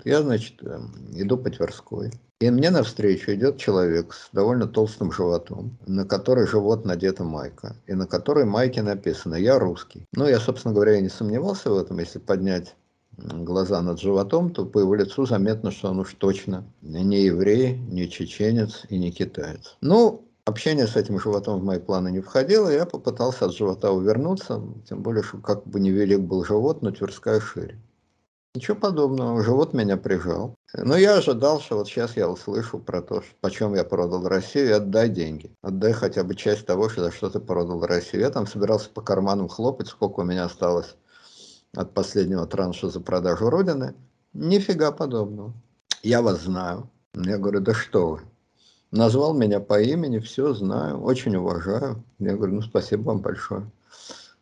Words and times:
живот. 0.00 0.06
Я, 0.06 0.22
значит, 0.22 0.62
эм, 0.62 0.92
иду 1.14 1.36
по 1.36 1.50
Тверской. 1.50 2.12
И 2.40 2.50
мне 2.50 2.70
навстречу 2.70 3.32
идет 3.32 3.58
человек 3.58 4.14
с 4.14 4.30
довольно 4.32 4.66
толстым 4.66 5.12
животом, 5.12 5.76
на 5.86 6.06
который 6.06 6.46
живот 6.46 6.86
надета 6.86 7.22
майка, 7.22 7.76
и 7.86 7.92
на 7.92 8.06
которой 8.06 8.46
майке 8.46 8.82
написано 8.82 9.34
«Я 9.34 9.58
русский». 9.58 10.06
Ну, 10.14 10.26
я, 10.26 10.40
собственно 10.40 10.72
говоря, 10.72 10.96
и 10.96 11.02
не 11.02 11.10
сомневался 11.10 11.70
в 11.70 11.76
этом, 11.76 11.98
если 11.98 12.18
поднять 12.18 12.74
глаза 13.18 13.82
над 13.82 14.00
животом, 14.00 14.50
то 14.50 14.64
по 14.64 14.78
его 14.78 14.94
лицу 14.94 15.26
заметно, 15.26 15.70
что 15.70 15.90
он 15.90 15.98
уж 15.98 16.14
точно 16.14 16.64
не 16.80 17.24
еврей, 17.24 17.76
не 17.76 18.08
чеченец 18.08 18.86
и 18.88 18.98
не 18.98 19.10
китаец. 19.10 19.76
Ну, 19.82 20.24
общение 20.46 20.86
с 20.86 20.96
этим 20.96 21.20
животом 21.20 21.60
в 21.60 21.64
мои 21.64 21.78
планы 21.78 22.10
не 22.10 22.20
входило, 22.20 22.70
я 22.70 22.86
попытался 22.86 23.44
от 23.44 23.54
живота 23.54 23.92
увернуться, 23.92 24.62
тем 24.88 25.02
более, 25.02 25.22
что 25.22 25.36
как 25.38 25.66
бы 25.66 25.80
невелик 25.80 26.20
был 26.20 26.44
живот, 26.44 26.80
но 26.80 26.90
Тверская 26.90 27.40
шире. 27.40 27.78
Ничего 28.56 28.76
подобного, 28.76 29.44
живот 29.44 29.74
меня 29.74 29.96
прижал. 29.96 30.56
Но 30.74 30.96
я 30.96 31.18
ожидал, 31.18 31.60
что 31.60 31.76
вот 31.76 31.86
сейчас 31.86 32.16
я 32.16 32.28
услышу 32.28 32.80
про 32.80 33.00
то, 33.00 33.22
почем 33.40 33.74
я 33.76 33.84
продал 33.84 34.26
Россию, 34.26 34.70
и 34.70 34.72
отдай 34.72 35.08
деньги. 35.08 35.54
Отдай 35.62 35.92
хотя 35.92 36.24
бы 36.24 36.34
часть 36.34 36.66
того, 36.66 36.88
что, 36.88 37.04
за 37.04 37.12
что 37.12 37.30
ты 37.30 37.38
продал 37.38 37.86
Россию. 37.86 38.22
Я 38.22 38.30
там 38.30 38.48
собирался 38.48 38.90
по 38.90 39.02
карманам 39.02 39.46
хлопать, 39.46 39.86
сколько 39.86 40.20
у 40.20 40.24
меня 40.24 40.46
осталось 40.46 40.96
от 41.76 41.94
последнего 41.94 42.44
транша 42.44 42.88
за 42.88 43.00
продажу 43.00 43.50
Родины. 43.50 43.94
Нифига 44.32 44.90
подобного. 44.90 45.52
Я 46.02 46.20
вас 46.20 46.42
знаю. 46.42 46.90
Я 47.14 47.38
говорю, 47.38 47.60
да 47.60 47.72
что 47.72 48.08
вы. 48.08 48.20
Назвал 48.90 49.32
меня 49.32 49.60
по 49.60 49.80
имени, 49.80 50.18
все 50.18 50.54
знаю, 50.54 51.00
очень 51.00 51.36
уважаю. 51.36 52.02
Я 52.18 52.34
говорю, 52.34 52.54
ну 52.54 52.62
спасибо 52.62 53.02
вам 53.02 53.20
большое. 53.20 53.70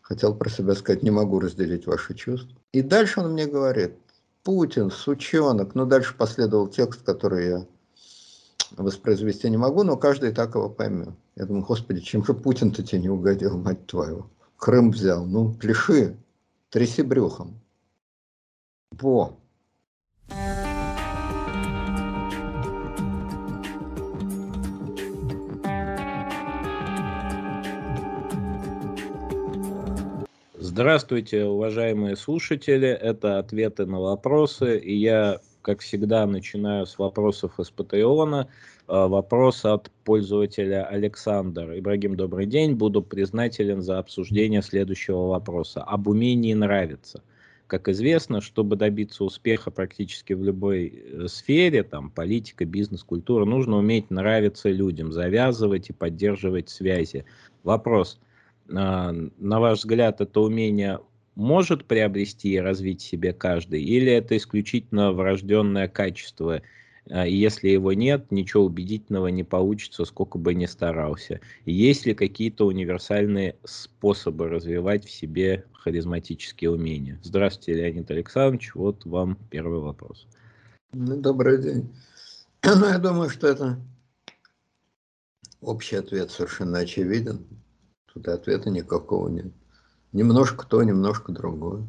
Хотел 0.09 0.35
про 0.35 0.48
себя 0.48 0.75
сказать, 0.75 1.03
не 1.03 1.11
могу 1.11 1.39
разделить 1.39 1.87
ваши 1.87 2.15
чувства. 2.15 2.59
И 2.73 2.80
дальше 2.80 3.21
он 3.21 3.33
мне 3.33 3.47
говорит, 3.47 3.93
Путин, 4.43 4.91
сучонок. 4.91 5.75
Ну, 5.75 5.85
дальше 5.85 6.16
последовал 6.16 6.66
текст, 6.66 7.03
который 7.03 7.47
я 7.47 7.66
воспроизвести 8.79 9.51
не 9.51 9.59
могу, 9.59 9.82
но 9.82 9.99
каждый 9.99 10.32
так 10.32 10.55
его 10.55 10.71
поймет. 10.71 11.10
Я 11.37 11.45
думаю, 11.45 11.63
господи, 11.63 12.01
чем 12.01 12.24
же 12.24 12.32
Путин-то 12.32 12.82
тебе 12.82 13.02
не 13.02 13.10
угодил, 13.10 13.59
мать 13.59 13.87
твою? 13.87 14.30
Крым 14.57 14.93
взял, 14.93 15.27
ну, 15.27 15.52
пляши, 15.52 16.16
тряси 16.71 17.02
брюхом. 17.02 17.60
Во, 18.93 19.38
Здравствуйте, 30.79 31.45
уважаемые 31.45 32.15
слушатели. 32.15 32.87
Это 32.87 33.40
ответы 33.40 33.84
на 33.84 33.98
вопросы. 33.98 34.79
И 34.79 34.95
я, 34.96 35.40
как 35.60 35.80
всегда, 35.80 36.24
начинаю 36.24 36.87
с 36.87 37.01
вопросов 37.01 37.59
из 37.59 37.68
Патреона. 37.68 38.46
А, 38.87 39.09
вопрос 39.09 39.65
от 39.65 39.90
пользователя 40.04 40.87
Александр. 40.87 41.76
Ибрагим, 41.76 42.15
добрый 42.15 42.46
день. 42.46 42.76
Буду 42.76 43.02
признателен 43.02 43.82
за 43.82 43.98
обсуждение 43.98 44.62
следующего 44.62 45.26
вопроса. 45.26 45.82
Об 45.82 46.07
умении 46.07 46.54
нравиться. 46.54 47.24
Как 47.66 47.88
известно, 47.88 48.40
чтобы 48.40 48.76
добиться 48.76 49.24
успеха 49.24 49.73
практически 49.73 50.32
в 50.32 50.45
любой 50.45 50.95
э, 50.95 51.26
сфере, 51.26 51.82
там, 51.82 52.09
политика, 52.09 52.65
бизнес, 52.65 53.02
культура, 53.02 53.45
нужно 53.45 53.79
уметь 53.79 54.13
нравиться 54.13 54.70
людям, 54.70 55.10
завязывать 55.10 55.90
и 55.90 55.92
поддерживать 55.92 56.68
связи. 56.68 57.24
Вопрос– 57.65 58.20
на 58.69 59.61
ваш 59.61 59.79
взгляд, 59.79 60.21
это 60.21 60.41
умение 60.41 61.01
может 61.35 61.85
приобрести 61.85 62.51
и 62.51 62.59
развить 62.59 63.01
себе 63.01 63.33
каждый, 63.33 63.83
или 63.83 64.12
это 64.12 64.37
исключительно 64.37 65.12
врожденное 65.12 65.88
качество, 65.88 66.62
а, 67.10 67.27
и 67.27 67.34
если 67.34 67.69
его 67.69 67.93
нет, 67.93 68.31
ничего 68.31 68.65
убедительного 68.65 69.28
не 69.28 69.44
получится, 69.44 70.05
сколько 70.05 70.37
бы 70.37 70.55
ни 70.55 70.66
старался. 70.66 71.41
Есть 71.65 72.06
ли 72.06 72.15
какие-то 72.15 72.66
универсальные 72.66 73.56
способы 73.65 74.48
развивать 74.48 75.04
в 75.04 75.10
себе 75.10 75.65
харизматические 75.72 76.72
умения? 76.72 77.19
Здравствуйте, 77.22 77.75
Леонид 77.75 78.10
Александрович, 78.10 78.75
вот 78.75 79.06
вам 79.06 79.38
первый 79.50 79.81
вопрос. 79.81 80.26
Ну, 80.92 81.16
добрый 81.21 81.62
день. 81.62 81.88
Ну, 82.65 82.88
я 82.88 82.98
думаю, 82.98 83.31
что 83.31 83.47
это 83.47 83.78
общий 85.60 85.94
ответ 85.94 86.32
совершенно 86.32 86.81
очевиден. 86.81 87.47
Тут 88.18 88.34
ответа 88.34 88.70
никакого 88.70 89.28
нет. 89.28 89.52
Немножко 90.12 90.66
то, 90.66 90.82
немножко 90.82 91.30
другое. 91.30 91.86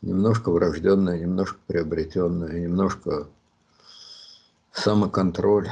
Немножко 0.00 0.50
врожденное, 0.50 1.18
немножко 1.18 1.58
приобретенное, 1.66 2.58
немножко 2.60 3.28
самоконтроль. 4.72 5.68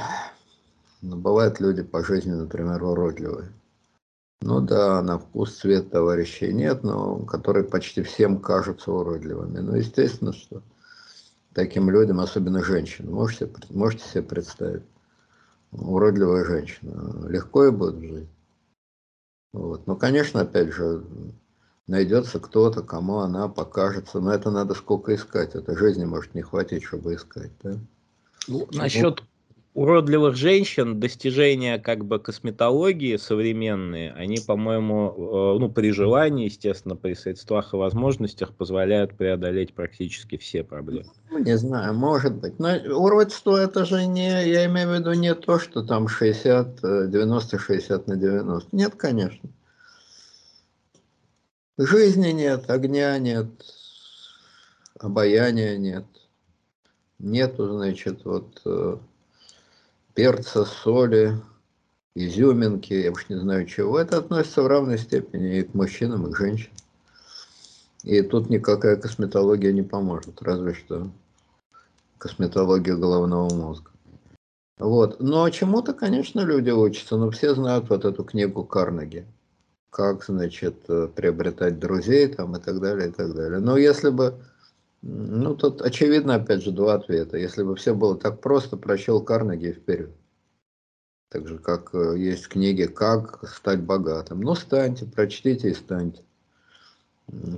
Но 1.01 1.15
бывают 1.15 1.59
люди 1.59 1.81
по 1.81 2.03
жизни, 2.03 2.33
например, 2.33 2.83
уродливые. 2.83 3.51
Ну 4.41 4.61
да, 4.61 5.01
на 5.01 5.17
вкус 5.17 5.57
цвет 5.57 5.89
товарищей 5.89 6.53
нет, 6.53 6.83
но 6.83 7.17
которые 7.25 7.63
почти 7.63 8.03
всем 8.03 8.39
кажутся 8.39 8.91
уродливыми. 8.91 9.57
Ну, 9.57 9.75
естественно, 9.75 10.33
что 10.33 10.61
таким 11.53 11.89
людям, 11.89 12.19
особенно 12.19 12.63
женщинам, 12.63 13.15
можете, 13.15 13.49
можете 13.71 14.07
себе 14.07 14.21
представить, 14.21 14.83
уродливая 15.71 16.45
женщина, 16.45 17.27
легко 17.27 17.65
и 17.65 17.71
будет 17.71 17.99
жить. 18.01 18.29
Вот. 19.53 19.87
Ну, 19.87 19.95
конечно, 19.95 20.41
опять 20.41 20.71
же, 20.71 21.03
найдется 21.87 22.39
кто-то, 22.39 22.83
кому 22.83 23.19
она 23.19 23.47
покажется, 23.47 24.19
но 24.19 24.33
это 24.33 24.51
надо 24.51 24.73
сколько 24.73 25.15
искать, 25.15 25.55
это 25.55 25.77
жизни 25.77 26.05
может 26.05 26.35
не 26.35 26.41
хватить, 26.41 26.83
чтобы 26.83 27.15
искать. 27.15 27.51
Да? 27.63 27.77
Ну, 28.47 28.67
насчет 28.71 29.23
уродливых 29.77 30.35
женщин, 30.35 30.99
достижения 30.99 31.77
как 31.77 32.03
бы 32.03 32.17
косметологии 32.17 33.15
современные, 33.15 34.11
они, 34.13 34.39
по-моему, 34.39 35.13
э, 35.55 35.59
ну, 35.59 35.69
при 35.69 35.91
желании, 35.91 36.45
естественно, 36.45 36.95
при 36.95 37.13
средствах 37.13 37.75
и 37.75 37.77
возможностях 37.77 38.55
позволяют 38.55 39.15
преодолеть 39.15 39.75
практически 39.75 40.37
все 40.37 40.63
проблемы. 40.63 41.11
Ну, 41.29 41.37
не 41.37 41.55
знаю, 41.59 41.93
может 41.93 42.33
быть. 42.33 42.57
Но 42.57 42.69
уродство 42.89 43.55
это 43.55 43.85
же 43.85 44.07
не, 44.07 44.49
я 44.49 44.65
имею 44.65 44.89
в 44.89 44.93
виду 44.95 45.13
не 45.13 45.35
то, 45.35 45.59
что 45.59 45.83
там 45.83 46.07
60, 46.07 46.83
90-60 46.83 48.03
на 48.07 48.15
90. 48.15 48.75
Нет, 48.75 48.95
конечно. 48.95 49.47
Жизни 51.77 52.29
нет, 52.29 52.67
огня 52.67 53.15
нет, 53.19 53.45
обаяния 54.99 55.77
нет. 55.77 56.05
Нету, 57.19 57.71
значит, 57.77 58.25
вот 58.25 58.59
э, 58.65 58.97
перца, 60.17 60.65
соли, 60.65 61.39
изюминки, 62.15 62.91
я 62.91 63.11
уж 63.11 63.29
не 63.29 63.35
знаю 63.35 63.67
чего. 63.67 63.99
Это 63.99 64.17
относится 64.17 64.63
в 64.63 64.67
равной 64.67 64.97
степени 64.97 65.59
и 65.59 65.63
к 65.63 65.75
мужчинам, 65.75 66.25
и 66.25 66.33
к 66.33 66.37
женщинам. 66.37 66.75
И 68.01 68.23
тут 68.23 68.49
никакая 68.49 68.95
косметология 68.95 69.71
не 69.71 69.83
поможет, 69.83 70.41
разве 70.41 70.73
что 70.73 71.11
косметология 72.17 72.95
головного 72.95 73.53
мозга. 73.53 73.91
Вот. 74.79 75.19
Но 75.19 75.47
чему-то, 75.51 75.93
конечно, 75.93 76.39
люди 76.39 76.71
учатся, 76.71 77.15
но 77.17 77.29
все 77.29 77.53
знают 77.53 77.87
вот 77.89 78.03
эту 78.03 78.23
книгу 78.23 78.63
Карнеги. 78.63 79.27
Как, 79.91 80.25
значит, 80.25 80.81
приобретать 81.13 81.77
друзей 81.77 82.27
там 82.27 82.55
и 82.55 82.59
так 82.59 82.79
далее, 82.79 83.09
и 83.09 83.11
так 83.11 83.35
далее. 83.35 83.59
Но 83.59 83.77
если 83.77 84.09
бы 84.09 84.33
ну, 85.01 85.55
тут 85.55 85.81
очевидно, 85.81 86.35
опять 86.35 86.63
же, 86.63 86.71
два 86.71 86.95
ответа. 86.95 87.37
Если 87.37 87.63
бы 87.63 87.75
все 87.75 87.93
было 87.93 88.17
так 88.17 88.41
просто, 88.41 88.77
прочел 88.77 89.21
Карнеги 89.21 89.71
вперед. 89.71 90.11
Так 91.29 91.47
же, 91.47 91.59
как 91.59 91.93
э, 91.93 92.17
есть 92.17 92.47
книги 92.47 92.85
«Как 92.85 93.47
стать 93.47 93.81
богатым». 93.81 94.41
Ну, 94.41 94.55
станьте, 94.55 95.05
прочтите 95.05 95.69
и 95.69 95.73
станьте. 95.73 96.23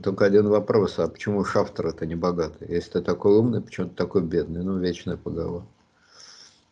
Только 0.01 0.25
один 0.25 0.47
вопрос, 0.47 0.97
а 0.97 1.07
почему 1.07 1.45
Шафтер 1.45 1.87
это 1.87 2.07
не 2.07 2.15
богатый? 2.15 2.67
Если 2.67 2.93
ты 2.93 3.01
такой 3.01 3.37
умный, 3.37 3.61
почему 3.61 3.89
ты 3.89 3.95
такой 3.95 4.23
бедный? 4.23 4.63
Ну, 4.63 4.79
вечная 4.79 5.17
поговор. 5.17 5.63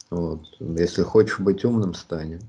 Вот. 0.09 0.41
Если 0.59 1.03
хочешь 1.03 1.39
быть 1.39 1.63
умным, 1.63 1.93
стань. 1.93 2.39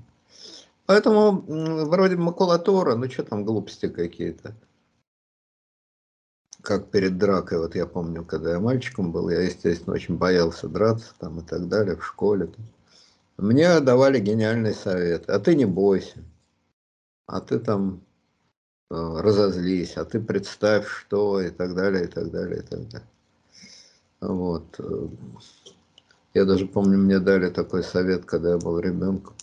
Поэтому 0.87 1.43
вроде 1.85 2.15
макулатура, 2.15 2.95
ну 2.95 3.07
что 3.07 3.23
там 3.23 3.45
глупости 3.45 3.87
какие-то 3.87 4.55
как 6.61 6.89
перед 6.89 7.17
дракой, 7.17 7.59
вот 7.59 7.75
я 7.75 7.85
помню, 7.85 8.23
когда 8.23 8.51
я 8.51 8.59
мальчиком 8.59 9.11
был, 9.11 9.29
я, 9.29 9.41
естественно, 9.41 9.95
очень 9.95 10.17
боялся 10.17 10.67
драться 10.67 11.13
там 11.19 11.39
и 11.39 11.43
так 11.43 11.67
далее 11.67 11.95
в 11.95 12.05
школе. 12.05 12.49
Мне 13.37 13.79
давали 13.79 14.19
гениальный 14.19 14.73
совет, 14.73 15.29
а 15.29 15.39
ты 15.39 15.55
не 15.55 15.65
бойся, 15.65 16.19
а 17.25 17.39
ты 17.39 17.59
там 17.59 18.01
э, 18.91 18.95
разозлись, 18.95 19.95
а 19.95 20.03
ты 20.03 20.19
представь, 20.19 20.87
что 20.87 21.39
и 21.39 21.49
так 21.49 21.73
далее, 21.75 22.05
и 22.05 22.07
так 22.07 22.29
далее, 22.31 22.59
и 22.59 22.63
так 22.63 22.89
далее. 22.89 23.07
Вот. 24.19 24.79
Я 26.33 26.45
даже 26.45 26.67
помню, 26.67 26.97
мне 26.97 27.19
дали 27.19 27.49
такой 27.49 27.83
совет, 27.83 28.25
когда 28.25 28.51
я 28.51 28.57
был 28.57 28.79
ребенком. 28.79 29.35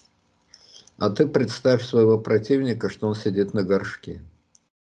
А 0.98 1.10
ты 1.10 1.26
представь 1.26 1.84
своего 1.84 2.18
противника, 2.18 2.88
что 2.88 3.08
он 3.08 3.14
сидит 3.14 3.54
на 3.54 3.62
горшке. 3.62 4.22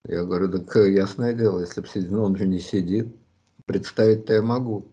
Я 0.07 0.23
говорю, 0.23 0.49
так 0.51 0.75
ясное 0.87 1.33
дело, 1.33 1.59
если 1.59 1.81
бы 1.81 1.87
сидел, 1.87 2.23
он 2.23 2.35
же 2.35 2.47
не 2.47 2.59
сидит. 2.59 3.15
Представить-то 3.65 4.33
я 4.33 4.41
могу. 4.41 4.91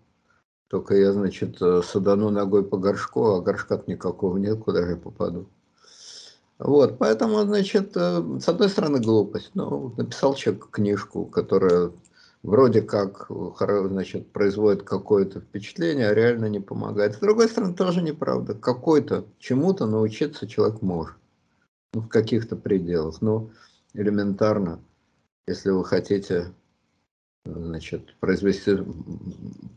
Только 0.69 0.97
я, 0.97 1.13
значит, 1.13 1.63
э, 1.63 1.81
садану 1.85 2.31
ногой 2.31 2.65
по 2.65 2.77
горшку, 2.77 3.27
а 3.27 3.41
горшка 3.41 3.81
никакого 3.87 4.37
нет, 4.37 4.59
куда 4.59 4.83
же 4.83 4.91
я 4.91 4.97
попаду. 4.97 5.49
Вот, 6.59 6.99
поэтому, 6.99 7.43
значит, 7.43 7.93
э, 7.97 8.23
с 8.41 8.49
одной 8.49 8.69
стороны 8.69 8.99
глупость. 8.99 9.53
Ну, 9.55 9.95
написал 9.97 10.35
человек 10.35 10.71
книжку, 10.71 11.25
которая 11.27 11.93
вроде 12.43 12.83
как, 12.83 13.31
значит, 13.61 14.33
производит 14.33 14.83
какое-то 14.83 15.41
впечатление, 15.41 16.09
а 16.09 16.15
реально 16.15 16.47
не 16.47 16.61
помогает. 16.61 17.15
С 17.15 17.19
другой 17.19 17.49
стороны, 17.49 17.75
тоже 17.75 18.03
неправда. 18.03 18.55
Какой-то 18.55 19.25
чему-то 19.39 19.87
научиться 19.87 20.49
человек 20.49 20.83
может. 20.83 21.17
Ну, 21.95 22.01
в 22.03 22.09
каких-то 22.09 22.57
пределах. 22.57 23.21
Ну, 23.21 23.51
элементарно, 23.95 24.81
если 25.47 25.71
вы 25.71 25.85
хотите 25.85 26.53
значит, 27.45 28.17
произвести 28.19 28.77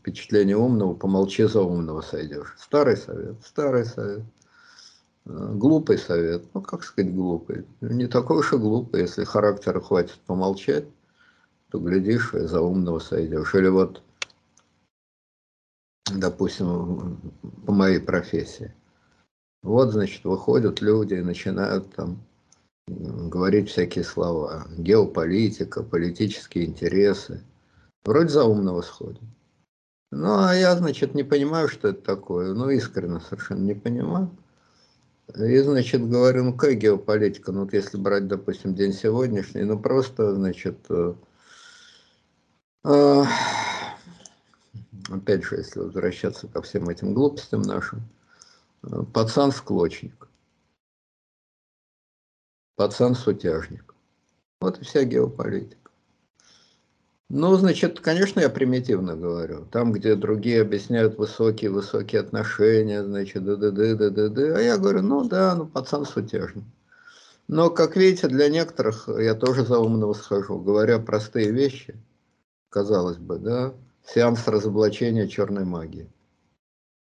впечатление 0.00 0.56
умного, 0.56 0.94
помолчи 0.94 1.44
за 1.44 1.62
умного 1.62 2.00
сойдешь. 2.00 2.56
Старый 2.58 2.96
совет, 2.96 3.36
старый 3.44 3.84
совет. 3.84 4.22
Э, 5.26 5.52
глупый 5.54 5.98
совет, 5.98 6.44
ну 6.54 6.62
как 6.62 6.82
сказать 6.82 7.14
глупый, 7.14 7.66
не 7.80 8.06
такой 8.06 8.38
уж 8.38 8.52
и 8.52 8.56
глупый, 8.56 9.02
если 9.02 9.24
характера 9.24 9.80
хватит 9.80 10.18
помолчать, 10.26 10.86
то 11.70 11.78
глядишь 11.78 12.34
и 12.34 12.40
за 12.40 12.60
умного 12.60 12.98
сойдешь. 12.98 13.54
Или 13.54 13.68
вот, 13.68 14.02
допустим, 16.12 17.20
по 17.66 17.72
моей 17.72 18.00
профессии. 18.00 18.74
Вот, 19.62 19.90
значит, 19.92 20.24
выходят 20.24 20.80
люди 20.80 21.14
и 21.14 21.22
начинают 21.22 21.94
там 21.94 22.24
говорить 22.90 23.70
всякие 23.70 24.04
слова. 24.04 24.66
Геополитика, 24.76 25.82
политические 25.82 26.66
интересы. 26.66 27.42
Вроде 28.04 28.28
за 28.28 28.44
умного 28.44 28.82
сходит. 28.82 29.20
Ну, 30.10 30.38
а 30.38 30.54
я, 30.54 30.74
значит, 30.76 31.14
не 31.14 31.22
понимаю, 31.22 31.68
что 31.68 31.88
это 31.88 32.02
такое. 32.02 32.52
Ну, 32.52 32.68
искренне 32.70 33.20
совершенно 33.20 33.62
не 33.62 33.74
понимаю. 33.74 34.30
И, 35.36 35.58
значит, 35.58 36.08
говорю, 36.08 36.44
ну, 36.44 36.52
какая 36.52 36.74
геополитика? 36.74 37.52
Ну, 37.52 37.60
вот 37.60 37.72
если 37.72 37.96
брать, 37.96 38.26
допустим, 38.26 38.74
день 38.74 38.92
сегодняшний, 38.92 39.62
ну, 39.62 39.78
просто, 39.78 40.34
значит, 40.34 40.78
э, 40.88 41.14
э, 42.84 43.24
опять 45.08 45.44
же, 45.44 45.56
если 45.56 45.78
возвращаться 45.78 46.48
ко 46.48 46.62
всем 46.62 46.88
этим 46.88 47.14
глупостям 47.14 47.62
нашим, 47.62 48.00
э, 48.82 49.02
пацан-склочник, 49.12 50.29
пацан-сутяжник. 52.80 53.94
Вот 54.58 54.78
и 54.78 54.84
вся 54.84 55.04
геополитика. 55.04 55.90
Ну, 57.28 57.54
значит, 57.56 58.00
конечно, 58.00 58.40
я 58.40 58.48
примитивно 58.48 59.16
говорю. 59.16 59.66
Там, 59.70 59.92
где 59.92 60.14
другие 60.14 60.62
объясняют 60.62 61.18
высокие-высокие 61.18 62.22
отношения, 62.22 63.04
значит, 63.04 63.44
да-да-да, 63.44 63.94
да-да-да. 63.96 64.56
А 64.56 64.60
я 64.62 64.78
говорю, 64.78 65.02
ну 65.02 65.28
да, 65.28 65.54
ну 65.54 65.66
пацан 65.66 66.06
сутяжный. 66.06 66.64
Но, 67.48 67.68
как 67.68 67.96
видите, 67.96 68.28
для 68.28 68.48
некоторых 68.48 69.10
я 69.18 69.34
тоже 69.34 69.66
за 69.66 69.78
умного 69.78 70.14
схожу. 70.14 70.58
Говоря 70.58 70.98
простые 71.00 71.50
вещи, 71.50 71.94
казалось 72.70 73.18
бы, 73.18 73.36
да, 73.36 73.74
сеанс 74.06 74.48
разоблачения 74.48 75.28
черной 75.28 75.66
магии. 75.66 76.08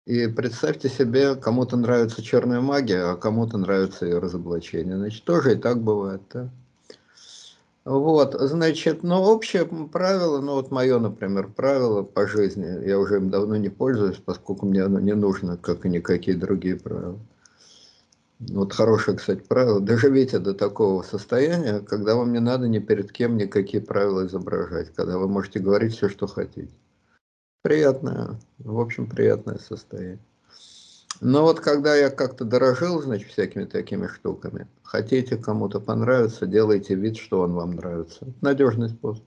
И 0.06 0.28
представьте 0.28 0.90
себе, 0.90 1.36
кому-то 1.36 1.78
нравится 1.78 2.22
черная 2.22 2.60
магия, 2.60 3.12
а 3.12 3.16
кому-то 3.16 3.58
нравится 3.58 4.06
ее 4.06 4.20
разоблачение. 4.20 4.98
Значит, 4.98 5.24
тоже 5.24 5.54
и 5.54 5.56
так 5.56 5.82
бывает, 5.82 6.22
да. 6.34 6.50
Вот, 7.86 8.36
значит, 8.40 9.04
но 9.04 9.24
общее 9.24 9.66
правило, 9.66 10.40
ну 10.40 10.54
вот 10.54 10.72
мое, 10.72 11.00
например, 11.00 11.50
правило 11.50 12.04
по 12.04 12.28
жизни, 12.28 12.86
я 12.88 12.98
уже 12.98 13.18
им 13.18 13.30
давно 13.30 13.58
не 13.58 13.70
пользуюсь, 13.70 14.18
поскольку 14.18 14.66
мне 14.66 14.84
оно 14.84 15.00
не 15.00 15.14
нужно, 15.14 15.58
как 15.58 15.86
и 15.86 15.90
никакие 15.90 16.38
другие 16.38 16.78
правила. 16.78 17.20
Вот 18.40 18.74
хорошее, 18.74 19.18
кстати, 19.18 19.42
правило. 19.42 19.80
Доживите 19.80 20.40
до 20.40 20.54
такого 20.54 21.04
состояния, 21.04 21.80
когда 21.80 22.16
вам 22.16 22.34
не 22.34 22.40
надо 22.40 22.68
ни 22.68 22.80
перед 22.80 23.12
кем 23.12 23.38
никакие 23.38 23.82
правила 23.82 24.26
изображать, 24.26 24.94
когда 24.94 25.18
вы 25.18 25.28
можете 25.30 25.60
говорить 25.60 25.96
все, 25.96 26.10
что 26.10 26.28
хотите. 26.28 26.72
Приятное, 27.64 28.38
в 28.60 28.78
общем, 28.78 29.10
приятное 29.10 29.58
состояние. 29.58 30.20
Но 31.22 31.44
вот 31.44 31.62
когда 31.62 31.96
я 31.96 32.10
как-то 32.10 32.44
дорожил, 32.44 33.02
значит, 33.02 33.30
всякими 33.30 33.64
такими 33.64 34.08
штуками, 34.08 34.68
хотите 34.84 35.38
кому-то 35.38 35.80
понравиться, 35.80 36.46
делайте 36.46 36.96
вид, 36.96 37.16
что 37.16 37.40
он 37.40 37.54
вам 37.54 37.76
нравится. 37.76 38.28
Надежный 38.42 38.90
способ. 38.90 39.24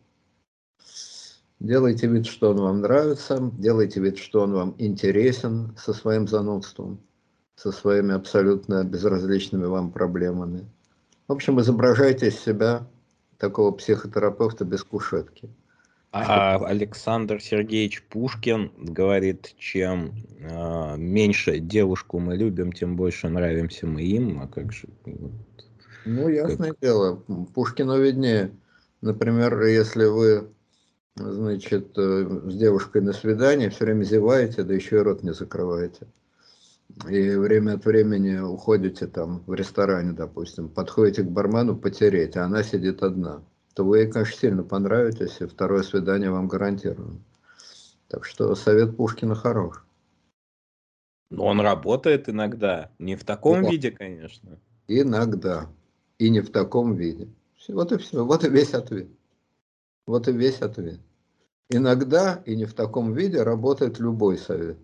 Делайте 1.60 2.08
вид, 2.08 2.26
что 2.26 2.50
он 2.50 2.58
вам 2.58 2.82
нравится, 2.82 3.38
делайте 3.54 4.00
вид, 4.00 4.18
что 4.18 4.42
он 4.42 4.52
вам 4.52 4.74
интересен 4.76 5.74
со 5.78 5.94
своим 5.94 6.28
занудством, 6.28 7.00
со 7.54 7.72
своими 7.72 8.12
абсолютно 8.12 8.84
безразличными 8.84 9.64
вам 9.64 9.90
проблемами. 9.90 10.66
В 11.26 11.32
общем, 11.32 11.58
изображайте 11.62 12.28
из 12.28 12.38
себя 12.38 12.86
такого 13.38 13.70
психотерапевта 13.70 14.66
без 14.66 14.84
кушетки. 14.84 15.48
А 16.24 16.56
Александр 16.64 17.42
Сергеевич 17.42 18.02
Пушкин 18.04 18.72
говорит, 18.78 19.54
чем 19.58 20.14
э, 20.38 20.96
меньше 20.96 21.58
девушку 21.58 22.18
мы 22.18 22.36
любим, 22.36 22.72
тем 22.72 22.96
больше 22.96 23.28
нравимся 23.28 23.86
мы 23.86 24.02
им. 24.02 24.40
А 24.40 24.46
как 24.46 24.72
же? 24.72 24.88
Вот, 25.04 25.32
ну, 26.06 26.28
ясное 26.28 26.70
как... 26.70 26.80
дело. 26.80 27.16
Пушкину 27.54 28.00
виднее. 28.00 28.52
Например, 29.02 29.62
если 29.64 30.06
вы, 30.06 30.48
значит, 31.16 31.98
э, 31.98 32.40
с 32.46 32.56
девушкой 32.56 33.02
на 33.02 33.12
свидании 33.12 33.68
все 33.68 33.84
время 33.84 34.04
зеваете, 34.04 34.62
да 34.62 34.72
еще 34.72 34.96
и 34.96 35.00
рот 35.00 35.22
не 35.22 35.34
закрываете. 35.34 36.06
И 37.10 37.30
время 37.30 37.74
от 37.74 37.84
времени 37.84 38.38
уходите 38.38 39.06
там 39.06 39.42
в 39.46 39.52
ресторане, 39.52 40.12
допустим, 40.12 40.70
подходите 40.70 41.24
к 41.24 41.30
бармену 41.30 41.76
потереть, 41.76 42.36
а 42.36 42.44
она 42.44 42.62
сидит 42.62 43.02
одна 43.02 43.42
то 43.76 43.84
вы 43.84 43.98
ей, 43.98 44.10
конечно, 44.10 44.38
сильно 44.38 44.62
понравитесь, 44.64 45.38
и 45.42 45.44
второе 45.44 45.82
свидание 45.82 46.30
вам 46.30 46.48
гарантировано. 46.48 47.20
Так 48.08 48.24
что 48.24 48.54
совет 48.54 48.96
Пушкина 48.96 49.34
хорош. 49.34 49.84
Но 51.28 51.44
он 51.44 51.60
работает 51.60 52.26
иногда. 52.30 52.90
Не 52.98 53.16
в 53.16 53.24
таком 53.24 53.60
Но. 53.60 53.68
виде, 53.68 53.90
конечно. 53.90 54.58
Иногда. 54.88 55.68
И 56.16 56.30
не 56.30 56.40
в 56.40 56.50
таком 56.50 56.94
виде. 56.94 57.28
Вот 57.68 57.92
и 57.92 57.98
все. 57.98 58.24
Вот 58.24 58.44
и 58.44 58.48
весь 58.48 58.72
ответ. 58.72 59.08
Вот 60.06 60.26
и 60.26 60.32
весь 60.32 60.62
ответ. 60.62 61.00
Иногда 61.68 62.42
и 62.46 62.56
не 62.56 62.64
в 62.64 62.72
таком 62.72 63.12
виде 63.12 63.42
работает 63.42 63.98
любой 63.98 64.38
совет. 64.38 64.78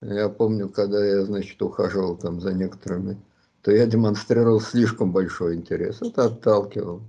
Я 0.00 0.30
помню, 0.30 0.70
когда 0.70 1.04
я, 1.04 1.22
значит, 1.26 1.60
ухаживал 1.60 2.16
там 2.16 2.40
за 2.40 2.54
некоторыми 2.54 3.20
то 3.64 3.72
я 3.72 3.86
демонстрировал 3.86 4.60
слишком 4.60 5.10
большой 5.10 5.54
интерес. 5.54 6.02
Это 6.02 6.26
отталкивал. 6.26 7.00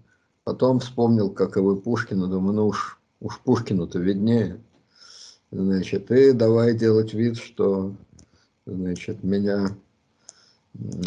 Потом 0.45 0.79
вспомнил, 0.79 1.29
как 1.29 1.57
и 1.57 1.59
вы 1.59 1.75
Пушкина, 1.75 2.27
думаю, 2.27 2.53
ну 2.53 2.67
уж, 2.67 2.97
уж 3.19 3.39
Пушкину-то 3.41 3.99
виднее. 3.99 4.61
Значит, 5.51 6.09
и 6.11 6.31
давай 6.31 6.73
делать 6.73 7.13
вид, 7.13 7.37
что 7.37 7.93
значит, 8.65 9.21
меня 9.21 9.75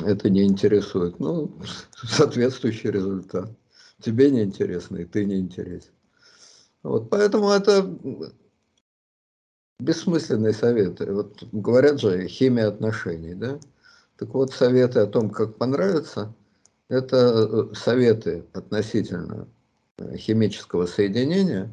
это 0.05 0.29
не 0.29 0.45
интересует. 0.45 1.19
Ну, 1.19 1.51
соответствующий 1.97 2.91
результат. 2.91 3.49
Тебе 4.03 4.31
не 4.31 4.43
интересно, 4.43 4.99
и 4.99 5.07
ты 5.07 5.25
не 5.25 5.39
интересен. 5.39 5.93
Вот, 6.83 7.09
поэтому 7.09 7.49
это 7.49 7.89
бессмысленные 9.81 10.53
советы. 10.53 11.11
Вот 11.11 11.43
говорят 11.53 12.01
же, 12.01 12.29
химия 12.29 12.69
отношений, 12.69 13.35
да? 13.35 13.59
Так 14.19 14.35
вот, 14.35 14.53
советы 14.53 14.99
о 14.99 15.07
том, 15.07 15.31
как 15.31 15.57
понравится, 15.57 16.35
это 16.89 17.71
э, 17.71 17.75
советы 17.75 18.45
относительно 18.53 19.47
э, 19.99 20.17
химического 20.17 20.87
соединения 20.87 21.71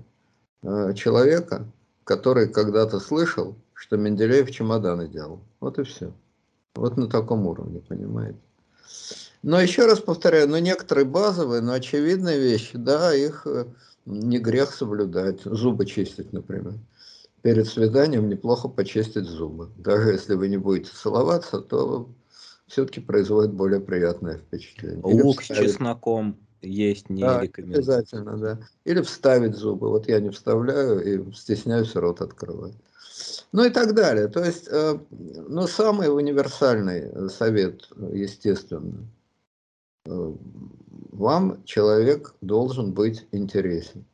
э, 0.62 0.94
человека, 0.94 1.66
который 2.04 2.48
когда-то 2.48 3.00
слышал, 3.00 3.56
что 3.74 3.98
Менделеев 3.98 4.52
чемоданы 4.52 5.08
делал. 5.08 5.40
Вот 5.60 5.80
и 5.80 5.84
все. 5.84 6.14
Вот 6.76 6.98
на 6.98 7.08
таком 7.08 7.48
уровне, 7.48 7.82
понимаете. 7.82 8.38
Но 9.42 9.60
еще 9.60 9.88
раз 9.88 10.00
повторяю, 10.00 10.48
ну 10.48 10.60
некоторые 10.60 11.06
базовые, 11.06 11.62
но 11.62 11.74
очевидные 11.74 12.40
вещи, 12.40 12.78
да, 12.78 13.14
их 13.16 13.48
не 14.06 14.38
грех 14.38 14.72
соблюдать. 14.72 15.42
Зубы 15.46 15.88
чистить, 15.88 16.32
например. 16.32 16.76
Перед 17.42 17.68
свиданием 17.68 18.30
неплохо 18.30 18.68
почистить 18.68 19.26
зубы. 19.26 19.70
Даже 19.78 20.12
если 20.12 20.36
вы 20.36 20.48
не 20.48 20.58
будете 20.58 20.92
целоваться, 20.92 21.60
то 21.60 22.10
все-таки 22.68 23.00
производит 23.00 23.54
более 23.54 23.80
приятное 23.80 24.38
впечатление. 24.38 25.02
Лук 25.04 25.42
вставить... 25.42 25.70
с 25.70 25.74
чесноком 25.74 26.38
есть 26.62 27.10
не 27.10 27.22
да, 27.22 27.40
обязательно, 27.40 28.38
да. 28.38 28.60
Или 28.86 29.02
вставить 29.02 29.56
зубы. 29.56 29.90
Вот 29.90 30.08
я 30.08 30.20
не 30.20 30.30
вставляю 30.30 31.30
и 31.30 31.34
стесняюсь 31.34 31.96
рот 31.96 32.22
открывать. 32.22 32.74
Ну 33.52 33.64
и 33.64 33.70
так 33.70 33.94
далее. 33.94 34.28
То 34.28 34.44
есть, 34.44 34.68
э, 34.70 34.98
ну, 35.10 35.68
самый 35.68 36.14
универсальный 36.14 37.30
совет, 37.30 37.88
естественно, 38.12 39.08
э, 40.06 40.34
вам 41.12 41.64
человек 41.64 42.36
должен 42.42 42.94
быть 42.94 43.26
интересен. 43.32 44.06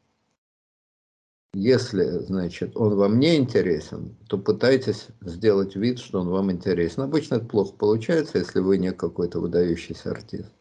Если, 1.54 2.06
значит, 2.20 2.78
он 2.78 2.96
вам 2.96 3.20
не 3.20 3.36
интересен, 3.36 4.16
то 4.28 4.38
пытайтесь 4.38 5.08
сделать 5.20 5.76
вид, 5.76 6.00
что 6.00 6.22
он 6.22 6.30
вам 6.30 6.50
интересен. 6.50 7.04
Обычно 7.04 7.36
это 7.36 7.46
плохо 7.46 7.74
получается, 7.74 8.38
если 8.38 8.60
вы 8.60 8.78
не 8.78 8.94
какой-то 8.94 9.42
выдающийся 9.42 10.12
артист. 10.12 10.52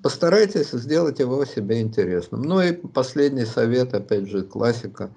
Постарайтесь 0.00 0.70
сделать 0.70 1.18
его 1.18 1.44
себе 1.44 1.80
интересным. 1.80 2.42
Ну 2.42 2.60
и 2.60 2.72
последний 2.72 3.46
совет, 3.46 3.94
опять 3.94 4.28
же, 4.28 4.42
классика. 4.42 5.12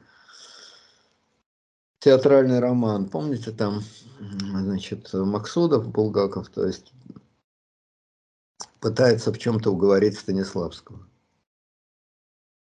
Театральный 2.00 2.60
роман. 2.60 3.10
Помните 3.10 3.52
там, 3.52 3.84
значит, 4.20 5.14
Максудов, 5.14 5.88
Булгаков, 5.90 6.50
то 6.50 6.66
есть 6.66 6.94
пытается 8.80 9.32
в 9.32 9.38
чем-то 9.38 9.72
уговорить 9.72 10.18
Станиславского. 10.18 11.08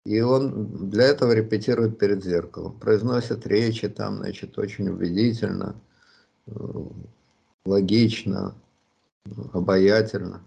И 0.05 0.19
он 0.21 0.89
для 0.89 1.05
этого 1.05 1.31
репетирует 1.31 1.99
перед 1.99 2.23
зеркалом, 2.23 2.79
произносит 2.79 3.45
речи 3.45 3.87
там, 3.87 4.17
значит, 4.17 4.57
очень 4.57 4.89
убедительно, 4.89 5.75
э, 6.47 6.53
логично, 7.65 8.55
обаятельно. 9.53 10.43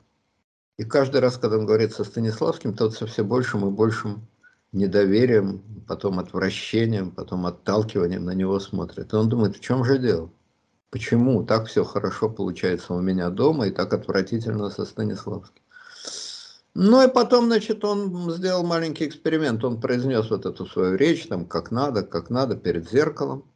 И 0.76 0.84
каждый 0.84 1.20
раз, 1.20 1.38
когда 1.38 1.58
он 1.58 1.66
говорит 1.66 1.92
со 1.92 2.02
Станиславским, 2.02 2.74
тот 2.74 2.94
со 2.94 3.06
все 3.06 3.24
большим 3.24 3.66
и 3.68 3.70
большим 3.70 4.26
недоверием, 4.72 5.62
потом 5.86 6.18
отвращением, 6.18 7.12
потом 7.12 7.46
отталкиванием 7.46 8.24
на 8.24 8.32
него 8.32 8.58
смотрит. 8.58 9.12
И 9.12 9.16
он 9.16 9.28
думает, 9.28 9.56
в 9.56 9.60
чем 9.60 9.84
же 9.84 9.98
дело? 9.98 10.30
Почему 10.90 11.44
так 11.44 11.66
все 11.66 11.84
хорошо 11.84 12.28
получается 12.28 12.94
у 12.94 13.00
меня 13.00 13.30
дома 13.30 13.68
и 13.68 13.70
так 13.70 13.92
отвратительно 13.92 14.70
со 14.70 14.84
Станиславским? 14.84 15.63
Ну 16.74 17.06
и 17.06 17.08
потом, 17.08 17.46
значит, 17.46 17.84
он 17.84 18.30
сделал 18.32 18.64
маленький 18.64 19.06
эксперимент. 19.06 19.62
Он 19.64 19.80
произнес 19.80 20.28
вот 20.28 20.44
эту 20.44 20.66
свою 20.66 20.96
речь, 20.96 21.26
там, 21.28 21.46
как 21.46 21.70
надо, 21.70 22.02
как 22.02 22.30
надо, 22.30 22.56
перед 22.56 22.90
зеркалом. 22.90 23.48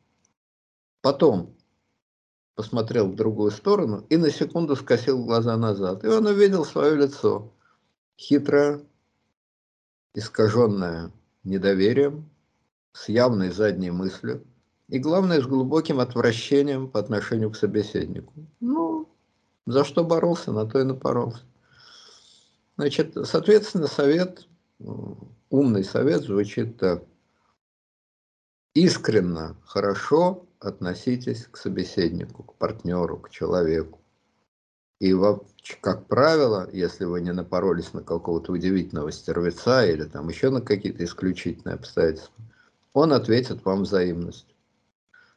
Потом 1.03 1.57
посмотрел 2.55 3.11
в 3.11 3.17
другую 3.17 3.51
сторону 3.51 4.07
и 4.09 4.17
на 4.17 4.31
секунду 4.31 4.77
скосил 4.77 5.25
глаза 5.25 5.57
назад. 5.57 6.05
И 6.05 6.09
он 6.09 6.27
увидел 6.27 6.65
свое 6.65 6.95
лицо. 6.95 7.53
Хитрое, 8.17 8.85
искаженное 10.15 11.13
недоверием, 11.43 12.29
с 12.93 13.09
явной 13.09 13.51
задней 13.51 13.91
мыслью. 13.91 14.45
И 14.89 14.99
главное, 14.99 15.41
с 15.41 15.47
глубоким 15.47 16.01
отвращением 16.01 16.89
по 16.89 17.01
отношению 17.01 17.51
к 17.51 17.57
собеседнику. 17.57 18.33
Ну, 18.61 19.09
за 19.67 19.85
что 19.85 20.05
боролся, 20.05 20.53
на 20.53 20.67
то 20.67 20.81
и 20.81 20.85
напоролся. 20.85 21.43
Значит, 22.79 23.17
соответственно, 23.25 23.89
совет, 23.89 24.47
умный 25.51 25.83
совет 25.83 26.23
звучит 26.23 26.77
так. 26.79 27.03
Искренно, 28.73 29.57
хорошо 29.65 30.47
относитесь 30.61 31.47
к 31.47 31.57
собеседнику, 31.57 32.45
к 32.45 32.55
партнеру, 32.55 33.17
к 33.19 33.31
человеку. 33.31 33.99
И, 35.01 35.13
как 35.81 36.07
правило, 36.07 36.69
если 36.73 37.05
вы 37.05 37.21
не 37.21 37.33
напоролись 37.33 37.93
на 37.95 38.05
какого-то 38.05 38.53
удивительного 38.53 39.11
стервеца 39.11 39.85
или 39.85 40.05
там 40.05 40.29
еще 40.29 40.51
на 40.51 40.61
какие-то 40.61 41.05
исключительные 41.05 41.75
обстоятельства, 41.75 42.45
он 42.93 43.13
ответит 43.13 43.65
вам 43.65 43.83
взаимностью. 43.83 44.55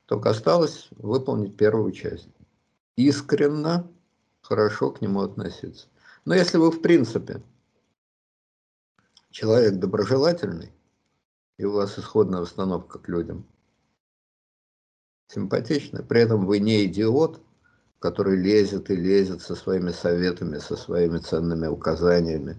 Только 0.06 0.30
осталось 0.30 0.90
выполнить 0.92 1.58
первую 1.58 1.92
часть. 1.92 2.30
Искренно, 2.98 3.88
хорошо 4.44 4.92
к 4.92 5.02
нему 5.02 5.22
относиться. 5.22 5.88
Но 6.26 6.36
если 6.36 6.58
вы 6.58 6.72
в 6.72 6.82
принципе 6.82 7.42
человек 9.32 9.76
доброжелательный, 9.76 10.72
и 11.58 11.66
у 11.66 11.74
вас 11.74 11.98
исходная 11.98 12.42
установка 12.42 13.00
к 13.00 13.08
людям 13.08 13.46
симпатичная, 15.28 16.04
при 16.04 16.22
этом 16.22 16.46
вы 16.46 16.60
не 16.60 16.86
идиот, 16.86 17.42
который 18.00 18.36
лезет 18.36 18.90
и 18.90 18.96
лезет 18.96 19.42
со 19.42 19.56
своими 19.56 19.92
советами, 19.92 20.58
со 20.58 20.76
своими 20.76 21.20
ценными 21.20 21.68
указаниями, 21.68 22.58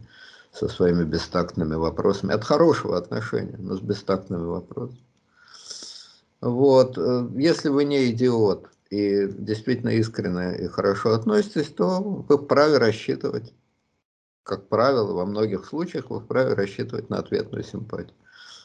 со 0.53 0.69
своими 0.69 1.05
бестактными 1.05 1.75
вопросами, 1.75 2.33
от 2.33 2.45
хорошего 2.45 2.97
отношения, 2.97 3.57
но 3.59 3.77
с 3.77 3.81
бестактными 3.81 4.45
вопросами. 4.45 5.05
Вот, 6.41 6.99
э, 6.99 7.29
если 7.37 7.69
вы 7.69 7.85
не 7.85 8.11
идиот, 8.11 8.69
и 8.93 9.27
действительно 9.27 9.89
искренне 9.89 10.55
и 10.59 10.67
хорошо 10.67 11.15
относитесь, 11.15 11.69
то 11.69 12.03
вы 12.03 12.37
вправе 12.37 12.77
рассчитывать, 12.77 13.55
как 14.43 14.69
правило, 14.69 15.15
во 15.15 15.25
многих 15.25 15.65
случаях 15.65 16.11
вы 16.11 16.21
вправе 16.21 16.53
рассчитывать 16.53 17.09
на 17.09 17.17
ответную 17.17 17.65
симпатию. 17.65 18.15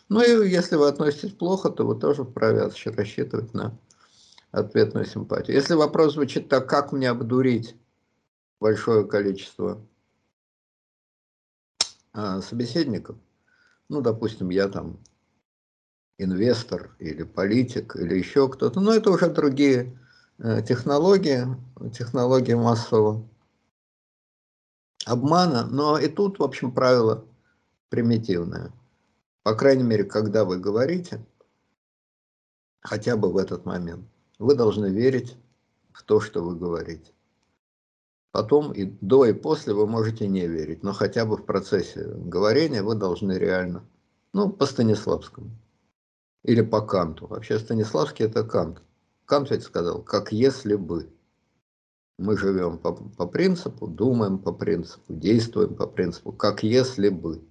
Ну 0.10 0.22
и 0.22 0.50
если 0.50 0.76
вы 0.76 0.90
относитесь 0.90 1.32
плохо, 1.32 1.70
то 1.70 1.88
вы 1.88 1.98
тоже 1.98 2.26
вправе 2.26 2.70
рассчитывать 2.88 3.54
на 3.54 3.80
ответную 4.52 5.06
симпатию. 5.06 5.56
Если 5.56 5.76
вопрос 5.76 6.16
звучит 6.16 6.50
так, 6.50 6.68
как 6.68 6.92
мне 6.92 7.10
обдурить 7.10 7.78
большое 8.60 9.08
количество 9.08 9.82
а, 12.12 12.42
собеседников, 12.42 13.16
ну, 13.88 14.02
допустим, 14.02 14.50
я 14.50 14.68
там 14.68 15.00
инвестор 16.18 16.94
или 17.00 17.24
политик 17.24 17.96
или 17.96 18.16
еще 18.16 18.50
кто-то, 18.50 18.82
но 18.82 18.94
это 18.94 19.10
уже 19.10 19.30
другие 19.30 19.98
технологии, 20.39 21.46
технологии 21.94 22.53
массового 22.53 23.27
обмана, 25.06 25.65
но 25.65 25.98
и 25.98 26.08
тут, 26.08 26.39
в 26.39 26.44
общем, 26.44 26.72
правило 26.72 27.25
примитивное. 27.89 28.72
По 29.44 29.56
крайней 29.56 29.84
мере, 29.84 30.03
когда 30.03 30.46
вы 30.46 30.60
говорите, 30.60 31.25
хотя 32.82 33.15
бы 33.15 33.32
в 33.32 33.38
этот 33.38 33.65
момент, 33.65 34.06
вы 34.39 34.56
должны 34.56 34.88
верить 34.88 35.38
в 35.94 36.03
то, 36.03 36.20
что 36.20 36.44
вы 36.44 36.56
говорите. 36.56 37.12
Потом 38.32 38.72
и 38.72 38.86
до 38.86 39.25
и 39.25 39.34
после 39.34 39.74
вы 39.74 39.88
можете 39.88 40.27
не 40.27 40.46
верить, 40.46 40.84
но 40.84 40.94
хотя 40.94 41.25
бы 41.25 41.38
в 41.38 41.46
процессе 41.46 42.06
говорения 42.06 42.84
вы 42.84 42.94
должны 42.96 43.34
реально, 43.34 43.84
ну, 44.34 44.50
по 44.50 44.65
Станиславскому 44.65 45.50
или 46.44 46.62
по 46.62 46.82
Канту. 46.82 47.25
Вообще 47.27 47.58
Станиславский 47.58 48.25
это 48.25 48.44
Кант. 48.44 48.84
Кант 49.28 49.52
ведь 49.52 49.64
сказал, 49.64 50.02
как 50.02 50.32
если 50.32 50.76
бы. 50.76 51.10
Мы 52.18 52.38
живем 52.38 52.80
по, 52.80 52.94
по 52.94 53.28
принципу, 53.28 53.86
думаем 53.86 54.40
по 54.40 54.54
принципу, 54.54 55.14
действуем 55.14 55.76
по 55.76 55.86
принципу, 55.86 56.32
как 56.32 56.64
если 56.64 57.10
бы. 57.10 57.44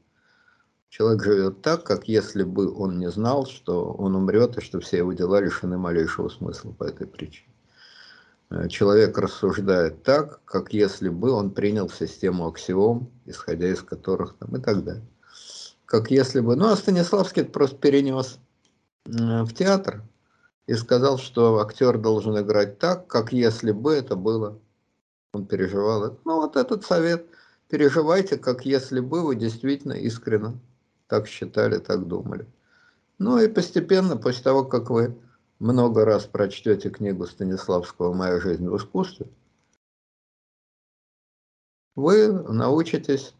Человек 0.88 1.22
живет 1.22 1.62
так, 1.62 1.84
как 1.84 2.08
если 2.08 2.44
бы 2.44 2.72
он 2.74 2.98
не 2.98 3.10
знал, 3.10 3.46
что 3.46 3.92
он 3.92 4.16
умрет 4.16 4.56
и 4.56 4.62
что 4.62 4.80
все 4.80 4.96
его 4.98 5.12
дела 5.12 5.40
лишены 5.40 5.76
малейшего 5.76 6.30
смысла 6.30 6.72
по 6.72 6.84
этой 6.84 7.06
причине. 7.06 7.52
Э, 8.50 8.68
человек 8.68 9.18
рассуждает 9.18 10.02
так, 10.02 10.42
как 10.46 10.72
если 10.72 11.10
бы 11.10 11.30
он 11.30 11.50
принял 11.50 11.90
систему 11.90 12.48
аксиом, 12.48 13.10
исходя 13.26 13.68
из 13.68 13.82
которых 13.82 14.34
там 14.38 14.56
и 14.56 14.60
так 14.60 14.82
далее. 14.82 15.06
Как 15.84 16.10
если 16.10 16.40
бы, 16.40 16.56
ну 16.56 16.68
а 16.68 16.76
Станиславский 16.76 17.42
это 17.42 17.52
просто 17.52 17.76
перенес 17.76 18.38
в 19.04 19.52
театр, 19.52 20.02
и 20.66 20.74
сказал, 20.74 21.18
что 21.18 21.60
актер 21.60 21.98
должен 21.98 22.38
играть 22.38 22.78
так, 22.78 23.06
как 23.06 23.32
если 23.32 23.72
бы 23.72 23.94
это 23.94 24.16
было. 24.16 24.58
Он 25.32 25.46
переживал 25.46 26.04
это. 26.04 26.18
Ну 26.24 26.36
вот 26.40 26.56
этот 26.56 26.84
совет. 26.84 27.26
Переживайте, 27.68 28.36
как 28.36 28.64
если 28.64 29.00
бы 29.00 29.22
вы 29.22 29.36
действительно 29.36 29.94
искренне 29.94 30.58
так 31.08 31.28
считали, 31.28 31.78
так 31.78 32.06
думали. 32.06 32.46
Ну 33.18 33.38
и 33.38 33.48
постепенно, 33.48 34.16
после 34.16 34.42
того, 34.42 34.64
как 34.64 34.90
вы 34.90 35.16
много 35.58 36.04
раз 36.04 36.24
прочтете 36.24 36.90
книгу 36.90 37.26
Станиславского 37.26 38.12
«Моя 38.12 38.40
жизнь 38.40 38.68
в 38.68 38.76
искусстве», 38.76 39.28
вы 41.94 42.30
научитесь 42.30 43.34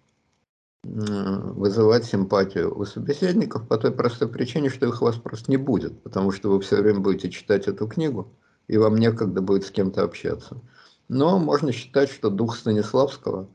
вызывать 0.87 2.05
симпатию 2.05 2.78
у 2.78 2.85
собеседников 2.85 3.66
по 3.66 3.76
той 3.76 3.93
простой 3.93 4.28
причине, 4.28 4.71
что 4.71 4.87
их 4.87 5.02
у 5.02 5.05
вас 5.05 5.16
просто 5.16 5.50
не 5.50 5.57
будет, 5.57 6.02
потому 6.02 6.31
что 6.31 6.50
вы 6.50 6.61
все 6.61 6.81
время 6.81 7.00
будете 7.00 7.31
читать 7.31 7.66
эту 7.69 7.87
книгу, 7.87 8.33
и 8.69 8.76
вам 8.76 8.97
некогда 8.97 9.40
будет 9.40 9.64
с 9.64 9.71
кем-то 9.71 10.02
общаться. 10.02 10.61
Но 11.09 11.38
можно 11.38 11.73
считать, 11.73 12.11
что 12.11 12.31
дух 12.31 12.57
Станиславского 12.57 13.49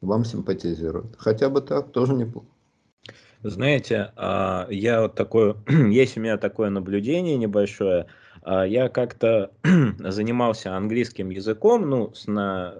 вам 0.00 0.24
симпатизирует. 0.24 1.16
Хотя 1.18 1.48
бы 1.48 1.60
так, 1.60 1.92
тоже 1.92 2.14
неплохо. 2.14 2.46
Знаете, 3.42 4.10
а, 4.16 4.66
я 4.70 5.02
вот 5.02 5.14
такое, 5.14 5.56
есть 5.68 6.16
у 6.16 6.20
меня 6.20 6.38
такое 6.38 6.70
наблюдение 6.70 7.36
небольшое. 7.36 8.06
А, 8.42 8.66
я 8.66 8.88
как-то 8.88 9.52
занимался 9.98 10.74
английским 10.74 11.28
языком, 11.30 11.88
ну, 11.88 12.12
на, 12.26 12.74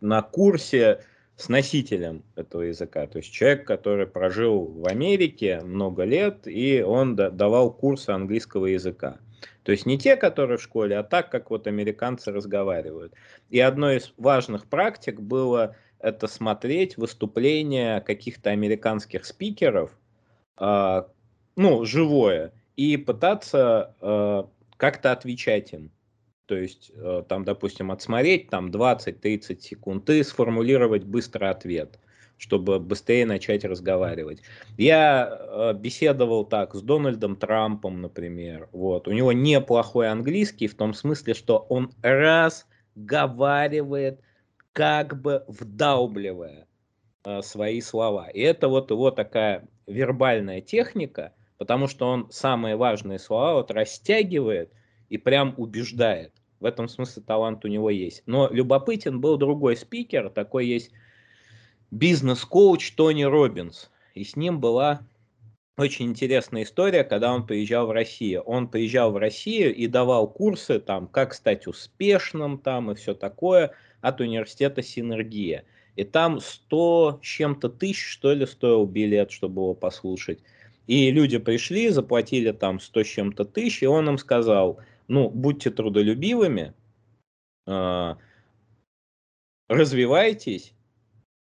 на 0.00 0.22
курсе 0.22 1.00
с 1.36 1.48
носителем 1.48 2.22
этого 2.36 2.62
языка. 2.62 3.06
То 3.06 3.18
есть 3.18 3.32
человек, 3.32 3.66
который 3.66 4.06
прожил 4.06 4.66
в 4.66 4.86
Америке 4.86 5.60
много 5.62 6.04
лет, 6.04 6.46
и 6.46 6.82
он 6.82 7.16
давал 7.16 7.72
курсы 7.72 8.10
английского 8.10 8.66
языка. 8.66 9.18
То 9.64 9.72
есть 9.72 9.86
не 9.86 9.98
те, 9.98 10.16
которые 10.16 10.58
в 10.58 10.62
школе, 10.62 10.96
а 10.96 11.02
так, 11.02 11.30
как 11.30 11.50
вот 11.50 11.66
американцы 11.66 12.30
разговаривают. 12.30 13.14
И 13.50 13.58
одной 13.60 13.96
из 13.96 14.12
важных 14.16 14.66
практик 14.66 15.20
было 15.20 15.74
это 15.98 16.28
смотреть 16.28 16.98
выступления 16.98 18.00
каких-то 18.00 18.50
американских 18.50 19.24
спикеров, 19.24 19.90
э, 20.60 21.02
ну, 21.56 21.84
живое, 21.84 22.52
и 22.76 22.96
пытаться 22.98 23.94
э, 24.00 24.44
как-то 24.76 25.12
отвечать 25.12 25.72
им. 25.72 25.90
То 26.46 26.56
есть, 26.56 26.92
э, 26.94 27.22
там, 27.28 27.44
допустим, 27.44 27.90
отсмотреть 27.90 28.50
там 28.50 28.70
20-30 28.70 29.60
секунд 29.60 30.10
и 30.10 30.22
сформулировать 30.22 31.04
быстро 31.04 31.48
ответ, 31.50 31.98
чтобы 32.36 32.78
быстрее 32.80 33.24
начать 33.24 33.64
разговаривать. 33.64 34.42
Я 34.76 35.26
э, 35.30 35.72
беседовал 35.74 36.44
так 36.44 36.74
с 36.74 36.82
Дональдом 36.82 37.36
Трампом, 37.36 38.02
например. 38.02 38.68
Вот. 38.72 39.08
У 39.08 39.12
него 39.12 39.32
неплохой 39.32 40.10
английский 40.10 40.66
в 40.66 40.74
том 40.74 40.92
смысле, 40.92 41.32
что 41.32 41.64
он 41.70 41.92
разговаривает, 42.02 42.60
как 44.72 45.18
бы 45.22 45.44
вдалбливая 45.48 46.66
э, 47.24 47.40
свои 47.40 47.80
слова. 47.80 48.28
И 48.28 48.40
это 48.40 48.68
вот 48.68 48.90
его 48.90 49.10
такая 49.10 49.66
вербальная 49.86 50.60
техника, 50.60 51.32
потому 51.56 51.86
что 51.88 52.06
он 52.06 52.30
самые 52.30 52.76
важные 52.76 53.18
слова 53.18 53.54
вот 53.54 53.70
растягивает– 53.70 54.70
и 55.14 55.16
прям 55.16 55.54
убеждает. 55.58 56.32
В 56.58 56.64
этом 56.64 56.88
смысле 56.88 57.22
талант 57.22 57.64
у 57.64 57.68
него 57.68 57.88
есть. 57.88 58.24
Но 58.26 58.48
любопытен 58.50 59.20
был 59.20 59.36
другой 59.36 59.76
спикер, 59.76 60.28
такой 60.28 60.66
есть 60.66 60.90
бизнес-коуч 61.92 62.90
Тони 62.96 63.22
Робинс. 63.22 63.92
И 64.14 64.24
с 64.24 64.34
ним 64.34 64.58
была 64.58 65.06
очень 65.76 66.06
интересная 66.06 66.64
история, 66.64 67.04
когда 67.04 67.32
он 67.32 67.46
приезжал 67.46 67.86
в 67.86 67.92
Россию. 67.92 68.42
Он 68.42 68.66
приезжал 68.66 69.12
в 69.12 69.16
Россию 69.16 69.72
и 69.72 69.86
давал 69.86 70.26
курсы, 70.26 70.80
там, 70.80 71.06
как 71.06 71.34
стать 71.34 71.68
успешным 71.68 72.58
там 72.58 72.90
и 72.90 72.96
все 72.96 73.14
такое 73.14 73.70
от 74.00 74.20
университета 74.20 74.82
Синергия. 74.82 75.64
И 75.94 76.02
там 76.02 76.40
100 76.40 77.20
с 77.22 77.24
чем-то 77.24 77.68
тысяч, 77.68 78.04
что 78.04 78.32
ли, 78.32 78.46
стоил 78.46 78.84
билет, 78.84 79.30
чтобы 79.30 79.62
его 79.62 79.74
послушать. 79.74 80.40
И 80.88 81.12
люди 81.12 81.38
пришли, 81.38 81.90
заплатили 81.90 82.50
там 82.50 82.80
100 82.80 83.04
с 83.04 83.06
чем-то 83.06 83.44
тысяч, 83.44 83.84
и 83.84 83.86
он 83.86 84.08
им 84.08 84.18
сказал– 84.18 84.80
ну, 85.08 85.28
будьте 85.30 85.70
трудолюбивыми, 85.70 86.74
э, 87.66 88.14
развивайтесь 89.68 90.74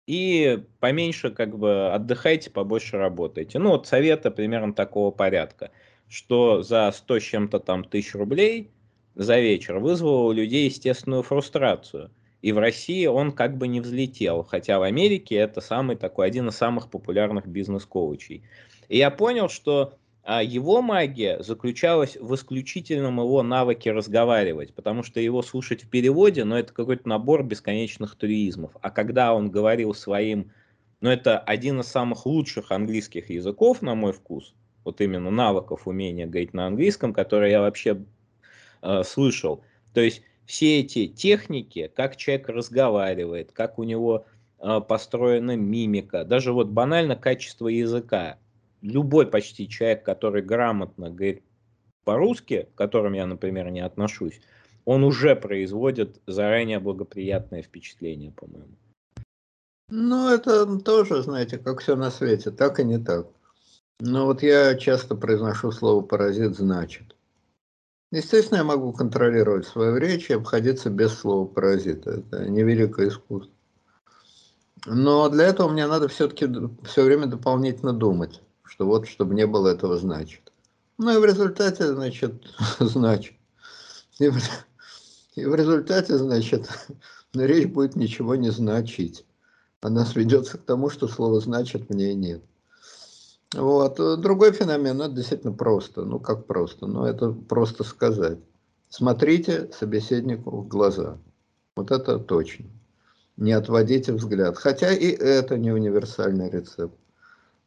и 0.07 0.63
поменьше 0.79 1.31
как 1.31 1.57
бы 1.57 1.91
отдыхайте, 1.93 2.49
побольше 2.49 2.97
работайте. 2.97 3.59
Ну, 3.59 3.71
вот 3.71 3.87
советы 3.87 4.31
примерно 4.31 4.73
такого 4.73 5.11
порядка, 5.11 5.71
что 6.07 6.63
за 6.63 6.91
100 6.91 7.19
с 7.19 7.23
чем-то 7.23 7.59
там 7.59 7.83
тысяч 7.83 8.15
рублей 8.15 8.71
за 9.15 9.39
вечер 9.39 9.79
вызвало 9.79 10.27
у 10.27 10.31
людей 10.31 10.65
естественную 10.65 11.23
фрустрацию. 11.23 12.11
И 12.41 12.51
в 12.51 12.59
России 12.59 13.05
он 13.07 13.31
как 13.31 13.57
бы 13.57 13.67
не 13.67 13.81
взлетел, 13.81 14.43
хотя 14.43 14.79
в 14.79 14.83
Америке 14.83 15.35
это 15.35 15.59
самый 15.59 15.95
такой, 15.95 16.27
один 16.27 16.47
из 16.47 16.55
самых 16.55 16.89
популярных 16.89 17.47
бизнес-коучей. 17.47 18.43
И 18.87 18.97
я 18.97 19.09
понял, 19.09 19.49
что 19.49 19.95
а 20.29 20.43
его 20.43 20.81
магия 20.81 21.41
заключалась 21.41 22.17
в 22.17 22.35
исключительном 22.35 23.21
его 23.21 23.43
навыке 23.43 23.93
разговаривать, 23.93 24.73
потому 24.73 25.01
что 25.01 25.21
его 25.21 25.41
слушать 25.41 25.85
в 25.85 25.89
переводе, 25.89 26.43
но 26.43 26.55
ну, 26.55 26.59
это 26.59 26.73
какой-то 26.73 27.07
набор 27.07 27.43
бесконечных 27.43 28.13
туризмов. 28.15 28.71
А 28.81 28.89
когда 28.89 29.33
он 29.33 29.49
говорил 29.49 29.93
своим, 29.93 30.51
ну 30.99 31.09
это 31.09 31.39
один 31.39 31.79
из 31.79 31.87
самых 31.87 32.25
лучших 32.25 32.73
английских 32.73 33.29
языков, 33.29 33.81
на 33.81 33.95
мой 33.95 34.11
вкус, 34.11 34.53
вот 34.83 34.99
именно 34.99 35.31
навыков, 35.31 35.87
умения 35.87 36.27
говорить 36.27 36.53
на 36.53 36.67
английском, 36.67 37.13
которые 37.13 37.53
я 37.53 37.61
вообще 37.61 38.03
э, 38.81 39.03
слышал. 39.03 39.63
То 39.93 40.01
есть 40.01 40.23
все 40.45 40.81
эти 40.81 41.07
техники, 41.07 41.89
как 41.95 42.17
человек 42.17 42.49
разговаривает, 42.49 43.53
как 43.53 43.79
у 43.79 43.83
него 43.83 44.25
э, 44.59 44.81
построена 44.85 45.55
мимика, 45.55 46.25
даже 46.25 46.51
вот 46.51 46.67
банально 46.67 47.15
качество 47.15 47.69
языка, 47.69 48.39
любой 48.81 49.27
почти 49.27 49.67
человек, 49.67 50.03
который 50.03 50.41
грамотно 50.41 51.09
говорит 51.09 51.43
по-русски, 52.03 52.69
к 52.73 52.77
которым 52.77 53.13
я, 53.13 53.25
например, 53.25 53.69
не 53.69 53.81
отношусь, 53.81 54.39
он 54.85 55.03
уже 55.03 55.35
производит 55.35 56.21
заранее 56.25 56.79
благоприятное 56.79 57.61
впечатление, 57.61 58.31
по-моему. 58.31 58.75
Ну, 59.89 60.29
это 60.29 60.79
тоже, 60.79 61.21
знаете, 61.21 61.57
как 61.57 61.81
все 61.81 61.95
на 61.95 62.11
свете, 62.11 62.51
так 62.51 62.79
и 62.79 62.83
не 62.83 62.97
так. 62.97 63.27
Но 63.99 64.25
вот 64.25 64.43
я 64.43 64.75
часто 64.75 65.15
произношу 65.15 65.71
слово 65.71 66.01
«паразит» 66.01 66.55
значит. 66.55 67.15
Естественно, 68.11 68.59
я 68.59 68.63
могу 68.63 68.93
контролировать 68.93 69.67
свою 69.67 69.97
речь 69.97 70.29
и 70.29 70.33
обходиться 70.33 70.89
без 70.89 71.13
слова 71.13 71.45
«паразита». 71.45 72.11
Это 72.11 72.47
невеликое 72.49 73.09
искусство. 73.09 73.53
Но 74.85 75.27
для 75.29 75.47
этого 75.47 75.67
мне 75.67 75.87
надо 75.87 76.07
все-таки 76.07 76.47
все 76.85 77.03
время 77.03 77.27
дополнительно 77.27 77.91
думать 77.91 78.41
что 78.67 78.85
вот, 78.85 79.07
чтобы 79.07 79.35
не 79.35 79.47
было 79.47 79.69
этого, 79.69 79.97
значит. 79.97 80.51
Ну 80.97 81.15
и 81.15 81.17
в 81.19 81.25
результате, 81.25 81.87
значит, 81.93 82.43
значит. 82.79 83.35
И 84.19 84.29
в, 84.29 84.37
и 85.35 85.45
в 85.45 85.55
результате, 85.55 86.17
значит, 86.17 86.69
речь 87.33 87.67
будет 87.67 87.95
ничего 87.95 88.35
не 88.35 88.49
значить. 88.51 89.25
Она 89.81 90.05
сведется 90.05 90.57
к 90.57 90.63
тому, 90.63 90.89
что 90.89 91.07
слово 91.07 91.39
«значит» 91.39 91.89
мне 91.89 92.15
нет. 92.15 92.41
Вот. 93.53 93.95
Другой 94.19 94.51
феномен, 94.51 94.97
ну, 94.97 95.03
это 95.05 95.13
действительно 95.13 95.53
просто. 95.53 96.03
Ну, 96.03 96.19
как 96.19 96.47
просто? 96.47 96.87
Ну, 96.87 97.05
это 97.05 97.31
просто 97.31 97.83
сказать. 97.83 98.39
Смотрите 98.89 99.69
собеседнику 99.71 100.61
в 100.61 100.67
глаза. 100.67 101.17
Вот 101.75 101.91
это 101.91 102.19
точно. 102.19 102.65
Не 103.37 103.51
отводите 103.51 104.13
взгляд. 104.13 104.57
Хотя 104.57 104.91
и 104.91 105.09
это 105.11 105.57
не 105.57 105.71
универсальный 105.71 106.49
рецепт. 106.49 106.97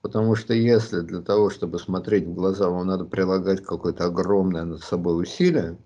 Потому 0.02 0.34
что 0.34 0.54
если 0.54 1.00
для 1.00 1.20
того, 1.20 1.50
чтобы 1.50 1.78
смотреть 1.78 2.26
в 2.26 2.34
глаза, 2.34 2.70
вам 2.70 2.86
надо 2.86 3.04
прилагать 3.04 3.62
какое-то 3.62 4.06
огромное 4.06 4.64
над 4.64 4.82
собой 4.82 5.22
усилие, 5.22 5.76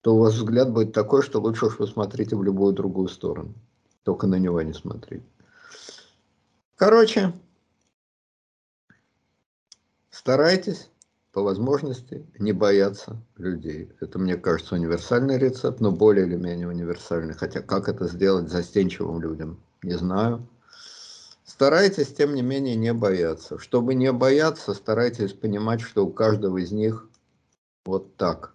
то 0.00 0.14
у 0.14 0.20
вас 0.20 0.34
взгляд 0.34 0.72
будет 0.72 0.94
такой, 0.94 1.22
что 1.22 1.40
лучше 1.40 1.66
уж 1.66 1.78
вы 1.78 1.86
смотрите 1.86 2.34
в 2.34 2.42
любую 2.42 2.72
другую 2.72 3.08
сторону. 3.08 3.54
Только 4.04 4.26
на 4.26 4.36
него 4.36 4.62
не 4.62 4.72
смотрите. 4.72 5.24
Короче, 6.76 7.34
старайтесь 10.10 10.88
по 11.32 11.42
возможности 11.42 12.26
не 12.38 12.52
бояться 12.52 13.20
людей. 13.36 13.92
Это, 14.00 14.18
мне 14.18 14.36
кажется, 14.36 14.76
универсальный 14.76 15.36
рецепт, 15.36 15.80
но 15.80 15.92
более 15.92 16.26
или 16.26 16.36
менее 16.36 16.68
универсальный. 16.68 17.34
Хотя 17.34 17.60
как 17.60 17.90
это 17.90 18.08
сделать 18.08 18.48
застенчивым 18.48 19.20
людям, 19.20 19.60
не 19.82 19.92
знаю. 19.92 20.48
Старайтесь, 21.50 22.14
тем 22.14 22.36
не 22.36 22.42
менее, 22.42 22.76
не 22.76 22.92
бояться. 22.94 23.58
Чтобы 23.58 23.94
не 23.94 24.12
бояться, 24.12 24.72
старайтесь 24.72 25.32
понимать, 25.32 25.80
что 25.80 26.06
у 26.06 26.12
каждого 26.12 26.58
из 26.58 26.70
них 26.70 27.08
вот 27.84 28.16
так. 28.16 28.54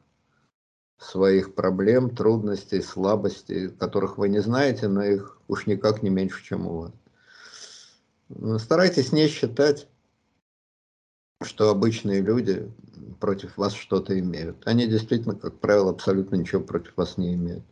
Своих 0.97 1.55
проблем, 1.55 2.15
трудностей, 2.15 2.81
слабостей, 2.81 3.67
которых 3.67 4.17
вы 4.17 4.29
не 4.29 4.39
знаете, 4.39 4.87
но 4.87 5.03
их 5.03 5.41
уж 5.49 5.67
никак 5.67 6.03
не 6.03 6.09
меньше, 6.09 6.41
чем 6.41 6.67
у 6.67 6.91
вас. 8.29 8.61
Старайтесь 8.61 9.11
не 9.11 9.27
считать, 9.27 9.89
что 11.43 11.69
обычные 11.69 12.21
люди 12.21 12.71
против 13.19 13.57
вас 13.57 13.73
что-то 13.73 14.17
имеют. 14.17 14.65
Они 14.65 14.87
действительно, 14.87 15.35
как 15.35 15.59
правило, 15.59 15.91
абсолютно 15.91 16.37
ничего 16.37 16.61
против 16.61 16.95
вас 16.95 17.17
не 17.17 17.33
имеют. 17.33 17.65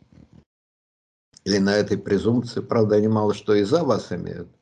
Или 1.44 1.58
на 1.58 1.76
этой 1.76 1.96
презумпции, 1.96 2.60
правда, 2.60 2.96
они 2.96 3.08
мало 3.08 3.32
что 3.32 3.54
и 3.54 3.62
за 3.62 3.84
вас 3.84 4.12
имеют, 4.12 4.53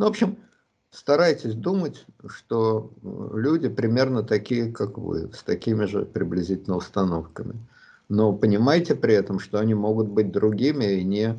ну, 0.00 0.06
в 0.06 0.08
общем, 0.08 0.38
старайтесь 0.90 1.52
думать, 1.52 2.06
что 2.26 2.90
э, 3.02 3.38
люди 3.38 3.68
примерно 3.68 4.22
такие, 4.22 4.72
как 4.72 4.96
вы, 4.96 5.30
с 5.30 5.42
такими 5.42 5.84
же 5.84 6.06
приблизительно 6.06 6.76
установками. 6.76 7.54
Но 8.08 8.32
понимайте 8.32 8.94
при 8.94 9.12
этом, 9.12 9.38
что 9.38 9.58
они 9.58 9.74
могут 9.74 10.08
быть 10.08 10.32
другими, 10.32 10.86
и 10.86 11.04
не 11.04 11.38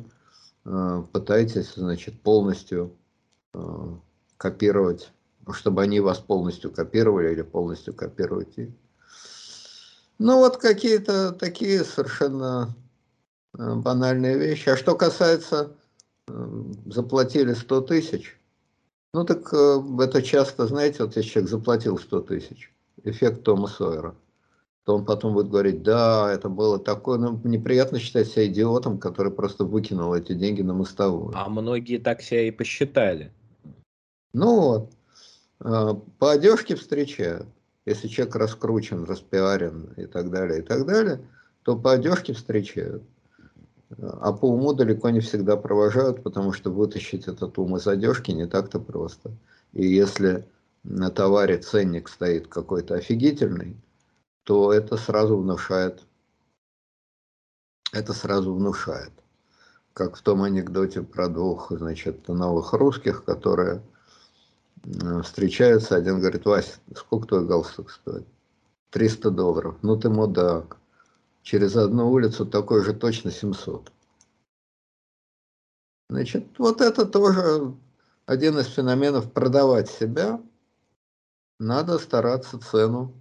э, 0.64 1.02
пытайтесь, 1.10 1.74
значит, 1.74 2.20
полностью 2.20 2.94
э, 3.52 3.58
копировать, 4.36 5.10
чтобы 5.50 5.82
они 5.82 5.98
вас 5.98 6.20
полностью 6.20 6.70
копировали 6.70 7.32
или 7.32 7.42
полностью 7.42 7.94
копировать 7.94 8.56
их. 8.58 8.68
Ну, 10.20 10.38
вот 10.38 10.58
какие-то 10.58 11.32
такие 11.32 11.82
совершенно 11.82 12.76
э, 13.58 13.74
банальные 13.74 14.38
вещи. 14.38 14.68
А 14.68 14.76
что 14.76 14.94
касается, 14.94 15.72
э, 16.28 16.62
заплатили 16.86 17.54
100 17.54 17.80
тысяч– 17.80 18.38
ну 19.12 19.24
так 19.24 19.52
э, 19.52 19.82
это 20.00 20.22
часто, 20.22 20.66
знаете, 20.66 21.04
вот 21.04 21.16
если 21.16 21.28
человек 21.28 21.50
заплатил 21.50 21.98
100 21.98 22.20
тысяч, 22.22 22.72
эффект 23.04 23.42
Тома 23.42 23.68
Сойера, 23.68 24.14
то 24.84 24.96
он 24.96 25.04
потом 25.04 25.34
будет 25.34 25.48
говорить, 25.48 25.82
да, 25.82 26.32
это 26.32 26.48
было 26.48 26.78
такое, 26.78 27.18
ну, 27.18 27.40
неприятно 27.44 27.98
считать 27.98 28.28
себя 28.28 28.46
идиотом, 28.46 28.98
который 28.98 29.30
просто 29.30 29.64
выкинул 29.64 30.14
эти 30.14 30.32
деньги 30.32 30.62
на 30.62 30.74
мостовую. 30.74 31.32
А 31.34 31.48
многие 31.48 31.98
так 31.98 32.22
себя 32.22 32.48
и 32.48 32.50
посчитали. 32.50 33.32
Ну 34.32 34.60
вот, 34.60 34.92
э, 35.60 35.94
по 36.18 36.32
одежке 36.32 36.74
встречают. 36.74 37.46
Если 37.84 38.08
человек 38.08 38.36
раскручен, 38.36 39.04
распиарен 39.04 39.92
и 39.96 40.06
так 40.06 40.30
далее, 40.30 40.60
и 40.60 40.62
так 40.62 40.86
далее, 40.86 41.20
то 41.64 41.76
по 41.76 41.92
одежке 41.92 42.32
встречают. 42.32 43.02
А 43.98 44.32
по 44.32 44.46
уму 44.46 44.72
далеко 44.72 45.10
не 45.10 45.20
всегда 45.20 45.56
провожают, 45.56 46.22
потому 46.22 46.52
что 46.52 46.70
вытащить 46.70 47.28
этот 47.28 47.58
ум 47.58 47.76
из 47.76 47.86
одежки 47.86 48.30
не 48.30 48.46
так-то 48.46 48.80
просто. 48.80 49.32
И 49.72 49.86
если 49.86 50.46
на 50.82 51.10
товаре 51.10 51.58
ценник 51.58 52.08
стоит 52.08 52.48
какой-то 52.48 52.94
офигительный, 52.94 53.76
то 54.44 54.72
это 54.72 54.96
сразу 54.96 55.36
внушает, 55.36 56.02
это 57.92 58.12
сразу 58.12 58.54
внушает. 58.54 59.12
Как 59.92 60.16
в 60.16 60.22
том 60.22 60.42
анекдоте 60.42 61.02
про 61.02 61.28
двух, 61.28 61.70
значит, 61.70 62.26
новых 62.28 62.72
русских, 62.72 63.24
которые 63.24 63.82
встречаются, 65.22 65.96
один 65.96 66.18
говорит, 66.18 66.46
Вася, 66.46 66.78
сколько 66.96 67.28
твой 67.28 67.46
галстук 67.46 67.90
стоит? 67.90 68.26
300 68.90 69.30
долларов. 69.30 69.76
Ну 69.82 69.96
ты 69.96 70.08
мудак. 70.08 70.78
Через 71.42 71.76
одну 71.76 72.10
улицу 72.10 72.46
такой 72.46 72.84
же 72.84 72.94
точно 72.94 73.30
700. 73.30 73.92
Значит, 76.08 76.46
вот 76.58 76.80
это 76.80 77.04
тоже 77.04 77.74
один 78.26 78.58
из 78.58 78.66
феноменов 78.66 79.32
продавать 79.32 79.90
себя. 79.90 80.40
Надо 81.58 81.98
стараться 81.98 82.58
цену 82.60 83.14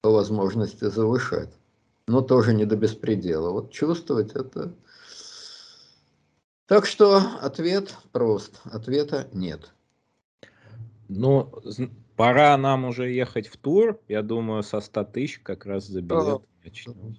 по 0.00 0.10
возможности 0.10 0.84
завышать. 0.84 1.52
Но 2.06 2.22
тоже 2.22 2.54
не 2.54 2.64
до 2.64 2.76
беспредела. 2.76 3.50
Вот 3.50 3.70
чувствовать 3.70 4.32
это... 4.32 4.74
Так 6.66 6.86
что 6.86 7.18
ответ 7.40 7.94
прост. 8.12 8.60
Ответа 8.64 9.28
нет. 9.32 9.72
Ну, 11.08 11.52
пора 12.16 12.56
нам 12.56 12.84
уже 12.84 13.10
ехать 13.10 13.48
в 13.48 13.56
тур. 13.56 14.00
Я 14.08 14.22
думаю, 14.22 14.62
со 14.62 14.80
100 14.80 15.04
тысяч 15.04 15.38
как 15.40 15.66
раз 15.66 15.86
за 15.86 16.02
билет 16.02 16.42
начнем. 16.64 17.16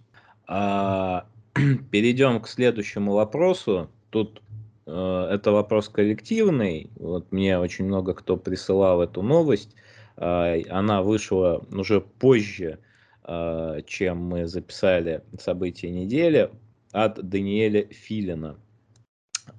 А, 0.51 1.27
перейдем 1.91 2.41
к 2.41 2.47
следующему 2.47 3.13
вопросу. 3.13 3.87
Тут 4.09 4.41
э, 4.87 5.27
это 5.31 5.51
вопрос 5.51 5.89
коллективный. 5.89 6.89
Вот 6.95 7.31
мне 7.31 7.59
очень 7.59 7.85
много 7.85 8.15
кто 8.15 8.35
присылал 8.35 9.03
эту 9.03 9.21
новость. 9.21 9.75
Э, 10.17 10.63
она 10.69 11.03
вышла 11.03 11.63
уже 11.71 12.01
позже, 12.01 12.79
э, 13.25 13.81
чем 13.85 14.17
мы 14.23 14.47
записали 14.47 15.23
события 15.39 15.91
недели 15.91 16.49
от 16.93 17.29
Даниэля 17.29 17.85
Филина. 17.91 18.57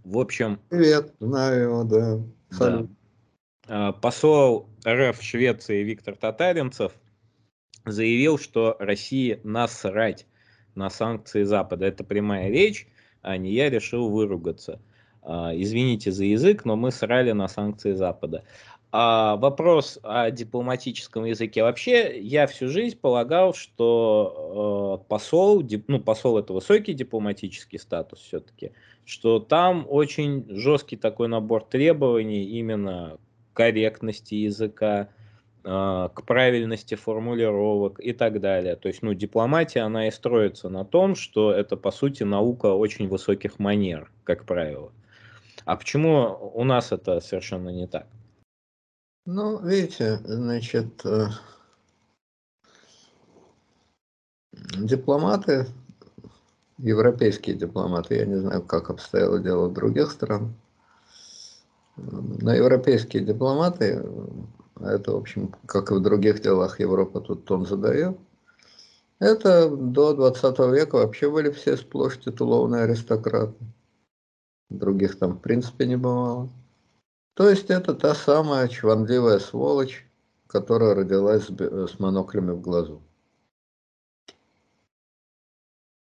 В 0.03 0.19
общем... 0.19 0.59
Привет, 0.71 1.15
знаю 1.21 1.63
его, 1.63 1.85
да. 1.85 2.21
Салют. 2.51 2.91
да. 3.69 3.91
А, 3.91 3.93
посол 3.93 4.69
РФ 4.85 5.21
в 5.21 5.23
Швеции 5.23 5.85
Виктор 5.85 6.17
Татаринцев 6.17 6.93
заявил, 7.87 8.39
что 8.39 8.75
России 8.81 9.41
насрать 9.45 10.27
на 10.75 10.91
санкции 10.91 11.43
Запада. 11.45 11.87
Это 11.87 12.05
прямая 12.05 12.49
речь, 12.51 12.89
а 13.23 13.37
не 13.37 13.53
я 13.53 13.71
решил 13.71 14.09
выругаться. 14.09 14.81
А, 15.23 15.53
извините 15.55 16.13
за 16.13 16.25
язык, 16.25 16.65
но 16.65 16.77
мы 16.77 16.91
срали 16.91 17.33
на 17.33 17.49
санкции 17.49 17.93
Запада. 17.93 18.45
А 18.93 19.37
вопрос 19.37 20.01
о 20.03 20.31
дипломатическом 20.33 21.25
языке. 21.25 21.63
Вообще, 21.63 22.21
я 22.21 22.49
всю 22.49 22.69
жизнь 22.69 22.99
полагал, 22.99 23.55
что 23.55 25.01
э, 25.01 25.09
посол, 25.09 25.63
дип, 25.63 25.85
ну, 25.87 26.01
посол 26.01 26.39
это 26.39 26.53
высокий 26.53 26.93
дипломатический 26.93 27.79
статус 27.79 28.19
все-таки, 28.21 28.73
что 29.05 29.39
там 29.39 29.87
очень 29.89 30.45
жесткий 30.49 30.97
такой 30.97 31.29
набор 31.29 31.65
требований 31.65 32.45
именно 32.47 33.19
корректности 33.53 34.35
языка, 34.35 35.09
к 35.63 36.23
правильности 36.27 36.95
формулировок 36.95 38.01
и 38.01 38.13
так 38.13 38.41
далее. 38.41 38.77
То 38.77 38.89
есть, 38.89 39.03
ну, 39.03 39.15
дипломатия, 39.15 39.81
она 39.81 40.09
и 40.09 40.11
строится 40.11 40.69
на 40.69 40.85
том, 40.85 41.15
что 41.15 41.53
это, 41.53 41.77
по 41.77 41.91
сути, 41.91 42.23
наука 42.23 42.67
очень 42.67 43.09
высоких 43.09 43.59
манер, 43.59 44.11
как 44.25 44.45
правило. 44.45 44.93
А 45.65 45.77
почему 45.77 46.53
у 46.55 46.65
нас 46.65 46.93
это 46.93 47.21
совершенно 47.21 47.69
не 47.69 47.87
так? 47.87 48.07
Ну, 49.27 49.61
видите, 49.61 50.17
значит, 50.25 51.05
э, 51.05 51.27
дипломаты, 54.79 55.67
европейские 56.79 57.55
дипломаты, 57.55 58.17
я 58.17 58.25
не 58.25 58.37
знаю, 58.37 58.63
как 58.63 58.89
обстояло 58.89 59.39
дело 59.39 59.69
в 59.69 59.75
других 59.75 60.11
странах, 60.11 60.53
но 61.97 62.55
европейские 62.55 63.23
дипломаты, 63.23 64.03
это, 64.83 65.13
в 65.13 65.17
общем, 65.17 65.55
как 65.67 65.91
и 65.91 65.95
в 65.95 66.01
других 66.01 66.41
делах 66.43 66.81
Европа 66.81 67.21
тут 67.21 67.45
тон 67.45 67.67
задает, 67.67 68.19
это 69.19 69.69
до 69.69 70.15
20 70.15 70.59
века 70.75 70.97
вообще 70.97 71.31
были 71.31 71.51
все 71.51 71.77
сплошь 71.77 72.19
титулованные 72.19 72.85
аристократы. 72.85 73.55
Других 74.71 75.19
там 75.19 75.33
в 75.33 75.41
принципе 75.41 75.87
не 75.87 75.97
бывало. 75.97 76.49
То 77.35 77.49
есть 77.49 77.71
это 77.71 77.95
та 77.95 78.15
самая 78.15 78.69
чванливая 78.69 79.39
сволочь, 79.39 80.07
которая 80.47 80.95
родилась 80.95 81.47
с 81.49 81.99
моноклями 81.99 82.53
в 82.53 82.61
глазу. 82.61 83.03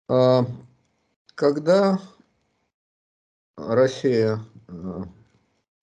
А 0.07 0.45
когда 1.35 1.99
Россия 3.57 4.39
а, 4.67 5.03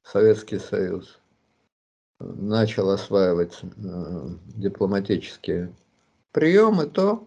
Советский 0.03 0.59
Союз 0.59 1.21
начал 2.19 2.91
осваивать 2.91 3.59
э, 3.63 4.29
дипломатические 4.57 5.73
приемы, 6.33 6.87
то 6.87 7.27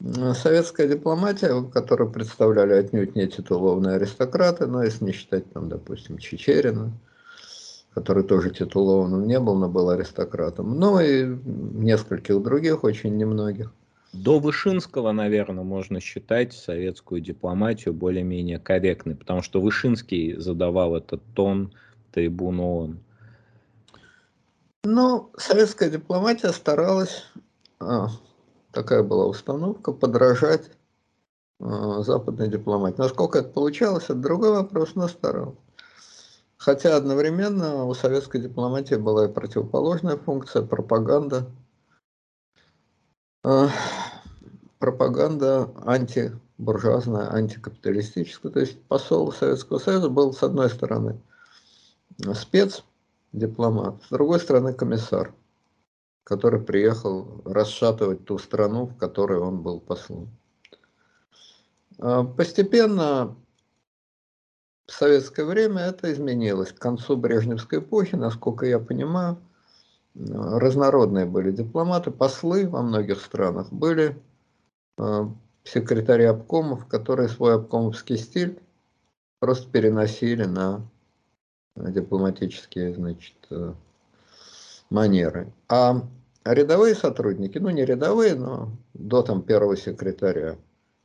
э, 0.00 0.34
советская 0.34 0.88
дипломатия, 0.88 1.62
которую 1.72 2.10
представляли 2.10 2.74
отнюдь 2.74 3.14
не 3.14 3.26
титулованные 3.28 3.96
аристократы, 3.96 4.66
но 4.66 4.82
если 4.82 5.04
не 5.04 5.12
считать, 5.12 5.50
там, 5.52 5.68
допустим, 5.68 6.18
Чечерина, 6.18 6.92
который 7.94 8.24
тоже 8.24 8.50
титулованным 8.50 9.26
не 9.26 9.40
был, 9.40 9.54
но 9.56 9.68
был 9.68 9.88
аристократом, 9.88 10.78
ну 10.78 11.00
и 11.00 11.24
нескольких 11.44 12.42
других, 12.42 12.84
очень 12.84 13.16
немногих. 13.16 13.72
До 14.12 14.38
Вышинского, 14.38 15.12
наверное, 15.12 15.64
можно 15.64 16.00
считать 16.00 16.52
советскую 16.52 17.20
дипломатию 17.20 17.92
более-менее 17.92 18.58
корректной, 18.58 19.14
потому 19.14 19.42
что 19.42 19.60
Вышинский 19.60 20.36
задавал 20.36 20.96
этот 20.96 21.22
тон 21.34 21.72
трибун 22.12 22.60
ООН? 22.60 22.98
Ну, 24.88 25.32
советская 25.36 25.90
дипломатия 25.90 26.52
старалась, 26.52 27.24
а, 27.80 28.06
такая 28.70 29.02
была 29.02 29.26
установка, 29.26 29.90
подражать 29.90 30.70
а, 31.58 32.02
западной 32.02 32.46
дипломатии. 32.46 33.00
Насколько 33.00 33.40
это 33.40 33.48
получалось, 33.48 34.04
это 34.04 34.14
другой 34.14 34.52
вопрос, 34.52 34.94
но 34.94 35.08
старалась. 35.08 35.58
Хотя 36.56 36.96
одновременно 36.96 37.84
у 37.84 37.94
советской 37.94 38.40
дипломатии 38.40 38.94
была 38.94 39.24
и 39.24 39.32
противоположная 39.32 40.18
функция, 40.18 40.62
пропаганда. 40.62 41.50
А, 43.42 43.68
пропаганда 44.78 45.68
антибуржуазная, 45.84 47.32
антикапиталистическая. 47.32 48.50
То 48.50 48.60
есть 48.60 48.80
посол 48.84 49.32
Советского 49.32 49.80
Союза 49.80 50.10
был, 50.10 50.32
с 50.32 50.44
одной 50.44 50.70
стороны, 50.70 51.20
спецдипломат, 53.36 54.02
с 54.02 54.08
другой 54.08 54.40
стороны 54.40 54.72
комиссар, 54.72 55.34
который 56.24 56.60
приехал 56.60 57.42
расшатывать 57.44 58.24
ту 58.24 58.38
страну, 58.38 58.86
в 58.86 58.96
которой 58.96 59.38
он 59.38 59.62
был 59.62 59.80
послом. 59.80 60.28
А, 61.98 62.24
постепенно 62.24 63.36
в 64.86 64.92
советское 64.92 65.44
время 65.44 65.82
это 65.82 66.12
изменилось. 66.12 66.72
К 66.72 66.78
концу 66.78 67.16
Брежневской 67.16 67.80
эпохи, 67.80 68.14
насколько 68.14 68.66
я 68.66 68.78
понимаю, 68.78 69.38
разнородные 70.14 71.26
были 71.26 71.50
дипломаты, 71.52 72.10
послы 72.10 72.66
во 72.68 72.82
многих 72.82 73.20
странах 73.20 73.70
были 73.70 74.16
а, 74.98 75.30
секретари 75.64 76.24
обкомов, 76.24 76.86
которые 76.86 77.28
свой 77.28 77.54
обкомовский 77.54 78.16
стиль 78.16 78.58
просто 79.40 79.70
переносили 79.70 80.44
на 80.44 80.80
дипломатические, 81.76 82.94
значит, 82.94 83.36
э, 83.50 83.72
манеры. 84.90 85.52
А 85.68 86.02
рядовые 86.44 86.94
сотрудники, 86.94 87.58
ну 87.58 87.70
не 87.70 87.84
рядовые, 87.84 88.34
но 88.34 88.70
до 88.94 89.22
там 89.22 89.42
первого 89.42 89.76
секретаря, 89.76 90.56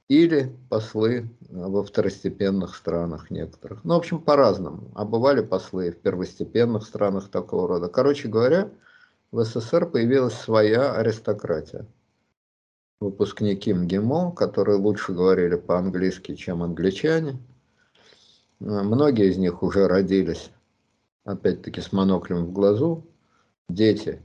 или 0.08 0.54
послы 0.70 1.30
во 1.50 1.84
второстепенных 1.84 2.76
странах 2.76 3.32
некоторых. 3.32 3.84
Ну, 3.84 3.94
в 3.94 3.98
общем, 3.98 4.20
по-разному. 4.20 4.92
А 4.94 5.06
бывали 5.06 5.42
послы 5.42 5.92
в 5.92 6.00
первостепенных 6.00 6.86
странах 6.86 7.30
такого 7.30 7.68
рода. 7.68 7.88
Короче 7.88 8.28
говоря, 8.28 8.70
в 9.32 9.44
СССР 9.44 9.86
появилась 9.86 10.34
своя 10.34 10.94
аристократия. 10.94 11.86
Выпускники 13.00 13.74
МГИМО, 13.74 14.34
которые 14.34 14.78
лучше 14.78 15.14
говорили 15.14 15.56
по-английски, 15.56 16.36
чем 16.36 16.62
англичане. 16.62 17.40
Многие 18.60 19.30
из 19.30 19.38
них 19.38 19.64
уже 19.64 19.88
родились 19.88 20.52
опять-таки 21.26 21.82
с 21.82 21.92
моноклем 21.92 22.46
в 22.46 22.52
глазу, 22.52 23.06
дети 23.70 24.22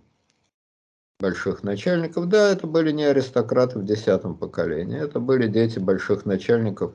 больших 1.18 1.62
начальников. 1.62 2.28
Да, 2.28 2.50
это 2.52 2.66
были 2.66 2.92
не 2.92 3.04
аристократы 3.04 3.78
в 3.78 3.84
десятом 3.84 4.36
поколении, 4.36 4.98
это 4.98 5.20
были 5.20 5.48
дети 5.48 5.78
больших 5.78 6.26
начальников 6.26 6.94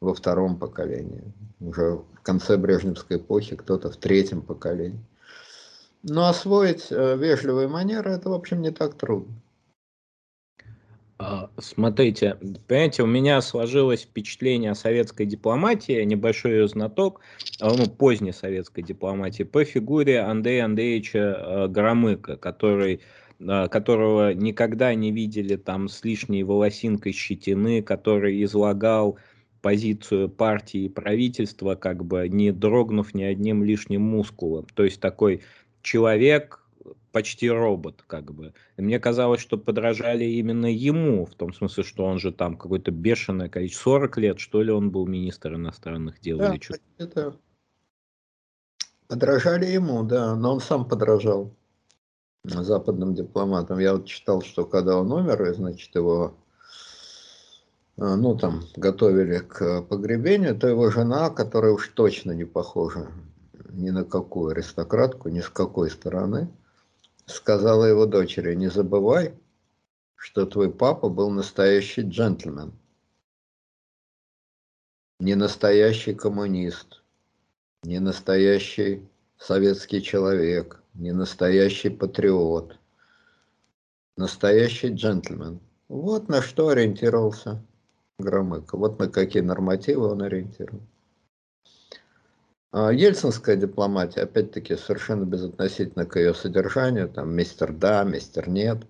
во 0.00 0.14
втором 0.14 0.58
поколении. 0.58 1.22
Уже 1.60 2.00
в 2.14 2.22
конце 2.22 2.56
Брежневской 2.56 3.18
эпохи 3.18 3.56
кто-то 3.56 3.90
в 3.90 3.96
третьем 3.96 4.40
поколении. 4.40 5.04
Но 6.02 6.28
освоить 6.28 6.86
э, 6.90 7.16
вежливые 7.18 7.68
манеры, 7.68 8.12
это, 8.12 8.30
в 8.30 8.32
общем, 8.32 8.62
не 8.62 8.70
так 8.70 8.94
трудно. 8.94 9.34
А, 11.22 11.50
смотрите, 11.58 12.38
понимаете, 12.66 13.02
у 13.02 13.06
меня 13.06 13.42
сложилось 13.42 14.04
впечатление 14.04 14.70
о 14.70 14.74
советской 14.74 15.26
дипломатии, 15.26 16.02
небольшой 16.02 16.52
ее 16.52 16.66
знаток, 16.66 17.20
а, 17.60 17.74
ну, 17.74 17.84
поздней 17.90 18.32
советской 18.32 18.80
дипломатии, 18.82 19.42
по 19.42 19.62
фигуре 19.64 20.20
Андрея 20.20 20.64
Андреевича 20.64 21.36
а, 21.36 21.68
Громыка, 21.68 22.36
который 22.36 23.00
которого 23.70 24.34
никогда 24.34 24.94
не 24.94 25.12
видели 25.12 25.56
там 25.56 25.88
с 25.88 26.04
лишней 26.04 26.42
волосинкой 26.42 27.12
щетины, 27.12 27.80
который 27.80 28.44
излагал 28.44 29.18
позицию 29.62 30.28
партии 30.28 30.80
и 30.82 30.88
правительства, 30.90 31.74
как 31.74 32.04
бы 32.04 32.28
не 32.28 32.52
дрогнув 32.52 33.14
ни 33.14 33.22
одним 33.22 33.64
лишним 33.64 34.02
мускулом. 34.02 34.66
То 34.74 34.84
есть 34.84 35.00
такой 35.00 35.40
человек, 35.80 36.60
почти 37.12 37.50
робот, 37.50 38.02
как 38.06 38.32
бы. 38.32 38.52
И 38.76 38.82
мне 38.82 38.98
казалось, 38.98 39.40
что 39.40 39.58
подражали 39.58 40.24
именно 40.24 40.66
ему, 40.66 41.26
в 41.26 41.34
том 41.34 41.52
смысле, 41.52 41.84
что 41.84 42.04
он 42.04 42.18
же 42.18 42.32
там 42.32 42.56
какое-то 42.56 42.90
бешеное 42.90 43.48
количество, 43.48 43.90
40 43.90 44.18
лет, 44.18 44.38
что 44.40 44.62
ли, 44.62 44.72
он 44.72 44.90
был 44.90 45.06
министр 45.06 45.54
иностранных 45.54 46.20
дел 46.20 46.38
да, 46.38 46.54
или 46.54 46.62
что? 46.62 46.76
Это... 46.98 47.36
Подражали 49.08 49.66
ему, 49.66 50.04
да, 50.04 50.36
но 50.36 50.54
он 50.54 50.60
сам 50.60 50.88
подражал 50.88 51.52
западным 52.44 53.14
дипломатам. 53.14 53.78
Я 53.78 53.94
вот 53.94 54.06
читал, 54.06 54.42
что 54.42 54.64
когда 54.64 54.96
он 54.96 55.12
умер, 55.12 55.42
и, 55.50 55.54
значит, 55.54 55.94
его 55.94 56.34
э, 57.96 58.14
ну, 58.14 58.36
там, 58.36 58.62
готовили 58.76 59.38
к 59.38 59.82
погребению, 59.82 60.56
то 60.56 60.68
его 60.68 60.90
жена, 60.90 61.30
которая 61.30 61.72
уж 61.72 61.88
точно 61.88 62.32
не 62.32 62.44
похожа 62.44 63.08
ни 63.72 63.90
на 63.90 64.04
какую 64.04 64.52
аристократку, 64.52 65.28
ни 65.28 65.40
с 65.40 65.48
какой 65.48 65.90
стороны, 65.90 66.48
сказала 67.30 67.84
его 67.84 68.06
дочери, 68.06 68.54
не 68.54 68.68
забывай, 68.68 69.34
что 70.16 70.46
твой 70.46 70.70
папа 70.72 71.08
был 71.08 71.30
настоящий 71.30 72.02
джентльмен, 72.02 72.72
не 75.18 75.34
настоящий 75.34 76.14
коммунист, 76.14 77.02
не 77.82 77.98
настоящий 77.98 79.08
советский 79.38 80.02
человек, 80.02 80.82
не 80.94 81.12
настоящий 81.12 81.88
патриот, 81.88 82.78
настоящий 84.16 84.88
джентльмен. 84.88 85.60
Вот 85.88 86.28
на 86.28 86.42
что 86.42 86.68
ориентировался 86.68 87.64
Громыко, 88.18 88.76
вот 88.76 88.98
на 88.98 89.08
какие 89.08 89.42
нормативы 89.42 90.06
он 90.06 90.22
ориентировал. 90.22 90.82
А 92.72 92.92
ельцинская 92.92 93.56
дипломатия, 93.56 94.22
опять-таки, 94.22 94.76
совершенно 94.76 95.24
безотносительно 95.24 96.06
к 96.06 96.16
ее 96.16 96.34
содержанию, 96.34 97.08
там 97.08 97.34
мистер 97.34 97.72
да, 97.72 98.04
мистер 98.04 98.48
нет, 98.48 98.86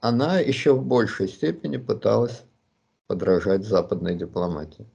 она 0.00 0.38
еще 0.38 0.74
в 0.74 0.84
большей 0.84 1.28
степени 1.28 1.76
пыталась 1.76 2.44
подражать 3.08 3.64
западной 3.64 4.14
дипломатии. 4.14 4.86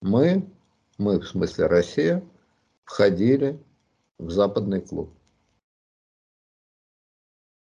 Мы, 0.00 0.48
мы 0.98 1.18
в 1.18 1.26
смысле 1.26 1.66
Россия, 1.66 2.22
входили 2.84 3.60
в 4.18 4.30
западный 4.30 4.80
клуб. 4.80 5.12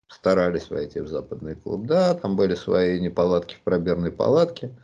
Старались 0.08 0.68
войти 0.68 1.00
в 1.00 1.06
западный 1.06 1.54
клуб. 1.54 1.86
Да, 1.86 2.14
там 2.14 2.34
были 2.34 2.56
свои 2.56 2.98
неполадки 2.98 3.54
в 3.54 3.60
пробирной 3.60 4.10
палатке. 4.10 4.74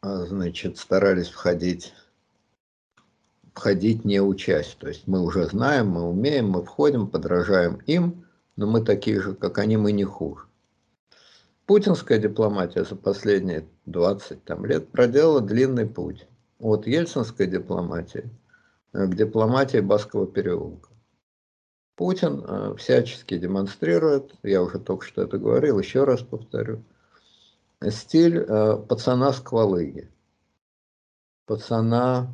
А, 0.00 0.24
значит, 0.26 0.78
старались 0.78 1.28
входить 1.28 1.94
входить 3.56 4.04
не 4.04 4.20
учась. 4.20 4.76
То 4.78 4.88
есть 4.88 5.08
мы 5.08 5.22
уже 5.22 5.46
знаем, 5.46 5.88
мы 5.88 6.08
умеем, 6.08 6.50
мы 6.50 6.62
входим, 6.62 7.08
подражаем 7.08 7.76
им, 7.86 8.26
но 8.54 8.66
мы 8.66 8.84
такие 8.84 9.20
же, 9.20 9.34
как 9.34 9.58
они, 9.58 9.78
мы 9.78 9.92
не 9.92 10.04
хуже. 10.04 10.44
Путинская 11.64 12.18
дипломатия 12.18 12.84
за 12.84 12.94
последние 12.94 13.66
20 13.86 14.44
там, 14.44 14.66
лет 14.66 14.88
проделала 14.88 15.40
длинный 15.40 15.86
путь 15.86 16.28
от 16.60 16.86
ельцинской 16.86 17.46
дипломатии 17.46 18.28
к 18.92 19.14
дипломатии 19.14 19.78
Баскова 19.78 20.26
переулка. 20.26 20.90
Путин 21.96 22.44
э, 22.46 22.74
всячески 22.76 23.38
демонстрирует, 23.38 24.34
я 24.42 24.62
уже 24.62 24.78
только 24.78 25.06
что 25.06 25.22
это 25.22 25.38
говорил, 25.38 25.78
еще 25.78 26.04
раз 26.04 26.20
повторю, 26.20 26.82
стиль 27.88 28.38
э, 28.38 28.76
пацана 28.88 29.32
с 29.32 29.40
квалыги, 29.40 30.10
пацана 31.46 32.32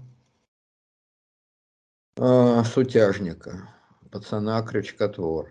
э, 2.17 2.65
сутяжника, 2.65 3.69
пацана-крючкотвор. 4.11 5.49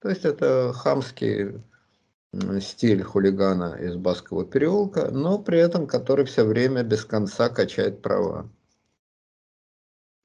То 0.00 0.08
есть 0.08 0.24
это 0.24 0.72
хамский 0.72 1.62
стиль 2.60 3.02
хулигана 3.02 3.74
из 3.74 3.96
Баскового 3.96 4.46
переулка, 4.46 5.10
но 5.10 5.38
при 5.38 5.58
этом 5.58 5.86
который 5.86 6.24
все 6.24 6.44
время 6.44 6.82
без 6.82 7.04
конца 7.04 7.48
качает 7.48 8.02
права. 8.02 8.48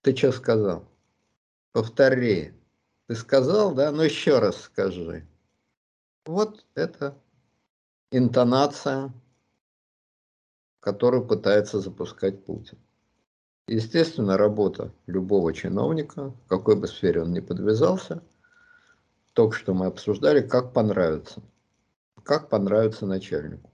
Ты 0.02 0.16
что 0.16 0.32
сказал? 0.32 0.88
Повтори. 1.72 2.54
Ты 3.08 3.16
сказал, 3.16 3.74
да? 3.74 3.92
Ну 3.92 4.04
еще 4.04 4.40
раз 4.40 4.62
скажи. 4.62 5.28
Вот 6.26 6.66
это 6.76 7.18
интонация, 8.12 9.12
которую 10.80 11.28
пытается 11.28 11.80
запускать 11.80 12.46
Путин. 12.46 12.78
Естественно, 13.68 14.38
работа 14.38 14.92
любого 15.08 15.52
чиновника, 15.54 16.30
в 16.30 16.48
какой 16.48 16.76
бы 16.76 16.88
сфере 16.88 17.24
он 17.24 17.34
ни 17.34 17.40
подвязался, 17.40 18.22
только 19.34 19.56
что 19.56 19.74
мы 19.74 19.88
обсуждали, 19.88 20.42
как 20.42 20.72
понравится. 20.72 21.42
Как 22.24 22.50
понравится 22.50 23.06
начальнику. 23.06 23.72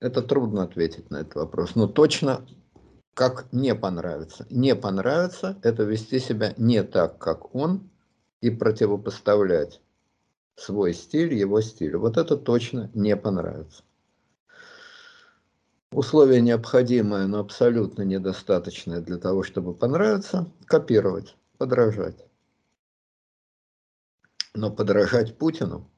Это 0.00 0.22
трудно 0.22 0.62
ответить 0.62 1.10
на 1.10 1.22
этот 1.22 1.34
вопрос, 1.36 1.74
но 1.74 1.86
точно 1.86 2.46
как 3.14 3.50
не 3.52 3.74
понравится. 3.74 4.46
Не 4.50 4.76
понравится– 4.76 5.58
это 5.62 5.84
вести 5.84 6.18
себя 6.18 6.52
не 6.58 6.82
так, 6.82 7.18
как 7.18 7.54
он, 7.54 7.88
и 8.42 8.50
противопоставлять 8.50 9.80
свой 10.54 10.92
стиль 10.92 11.32
его 11.32 11.62
стилю. 11.62 12.00
Вот 12.00 12.18
это 12.18 12.36
точно 12.36 12.90
не 12.92 13.16
понравится. 13.16 13.82
Условие 15.96 16.42
необходимое, 16.42 17.26
но 17.26 17.38
абсолютно 17.38 18.02
недостаточное 18.02 19.00
для 19.00 19.16
того, 19.16 19.42
чтобы 19.42 19.72
понравиться, 19.72 20.46
копировать, 20.66 21.34
подражать. 21.56 22.22
Но 24.52 24.70
подражать 24.70 25.38
Путину 25.38 25.90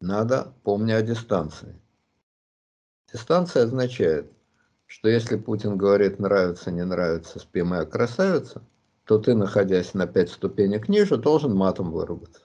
надо, 0.00 0.52
помня 0.64 0.96
о 0.96 1.02
дистанции. 1.02 1.80
Дистанция 3.12 3.62
означает, 3.62 4.28
что 4.86 5.08
если 5.08 5.36
Путин 5.36 5.78
говорит 5.78 6.18
нравится, 6.18 6.72
не 6.72 6.84
нравится, 6.84 7.38
спи 7.38 7.62
моя 7.62 7.84
красавица, 7.84 8.60
то 9.04 9.20
ты, 9.20 9.36
находясь 9.36 9.94
на 9.94 10.08
пять 10.08 10.30
ступенек 10.30 10.88
ниже, 10.88 11.16
должен 11.16 11.54
матом 11.54 11.92
выругаться. 11.92 12.42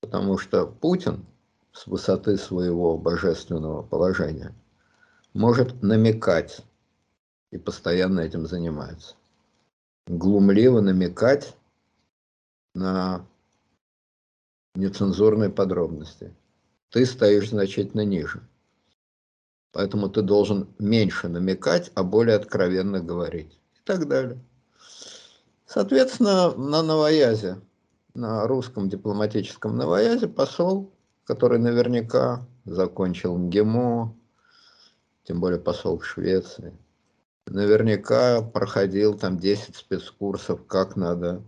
Потому 0.00 0.38
что 0.38 0.68
Путин 0.68 1.26
с 1.72 1.86
высоты 1.86 2.36
своего 2.36 2.98
божественного 2.98 3.82
положения 3.82 4.54
может 5.32 5.82
намекать 5.82 6.60
и 7.50 7.58
постоянно 7.58 8.20
этим 8.20 8.46
занимается. 8.46 9.14
Глумливо 10.06 10.80
намекать 10.80 11.56
на 12.74 13.26
нецензурные 14.74 15.50
подробности. 15.50 16.34
Ты 16.90 17.06
стоишь 17.06 17.50
значительно 17.50 18.04
ниже. 18.04 18.42
Поэтому 19.72 20.10
ты 20.10 20.20
должен 20.20 20.68
меньше 20.78 21.28
намекать, 21.28 21.90
а 21.94 22.02
более 22.02 22.36
откровенно 22.36 23.00
говорить. 23.00 23.58
И 23.74 23.80
так 23.84 24.06
далее. 24.06 24.38
Соответственно, 25.66 26.52
на 26.54 26.82
новоязе, 26.82 27.58
на 28.12 28.46
русском 28.46 28.90
дипломатическом 28.90 29.76
новоязе 29.76 30.28
посол 30.28 30.92
который 31.24 31.58
наверняка 31.58 32.46
закончил 32.64 33.36
МГИМО, 33.36 34.14
тем 35.24 35.40
более 35.40 35.60
посол 35.60 35.98
в 35.98 36.06
Швеции. 36.06 36.76
Наверняка 37.46 38.42
проходил 38.42 39.18
там 39.18 39.38
10 39.38 39.76
спецкурсов, 39.76 40.66
как 40.66 40.96
надо. 40.96 41.42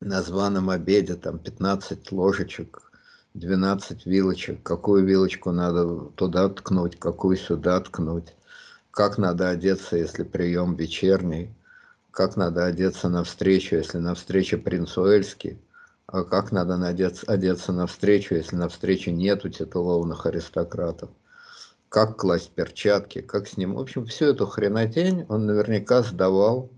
На 0.00 0.20
званом 0.20 0.68
обеде, 0.68 1.14
там 1.14 1.38
15 1.38 2.10
ложечек, 2.10 2.92
12 3.34 4.04
вилочек, 4.04 4.62
какую 4.62 5.04
вилочку 5.04 5.52
надо 5.52 6.10
туда 6.16 6.48
ткнуть, 6.48 6.98
какую 6.98 7.36
сюда 7.36 7.80
ткнуть, 7.80 8.34
как 8.90 9.16
надо 9.16 9.48
одеться, 9.48 9.96
если 9.96 10.24
прием 10.24 10.74
вечерний, 10.74 11.54
как 12.10 12.36
надо 12.36 12.66
одеться 12.66 13.08
на 13.08 13.24
встречу, 13.24 13.76
если 13.76 13.98
на 13.98 14.14
встрече 14.14 14.58
принц 14.58 14.98
Уэльский, 14.98 15.58
как 16.06 16.52
надо 16.52 16.76
надеться, 16.76 17.26
одеться 17.26 17.72
на 17.72 17.86
встречу, 17.86 18.34
если 18.34 18.56
на 18.56 18.68
встрече 18.68 19.12
нету 19.12 19.48
титулованных 19.48 20.26
аристократов, 20.26 21.10
как 21.88 22.16
класть 22.16 22.50
перчатки, 22.50 23.20
как 23.20 23.48
с 23.48 23.56
ним. 23.56 23.74
В 23.74 23.80
общем, 23.80 24.06
всю 24.06 24.26
эту 24.26 24.46
хренотень 24.46 25.26
он 25.28 25.46
наверняка 25.46 26.02
сдавал 26.02 26.70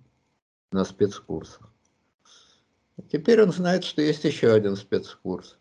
на 0.72 0.84
спецкурсах. 0.84 1.70
Теперь 3.10 3.42
он 3.42 3.52
знает, 3.52 3.84
что 3.84 4.02
есть 4.02 4.24
еще 4.24 4.52
один 4.52 4.76
спецкурс. 4.76 5.58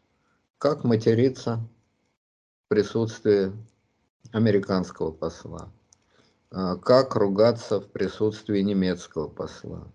Как 0.57 0.83
материться 0.83 1.67
в 2.65 2.69
присутствии 2.69 3.51
американского 4.31 5.11
посла. 5.11 5.71
А, 6.51 6.75
как 6.77 7.15
ругаться 7.15 7.79
в 7.79 7.87
присутствии 7.89 8.61
немецкого 8.61 9.27
посла. 9.27 9.87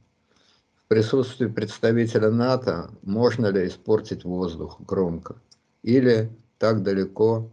Присутствии 0.89 1.47
представителя 1.47 2.31
НАТО 2.31 2.91
можно 3.03 3.49
ли 3.49 3.67
испортить 3.67 4.25
воздух 4.25 4.81
громко. 4.81 5.37
Или 5.83 6.31
так 6.57 6.83
далеко 6.83 7.51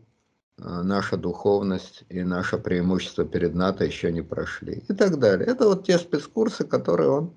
а, 0.57 0.83
наша 0.83 1.17
духовность 1.17 2.05
и 2.07 2.23
наше 2.23 2.57
преимущество 2.57 3.25
перед 3.25 3.53
НАТО 3.53 3.83
еще 3.83 4.09
не 4.13 4.21
прошли. 4.21 4.85
И 4.87 4.93
так 4.93 5.19
далее. 5.19 5.47
Это 5.47 5.67
вот 5.67 5.85
те 5.85 5.97
спецкурсы, 5.97 6.63
которые 6.63 7.09
он 7.09 7.33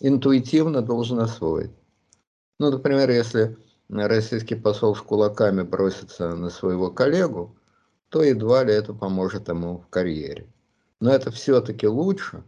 интуитивно 0.00 0.82
должен 0.82 1.20
освоить. 1.20 1.70
Ну, 2.58 2.70
например, 2.70 3.08
если 3.10 3.56
российский 3.88 4.56
посол 4.56 4.96
с 4.96 5.00
кулаками 5.00 5.62
бросится 5.62 6.34
на 6.34 6.50
своего 6.50 6.90
коллегу, 6.90 7.56
то 8.08 8.24
едва 8.24 8.64
ли 8.64 8.72
это 8.72 8.92
поможет 8.92 9.48
ему 9.48 9.78
в 9.78 9.86
карьере. 9.88 10.46
Но 11.00 11.12
это 11.12 11.30
все-таки 11.30 11.86
лучше, 11.86 12.42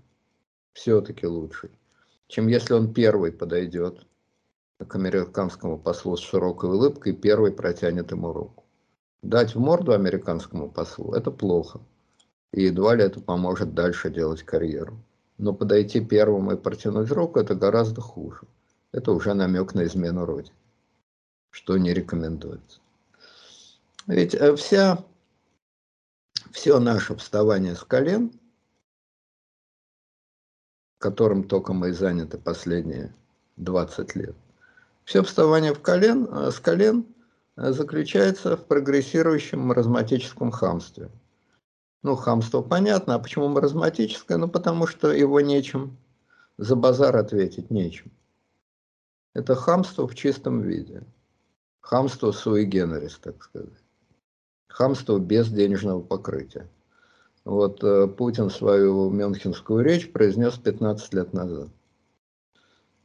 все-таки 0.72 1.26
лучше, 1.26 1.70
чем 2.28 2.46
если 2.46 2.74
он 2.74 2.92
первый 2.92 3.32
подойдет 3.32 4.06
к 4.78 4.94
американскому 4.94 5.78
послу 5.78 6.16
с 6.16 6.20
широкой 6.20 6.70
улыбкой 6.70 7.12
и 7.12 7.16
первый 7.16 7.50
протянет 7.50 8.12
ему 8.12 8.32
руку. 8.32 8.64
Дать 9.22 9.54
в 9.54 9.58
морду 9.58 9.92
американскому 9.92 10.70
послу– 10.70 11.12
это 11.14 11.32
плохо. 11.32 11.80
И 12.52 12.62
едва 12.62 12.94
ли 12.94 13.02
это 13.02 13.20
поможет 13.20 13.74
дальше 13.74 14.10
делать 14.10 14.44
карьеру. 14.44 14.96
Но 15.38 15.52
подойти 15.52 16.00
первым 16.00 16.52
и 16.52 16.56
протянуть 16.56 17.10
руку– 17.10 17.40
это 17.40 17.54
гораздо 17.54 18.00
хуже. 18.00 18.42
Это 18.92 19.12
уже 19.12 19.34
намек 19.34 19.74
на 19.74 19.84
измену 19.84 20.24
Родине, 20.24 20.54
что 21.50 21.76
не 21.76 21.92
рекомендуется. 21.92 22.80
Ведь 24.06 24.34
э, 24.34 24.54
вся, 24.56 25.04
все 26.52 26.78
наше 26.78 27.14
вставание 27.16 27.74
с 27.74 27.84
колен, 27.84 28.32
которым 30.98 31.44
только 31.44 31.72
мы 31.72 31.90
и 31.90 31.92
заняты 31.92 32.38
последние 32.38 33.14
20 33.56 34.14
лет, 34.16 34.36
все 35.04 35.22
вставание 35.22 35.72
в 35.72 35.80
колен, 35.80 36.28
э, 36.30 36.50
с 36.50 36.60
колен 36.60 37.06
э, 37.56 37.72
заключается 37.72 38.56
в 38.56 38.64
прогрессирующем 38.66 39.60
маразматическом 39.60 40.50
хамстве– 40.50 41.10
ну, 42.02 42.14
хамство 42.14 42.62
понятно, 42.62 43.14
а 43.14 43.18
почему 43.18 43.48
маразматическое? 43.48 44.38
Ну, 44.38 44.48
потому 44.48 44.86
что 44.86 45.12
его 45.12 45.40
нечем, 45.40 45.96
за 46.56 46.76
базар 46.76 47.16
ответить 47.16 47.70
нечем. 47.70 48.12
Это 49.34 49.54
хамство 49.56 50.06
в 50.06 50.14
чистом 50.14 50.60
виде. 50.62 51.02
Хамство 51.80 52.32
суи 52.32 52.64
генерис, 52.64 53.18
так 53.18 53.42
сказать. 53.42 53.82
Хамство 54.68 55.18
без 55.18 55.48
денежного 55.48 56.00
покрытия. 56.00 56.68
Вот 57.48 57.82
э, 57.82 58.06
Путин 58.06 58.50
свою 58.50 59.10
мюнхенскую 59.10 59.82
речь 59.82 60.12
произнес 60.12 60.58
15 60.58 61.14
лет 61.14 61.32
назад. 61.32 61.68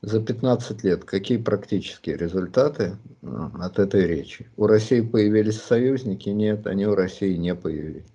За 0.02 0.22
15 0.22 0.84
лет 0.84 1.06
какие 1.06 1.38
практические 1.38 2.18
результаты 2.18 2.98
от 3.22 3.80
этой 3.80 4.06
речи? 4.06 4.50
У 4.58 4.68
России 4.68 5.02
появились 5.02 5.62
союзники? 5.62 6.30
Нет, 6.30 6.68
они 6.68 6.86
у 6.86 6.94
России 6.94 7.36
не 7.36 7.56
появились 7.56 8.14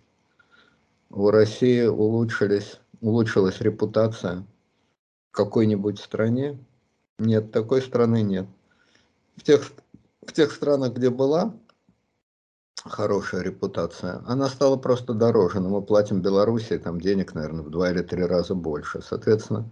у 1.10 1.30
России 1.30 1.86
улучшились, 1.86 2.80
улучшилась 3.00 3.60
репутация 3.60 4.44
в 5.30 5.32
какой-нибудь 5.32 5.98
стране? 5.98 6.58
Нет, 7.18 7.50
такой 7.50 7.82
страны 7.82 8.22
нет. 8.22 8.46
В 9.36 9.42
тех, 9.42 9.70
в 10.22 10.32
тех 10.32 10.52
странах, 10.52 10.94
где 10.94 11.10
была 11.10 11.54
хорошая 12.84 13.42
репутация, 13.42 14.22
она 14.26 14.48
стала 14.48 14.76
просто 14.76 15.14
дороже. 15.14 15.60
Но 15.60 15.68
мы 15.68 15.82
платим 15.82 16.20
Белоруссии 16.22 16.76
там 16.76 17.00
денег, 17.00 17.34
наверное, 17.34 17.62
в 17.62 17.70
два 17.70 17.90
или 17.90 18.02
три 18.02 18.24
раза 18.24 18.54
больше. 18.54 19.02
Соответственно, 19.02 19.70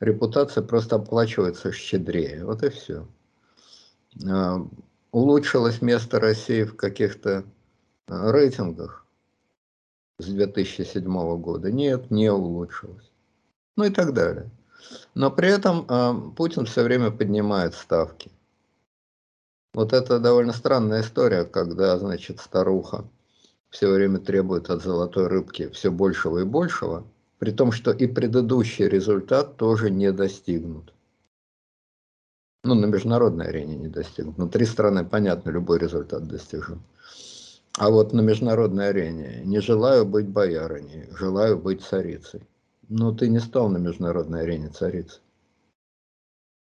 репутация 0.00 0.62
просто 0.62 0.96
оплачивается 0.96 1.72
щедрее. 1.72 2.44
Вот 2.44 2.62
и 2.62 2.70
все. 2.70 3.06
А, 4.28 4.66
улучшилось 5.12 5.82
место 5.82 6.20
России 6.20 6.64
в 6.64 6.76
каких-то 6.76 7.44
а, 8.08 8.32
рейтингах 8.32 9.04
с 10.18 10.26
2007 10.26 11.40
года. 11.40 11.70
Нет, 11.70 12.10
не 12.10 12.30
улучшилось. 12.30 13.10
Ну 13.76 13.84
и 13.84 13.90
так 13.90 14.12
далее. 14.12 14.50
Но 15.14 15.30
при 15.30 15.48
этом 15.48 15.86
э, 15.88 16.34
Путин 16.36 16.66
все 16.66 16.82
время 16.82 17.10
поднимает 17.10 17.74
ставки. 17.74 18.30
Вот 19.74 19.92
это 19.92 20.20
довольно 20.20 20.52
странная 20.52 21.02
история, 21.02 21.44
когда, 21.44 21.98
значит, 21.98 22.38
старуха 22.40 23.04
все 23.70 23.88
время 23.90 24.20
требует 24.20 24.70
от 24.70 24.82
золотой 24.82 25.26
рыбки 25.26 25.68
все 25.70 25.90
большего 25.90 26.38
и 26.38 26.44
большего, 26.44 27.04
при 27.40 27.50
том, 27.50 27.72
что 27.72 27.90
и 27.90 28.06
предыдущий 28.06 28.86
результат 28.86 29.56
тоже 29.56 29.90
не 29.90 30.12
достигнут. 30.12 30.94
Ну, 32.62 32.74
на 32.74 32.86
международной 32.86 33.48
арене 33.48 33.76
не 33.76 33.88
достигнут. 33.88 34.36
Внутри 34.36 34.64
страны, 34.64 35.04
понятно, 35.04 35.50
любой 35.50 35.80
результат 35.80 36.28
достижим. 36.28 36.80
А 37.76 37.90
вот 37.90 38.12
на 38.12 38.20
международной 38.20 38.90
арене 38.90 39.42
не 39.44 39.60
желаю 39.60 40.06
быть 40.06 40.28
боярыней, 40.28 41.08
желаю 41.18 41.58
быть 41.58 41.82
царицей. 41.82 42.42
Но 42.88 43.12
ты 43.12 43.28
не 43.28 43.40
стал 43.40 43.68
на 43.68 43.78
международной 43.78 44.42
арене 44.42 44.68
царицей. 44.68 45.20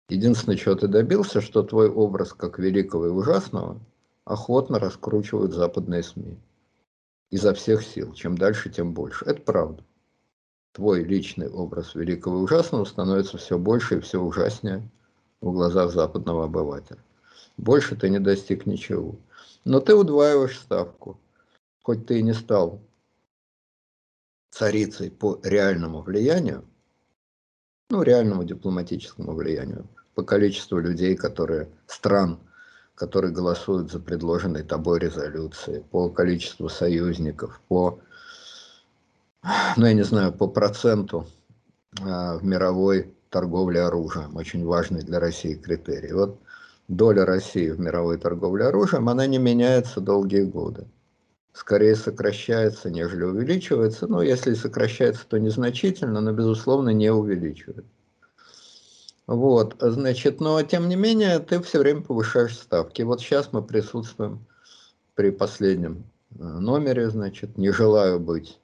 Единственное, 0.10 0.58
чего 0.58 0.74
ты 0.74 0.88
добился, 0.88 1.40
что 1.40 1.62
твой 1.62 1.88
образ 1.88 2.34
как 2.34 2.58
великого 2.58 3.08
и 3.08 3.12
ужасного 3.12 3.80
охотно 4.26 4.80
раскручивают 4.80 5.54
западные 5.54 6.02
СМИ. 6.02 6.36
Изо 7.30 7.54
всех 7.54 7.84
сил. 7.84 8.12
Чем 8.14 8.36
дальше, 8.36 8.72
тем 8.72 8.94
больше. 8.94 9.24
Это 9.26 9.42
правда. 9.42 9.84
Твой 10.72 11.04
личный 11.04 11.48
образ 11.48 11.94
великого 11.94 12.40
и 12.40 12.42
ужасного 12.42 12.86
становится 12.86 13.38
все 13.38 13.60
больше 13.60 13.98
и 13.98 14.00
все 14.00 14.20
ужаснее 14.20 14.90
в 15.42 15.52
глазах 15.52 15.92
западного 15.92 16.46
обывателя. 16.46 17.00
Больше 17.58 17.96
ты 17.96 18.10
не 18.10 18.20
достиг 18.20 18.66
ничего. 18.66 19.16
Но 19.64 19.80
ты 19.80 19.94
удваиваешь 19.94 20.60
ставку. 20.60 21.20
Хоть 21.84 22.08
ты 22.08 22.20
и 22.20 22.24
не 22.24 22.34
стал 22.34 22.82
царицей 24.50 25.12
по 25.12 25.40
реальному 25.44 26.02
влиянию, 26.02 26.66
ну, 27.92 28.02
реальному 28.02 28.44
дипломатическому 28.44 29.34
влиянию, 29.34 29.88
по 30.16 30.24
количеству 30.24 30.80
людей, 30.80 31.16
которые, 31.16 31.70
стран, 31.88 32.40
которые 32.96 33.32
голосуют 33.32 33.92
за 33.92 34.00
предложенные 34.00 34.64
тобой 34.64 35.00
резолюции, 35.00 35.84
по 35.92 36.10
количеству 36.10 36.70
союзников, 36.70 37.62
по, 37.68 38.00
ну, 39.78 39.86
я 39.86 39.94
не 39.94 40.04
знаю, 40.04 40.34
по 40.34 40.48
проценту 40.48 41.28
а, 42.02 42.38
в 42.38 42.44
мировой 42.44 43.14
торговле 43.30 43.82
оружием, 43.82 44.36
очень 44.36 44.66
важный 44.66 45.02
для 45.02 45.20
России 45.20 45.56
критерий. 45.56 46.14
Вот 46.14 46.40
доля 46.88 47.26
России 47.26 47.70
в 47.70 47.80
мировой 47.80 48.18
торговле 48.18 48.66
оружием, 48.66 49.08
она 49.08 49.28
не 49.28 49.38
меняется 49.38 50.02
долгие 50.02 50.44
годы. 50.44 50.88
Скорее 51.54 51.96
сокращается, 51.96 52.90
нежели 52.90 53.24
увеличивается. 53.24 54.08
Но 54.08 54.22
если 54.22 54.54
сокращается, 54.54 55.26
то 55.28 55.38
незначительно, 55.38 56.22
но, 56.22 56.32
безусловно, 56.32 56.90
не 56.90 57.12
увеличивается. 57.12 57.84
Вот, 59.30 59.76
значит, 59.80 60.42
но 60.42 60.62
тем 60.64 60.90
не 60.90 60.96
менее, 60.96 61.38
ты 61.38 61.62
все 61.62 61.80
время 61.80 62.02
повышаешь 62.02 62.58
ставки. 62.58 63.04
Вот 63.04 63.22
сейчас 63.22 63.54
мы 63.54 63.62
присутствуем 63.62 64.46
при 65.14 65.30
последнем 65.30 66.04
э, 66.32 66.44
номере, 66.44 67.12
значит, 67.12 67.56
не 67.58 67.70
желаю 67.70 68.20
быть 68.20 68.60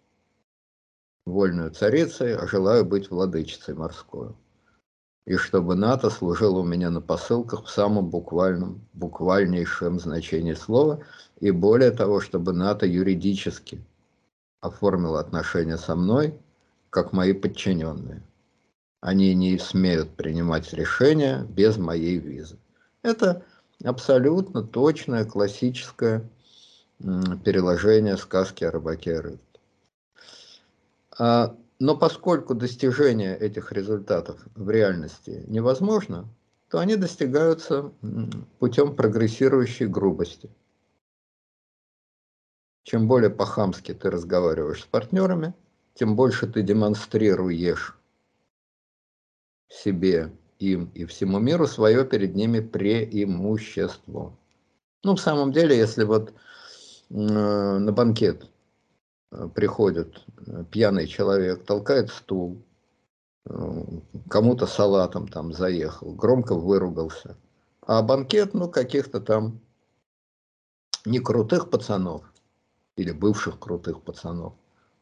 вольной 1.25 1.69
царицей, 1.69 2.35
а 2.35 2.47
желаю 2.47 2.83
быть 2.83 3.11
владычицей 3.11 3.75
морской 3.75 4.33
и 5.25 5.37
чтобы 5.37 5.75
НАТО 5.75 6.09
служило 6.09 6.59
у 6.59 6.63
меня 6.63 6.89
на 6.89 7.01
посылках 7.01 7.65
в 7.65 7.69
самом 7.69 8.09
буквальном, 8.09 8.81
буквальнейшем 8.93 9.99
значении 9.99 10.53
слова, 10.53 10.99
и 11.39 11.51
более 11.51 11.91
того, 11.91 12.21
чтобы 12.21 12.53
НАТО 12.53 12.85
юридически 12.85 13.83
оформило 14.61 15.19
отношения 15.19 15.77
со 15.77 15.95
мной, 15.95 16.39
как 16.91 17.11
мои 17.11 17.33
подчиненные. 17.33 18.21
Они 19.05 19.35
не 19.35 19.59
смеют 19.59 20.15
принимать 20.15 20.73
решения 20.73 21.45
без 21.47 21.77
моей 21.77 22.17
визы. 22.17 22.57
Это 23.03 23.43
абсолютно 23.83 24.63
точное 24.63 25.25
классическое 25.25 26.27
переложение 26.97 28.17
сказки 28.17 28.63
о 28.63 28.71
рыбаке 28.71 29.19
рыбке. 29.19 29.59
А 31.19 31.55
но 31.77 31.95
поскольку 31.95 32.55
достижение 32.55 33.37
этих 33.37 33.71
результатов 33.71 34.39
в 34.55 34.71
реальности 34.71 35.43
невозможно, 35.45 36.27
то 36.71 36.79
они 36.79 36.95
достигаются 36.95 37.91
путем 38.57 38.95
прогрессирующей 38.95 39.85
грубости. 39.85 40.49
Чем 42.81 43.07
более 43.07 43.29
по-хамски 43.29 43.93
ты 43.93 44.09
разговариваешь 44.09 44.81
с 44.81 44.87
партнерами, 44.87 45.53
тем 45.93 46.15
больше 46.15 46.47
ты 46.47 46.63
демонстрируешь 46.63 47.95
себе 49.69 50.31
им 50.59 50.91
и 50.93 51.05
всему 51.05 51.39
миру 51.39 51.67
свое 51.67 52.05
перед 52.05 52.35
ними 52.35 52.59
преимущество. 52.59 54.37
Ну, 55.03 55.15
в 55.15 55.21
самом 55.21 55.51
деле, 55.51 55.77
если 55.77 56.03
вот 56.03 56.29
э, 56.29 57.13
на 57.13 57.91
банкет 57.91 58.49
э, 59.31 59.47
приходит 59.53 60.23
э, 60.47 60.63
пьяный 60.71 61.07
человек, 61.07 61.63
толкает 61.65 62.09
стул, 62.09 62.61
кому-то 64.27 64.65
салатом 64.65 65.27
там 65.27 65.53
заехал, 65.53 66.15
громко 66.15 66.55
выругался, 66.55 67.37
а 67.81 68.01
банкет, 68.01 68.55
ну, 68.55 68.71
каких-то 68.71 69.21
там 69.21 69.59
не 71.05 71.19
крутых 71.19 71.69
пацанов 71.69 72.23
или 72.95 73.11
бывших 73.11 73.59
крутых 73.59 74.01
пацанов, 74.01 74.53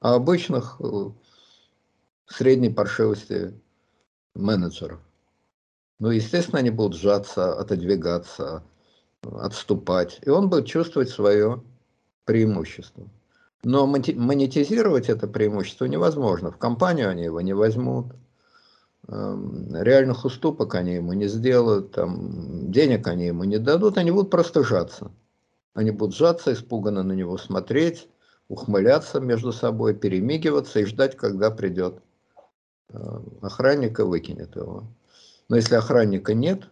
а 0.02 0.16
обычных 0.16 0.82
средней 2.26 2.70
паршивости 2.70 3.54
менеджеров. 4.36 5.00
Ну, 6.00 6.10
естественно, 6.10 6.60
они 6.60 6.70
будут 6.70 7.00
сжаться, 7.00 7.54
отодвигаться, 7.54 8.64
отступать, 9.22 10.20
и 10.24 10.30
он 10.30 10.50
будет 10.50 10.66
чувствовать 10.66 11.10
свое 11.10 11.64
преимущество. 12.26 13.08
Но 13.64 13.88
монетизировать 13.88 15.10
это 15.10 15.28
преимущество 15.28 15.86
невозможно. 15.86 16.52
В 16.52 16.58
компанию 16.58 17.10
они 17.10 17.24
его 17.24 17.40
не 17.40 17.54
возьмут, 17.54 18.08
эм, 19.08 19.74
реальных 19.74 20.26
уступок 20.26 20.76
они 20.76 20.96
ему 20.96 21.14
не 21.14 21.28
сделают, 21.28 21.92
там, 21.92 22.70
денег 22.72 23.08
они 23.08 23.28
ему 23.28 23.46
не 23.46 23.60
дадут, 23.60 23.98
они 23.98 24.12
будут 24.12 24.32
просто 24.32 24.64
сжаться. 24.64 25.12
Они 25.74 25.92
будут 25.92 26.16
сжаться, 26.16 26.52
испуганно 26.52 27.04
на 27.04 27.14
него 27.14 27.38
смотреть, 27.38 28.10
ухмыляться 28.50 29.22
между 29.22 29.54
собой, 29.54 29.96
перемигиваться 29.96 30.80
и 30.82 30.86
ждать, 30.86 31.16
когда 31.16 31.50
придет 31.50 32.02
э, 32.90 33.20
охранник 33.42 34.00
и 34.00 34.04
выкинет 34.04 34.56
его. 34.56 34.86
Но 35.50 35.56
если 35.56 35.76
охранника 35.76 36.34
нет, 36.34 36.70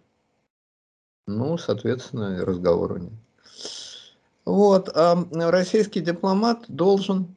ну, 1.27 1.57
соответственно, 1.57 2.45
разговора 2.45 2.99
нет. 2.99 3.13
Вот, 4.45 4.89
а 4.95 5.27
российский 5.31 6.01
дипломат 6.01 6.65
должен 6.67 7.35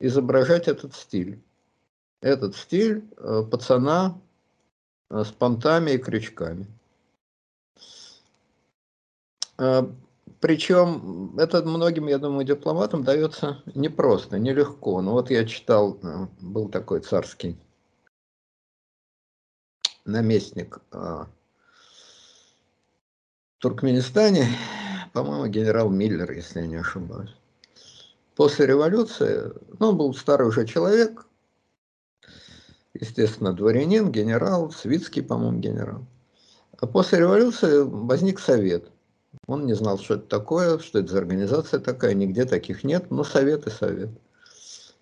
изображать 0.00 0.68
этот 0.68 0.94
стиль. 0.94 1.42
Этот 2.20 2.56
стиль 2.56 3.04
э, 3.16 3.42
пацана 3.50 4.20
э, 5.10 5.24
с 5.24 5.32
понтами 5.32 5.92
и 5.92 5.98
крючками. 5.98 6.66
Причем 10.40 11.38
это 11.38 11.62
многим, 11.62 12.08
я 12.08 12.18
думаю, 12.18 12.44
дипломатам 12.44 13.04
дается 13.04 13.62
непросто, 13.74 14.38
нелегко. 14.38 15.00
Ну 15.00 15.12
вот 15.12 15.30
я 15.30 15.44
читал, 15.44 15.98
э, 16.02 16.26
был 16.40 16.68
такой 16.68 17.00
царский 17.00 17.58
наместник 20.04 20.80
э, 20.92 20.96
в 20.96 21.28
Туркменистане, 23.58 24.48
по-моему, 25.12 25.46
генерал 25.46 25.88
Миллер, 25.88 26.30
если 26.32 26.60
я 26.60 26.66
не 26.66 26.76
ошибаюсь. 26.76 27.34
После 28.34 28.66
революции, 28.66 29.52
ну, 29.78 29.88
он 29.88 29.96
был 29.96 30.14
старый 30.14 30.48
уже 30.48 30.66
человек, 30.66 31.26
естественно, 32.92 33.54
дворянин, 33.54 34.12
генерал, 34.12 34.70
Свицкий, 34.70 35.22
по-моему, 35.22 35.60
генерал. 35.60 36.04
А 36.78 36.86
после 36.86 37.20
революции 37.20 37.82
возник 37.82 38.38
совет– 38.38 38.90
он 39.46 39.66
не 39.66 39.74
знал, 39.74 39.98
что 39.98 40.14
это 40.14 40.26
такое, 40.26 40.78
что 40.78 40.98
это 40.98 41.12
за 41.12 41.18
организация 41.18 41.80
такая, 41.80 42.14
нигде 42.14 42.44
таких 42.44 42.84
нет, 42.84 43.10
но 43.10 43.24
совет 43.24 43.66
и 43.66 43.70
совет. 43.70 44.10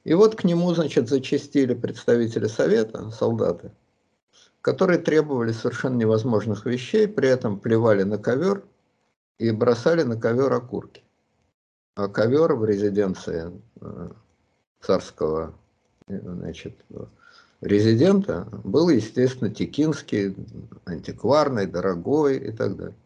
И 0.05 0.13
вот 0.15 0.37
к 0.37 0.45
нему, 0.45 0.73
значит, 0.75 1.09
зачастили 1.09 1.75
представители 1.75 2.47
совета, 2.47 3.11
солдаты, 3.11 3.73
которые 4.61 4.99
требовали 4.99 5.53
совершенно 5.53 5.97
невозможных 5.97 6.67
вещей, 6.67 7.09
при 7.09 7.29
этом 7.29 7.59
плевали 7.59 8.03
на 8.03 8.19
ковер 8.19 8.63
и 9.39 9.51
бросали 9.51 10.03
на 10.03 10.21
ковер 10.21 10.53
окурки. 10.53 11.03
А 11.97 12.09
ковер 12.09 12.55
в 12.55 12.65
резиденции 12.65 13.51
э, 13.81 14.09
царского 14.81 15.55
э, 16.09 16.21
значит, 16.21 16.77
резидента 17.61 18.49
был, 18.65 18.91
естественно, 18.91 19.49
текинский, 19.49 20.35
антикварный, 20.85 21.67
дорогой 21.67 22.37
и 22.39 22.53
так 22.53 22.77
далее. 22.77 22.97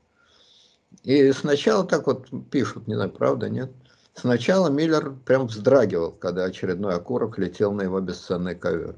И 1.02 1.32
сначала 1.32 1.84
так 1.84 2.06
вот 2.06 2.28
пишут, 2.50 2.86
не 2.86 2.94
знаю, 2.94 3.10
правда, 3.10 3.48
нет. 3.48 3.70
Сначала 4.14 4.68
Миллер 4.68 5.14
прям 5.24 5.46
вздрагивал, 5.46 6.10
когда 6.12 6.44
очередной 6.44 6.94
окурок 6.94 7.38
летел 7.38 7.72
на 7.72 7.82
его 7.82 8.00
бесценный 8.00 8.56
ковер. 8.56 8.96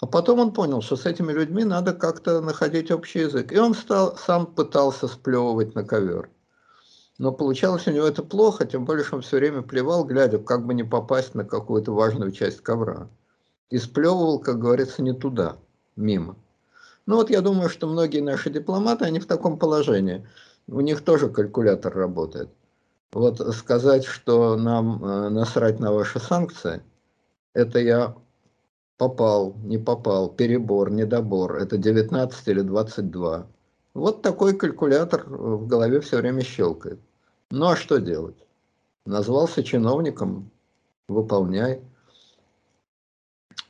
А 0.00 0.06
потом 0.06 0.38
он 0.38 0.52
понял, 0.52 0.80
что 0.80 0.96
с 0.96 1.06
этими 1.06 1.32
людьми 1.32 1.64
надо 1.64 1.92
как-то 1.92 2.40
находить 2.40 2.90
общий 2.90 3.20
язык. 3.20 3.52
И 3.52 3.58
он 3.58 3.74
стал, 3.74 4.16
сам 4.16 4.46
пытался 4.46 5.08
сплевывать 5.08 5.74
на 5.74 5.84
ковер. 5.84 6.30
Но 7.18 7.32
получалось 7.32 7.86
у 7.86 7.90
него 7.90 8.06
это 8.06 8.22
плохо, 8.22 8.64
тем 8.64 8.84
более, 8.84 9.04
что 9.04 9.16
он 9.16 9.22
все 9.22 9.38
время 9.38 9.62
плевал, 9.62 10.04
глядя, 10.04 10.38
как 10.38 10.66
бы 10.66 10.74
не 10.74 10.84
попасть 10.84 11.34
на 11.34 11.44
какую-то 11.44 11.92
важную 11.92 12.32
часть 12.32 12.60
ковра. 12.60 13.08
И 13.70 13.78
сплевывал, 13.78 14.40
как 14.40 14.58
говорится, 14.58 15.02
не 15.02 15.14
туда, 15.14 15.56
мимо. 15.96 16.36
Ну 17.06 17.16
вот 17.16 17.30
я 17.30 17.40
думаю, 17.40 17.68
что 17.70 17.86
многие 17.86 18.20
наши 18.20 18.50
дипломаты, 18.50 19.04
они 19.04 19.20
в 19.20 19.26
таком 19.26 19.58
положении– 19.58 20.26
у 20.66 20.80
них 20.80 21.02
тоже 21.02 21.28
калькулятор 21.28 21.94
работает. 21.94 22.50
Вот 23.12 23.38
сказать, 23.54 24.04
что 24.04 24.56
нам 24.56 25.04
э, 25.04 25.28
насрать 25.28 25.78
на 25.78 25.92
ваши 25.92 26.18
санкции, 26.18 26.82
это 27.52 27.78
я 27.78 28.16
попал, 28.96 29.54
не 29.62 29.78
попал, 29.78 30.28
перебор, 30.28 30.90
недобор, 30.90 31.56
это 31.56 31.76
19 31.76 32.48
или 32.48 32.60
22. 32.62 33.46
Вот 33.94 34.22
такой 34.22 34.56
калькулятор 34.56 35.24
в 35.26 35.66
голове 35.66 36.00
все 36.00 36.18
время 36.18 36.42
щелкает. 36.42 36.98
Ну 37.50 37.68
а 37.68 37.76
что 37.76 37.98
делать? 37.98 38.36
Назвался 39.06 39.62
чиновником, 39.62 40.50
выполняй. 41.08 41.82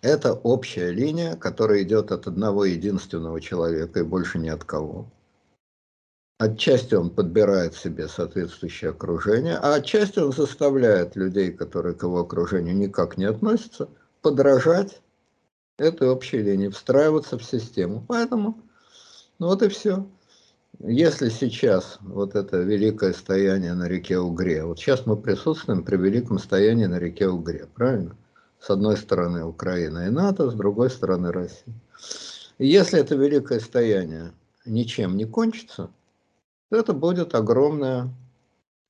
Это 0.00 0.32
общая 0.32 0.90
линия, 0.90 1.36
которая 1.36 1.82
идет 1.82 2.12
от 2.12 2.26
одного 2.26 2.64
единственного 2.64 3.40
человека 3.40 4.00
и 4.00 4.04
больше 4.04 4.38
ни 4.38 4.48
от 4.48 4.64
кого. 4.64 5.06
Отчасти 6.38 6.94
он 6.94 7.10
подбирает 7.10 7.74
себе 7.74 8.08
соответствующее 8.08 8.90
окружение, 8.90 9.56
а 9.56 9.74
отчасти 9.74 10.18
он 10.18 10.32
заставляет 10.32 11.14
людей, 11.14 11.52
которые 11.52 11.94
к 11.94 12.02
его 12.02 12.20
окружению 12.20 12.76
никак 12.76 13.16
не 13.16 13.24
относятся, 13.24 13.88
подражать 14.20 15.00
этой 15.78 16.08
общей 16.08 16.42
линии, 16.42 16.68
встраиваться 16.68 17.38
в 17.38 17.44
систему. 17.44 18.04
Поэтому, 18.08 18.60
ну 19.38 19.46
вот 19.46 19.62
и 19.62 19.68
все. 19.68 20.04
Если 20.80 21.28
сейчас 21.28 21.98
вот 22.00 22.34
это 22.34 22.56
великое 22.56 23.12
стояние 23.12 23.74
на 23.74 23.86
реке 23.86 24.18
Угре, 24.18 24.64
вот 24.64 24.80
сейчас 24.80 25.06
мы 25.06 25.16
присутствуем 25.16 25.84
при 25.84 25.96
великом 25.96 26.40
стоянии 26.40 26.86
на 26.86 26.98
реке 26.98 27.28
Угре, 27.28 27.68
правильно? 27.76 28.16
С 28.58 28.70
одной 28.70 28.96
стороны 28.96 29.44
Украина 29.44 30.08
и 30.08 30.10
НАТО, 30.10 30.50
с 30.50 30.54
другой 30.54 30.90
стороны 30.90 31.30
Россия. 31.30 31.74
Если 32.58 32.98
это 32.98 33.14
великое 33.14 33.60
стояние 33.60 34.32
ничем 34.66 35.16
не 35.16 35.26
кончится, 35.26 35.90
это 36.76 36.92
будет 36.92 37.34
огромное 37.34 38.04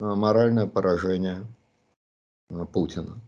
э, 0.00 0.04
моральное 0.04 0.66
поражение 0.66 1.46
э, 2.50 2.64
Путина. 2.72 3.20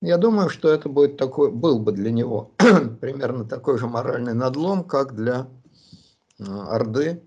Я 0.00 0.16
думаю, 0.16 0.48
что 0.48 0.68
это 0.68 0.88
будет 0.88 1.16
такой, 1.16 1.50
был 1.50 1.80
бы 1.80 1.92
для 1.92 2.10
него 2.10 2.52
примерно 3.00 3.44
такой 3.44 3.78
же 3.78 3.86
моральный 3.86 4.34
надлом, 4.34 4.84
как 4.84 5.14
для 5.14 5.48
э, 6.38 6.44
Орды. 6.44 7.22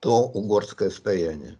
то 0.00 0.22
угорское 0.22 0.88
стояние. 0.90 1.58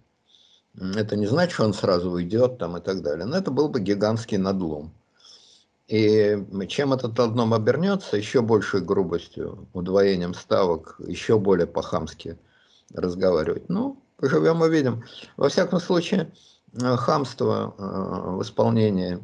Это 0.74 1.14
не 1.14 1.26
значит, 1.26 1.52
что 1.52 1.64
он 1.64 1.74
сразу 1.74 2.10
уйдет 2.10 2.58
там 2.58 2.76
и 2.76 2.80
так 2.80 3.02
далее, 3.02 3.26
но 3.26 3.36
это 3.36 3.50
был 3.50 3.68
бы 3.68 3.80
гигантский 3.80 4.38
надлом. 4.38 4.94
И 5.90 6.38
чем 6.68 6.92
этот 6.92 7.18
одном 7.18 7.52
обернется, 7.52 8.16
еще 8.16 8.42
большей 8.42 8.80
грубостью, 8.80 9.66
удвоением 9.72 10.34
ставок, 10.34 10.94
еще 11.00 11.36
более 11.36 11.66
по-хамски 11.66 12.38
разговаривать. 12.94 13.68
Ну, 13.68 14.00
поживем 14.16 14.60
увидим. 14.60 15.02
Во 15.36 15.48
всяком 15.48 15.80
случае, 15.80 16.32
э, 16.80 16.96
хамство 16.96 17.74
э, 17.76 18.36
в 18.36 18.42
исполнении 18.42 19.18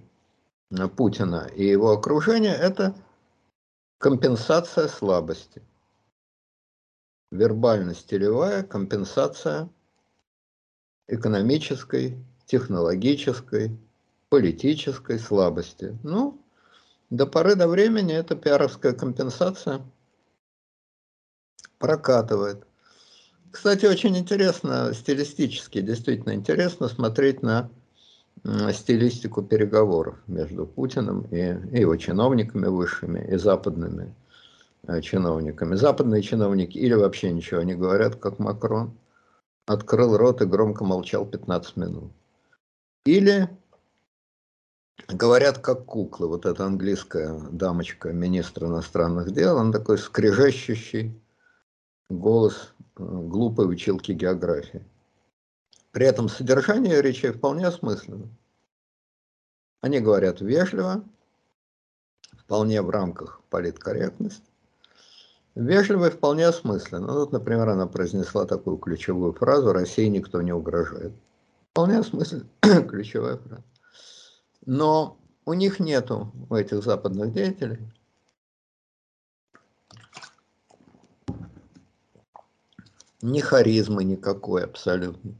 э, 0.73 0.89
Путина 0.89 1.49
и 1.55 1.65
его 1.65 1.93
окружения– 1.93 2.55
это 2.61 2.97
компенсация 3.99 4.89
слабости. 4.89 5.63
Вербально-стилевая 7.31 8.65
компенсация 8.65 9.69
экономической, 11.07 12.19
технологической, 12.47 13.71
политической 14.31 15.21
слабости. 15.21 15.97
Ну, 16.03 16.43
до 17.11 17.27
поры 17.27 17.55
до 17.55 17.69
времени 17.69 18.15
эта 18.15 18.35
пиаровская 18.35 18.93
компенсация 18.93 19.83
прокатывает. 21.79 22.67
Кстати, 23.51 23.87
очень 23.87 24.17
интересно, 24.19 24.93
стилистически 24.93 25.81
действительно 25.81 26.35
интересно 26.35 26.89
смотреть 26.89 27.43
на 27.43 27.71
стилистику 28.73 29.43
переговоров 29.43 30.17
между 30.27 30.67
Путиным 30.67 31.23
и, 31.31 31.39
и 31.73 31.81
его 31.81 31.97
чиновниками 31.97 32.67
высшими 32.67 33.27
и 33.31 33.37
западными 33.37 34.15
э, 34.87 35.01
чиновниками. 35.01 35.75
Западные 35.75 36.23
чиновники 36.23 36.79
или 36.79 36.95
вообще 36.95 37.33
ничего 37.33 37.63
не 37.63 37.75
говорят, 37.75 38.17
как 38.17 38.39
Макрон, 38.39 38.97
открыл 39.67 40.17
рот 40.17 40.43
и 40.43 40.47
громко 40.47 40.85
молчал 40.85 41.27
15 41.27 41.77
минут. 41.77 42.13
Или 43.05 43.49
говорят 45.09 45.59
как 45.59 45.85
куклы. 45.85 46.29
Вот 46.29 46.47
эта 46.47 46.65
английская 46.65 47.39
дамочка, 47.51 48.13
министр 48.13 48.67
иностранных 48.67 49.33
дел, 49.33 49.57
он 49.57 49.73
такой 49.73 49.99
скрежещущий 49.99 51.21
голос 52.09 52.73
э, 52.97 53.03
глупой 53.03 53.71
училки 53.71 54.13
географии. 54.13 54.85
При 55.93 56.07
этом 56.07 56.29
содержание 56.29 57.01
речи 57.01 57.31
вполне 57.31 57.67
осмысленно. 57.67 58.29
Они 59.81 60.01
говорят 60.01 60.41
вежливо, 60.41 61.05
вполне 62.39 62.83
в 62.83 62.91
рамках 62.91 63.41
политкорректности. 63.51 64.45
Вежливо 65.55 66.09
и 66.09 66.11
вполне 66.11 66.47
осмысленно. 66.47 67.15
Вот, 67.15 67.33
например, 67.33 67.69
она 67.71 67.87
произнесла 67.87 68.45
такую 68.45 68.77
ключевую 68.77 69.33
фразу 69.33 69.73
«России 69.73 70.07
никто 70.07 70.43
не 70.43 70.53
угрожает». 70.53 71.13
Вполне 71.71 71.99
осмысленно 71.99 72.47
ключевая 72.89 73.39
фраза. 73.39 73.65
Но 74.67 75.19
у 75.47 75.55
них 75.55 75.81
нету, 75.81 76.33
у 76.51 76.55
этих 76.55 76.83
западных 76.83 77.33
деятелей, 77.33 77.79
ни 83.23 83.41
харизмы 83.41 84.05
никакой 84.05 84.65
абсолютно 84.65 85.35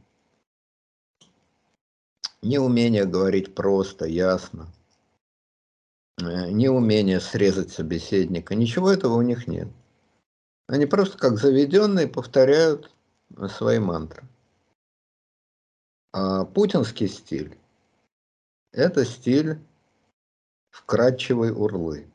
неумение 2.41 3.05
говорить 3.05 3.53
просто, 3.55 4.05
ясно, 4.05 4.67
э, 6.19 6.49
неумение 6.51 7.19
срезать 7.19 7.71
собеседника, 7.71 8.55
ничего 8.55 8.91
этого 8.91 9.15
у 9.15 9.21
них 9.21 9.47
нет. 9.47 9.67
Они 10.67 10.85
просто 10.85 11.17
как 11.17 11.37
заведенные 11.37 12.07
повторяют 12.07 12.91
свои 13.49 13.79
мантры. 13.79 14.23
А 16.13 16.45
путинский 16.45 17.07
стиль– 17.07 17.57
это 18.71 19.05
стиль 19.05 19.59
вкрадчивой 20.69 21.51
урлы. 21.51 22.09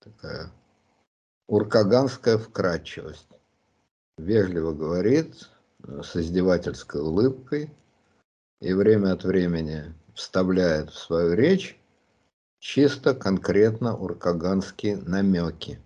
Такая 0.00 0.50
уркаганская 1.48 2.38
вкрадчивость. 2.38 3.28
Вежливо 4.18 4.72
говорит, 4.72 5.50
с 5.82 6.16
издевательской 6.16 7.00
улыбкой– 7.00 7.70
и 8.62 8.72
время 8.72 9.12
от 9.12 9.24
времени 9.24 9.92
вставляет 10.14 10.90
в 10.90 10.98
свою 10.98 11.34
речь 11.34 11.76
чисто 12.60 13.12
конкретно 13.12 13.96
уркаганские 13.96 14.98
намеки. 14.98 15.80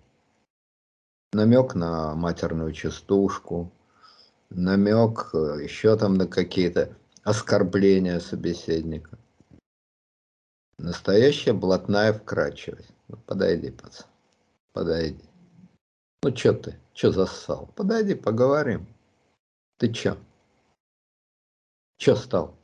Намек 1.33 1.73
на 1.73 2.13
матерную 2.13 2.71
частушку, 2.73 3.71
намек 4.51 5.31
э, 5.33 5.63
еще 5.63 5.97
там 5.97 6.13
на 6.13 6.27
какие-то 6.27 6.95
оскорбления 7.27 8.21
собеседника. 8.21 9.19
Настоящая 10.77 11.51
блатная 11.51 12.13
вкрадчивость. 12.13 12.93
Ну, 13.09 13.17
подойди, 13.17 13.69
пацан, 13.69 14.07
подойди. 14.71 15.25
Ну, 16.23 16.33
что 16.33 16.53
ты, 16.53 16.79
что 16.93 17.11
зассал? 17.11 17.67
Подойди, 17.75 18.15
поговорим. 18.15 18.87
Ты 19.77 19.91
чё? 19.91 20.17
Чё 21.97 22.15
стал? 22.15 22.55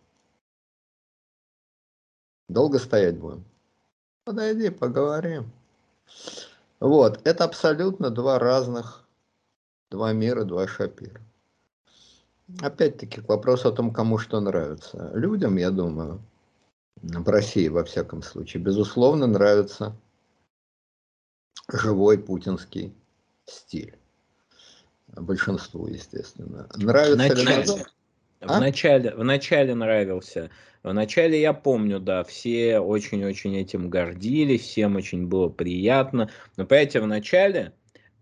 Долго 2.48 2.80
стоять 2.80 3.20
будем? 3.20 3.44
Подойди, 4.24 4.70
поговорим. 4.70 5.52
Вот, 6.80 7.20
это 7.28 7.44
абсолютно 7.44 8.12
два 8.12 8.40
разных, 8.40 9.06
два 9.92 10.14
мира, 10.14 10.46
два 10.46 10.68
шапира. 10.68 11.20
Опять-таки, 12.62 13.22
к 13.22 13.30
вопросу 13.30 13.70
о 13.70 13.72
том, 13.72 13.94
кому 13.94 14.18
что 14.18 14.40
нравится. 14.40 15.12
Людям, 15.14 15.58
я 15.58 15.72
думаю, 15.72 16.22
в 17.02 17.28
России, 17.30 17.68
во 17.68 17.84
всяком 17.84 18.22
случае, 18.22 18.62
безусловно, 18.62 19.28
нравится 19.28 19.96
живой 21.72 22.18
путинский 22.20 22.94
стиль. 23.46 23.98
Большинству, 25.08 25.88
естественно. 25.88 26.68
Нравится 26.76 27.18
Начать. 27.18 27.68
ли 27.68 27.84
а? 28.42 28.58
Вначале, 28.58 29.14
вначале 29.16 29.76
нравился. 29.76 30.50
Вначале 30.82 31.40
я 31.40 31.54
помню, 31.54 32.00
да, 32.00 32.24
все 32.24 32.80
очень-очень 32.80 33.56
этим 33.56 33.90
гордились, 33.90 34.64
всем 34.64 34.96
очень 34.98 35.28
было 35.28 35.48
приятно. 35.50 36.30
Но, 36.58 36.66
понимаете, 36.66 37.00
вначале 37.00 37.74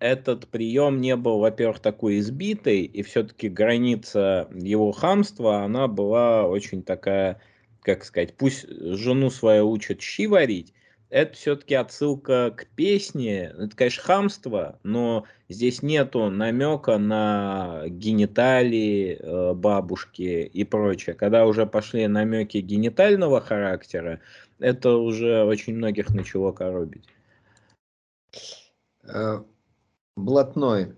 этот 0.01 0.47
прием 0.47 0.99
не 0.99 1.15
был, 1.15 1.39
во-первых, 1.39 1.79
такой 1.79 2.19
избитый, 2.19 2.81
и 2.81 3.03
все-таки 3.03 3.47
граница 3.49 4.49
его 4.51 4.91
хамства, 4.91 5.63
она 5.63 5.87
была 5.87 6.47
очень 6.47 6.81
такая, 6.81 7.39
как 7.83 8.03
сказать, 8.03 8.35
пусть 8.35 8.67
жену 8.67 9.29
свою 9.29 9.69
учат 9.69 10.01
щи 10.01 10.25
варить, 10.25 10.73
это 11.11 11.33
все-таки 11.33 11.75
отсылка 11.75 12.51
к 12.51 12.65
песне. 12.67 13.53
Это, 13.57 13.75
конечно, 13.75 14.01
хамство, 14.01 14.79
но 14.83 15.25
здесь 15.49 15.83
нету 15.83 16.29
намека 16.31 16.97
на 16.97 17.83
гениталии 17.87 19.17
э, 19.19 19.53
бабушки 19.53 20.21
и 20.21 20.63
прочее. 20.63 21.13
Когда 21.13 21.45
уже 21.45 21.65
пошли 21.65 22.07
намеки 22.07 22.57
генитального 22.59 23.41
характера, 23.41 24.21
это 24.59 24.95
уже 24.95 25.43
очень 25.43 25.75
многих 25.75 26.09
начало 26.11 26.53
коробить. 26.53 27.07
Блатной 30.15 30.95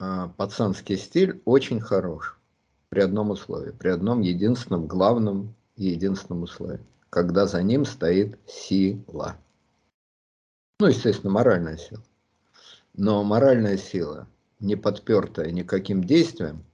э, 0.00 0.28
пацанский 0.36 0.96
стиль 0.96 1.42
очень 1.44 1.80
хорош 1.80 2.38
при 2.88 3.00
одном 3.00 3.30
условии, 3.30 3.72
при 3.72 3.88
одном 3.88 4.20
единственном, 4.20 4.86
главном 4.86 5.54
и 5.76 5.86
единственном 5.86 6.44
условии, 6.44 6.80
когда 7.10 7.46
за 7.46 7.62
ним 7.62 7.84
стоит 7.84 8.38
сила. 8.46 9.36
Ну, 10.80 10.86
естественно, 10.86 11.32
моральная 11.32 11.76
сила. 11.76 12.02
Но 12.94 13.22
моральная 13.24 13.76
сила, 13.76 14.28
не 14.60 14.76
подпертая 14.76 15.50
никаким 15.50 16.04
действием, 16.04 16.64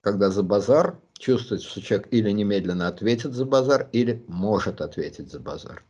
когда 0.00 0.30
за 0.30 0.42
базар 0.42 0.98
чувствует, 1.12 1.62
что 1.62 1.80
человек 1.80 2.08
или 2.10 2.30
немедленно 2.30 2.88
ответит 2.88 3.32
за 3.34 3.44
базар, 3.44 3.88
или 3.92 4.24
может 4.26 4.80
ответить 4.80 5.30
за 5.30 5.38
базар. 5.38 5.84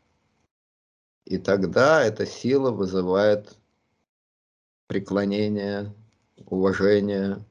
И 1.24 1.38
тогда 1.38 2.04
эта 2.04 2.26
сила 2.26 2.70
вызывает 2.70 3.56
преклонение, 4.86 5.92
уважение, 6.46 7.44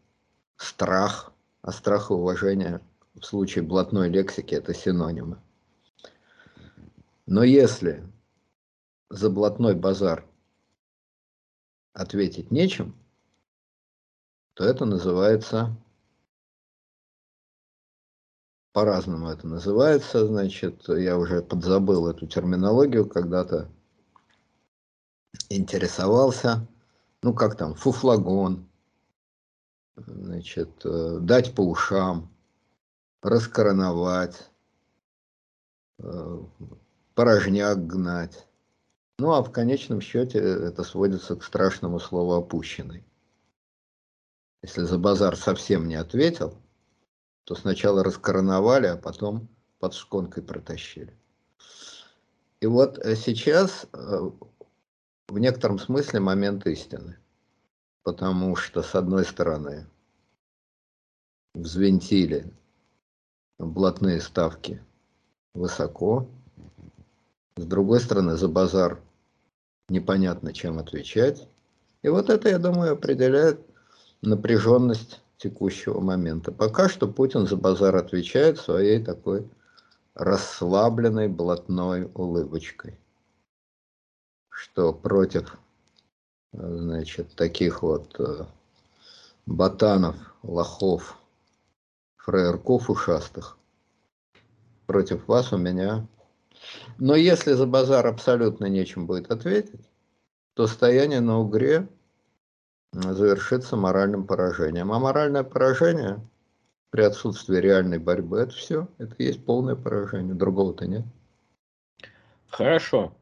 страх. 0.58 1.34
А 1.62 1.72
страх 1.72 2.10
и 2.10 2.14
уважение 2.14 2.82
в 3.14 3.24
случае 3.24 3.64
блатной 3.64 4.10
лексики 4.10 4.56
это 4.56 4.74
синонимы. 4.74 5.38
Но 7.28 7.44
если 7.44 8.04
за 9.10 9.30
блатной 9.30 9.76
базар 9.76 10.26
ответить 11.94 12.52
нечем, 12.52 12.96
то 14.54 14.64
это 14.64 14.86
называется, 14.86 15.76
по-разному 18.74 19.30
это 19.30 19.48
называется, 19.48 20.26
значит, 20.26 20.88
я 20.88 21.18
уже 21.18 21.42
подзабыл 21.42 22.08
эту 22.08 22.26
терминологию, 22.26 23.08
когда-то 23.08 23.70
интересовался, 25.50 26.68
ну 27.24 27.34
как 27.34 27.56
там, 27.56 27.76
фуфлагон, 27.76 28.68
значит, 29.96 30.86
э, 30.86 31.20
дать 31.20 31.54
по 31.54 31.62
ушам, 31.62 32.32
раскороновать, 33.22 34.50
э, 36.00 36.40
порожняк 37.14 37.86
гнать. 37.86 38.48
Ну 39.20 39.34
а 39.34 39.44
в 39.44 39.52
конечном 39.52 40.02
счете 40.02 40.40
это 40.40 40.84
сводится 40.84 41.36
к 41.36 41.44
страшному 41.44 42.00
слову 42.00 42.34
«опущенный». 42.34 43.06
Если 44.64 44.84
за 44.84 44.98
базар 44.98 45.36
совсем 45.36 45.88
не 45.88 45.96
ответил, 45.96 46.56
то 47.46 47.56
сначала 47.56 48.04
раскороновали, 48.04 48.88
а 48.88 48.98
потом 48.98 49.48
под 49.80 49.94
шконкой 49.94 50.44
протащили. 50.44 51.16
И 52.60 52.68
вот 52.68 52.98
э, 53.00 53.16
сейчас 53.16 53.88
в 55.32 55.40
некотором 55.40 55.80
смысле 55.80 56.20
момент 56.20 56.68
истины. 56.68 57.18
Потому 58.04 58.56
что, 58.58 58.84
с 58.84 58.96
одной 58.96 59.24
стороны, 59.24 59.88
взвинтили 61.54 62.52
блатные 63.58 64.20
ставки 64.20 64.84
высоко, 65.54 66.28
с 67.56 67.66
другой 67.66 68.02
стороны, 68.02 68.36
за 68.36 68.48
базар 68.48 69.00
непонятно 69.88 70.52
чем 70.54 70.80
отвечать. 70.80 71.48
И 72.02 72.10
вот 72.10 72.30
это, 72.30 72.50
я 72.50 72.60
думаю, 72.60 72.94
определяет 72.94 73.60
напряженность 74.22 75.22
текущего 75.38 76.00
момента. 76.02 76.52
Пока 76.52 76.90
что 76.90 77.08
Путин 77.08 77.48
за 77.48 77.56
базар 77.56 77.96
отвечает 77.96 78.58
своей 78.58 79.04
такой 79.04 79.48
расслабленной 80.16 81.28
блатной 81.28 82.10
улыбочкой, 82.16 82.98
что 84.62 84.93
против 84.93 85.57
значит, 86.53 87.34
таких 87.36 87.82
вот 87.82 88.20
э, 88.20 88.45
ботанов, 89.47 90.16
лохов, 90.43 91.18
фраерков 92.18 92.89
ушастых. 92.89 93.57
Против 94.86 95.28
вас 95.28 95.51
у 95.51 95.57
меня. 95.57 96.05
Но 96.99 97.16
если 97.16 97.53
за 97.53 97.66
базар 97.66 98.05
абсолютно 98.05 98.66
нечем 98.66 99.07
будет 99.07 99.32
ответить, 99.32 99.89
то 100.53 100.68
стояние 100.68 101.22
на 101.22 101.39
угре 101.39 101.88
завершится 102.93 103.76
моральным 103.76 104.28
поражением. 104.28 104.91
А 104.91 104.99
моральное 104.99 105.43
поражение 105.43 106.22
при 106.91 107.01
отсутствии 107.01 107.57
реальной 107.57 107.97
борьбы, 107.97 108.41
это 108.41 108.53
все, 108.53 108.88
это 108.99 109.16
есть 109.18 109.43
полное 109.43 109.76
поражение, 109.76 110.36
другого-то 110.36 110.86
нет. 110.86 111.05
Хорошо. 112.49 113.16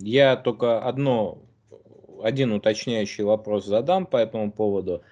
Я 0.00 0.36
только 0.36 0.80
одно, 0.80 1.38
один 2.22 2.52
уточняющий 2.52 3.24
вопрос 3.24 3.66
задам 3.66 4.06
по 4.06 4.16
этому 4.16 4.52
поводу. 4.52 5.02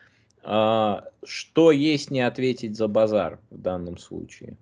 А, 0.42 1.04
что 1.24 1.70
есть 1.70 2.10
не 2.10 2.20
ответить 2.20 2.76
за 2.76 2.88
базар 2.88 3.38
в 3.50 3.58
данном 3.58 3.98
случае? 3.98 4.56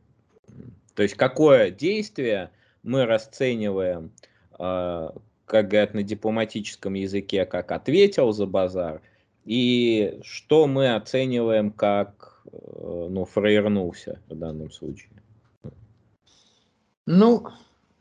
То 0.94 1.02
есть 1.02 1.14
какое 1.14 1.70
действие 1.70 2.50
мы 2.82 3.06
расцениваем 3.06 4.12
а, 4.52 5.14
как 5.52 5.68
говорят 5.68 5.92
на 5.92 6.02
дипломатическом 6.02 6.94
языке, 6.94 7.44
как 7.44 7.72
ответил 7.72 8.32
за 8.32 8.46
базар, 8.46 9.02
и 9.44 10.18
что 10.22 10.66
мы 10.66 10.94
оцениваем 10.94 11.70
как 11.70 12.40
э, 12.46 13.08
ну, 13.10 13.26
фрейернулся 13.26 14.18
в 14.28 14.34
данном 14.34 14.70
случае. 14.70 15.10
Ну, 17.04 17.48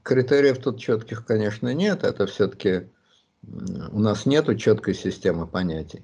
критериев 0.03 0.59
тут 0.59 0.79
четких, 0.79 1.25
конечно, 1.25 1.73
нет. 1.73 2.03
Это 2.03 2.25
все-таки 2.27 2.89
у 3.43 3.99
нас 3.99 4.25
нет 4.25 4.57
четкой 4.59 4.93
системы 4.93 5.47
понятий. 5.47 6.03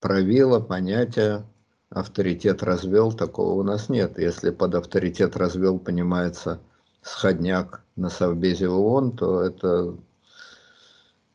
Правило, 0.00 0.60
понятие, 0.60 1.44
авторитет 1.90 2.62
развел, 2.62 3.12
такого 3.12 3.60
у 3.60 3.62
нас 3.62 3.88
нет. 3.88 4.18
Если 4.18 4.50
под 4.50 4.74
авторитет 4.74 5.36
развел 5.36 5.78
понимается 5.78 6.60
сходняк 7.02 7.82
на 7.96 8.10
Совбезе 8.10 8.68
ООН, 8.68 9.16
то 9.16 9.40
это 9.42 9.96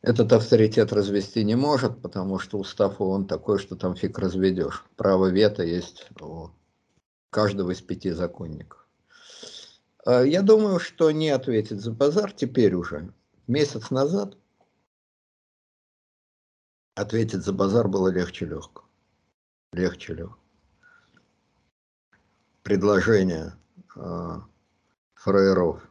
этот 0.02 0.32
авторитет 0.32 0.92
развести 0.92 1.44
не 1.44 1.56
может, 1.56 2.00
потому 2.00 2.38
что 2.38 2.58
устав 2.58 3.00
ООН 3.00 3.26
такой, 3.26 3.58
что 3.58 3.76
там 3.76 3.94
фиг 3.94 4.18
разведешь. 4.18 4.84
Право 4.96 5.26
вето 5.26 5.62
есть 5.62 6.08
у 6.20 6.48
каждого 7.30 7.72
из 7.72 7.82
пяти 7.82 8.10
законников. 8.10 8.79
А, 10.04 10.22
я 10.22 10.42
думаю, 10.42 10.78
что 10.78 11.10
не 11.10 11.28
ответить 11.30 11.80
за 11.80 11.92
базар 11.92 12.32
теперь 12.32 12.74
уже. 12.74 13.12
Месяц 13.46 13.90
назад 13.90 14.36
ответить 16.94 17.44
за 17.44 17.52
базар 17.52 17.88
было 17.88 18.08
легче 18.08 18.46
легко. 18.46 18.84
Легче 19.72 20.14
легко. 20.14 20.38
Предложение 22.62 23.54
э, 23.96 24.36
фраеров 25.14 25.82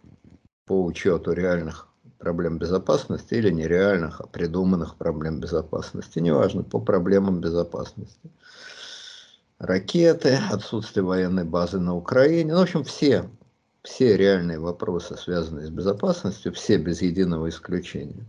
по 0.66 0.86
учету 0.86 1.34
реальных 1.34 1.88
проблем 2.20 2.60
безопасности 2.60 3.34
или 3.34 3.50
нереальных, 3.50 4.22
а 4.22 4.28
придуманных 4.28 4.96
проблем 4.98 5.40
безопасности, 5.40 6.20
неважно, 6.20 6.64
по 6.64 6.80
проблемам 6.80 7.42
безопасности. 7.42 8.30
Ракеты, 9.58 10.38
отсутствие 10.52 11.04
военной 11.04 11.44
базы 11.44 11.80
на 11.80 11.96
Украине, 11.96 12.54
ну, 12.54 12.60
в 12.60 12.64
общем, 12.64 12.84
все, 12.84 13.30
все 13.84 14.18
реальные 14.18 14.60
вопросы, 14.60 15.16
связанные 15.18 15.68
с 15.68 15.70
безопасностью, 15.70 16.54
все 16.54 16.78
без 16.78 17.02
единого 17.02 17.50
исключения, 17.50 18.26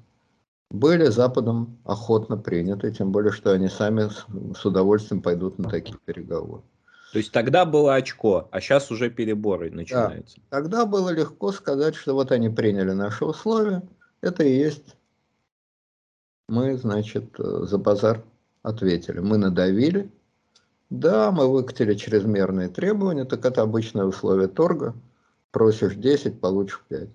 были 0.70 1.06
Западом 1.06 1.78
охотно 1.84 2.36
приняты, 2.36 2.92
тем 2.92 3.10
более, 3.10 3.32
что 3.32 3.52
они 3.52 3.68
сами 3.68 4.08
с 4.54 4.64
удовольствием 4.64 5.20
пойдут 5.20 5.58
на 5.58 5.68
такие 5.68 5.98
переговоры. 6.04 6.62
То 7.12 7.18
есть 7.18 7.32
тогда 7.32 7.64
было 7.64 7.94
очко, 7.94 8.48
а 8.52 8.60
сейчас 8.60 8.92
уже 8.92 9.10
переборы 9.10 9.70
начинаются. 9.72 10.36
Да, 10.36 10.58
тогда 10.58 10.86
было 10.86 11.10
легко 11.10 11.50
сказать, 11.50 11.96
что 11.96 12.14
вот 12.14 12.30
они 12.30 12.48
приняли 12.48 12.92
наши 12.92 13.24
условия, 13.24 13.82
это 14.20 14.44
и 14.44 14.56
есть 14.56 14.94
мы, 16.50 16.76
значит, 16.76 17.36
за 17.38 17.78
базар 17.78 18.22
ответили. 18.62 19.20
Мы 19.20 19.38
надавили, 19.38 20.10
да, 20.90 21.30
мы 21.30 21.48
выкатили 21.50 21.94
чрезмерные 21.94 22.68
требования, 22.68 23.24
так 23.24 23.44
это 23.44 23.62
обычное 23.62 24.04
условие 24.04 24.48
торга. 24.48 24.94
Просишь 25.50 25.94
10, 25.94 26.40
получишь 26.40 26.82
5. 26.88 27.08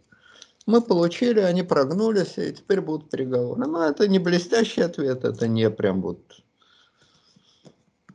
Мы 0.66 0.82
получили, 0.82 1.40
они 1.40 1.64
прогнулись, 1.64 2.38
и 2.38 2.52
теперь 2.52 2.82
будут 2.82 3.10
переговоры. 3.10 3.66
Но 3.66 3.84
это 3.84 4.08
не 4.08 4.20
блестящий 4.20 4.82
ответ, 4.82 5.24
это 5.24 5.48
не 5.48 5.70
прям 5.70 6.02
вот 6.02 6.20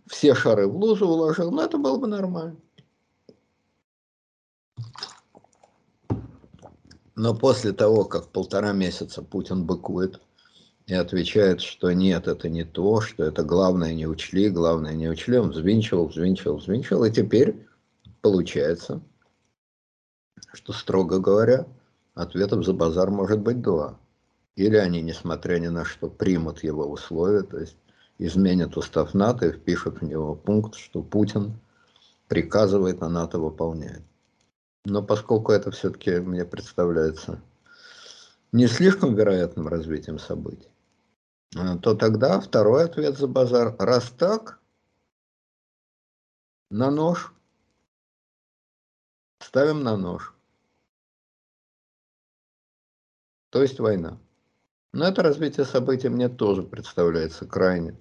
все 0.07 0.35
шары 0.35 0.67
в 0.67 0.77
лузу 0.77 1.07
уложил, 1.07 1.53
но 1.53 1.63
это 1.63 1.79
было 1.79 1.97
бы 1.97 2.09
нормально. 2.09 2.57
Но 7.15 7.35
после 7.35 7.73
того, 7.73 8.05
как 8.05 8.29
полтора 8.29 8.73
месяца 8.73 9.23
Путин 9.23 9.65
быкует 9.65 10.21
и 10.87 10.95
отвечает, 10.95 11.61
что 11.61 11.93
нет, 11.93 12.27
это 12.27 12.49
не 12.49 12.65
то, 12.65 13.01
что 13.01 13.25
это 13.25 13.45
главное 13.45 13.95
не 13.95 14.07
учли, 14.07 14.49
главное 14.49 14.95
не 14.95 15.09
учли, 15.09 15.39
он 15.39 15.51
взвинчивал, 15.51 16.07
взвинчивал, 16.09 16.57
взвинчивал, 16.57 17.05
и 17.05 17.13
теперь 17.13 17.69
получается, 18.23 19.01
что, 20.53 20.73
строго 20.73 21.19
говоря, 21.19 21.67
ответом 22.15 22.65
за 22.65 22.73
базар 22.73 23.11
может 23.11 23.41
быть 23.41 23.61
два. 23.61 23.99
Или 24.57 24.77
они, 24.77 25.01
несмотря 25.03 25.59
ни 25.59 25.69
на 25.69 25.85
что, 25.85 26.09
примут 26.09 26.63
его 26.63 26.87
условия, 26.87 27.43
то 27.43 27.59
есть 27.59 27.77
изменят 28.19 28.77
устав 28.77 29.15
НАТО 29.15 29.47
и 29.47 29.53
впишут 29.53 30.01
в 30.01 30.05
него 30.05 30.35
пункт, 30.35 30.75
что 30.75 31.03
Путин 31.03 31.59
приказывает, 32.29 33.03
а 33.03 33.09
НАТО 33.09 33.39
выполняет. 33.39 34.03
Но 34.85 35.03
поскольку 35.03 35.53
это 35.53 35.71
все-таки 35.71 36.19
мне 36.21 36.45
представляется 36.45 37.41
не 38.53 38.67
слишком 38.67 39.15
вероятным 39.15 39.69
развитием 39.69 40.19
событий, 40.19 40.71
а, 41.57 41.79
то 41.79 41.95
тогда 41.95 42.41
второй 42.41 42.85
ответ 42.85 43.19
за 43.19 43.27
базар. 43.27 43.75
Раз 43.79 44.11
так, 44.11 44.61
на 46.71 46.91
нож. 46.91 47.33
Ставим 49.41 49.83
на 49.83 49.97
нож. 49.97 50.35
То 53.51 53.63
есть 53.63 53.81
война. 53.81 54.19
Но 54.93 55.07
это 55.07 55.23
развитие 55.23 55.67
событий 55.67 56.09
мне 56.09 56.29
тоже 56.29 56.63
представляется 56.63 57.47
крайне 57.47 57.99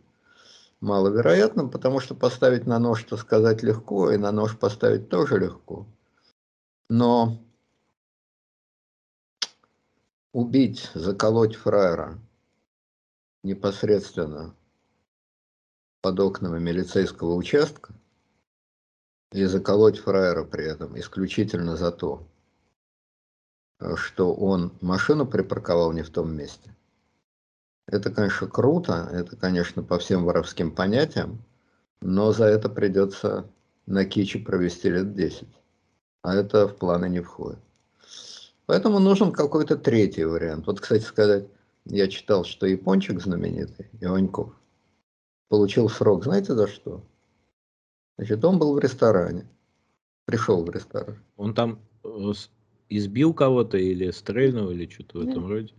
маловероятным, 0.82 1.70
потому 1.70 2.00
что 2.00 2.14
поставить 2.14 2.66
на 2.68 2.78
нож, 2.80 3.02
что 3.02 3.18
сказать 3.18 3.64
легко, 3.64 4.12
и 4.12 4.18
на 4.18 4.32
нож 4.32 4.58
поставить 4.58 5.10
тоже 5.10 5.40
легко. 5.40 5.88
Но 6.90 7.42
убить, 10.34 10.90
заколоть 10.94 11.56
фраера 11.56 12.20
непосредственно 13.44 14.56
под 16.02 16.20
окнами 16.20 16.60
милицейского 16.60 17.36
участка 17.36 17.94
и 19.32 19.46
заколоть 19.46 20.00
фраера 20.00 20.44
при 20.44 20.66
этом 20.66 20.98
исключительно 21.00 21.76
за 21.76 21.92
то, 21.92 22.28
что 23.96 24.34
он 24.34 24.74
машину 24.82 25.26
припарковал 25.26 25.92
не 25.94 26.04
в 26.04 26.10
том 26.10 26.36
месте, 26.36 26.76
это, 27.92 28.12
конечно, 28.12 28.48
круто, 28.48 29.10
это, 29.12 29.36
конечно, 29.36 29.82
по 29.82 29.98
всем 29.98 30.24
воровским 30.26 30.72
понятиям, 30.72 31.44
но 32.02 32.32
за 32.32 32.46
это 32.46 32.70
придется 32.70 33.50
на 33.88 34.06
кичи 34.06 34.38
провести 34.38 34.90
лет 34.90 35.16
10. 35.16 35.48
А 36.22 36.36
это 36.36 36.68
в 36.68 36.78
планы 36.78 37.10
не 37.10 37.22
входит. 37.22 37.60
Поэтому 38.68 39.00
нужен 39.00 39.32
какой-то 39.32 39.76
третий 39.76 40.26
вариант. 40.26 40.68
Вот, 40.68 40.80
кстати 40.80 41.04
сказать, 41.04 41.48
я 41.86 42.08
читал, 42.08 42.44
что 42.46 42.68
япончик 42.68 43.20
знаменитый, 43.20 43.90
Иваньков, 44.00 44.54
получил 45.48 45.90
срок, 45.90 46.26
знаете 46.26 46.54
за 46.54 46.68
что? 46.68 47.04
Значит, 48.20 48.44
он 48.44 48.60
был 48.60 48.74
в 48.74 48.80
ресторане, 48.80 49.48
пришел 50.26 50.66
в 50.66 50.70
ресторан. 50.70 51.24
Он 51.38 51.54
там 51.54 51.80
э, 52.04 52.34
избил 52.90 53.34
кого-то 53.34 53.78
или 53.78 54.12
стрельнул, 54.12 54.72
или 54.72 54.90
что-то 54.90 55.20
в 55.20 55.22
этом 55.30 55.48
роде? 55.48 55.74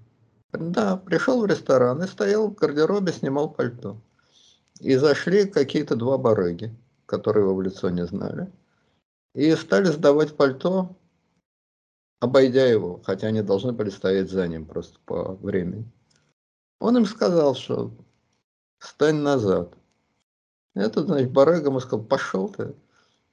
Да, 0.53 0.97
пришел 0.97 1.43
в 1.43 1.45
ресторан 1.45 2.03
и 2.03 2.07
стоял 2.07 2.49
в 2.49 2.55
гардеробе, 2.55 3.13
снимал 3.13 3.51
пальто. 3.51 4.01
И 4.81 4.97
зашли 4.97 5.45
какие-то 5.45 5.97
два 5.97 6.17
барыги, 6.17 6.75
которые 7.05 7.45
его 7.45 7.55
в 7.55 7.61
лицо 7.61 7.91
не 7.91 8.07
знали. 8.07 8.51
И 9.35 9.55
стали 9.55 9.89
сдавать 9.89 10.35
пальто, 10.35 10.97
обойдя 12.21 12.65
его, 12.67 13.03
хотя 13.05 13.27
они 13.27 13.43
должны 13.43 13.73
были 13.73 13.91
стоять 13.91 14.31
за 14.31 14.49
ним 14.49 14.65
просто 14.65 14.99
по 15.05 15.35
времени. 15.35 15.85
Он 16.79 16.97
им 16.97 17.05
сказал, 17.05 17.55
что 17.55 17.93
стань 18.79 19.17
назад. 19.17 19.77
Этот, 20.75 21.07
значит, 21.07 21.33
барыга 21.33 21.69
ему 21.69 21.81
сказал, 21.81 22.05
пошел 22.05 22.49
ты. 22.49 22.75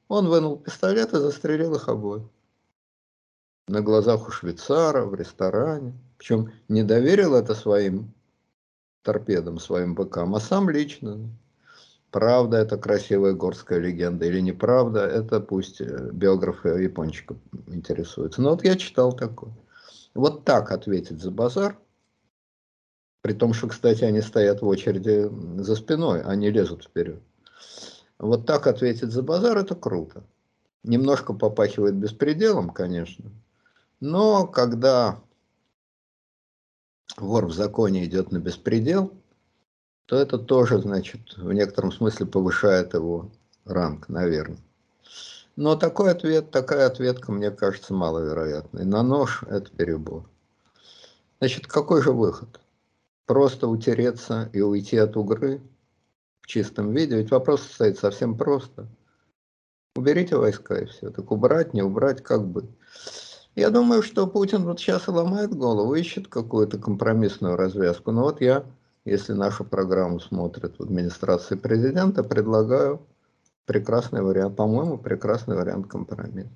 Он 0.08 0.28
вынул 0.28 0.58
пистолет 0.58 1.14
и 1.14 1.18
застрелил 1.18 1.76
их 1.76 1.88
обоих. 1.88 2.24
на 3.68 3.82
глазах 3.82 4.28
у 4.28 4.32
швейцара, 4.32 5.06
в 5.06 5.14
ресторане. 5.16 5.94
Причем 6.18 6.52
не 6.68 6.84
доверил 6.84 7.36
это 7.36 7.54
своим 7.54 8.14
торпедам, 9.04 9.60
своим 9.60 9.94
быкам, 9.94 10.36
а 10.36 10.40
сам 10.40 10.70
лично. 10.70 11.30
Правда 12.12 12.58
это 12.58 12.78
красивая 12.78 13.34
горская 13.34 13.80
легенда 13.80 14.26
или 14.26 14.40
неправда, 14.40 15.06
это 15.06 15.42
пусть 15.42 15.82
э, 15.82 16.10
биографы 16.14 16.70
япончика 16.70 17.36
интересуются. 17.68 18.42
Но 18.42 18.52
вот 18.52 18.64
я 18.64 18.76
читал 18.78 19.14
такое. 19.14 19.52
Вот 20.14 20.46
так 20.46 20.72
ответить 20.72 21.22
за 21.22 21.32
базар, 21.32 21.78
при 23.22 23.34
том, 23.34 23.54
что, 23.54 23.68
кстати, 23.68 24.06
они 24.06 24.22
стоят 24.22 24.62
в 24.62 24.68
очереди 24.68 25.30
за 25.62 25.76
спиной, 25.76 26.22
они 26.22 26.50
лезут 26.50 26.86
вперед. 26.86 27.22
Вот 28.20 28.46
так 28.46 28.68
ответить 28.68 29.12
за 29.12 29.22
базар, 29.22 29.58
это 29.58 29.76
круто. 29.76 30.24
Немножко 30.84 31.34
попахивает 31.34 31.96
беспределом, 31.96 32.70
конечно. 32.70 33.32
Но 34.00 34.48
когда 34.48 35.20
вор 37.18 37.46
в 37.48 37.54
законе 37.54 38.06
идет 38.06 38.32
на 38.32 38.40
беспредел, 38.40 39.14
то 40.06 40.16
это 40.16 40.38
тоже, 40.38 40.80
значит, 40.80 41.38
в 41.38 41.52
некотором 41.52 41.92
смысле 41.92 42.26
повышает 42.26 42.94
его 42.94 43.32
ранг, 43.66 44.08
наверное. 44.10 44.60
Но 45.56 45.76
такой 45.76 46.12
ответ, 46.12 46.52
такая 46.52 46.86
ответка, 46.86 47.32
мне 47.32 47.52
кажется, 47.52 47.94
маловероятной. 47.94 48.86
На 48.86 49.02
нож– 49.02 49.44
это 49.50 49.72
перебор. 49.72 50.30
Значит, 51.40 51.68
какой 51.68 52.02
же 52.02 52.12
выход? 52.12 52.60
Просто 53.26 53.68
утереться 53.68 54.50
и 54.54 54.62
уйти 54.62 54.98
от 54.98 55.18
угры 55.18 55.62
чистом 56.48 56.94
виде? 56.94 57.18
Ведь 57.18 57.30
вопрос 57.30 57.62
стоит 57.62 58.00
совсем 58.00 58.36
просто. 58.36 58.88
Уберите 59.96 60.36
войска 60.36 60.80
и 60.80 60.86
все. 60.86 61.12
Так 61.12 61.32
убрать, 61.32 61.74
не 61.76 61.84
убрать, 61.84 62.24
как 62.24 62.48
бы. 62.48 62.66
Я 63.56 63.70
думаю, 63.70 64.02
что 64.02 64.26
Путин 64.26 64.64
вот 64.64 64.80
сейчас 64.80 65.08
и 65.08 65.12
ломает 65.12 65.56
голову, 65.56 65.94
ищет 65.94 66.28
какую-то 66.28 66.80
компромиссную 66.80 67.56
развязку. 67.56 68.12
Но 68.12 68.24
вот 68.24 68.42
я 68.42 68.66
если 69.08 69.32
нашу 69.32 69.64
программу 69.64 70.20
смотрят 70.20 70.78
в 70.78 70.84
администрации 70.84 71.56
президента, 71.56 72.26
предлагаю 72.26 73.00
прекрасный 73.66 74.22
вариант, 74.22 74.58
по-моему, 74.58 74.98
прекрасный 74.98 75.56
вариант 75.56 75.88
компромисса. 75.88 76.50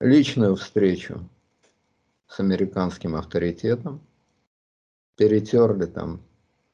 Личную 0.00 0.54
встречу 0.56 1.26
с 2.26 2.40
американским 2.40 3.16
авторитетом, 3.16 4.02
перетерли 5.16 5.86
там 5.86 6.20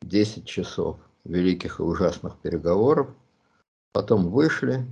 10 0.02 0.44
часов 0.44 0.98
великих 1.24 1.80
и 1.80 1.82
ужасных 1.82 2.38
переговоров, 2.38 3.08
потом 3.92 4.30
вышли, 4.30 4.86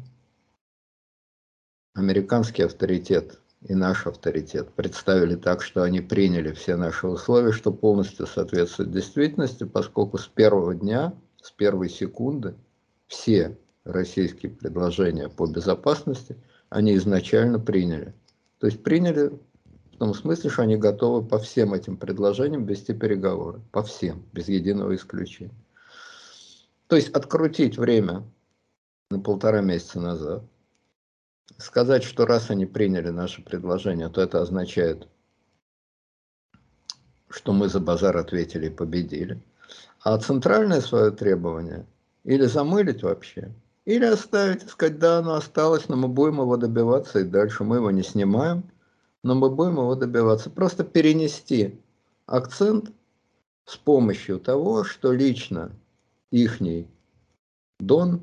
американский 1.94 2.62
авторитет 2.62 3.38
и 3.62 3.74
наш 3.74 4.06
авторитет 4.06 4.72
представили 4.72 5.36
так, 5.36 5.62
что 5.62 5.82
они 5.82 6.00
приняли 6.00 6.52
все 6.52 6.76
наши 6.76 7.06
условия, 7.06 7.52
что 7.52 7.72
полностью 7.72 8.26
соответствует 8.26 8.90
действительности, 8.90 9.64
поскольку 9.64 10.18
с 10.18 10.26
первого 10.26 10.74
дня, 10.74 11.14
с 11.40 11.50
первой 11.52 11.88
секунды 11.88 12.54
все 13.06 13.56
российские 13.84 14.50
предложения 14.52 15.28
по 15.28 15.46
безопасности 15.46 16.36
они 16.70 16.96
изначально 16.96 17.58
приняли. 17.58 18.14
То 18.58 18.66
есть 18.66 18.82
приняли 18.82 19.38
в 19.92 19.98
том 19.98 20.14
смысле, 20.14 20.50
что 20.50 20.62
они 20.62 20.76
готовы 20.76 21.26
по 21.26 21.38
всем 21.38 21.74
этим 21.74 21.96
предложениям 21.96 22.64
вести 22.64 22.92
переговоры. 22.92 23.60
По 23.70 23.82
всем, 23.82 24.24
без 24.32 24.48
единого 24.48 24.94
исключения. 24.94 25.54
То 26.92 26.96
есть 26.96 27.08
открутить 27.08 27.78
время 27.78 28.22
на 29.10 29.18
полтора 29.18 29.62
месяца 29.62 29.98
назад, 29.98 30.42
сказать, 31.56 32.04
что 32.04 32.26
раз 32.26 32.50
они 32.50 32.66
приняли 32.66 33.08
наше 33.08 33.40
предложение, 33.42 34.10
то 34.10 34.20
это 34.20 34.42
означает, 34.42 35.08
что 37.30 37.54
мы 37.54 37.70
за 37.70 37.80
базар 37.80 38.14
ответили 38.18 38.66
и 38.66 38.68
победили. 38.68 39.42
А 40.02 40.18
центральное 40.18 40.82
свое 40.82 41.12
требование 41.12 41.86
или 42.24 42.44
замылить 42.44 43.02
вообще, 43.02 43.50
или 43.86 44.04
оставить 44.04 44.68
сказать, 44.68 44.98
да, 44.98 45.20
оно 45.20 45.36
осталось, 45.36 45.88
но 45.88 45.96
мы 45.96 46.08
будем 46.08 46.42
его 46.42 46.58
добиваться 46.58 47.20
и 47.20 47.24
дальше. 47.24 47.64
Мы 47.64 47.76
его 47.76 47.90
не 47.90 48.02
снимаем, 48.02 48.70
но 49.22 49.34
мы 49.34 49.48
будем 49.48 49.78
его 49.78 49.94
добиваться. 49.94 50.50
Просто 50.50 50.84
перенести 50.84 51.80
акцент 52.26 52.92
с 53.64 53.78
помощью 53.78 54.38
того, 54.38 54.84
что 54.84 55.10
лично 55.10 55.72
ихний 56.32 56.88
Дон, 57.78 58.22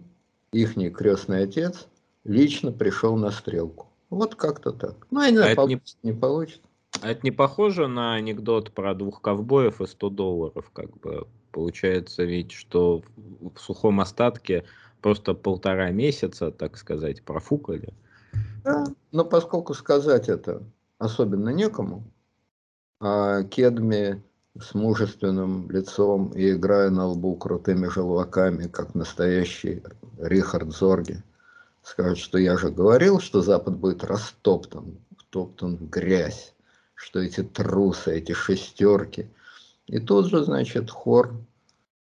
ихний 0.51 0.89
крестный 0.89 1.43
отец– 1.43 1.87
лично 2.29 2.71
пришел 2.71 3.15
на 3.15 3.31
стрелку. 3.31 3.87
Вот 4.09 4.35
как-то 4.35 4.71
так. 4.71 5.07
Ну, 5.11 5.21
я 5.21 5.31
не 5.31 5.37
знаю, 5.37 5.53
а 5.53 5.55
получится, 5.55 5.97
не... 6.03 6.11
не 6.11 6.17
получится. 6.17 6.61
А 7.01 7.11
это 7.11 7.21
не 7.23 7.31
похоже 7.31 7.87
на 7.87 8.15
анекдот 8.15 8.71
про 8.71 8.93
двух 8.93 9.21
ковбоев 9.21 9.81
и 9.81 9.87
100 9.87 10.09
долларов, 10.09 10.69
как 10.73 10.97
бы. 10.99 11.27
Получается 11.51 12.23
ведь, 12.23 12.51
что 12.51 13.03
в 13.55 13.59
сухом 13.59 13.99
остатке 13.99 14.65
просто 15.01 15.33
полтора 15.33 15.89
месяца, 15.89 16.51
так 16.51 16.77
сказать, 16.77 17.23
профукали. 17.23 17.93
Да, 18.63 18.85
но 19.11 19.25
поскольку 19.25 19.73
сказать 19.73 20.29
это 20.29 20.61
особенно 20.99 21.49
некому, 21.49 22.03
а 22.99 23.43
Кедми 23.43 24.21
с 24.57 24.73
мужественным 24.73 25.69
лицом 25.69 26.29
и 26.29 26.51
играя 26.51 26.89
на 26.89 27.07
лбу 27.07 27.35
крутыми 27.35 27.87
желваками, 27.87 28.67
как 28.67 28.95
настоящий 28.95 29.83
Рихард 30.17 30.71
Зорги, 30.71 31.23
скажут, 31.83 32.17
что 32.19 32.37
я 32.37 32.57
же 32.57 32.69
говорил, 32.69 33.19
что 33.19 33.41
Запад 33.41 33.77
будет 33.77 34.03
растоптан, 34.03 34.97
втоптан 35.17 35.77
в 35.77 35.89
грязь, 35.89 36.53
что 36.95 37.19
эти 37.19 37.43
трусы, 37.43 38.17
эти 38.17 38.31
шестерки. 38.31 39.29
И 39.87 39.99
тут 39.99 40.27
же, 40.27 40.43
значит, 40.43 40.89
хор 40.89 41.33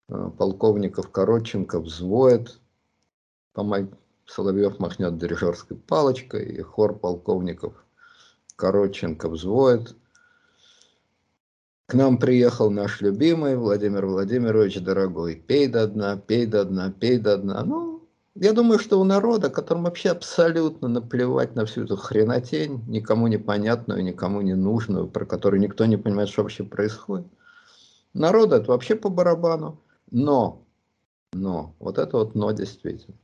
э, 0.10 0.32
полковников 0.38 1.12
Коротченко 1.12 1.80
взвоет, 1.80 2.60
Соловьев 4.28 4.80
махнет 4.80 5.18
дирижерской 5.18 5.78
палочкой, 5.78 6.45
и 6.45 6.62
хор 6.62 6.98
полковников 6.98 7.74
Коротченко 8.56 9.30
взвоет. 9.30 9.95
К 11.88 11.94
нам 11.94 12.18
приехал 12.18 12.70
наш 12.70 13.00
любимый 13.00 13.56
Владимир 13.56 14.06
Владимирович, 14.06 14.78
дорогой, 14.82 15.36
пей 15.36 15.70
до 15.70 15.88
дна, 15.88 16.18
пей 16.18 16.46
до 16.46 16.66
дна, 16.66 16.92
пей 16.92 17.18
до 17.18 17.38
дна. 17.38 17.64
Ну, 17.64 18.04
я 18.36 18.52
думаю, 18.52 18.78
что 18.78 19.00
у 19.00 19.06
народа, 19.06 19.50
которому 19.50 19.86
вообще 19.86 20.10
абсолютно 20.10 20.90
наплевать 20.90 21.56
на 21.56 21.66
всю 21.66 21.86
эту 21.86 21.96
хренотень, 21.96 22.84
никому 22.90 23.28
непонятную, 23.28 24.04
никому 24.04 24.42
не 24.42 24.54
нужную, 24.54 25.08
про 25.08 25.26
которую 25.26 25.62
никто 25.62 25.86
не 25.86 25.96
понимает, 25.96 26.28
что 26.28 26.44
вообще 26.44 26.66
происходит, 26.66 27.28
народу 28.14 28.56
это 28.56 28.70
вообще 28.70 28.96
по 28.98 29.08
барабану. 29.08 29.82
Но, 30.12 30.66
но, 31.32 31.74
вот 31.80 32.00
это 32.00 32.18
вот 32.18 32.36
но 32.36 32.52
действительно. 32.52 33.16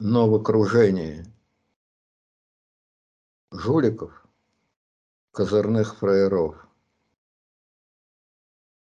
Но 0.00 0.28
в 0.28 0.34
окружении 0.34 1.24
жуликов, 3.52 4.25
козырных 5.36 5.96
фраеров 5.96 6.66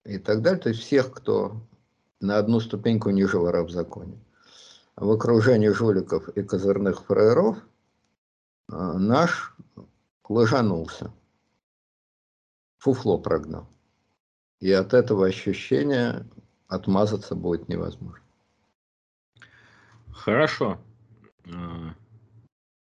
и 0.06 0.18
так 0.18 0.42
далее, 0.42 0.62
то 0.62 0.70
есть 0.70 0.84
всех, 0.84 1.12
кто 1.12 1.62
на 2.22 2.38
одну 2.38 2.62
ступеньку 2.62 3.10
ниже 3.10 3.38
вора 3.38 3.64
в 3.64 3.70
законе. 3.70 4.18
В 4.96 5.12
окружении 5.12 5.68
жуликов 5.68 6.30
и 6.30 6.44
козырных 6.44 7.04
фраеров 7.04 7.58
а, 8.70 8.98
наш 8.98 9.54
лыжанулся, 10.30 11.12
фуфло 12.78 13.18
прогнал. 13.18 13.68
И 14.62 14.72
от 14.72 14.94
этого 14.94 15.26
ощущения 15.26 16.26
отмазаться 16.70 17.36
будет 17.36 17.68
невозможно. 17.68 18.24
Хорошо. 20.10 20.80
А, 21.54 21.94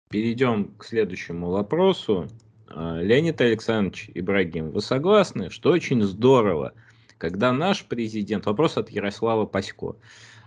перейдем 0.10 0.76
к 0.76 0.86
следующему 0.86 1.52
вопросу. 1.52 2.28
А, 2.70 3.02
Леонид 3.02 3.42
Александрович 3.42 4.10
Ибрагим, 4.14 4.72
вы 4.72 4.82
согласны, 4.82 5.50
что 5.50 5.72
очень 5.72 6.04
здорово, 6.04 6.74
когда 7.18 7.52
наш 7.52 7.84
президент, 7.86 8.46
вопрос 8.46 8.78
от 8.78 8.90
Ярослава 8.90 9.46
Пасько, 9.46 9.96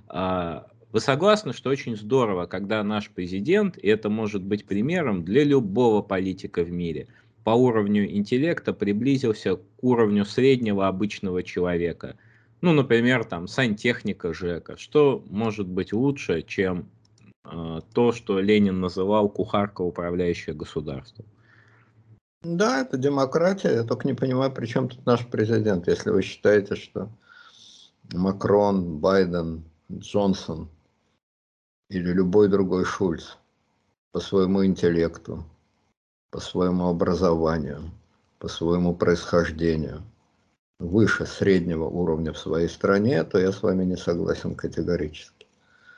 а, 0.09 0.66
вы 0.93 1.01
согласны, 1.01 1.53
что 1.53 1.70
очень 1.70 1.97
здорово, 1.97 2.47
когда 2.47 2.83
наш 2.85 3.11
президент, 3.11 3.77
и 3.79 3.89
это 3.89 4.09
может 4.09 4.43
быть 4.43 4.66
примером 4.66 5.25
для 5.25 5.43
любого 5.43 6.03
политика 6.03 6.62
в 6.62 6.70
мире, 6.70 7.09
по 7.45 7.51
уровню 7.51 8.09
интеллекта 8.09 8.73
приблизился 8.73 9.57
к 9.57 9.61
уровню 9.81 10.25
среднего 10.25 10.87
обычного 10.87 11.43
человека. 11.43 12.16
Ну, 12.61 12.73
например, 12.73 13.25
там, 13.25 13.49
сантехника 13.49 14.33
ЖЭКа. 14.33 14.77
Что 14.77 15.25
может 15.29 15.66
быть 15.66 15.93
лучше, 15.93 16.43
чем 16.43 16.89
э, 17.45 17.81
то, 17.93 18.12
что 18.12 18.39
Ленин 18.39 18.79
называл 18.79 19.29
кухарка, 19.29 19.81
управляющая 19.81 20.55
государством? 20.55 21.27
Да, 22.43 22.80
это 22.80 22.97
демократия, 22.97 23.72
я 23.72 23.84
только 23.84 24.07
не 24.07 24.14
понимаю, 24.14 24.53
при 24.53 24.66
чем 24.66 24.88
тут 24.88 25.05
наш 25.07 25.26
президент, 25.26 25.86
если 25.86 26.11
вы 26.11 26.22
считаете, 26.22 26.74
что 26.74 27.09
Макрон, 28.12 28.99
Байден, 28.99 29.64
Джонсон 29.90 30.68
или 31.88 32.12
любой 32.12 32.49
другой 32.49 32.84
Шульц 32.84 33.36
по 34.11 34.20
своему 34.20 34.64
интеллекту 34.64 35.45
по 36.32 36.40
своему 36.40 36.88
образованию, 36.88 37.90
по 38.38 38.49
своему 38.49 38.95
происхождению 38.95 40.03
выше 40.80 41.26
среднего 41.26 41.84
уровня 41.84 42.32
в 42.32 42.38
своей 42.38 42.68
стране, 42.68 43.22
то 43.22 43.38
я 43.38 43.53
с 43.53 43.62
вами 43.62 43.84
не 43.84 43.97
согласен 43.97 44.57
категорически. 44.57 45.47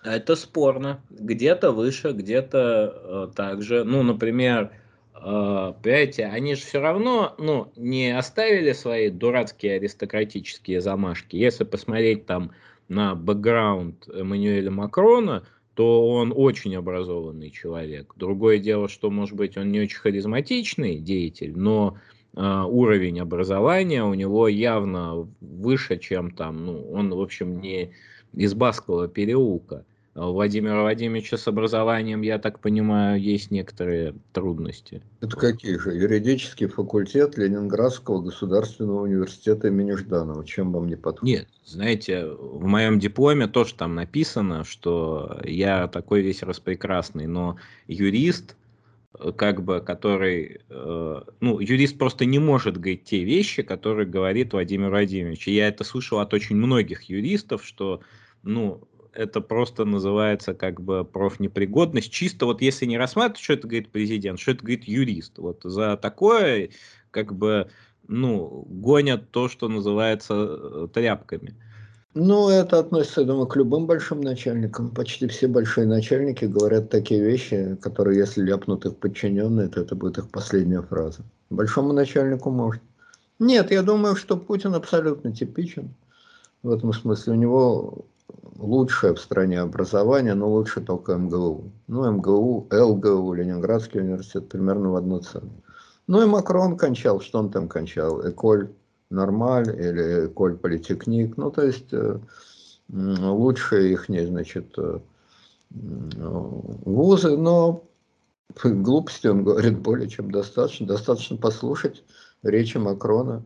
Это 0.02 0.36
спорно. 0.36 1.00
Где-то 1.08 1.70
выше, 1.70 2.12
где-то 2.12 3.28
э, 3.30 3.34
также. 3.34 3.84
Ну, 3.84 4.02
например, 4.02 4.72
понимаете, 5.20 6.26
они 6.26 6.54
же 6.54 6.62
все 6.62 6.80
равно 6.80 7.34
ну, 7.38 7.72
не 7.76 8.16
оставили 8.16 8.72
свои 8.72 9.10
дурацкие 9.10 9.76
аристократические 9.76 10.80
замашки. 10.80 11.36
Если 11.36 11.64
посмотреть 11.64 12.26
там 12.26 12.50
на 12.88 13.14
бэкграунд 13.14 14.08
Эммануэля 14.08 14.70
Макрона, 14.70 15.44
то 15.74 16.08
он 16.08 16.32
очень 16.34 16.76
образованный 16.76 17.50
человек. 17.50 18.12
Другое 18.16 18.58
дело, 18.58 18.88
что, 18.88 19.10
может 19.10 19.36
быть, 19.36 19.56
он 19.56 19.72
не 19.72 19.80
очень 19.80 19.98
харизматичный 19.98 20.98
деятель, 20.98 21.52
но 21.56 21.98
э, 22.36 22.40
уровень 22.40 23.20
образования 23.20 24.04
у 24.04 24.14
него 24.14 24.46
явно 24.46 25.28
выше, 25.40 25.98
чем 25.98 26.30
там, 26.30 26.64
ну, 26.64 26.92
он, 26.92 27.10
в 27.10 27.20
общем, 27.20 27.60
не 27.60 27.90
из 28.32 28.54
Баскова 28.54 29.08
переулка. 29.08 29.84
Владимира 30.14 30.80
Владимировича 30.82 31.36
с 31.36 31.48
образованием, 31.48 32.22
я 32.22 32.38
так 32.38 32.60
понимаю, 32.60 33.20
есть 33.20 33.50
некоторые 33.50 34.14
трудности. 34.32 35.02
Это 35.20 35.36
какие 35.36 35.76
же? 35.76 35.90
Юридический 35.90 36.68
факультет 36.68 37.36
Ленинградского 37.36 38.20
государственного 38.20 39.02
университета 39.02 39.68
имени 39.68 39.92
Жданова. 39.92 40.44
Чем 40.46 40.72
вам 40.72 40.86
не 40.86 40.94
подходит? 40.94 41.40
Нет, 41.40 41.48
знаете, 41.64 42.26
в 42.26 42.64
моем 42.64 43.00
дипломе 43.00 43.48
тоже 43.48 43.74
там 43.74 43.96
написано, 43.96 44.62
что 44.62 45.40
я 45.44 45.88
такой 45.88 46.22
весь 46.22 46.44
распрекрасный, 46.44 47.26
но 47.26 47.56
юрист, 47.88 48.56
э, 49.18 49.32
как 49.32 49.64
бы, 49.64 49.80
который, 49.80 50.60
э, 50.68 51.22
ну, 51.40 51.58
юрист 51.58 51.98
просто 51.98 52.24
не 52.24 52.38
может 52.38 52.76
говорить 52.76 53.02
те 53.02 53.24
вещи, 53.24 53.64
которые 53.64 54.06
говорит 54.06 54.52
Владимир 54.52 54.90
Владимирович. 54.90 55.48
И 55.48 55.54
я 55.54 55.66
это 55.66 55.82
слышал 55.82 56.20
от 56.20 56.32
очень 56.32 56.54
многих 56.54 57.02
юристов, 57.02 57.64
что, 57.64 58.00
ну, 58.44 58.86
это 59.14 59.40
просто 59.40 59.84
называется 59.84 60.54
как 60.54 60.80
бы 60.80 61.04
профнепригодность. 61.04 62.10
Чисто 62.10 62.46
вот 62.46 62.60
если 62.62 62.86
не 62.86 62.98
рассматривать, 62.98 63.42
что 63.42 63.52
это 63.54 63.68
говорит 63.68 63.90
президент, 63.90 64.40
что 64.40 64.52
это 64.52 64.60
говорит 64.60 64.84
юрист. 64.84 65.38
Вот 65.38 65.60
за 65.64 65.96
такое 65.96 66.70
как 67.10 67.34
бы 67.34 67.68
ну, 68.08 68.66
гонят 68.68 69.30
то, 69.30 69.48
что 69.48 69.68
называется 69.68 70.34
э, 70.34 70.88
тряпками. 70.92 71.54
Ну, 72.16 72.48
это 72.48 72.78
относится, 72.78 73.22
я 73.22 73.26
думаю, 73.26 73.46
к 73.46 73.56
любым 73.56 73.86
большим 73.86 74.20
начальникам. 74.20 74.90
Почти 74.90 75.26
все 75.26 75.48
большие 75.48 75.86
начальники 75.86 76.44
говорят 76.44 76.88
такие 76.88 77.20
вещи, 77.20 77.76
которые, 77.80 78.18
если 78.18 78.42
ляпнут 78.42 78.86
их 78.86 78.96
подчиненные, 78.96 79.68
то 79.68 79.80
это 79.80 79.96
будет 79.96 80.18
их 80.18 80.30
последняя 80.30 80.82
фраза. 80.82 81.22
Большому 81.50 81.92
начальнику 81.92 82.50
может. 82.50 82.82
Нет, 83.40 83.72
я 83.72 83.82
думаю, 83.82 84.14
что 84.14 84.36
Путин 84.36 84.74
абсолютно 84.74 85.34
типичен. 85.34 85.92
В 86.62 86.70
этом 86.70 86.92
смысле 86.92 87.32
у 87.32 87.36
него 87.36 88.06
лучшее 88.58 89.14
в 89.14 89.20
стране 89.20 89.60
образование, 89.60 90.34
но 90.34 90.50
лучше 90.50 90.80
только 90.80 91.16
МГУ. 91.16 91.72
Ну, 91.86 92.10
МГУ, 92.10 92.68
ЛГУ, 92.70 93.34
Ленинградский 93.34 94.00
университет 94.00 94.48
примерно 94.48 94.90
в 94.90 94.96
одну 94.96 95.20
цену. 95.20 95.50
Ну 96.06 96.22
и 96.22 96.26
Макрон 96.26 96.76
кончал, 96.76 97.20
что 97.20 97.38
он 97.38 97.50
там 97.50 97.68
кончал? 97.68 98.28
Эколь 98.28 98.68
Нормаль 99.10 99.68
или 99.68 100.26
Эколь 100.26 100.56
Политехник. 100.56 101.36
Ну, 101.36 101.50
то 101.50 101.62
есть 101.62 101.92
э, 101.92 102.18
лучшие 102.88 103.92
их, 103.92 104.06
значит, 104.08 104.74
э, 104.78 104.98
вузы, 105.70 107.36
но 107.36 107.84
глупости 108.62 109.26
он 109.26 109.44
говорит 109.44 109.78
более 109.78 110.08
чем 110.08 110.30
достаточно. 110.30 110.86
Достаточно 110.86 111.36
послушать 111.36 112.04
речи 112.42 112.76
Макрона, 112.76 113.42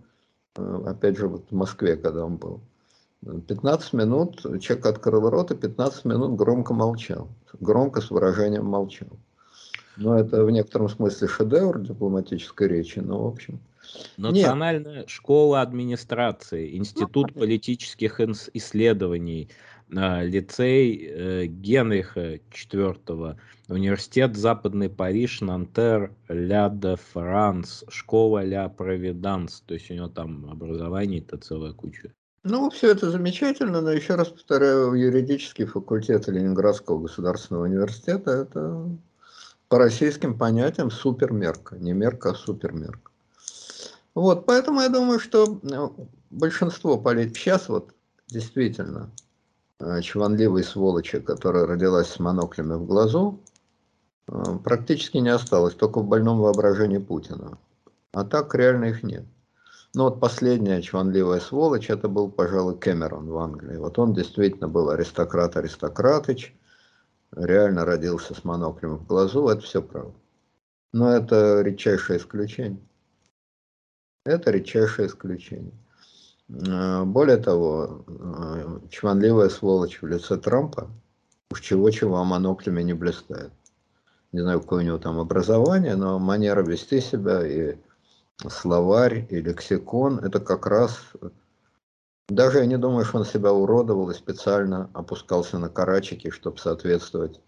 э, 0.57 0.83
опять 0.87 1.17
же, 1.17 1.29
вот 1.29 1.45
в 1.51 1.55
Москве, 1.55 1.97
когда 1.97 2.25
он 2.25 2.37
был. 2.37 2.61
15 3.25 3.93
минут 3.95 4.43
человек 4.61 4.87
открыл 4.87 5.29
рот 5.29 5.51
и 5.51 5.57
15 5.57 6.05
минут 6.05 6.37
громко 6.37 6.73
молчал. 6.73 7.29
Громко 7.61 8.01
с 8.01 8.11
выражением 8.11 8.67
молчал. 8.67 9.09
Но 9.97 10.19
это 10.19 10.45
в 10.45 10.51
некотором 10.51 10.89
смысле 10.89 11.27
шедевр 11.27 11.81
дипломатической 11.81 12.69
речи, 12.69 13.01
но 13.01 13.25
в 13.25 13.27
общем... 13.27 13.61
Национальная 14.17 15.01
Нет. 15.01 15.09
школа 15.09 15.63
администрации, 15.63 16.77
Институт 16.77 17.35
ну, 17.35 17.41
политических 17.41 18.21
исследований, 18.21 19.49
а, 19.97 20.23
лицей 20.23 21.09
э, 21.09 21.47
Генриха 21.47 22.35
IV, 22.35 23.37
университет 23.69 24.37
Западный 24.37 24.91
Париж, 24.91 25.41
Нантер, 25.41 26.13
Ля 26.29 26.69
де 26.69 26.97
Франс, 26.97 27.85
школа 27.89 28.45
Ля 28.45 28.69
Провиданс, 28.69 29.63
то 29.63 29.75
есть 29.75 29.91
у 29.91 29.95
него 29.95 30.09
там 30.09 30.51
образование 30.51 31.21
это 31.21 31.39
целая 31.39 31.73
куча. 31.73 32.13
Ну, 32.45 32.71
все 32.71 32.93
это 32.93 33.11
замечательно, 33.11 33.81
но 33.81 33.91
еще 33.91 34.15
раз 34.15 34.29
повторяю, 34.29 34.95
юридический 34.95 35.67
факультет 35.67 36.29
Ленинградского 36.29 37.01
государственного 37.01 37.65
университета– 37.65 38.31
это 38.33 38.89
по 39.69 39.79
российским 39.79 40.39
понятиям 40.39 40.91
супермерка. 40.91 41.77
Не 41.77 41.93
мерка, 41.93 42.31
а 42.31 42.35
супермерка. 42.35 43.11
Вот, 44.15 44.47
поэтому 44.47 44.81
я 44.81 44.89
думаю, 44.89 45.21
что 45.21 45.61
э, 45.63 45.89
большинство 46.31 46.99
политиков 46.99 47.39
сейчас 47.39 47.69
вот 47.69 47.95
действительно 48.29 49.11
э, 49.81 50.01
чванливой 50.01 50.65
сволочи, 50.65 51.21
которая 51.21 51.67
родилась 51.67 52.09
с 52.09 52.19
моноклями 52.19 52.75
в 52.75 52.87
глазу, 52.87 53.41
э, 54.27 54.33
практически 54.65 55.19
не 55.19 55.29
осталось, 55.29 55.75
только 55.75 56.01
в 56.01 56.07
больном 56.07 56.39
воображении 56.39 56.99
Путина. 56.99 57.59
А 58.13 58.25
так 58.25 58.55
реально 58.55 58.87
их 58.87 59.03
нет. 59.03 59.25
Ну 59.99 60.05
вот 60.05 60.21
последняя 60.21 60.81
чванливая 60.81 61.41
сволочь, 61.41 61.91
это 61.91 62.07
был, 62.07 62.31
пожалуй, 62.31 62.79
Кэмерон 62.79 63.29
в 63.29 63.37
Англии. 63.37 63.79
Вот 63.79 63.99
он 63.99 64.15
действительно 64.15 64.69
был 64.69 64.91
аристократ-аристократыч, 64.91 66.55
реально 67.33 67.85
родился 67.85 68.33
с 68.33 68.45
моноклем 68.45 68.99
в 68.99 69.07
глазу, 69.09 69.49
это 69.49 69.61
все 69.63 69.83
правда. 69.83 70.15
Но 70.93 71.11
это 71.11 71.63
редчайшее 71.63 72.21
исключение. 72.21 72.79
Это 74.25 74.53
редчайшее 74.53 75.09
исключение. 75.09 75.75
А, 76.69 77.05
более 77.05 77.39
того, 77.39 78.05
а, 78.07 78.81
чванливая 78.91 79.49
сволочь 79.49 80.01
в 80.01 80.07
лице 80.07 80.37
Трампа 80.37 80.89
уж 81.51 81.61
чего-чего 81.61 82.19
а 82.19 82.25
моноклями 82.25 82.85
не 82.85 82.95
блистает. 82.95 83.51
Не 84.31 84.43
знаю, 84.43 84.61
какое 84.61 84.85
у 84.85 84.87
него 84.87 84.99
там 84.99 85.19
образование, 85.19 85.97
но 85.97 86.21
манера 86.21 86.63
вести 86.63 87.01
себя 87.01 87.45
и 87.45 87.79
словарь 88.47 89.27
и 89.31 89.41
лексикон, 89.41 90.19
это 90.19 90.41
как 90.41 90.67
раз... 90.67 90.99
Даже 92.29 92.59
я 92.59 92.67
не 92.67 92.77
думаю, 92.77 93.07
что 93.07 93.19
он 93.19 93.25
себя 93.25 93.53
уродовал 93.53 94.11
и 94.11 94.15
специально 94.15 94.91
опускался 94.93 95.59
на 95.59 95.71
карачики, 95.71 96.29
чтобы 96.29 96.59
соответствовать 96.59 97.41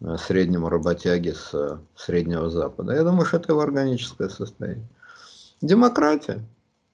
э, 0.00 0.16
среднему 0.16 0.68
работяге 0.68 1.32
с 1.32 1.54
э, 1.54 1.78
Среднего 1.94 2.50
Запада. 2.50 2.94
Я 2.94 3.04
думаю, 3.04 3.24
что 3.24 3.36
это 3.36 3.52
его 3.52 3.60
органическое 3.60 4.28
состояние. 4.28 4.88
Демократия. 5.60 6.44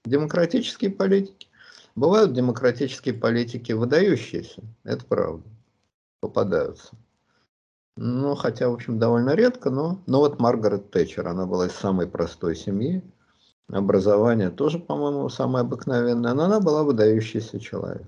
Демократические 0.05 0.91
политики. 0.91 1.49
Бывают 1.95 2.35
демократические 2.35 3.15
политики 3.15 3.73
выдающиеся, 3.73 4.63
это 4.85 5.05
правда, 5.05 5.45
попадаются. 6.21 6.91
Ну, 7.97 8.35
хотя, 8.35 8.71
в 8.71 8.75
общем, 8.75 8.99
довольно 8.99 9.35
редко, 9.35 9.69
но, 9.69 10.03
но 10.07 10.21
вот 10.21 10.41
Маргарет 10.41 10.91
Тэтчер, 10.91 11.29
она 11.29 11.45
была 11.45 11.67
из 11.67 11.73
самой 11.73 12.07
простой 12.07 12.57
семьи, 12.57 13.03
образование 13.71 14.51
тоже, 14.51 14.79
по-моему, 14.79 15.29
самое 15.29 15.63
обыкновенное, 15.63 16.35
но 16.35 16.45
она 16.45 16.61
была 16.61 16.83
выдающийся 16.83 17.61
человек. 17.61 18.07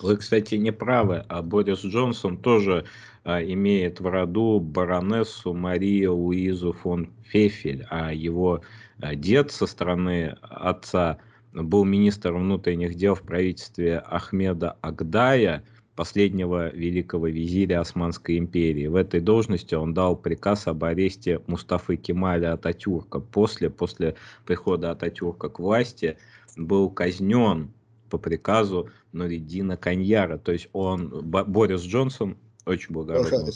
Вы, 0.00 0.16
кстати, 0.16 0.54
не 0.54 0.70
правы, 0.70 1.24
а 1.28 1.42
Борис 1.42 1.84
Джонсон 1.84 2.38
тоже 2.38 2.84
а, 3.24 3.42
имеет 3.42 4.00
в 4.00 4.06
роду 4.06 4.60
баронессу 4.60 5.54
Марию 5.54 6.14
Луизу 6.14 6.72
фон 6.72 7.10
Фефель, 7.24 7.86
а 7.90 8.12
его 8.12 8.60
а, 9.00 9.14
дед 9.14 9.50
со 9.50 9.66
стороны 9.66 10.36
отца 10.42 11.18
был 11.52 11.84
министром 11.84 12.42
внутренних 12.42 12.94
дел 12.94 13.14
в 13.14 13.22
правительстве 13.22 13.98
Ахмеда 13.98 14.76
Агдая– 14.80 15.64
последнего 15.98 16.68
великого 16.68 17.26
визиря 17.26 17.80
Османской 17.80 18.38
империи. 18.38 18.86
В 18.86 18.94
этой 18.94 19.18
должности 19.18 19.74
он 19.74 19.94
дал 19.94 20.14
приказ 20.14 20.68
об 20.68 20.84
аресте 20.84 21.42
Мустафы 21.48 21.96
Кемаля 21.96 22.52
Ататюрка. 22.52 23.18
После, 23.18 23.68
после 23.68 24.14
прихода 24.46 24.92
Ататюрка 24.92 25.48
к 25.48 25.58
власти 25.58 26.16
был 26.56 26.88
казнен 26.88 27.72
по 28.10 28.16
приказу 28.16 28.90
Нуридина 29.10 29.76
Каньяра. 29.76 30.38
То 30.38 30.52
есть 30.52 30.68
он, 30.72 31.08
Борис 31.24 31.80
Джонсон, 31.80 32.36
очень 32.64 32.94
благородный. 32.94 33.52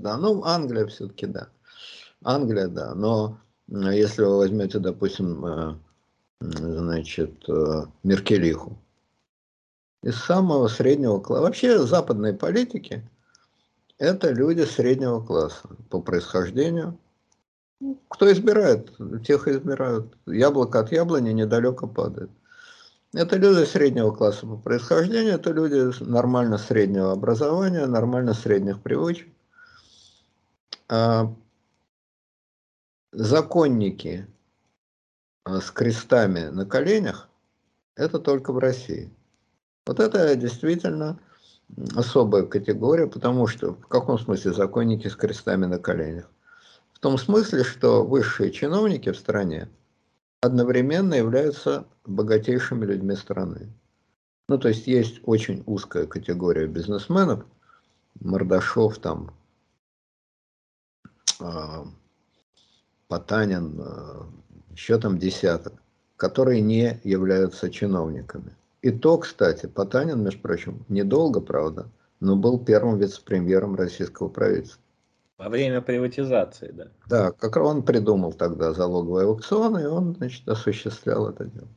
Да, 0.00 0.16
ну 0.16 0.42
Англия 0.42 0.86
все-таки, 0.86 1.26
да. 1.26 1.46
Англия, 2.24 2.66
да. 2.66 2.96
Но 2.96 3.38
если 3.68 4.22
вы 4.22 4.38
возьмете, 4.38 4.80
допустим, 4.80 5.46
э, 5.46 5.74
значит, 6.40 7.48
э, 7.48 7.84
Меркелиху, 8.02 8.76
из 10.04 10.16
самого 10.16 10.68
среднего 10.68 11.18
класса. 11.18 11.42
Вообще 11.42 11.78
западные 11.78 12.34
политики– 12.34 13.02
это 13.98 14.30
люди 14.32 14.60
среднего 14.60 15.20
класса 15.20 15.66
по 15.88 16.00
происхождению. 16.02 16.98
Кто 18.08 18.30
избирает, 18.30 18.92
тех 19.26 19.48
избирают. 19.48 20.14
Яблоко 20.26 20.80
от 20.80 20.92
яблони 20.92 21.30
недалеко 21.30 21.86
падает. 21.86 22.30
Это 23.14 23.36
люди 23.36 23.64
среднего 23.64 24.10
класса 24.10 24.46
по 24.46 24.56
происхождению, 24.56 25.34
это 25.34 25.52
люди 25.52 25.90
нормально 26.04 26.58
среднего 26.58 27.12
образования, 27.12 27.86
нормально 27.86 28.34
средних 28.34 28.82
привычек. 28.82 29.28
А 30.88 31.32
законники 33.12 34.26
а, 35.44 35.60
с 35.62 35.70
крестами 35.70 36.48
на 36.48 36.66
коленях– 36.66 37.30
это 37.96 38.18
только 38.18 38.52
в 38.52 38.58
России. 38.58 39.10
Вот 39.86 40.00
это 40.00 40.34
действительно 40.36 41.18
особая 41.94 42.44
категория, 42.44 43.06
потому 43.06 43.46
что 43.46 43.74
в 43.74 43.86
каком 43.88 44.18
смысле 44.18 44.52
законники 44.52 45.08
с 45.08 45.16
крестами 45.16 45.66
на 45.66 45.78
коленях? 45.78 46.30
В 46.92 47.00
том 47.00 47.18
смысле, 47.18 47.64
что 47.64 48.04
высшие 48.04 48.50
чиновники 48.50 49.10
в 49.10 49.16
стране– 49.16 49.68
одновременно 50.44 51.14
являются 51.14 51.86
богатейшими 52.04 52.84
людьми 52.84 53.16
страны. 53.16 53.72
Ну, 54.48 54.58
то 54.58 54.68
есть 54.68 54.86
есть 54.86 55.20
очень 55.24 55.62
узкая 55.66 56.06
категория 56.06 56.66
бизнесменов, 56.66 57.46
Мордашов 58.20 58.98
там, 58.98 59.34
э, 61.40 61.84
Потанин, 63.08 63.80
э, 63.80 64.22
еще 64.72 64.98
там 64.98 65.18
десяток, 65.18 65.72
которые 66.16 66.60
не 66.60 67.00
являются 67.04 67.70
чиновниками. 67.70 68.54
И 68.84 68.90
то, 68.90 69.16
кстати, 69.16 69.64
Потанин, 69.64 70.22
между 70.22 70.40
прочим, 70.40 70.84
недолго, 70.90 71.40
правда, 71.40 71.86
но 72.20 72.36
был 72.36 72.62
первым 72.62 72.98
вице-премьером 72.98 73.76
российского 73.76 74.28
правительства. 74.28 74.82
Во 75.38 75.48
время 75.48 75.80
приватизации, 75.80 76.70
да. 76.70 76.88
Да, 77.08 77.30
как 77.32 77.56
он 77.56 77.82
придумал 77.82 78.34
тогда 78.34 78.74
залоговые 78.74 79.26
аукционы, 79.26 79.84
и 79.84 79.86
он, 79.86 80.16
значит, 80.16 80.46
осуществлял 80.46 81.30
это 81.30 81.46
дело. 81.46 81.68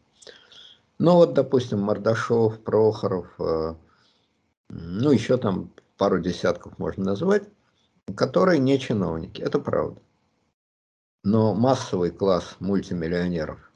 Ну 0.99 1.13
вот, 1.13 1.33
допустим, 1.33 1.79
Мордашов, 1.79 2.59
Прохоров, 2.59 3.27
э, 3.39 3.75
ну 4.67 5.11
еще 5.11 5.37
там 5.37 5.71
пару 5.97 6.19
десятков 6.19 6.77
можно 6.77 7.05
назвать, 7.05 7.43
которые 8.17 8.59
не 8.59 8.77
чиновники, 8.77 9.41
это 9.41 9.59
правда. 9.59 10.01
Но 11.23 11.53
массовый 11.53 12.11
класс 12.11 12.57
мультимиллионеров 12.59 13.66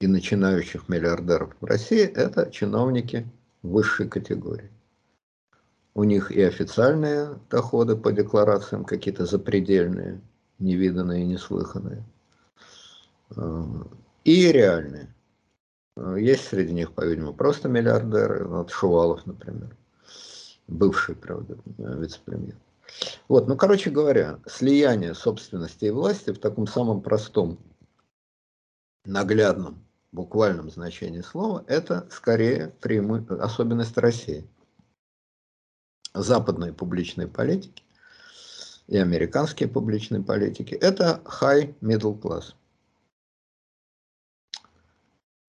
и 0.00 0.06
начинающих 0.06 0.88
миллиардеров 0.88 1.54
в 1.60 1.64
России– 1.64 2.02
это 2.16 2.50
чиновники 2.50 3.26
высшей 3.62 4.08
категории 4.08 4.70
у 5.98 6.04
них 6.04 6.30
и 6.30 6.40
официальные 6.42 7.40
доходы 7.50 7.96
по 7.96 8.12
декларациям 8.12 8.84
какие-то 8.84 9.26
запредельные, 9.26 10.20
невиданные, 10.60 11.26
неслыханные, 11.26 12.04
э, 13.34 13.62
и 14.22 14.52
реальные. 14.52 15.12
Э, 15.96 16.14
есть 16.20 16.46
среди 16.46 16.72
них, 16.72 16.92
по-видимому, 16.92 17.34
просто 17.34 17.68
миллиардеры, 17.68 18.46
вот 18.46 18.70
Шувалов, 18.70 19.26
например, 19.26 19.76
бывший, 20.68 21.16
правда, 21.16 21.58
вице-премьер. 21.78 22.54
Вот, 23.26 23.48
ну, 23.48 23.56
короче 23.56 23.90
говоря, 23.90 24.38
слияние 24.46 25.14
собственности 25.14 25.86
и 25.86 25.90
власти 25.90 26.30
в 26.30 26.38
таком 26.38 26.68
самом 26.68 27.00
простом, 27.02 27.58
наглядном, 29.04 29.82
буквальном 30.12 30.70
значении 30.70 31.20
слова, 31.20 31.64
это 31.66 32.06
скорее 32.10 32.68
преиму... 32.80 33.26
особенность 33.40 33.96
России– 33.98 34.48
западной 36.14 36.72
публичной 36.72 37.28
политики 37.28 37.82
и 38.86 38.96
американские 38.96 39.68
публичные 39.68 40.22
политики, 40.22 40.74
это 40.74 41.20
high 41.24 41.74
middle 41.80 42.18
class. 42.18 42.54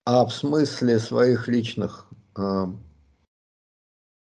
А 0.06 0.26
в 0.26 0.34
смысле 0.34 1.00
своих 1.00 1.48
личных 1.48 2.08
э, 2.36 2.66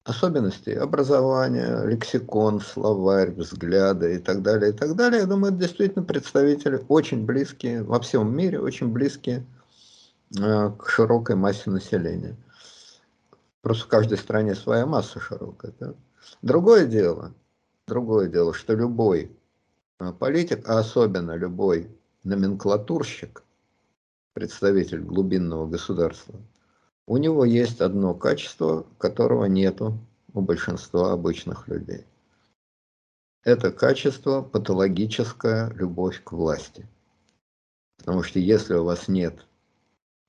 особенностей, 0.03 0.73
образования, 0.73 1.83
лексикон, 1.85 2.61
словарь, 2.61 3.31
взгляды 3.31 4.15
и 4.15 4.19
так 4.19 4.41
далее, 4.41 4.71
и 4.71 4.73
так 4.73 4.95
далее, 4.95 5.21
я 5.21 5.25
думаю, 5.25 5.51
это 5.51 5.63
действительно 5.63 6.05
представители 6.05 6.85
очень 6.87 7.25
близкие, 7.25 7.83
во 7.83 7.99
всем 7.99 8.33
мире 8.33 8.59
очень 8.59 8.93
близкие 8.93 9.45
к 10.35 10.87
широкой 10.87 11.35
массе 11.35 11.69
населения. 11.69 12.35
Просто 13.61 13.85
в 13.85 13.87
каждой 13.87 14.17
стране 14.17 14.55
своя 14.55 14.85
масса 14.85 15.19
широкая. 15.19 15.73
Да? 15.79 15.93
Другое 16.41 16.85
дело, 16.85 17.33
другое 17.87 18.27
дело, 18.29 18.53
что 18.53 18.73
любой 18.73 19.31
а, 19.97 20.13
политик, 20.13 20.67
а 20.69 20.79
особенно 20.79 21.35
любой 21.35 21.89
номенклатурщик, 22.23 23.43
представитель 24.33 25.01
глубинного 25.01 25.67
государства, 25.67 26.35
у 27.07 27.17
него 27.17 27.43
есть 27.43 27.81
одно 27.81 28.13
качество, 28.13 28.85
которого 28.97 29.45
нету 29.45 29.97
у 30.33 30.41
большинства 30.41 31.11
обычных 31.11 31.67
людей. 31.67 32.05
Это 33.43 33.71
качество 33.71 34.41
патологическая 34.41 35.69
любовь 35.71 36.23
к 36.23 36.33
власти. 36.33 36.87
Потому 37.97 38.23
что 38.23 38.39
если 38.39 38.75
у 38.75 38.83
вас 38.83 39.07
нет 39.07 39.45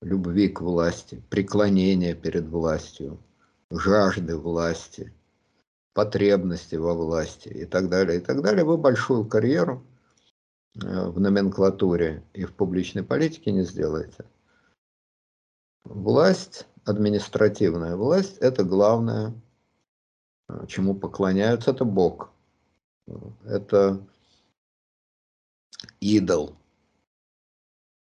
любви 0.00 0.48
к 0.48 0.60
власти, 0.60 1.22
преклонения 1.30 2.14
перед 2.14 2.48
властью, 2.48 3.18
жажды 3.70 4.36
власти– 4.36 5.12
потребности 5.92 6.76
во 6.76 6.94
власти 6.94 7.48
и 7.48 7.64
так 7.64 7.88
далее, 7.88 8.18
и 8.18 8.20
так 8.20 8.42
далее, 8.42 8.64
вы 8.64 8.76
большую 8.76 9.26
карьеру 9.26 9.84
э, 10.74 11.08
в 11.08 11.18
номенклатуре 11.20 12.22
и 12.32 12.44
в 12.44 12.54
публичной 12.54 13.02
политике 13.02 13.52
не 13.52 13.64
сделаете. 13.64 14.24
Власть, 15.84 16.66
административная 16.84 17.96
власть, 17.96 18.38
это 18.38 18.64
главное, 18.64 19.34
э, 20.48 20.66
чему 20.68 20.94
поклоняются, 20.94 21.72
это 21.72 21.84
Бог. 21.84 22.30
Это 23.44 24.06
идол. 26.00 26.56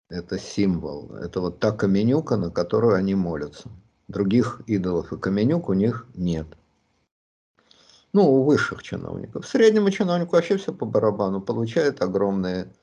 Это 0.10 0.40
символ. 0.40 1.14
Это 1.16 1.40
вот 1.40 1.60
та 1.60 1.72
каменюка, 1.72 2.36
на 2.36 2.50
которую 2.50 2.96
они 2.96 3.16
молятся. 3.16 3.70
Других 4.08 4.62
идолов 4.66 5.14
и 5.14 5.18
каменюк 5.18 5.70
у 5.70 5.74
них 5.74 6.08
нет. 6.16 6.48
Ну, 8.12 8.28
у 8.28 8.44
высших 8.44 8.82
чиновников. 8.82 9.48
Среднему 9.48 9.92
чиновнику 9.92 10.36
вообще 10.36 10.58
все 10.58 10.74
по 10.74 10.86
барабану. 10.86 11.42
Получает 11.42 12.02
огромные 12.02 12.74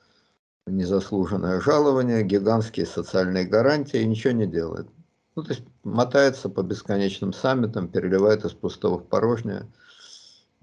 незаслуженное 0.65 1.59
жалование, 1.59 2.23
гигантские 2.23 2.85
социальные 2.85 3.45
гарантии 3.45 4.01
и 4.01 4.05
ничего 4.05 4.33
не 4.33 4.47
делает. 4.47 4.87
Ну, 5.35 5.43
то 5.43 5.49
есть 5.49 5.63
мотается 5.83 6.49
по 6.49 6.63
бесконечным 6.63 7.33
саммитам, 7.33 7.89
переливает 7.89 8.45
из 8.45 8.53
пустого 8.53 8.99
в 8.99 9.05
порожнее 9.05 9.67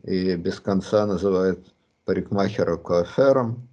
и 0.02 0.34
без 0.36 0.60
конца 0.60 1.06
называет 1.06 1.60
парикмахера 2.04 2.76
коафером, 2.76 3.68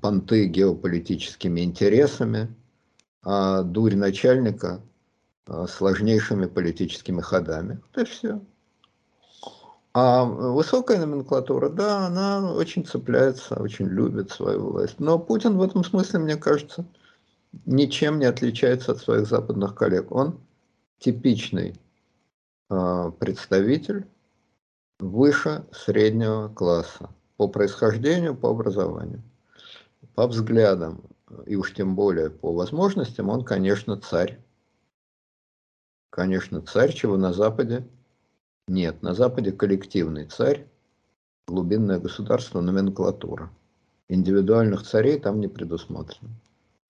понты 0.00 0.46
геополитическими 0.46 1.60
интересами, 1.60 2.54
а 3.22 3.62
дурь 3.62 3.94
начальника 3.94 4.82
э, 5.46 5.66
сложнейшими 5.68 6.46
политическими 6.46 7.20
ходами. 7.20 7.80
Это 7.92 8.04
все. 8.04 8.40
А 9.94 10.24
высокая 10.24 10.98
номенклатура, 10.98 11.68
да, 11.68 12.06
она 12.06 12.52
очень 12.52 12.84
цепляется, 12.84 13.54
очень 13.54 13.86
любит 13.86 14.30
свою 14.30 14.72
власть. 14.72 14.98
Но 14.98 15.18
Путин 15.18 15.56
в 15.56 15.62
этом 15.62 15.84
смысле, 15.84 16.18
мне 16.18 16.36
кажется, 16.36 16.84
ничем 17.64 18.18
не 18.18 18.26
отличается 18.26 18.92
от 18.92 18.98
своих 18.98 19.26
западных 19.26 19.74
коллег. 19.74 20.10
Он 20.10 20.40
типичный 20.98 21.74
э, 22.70 23.12
представитель 23.18 24.06
выше 24.98 25.64
среднего 25.72 26.48
класса 26.48 27.08
по 27.36 27.48
происхождению, 27.48 28.36
по 28.36 28.50
образованию. 28.50 29.22
По 30.14 30.26
взглядам 30.26 31.02
и 31.46 31.56
уж 31.56 31.74
тем 31.74 31.96
более 31.96 32.30
по 32.30 32.52
возможностям 32.52 33.28
он, 33.28 33.44
конечно, 33.44 34.00
царь. 34.00 34.40
Конечно, 36.10 36.60
царь, 36.60 36.92
чего 36.92 37.16
на 37.16 37.32
Западе 37.32 37.86
нет, 38.66 39.02
на 39.02 39.14
Западе 39.14 39.52
коллективный 39.52 40.24
царь, 40.24 40.66
глубинное 41.46 41.98
государство, 41.98 42.60
номенклатура. 42.60 43.50
Индивидуальных 44.08 44.84
царей 44.84 45.18
там 45.18 45.40
не 45.40 45.48
предусмотрено. 45.48 46.30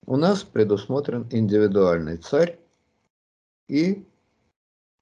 У 0.05 0.15
нас 0.15 0.43
предусмотрен 0.43 1.27
индивидуальный 1.31 2.17
царь 2.17 2.59
и 3.67 4.05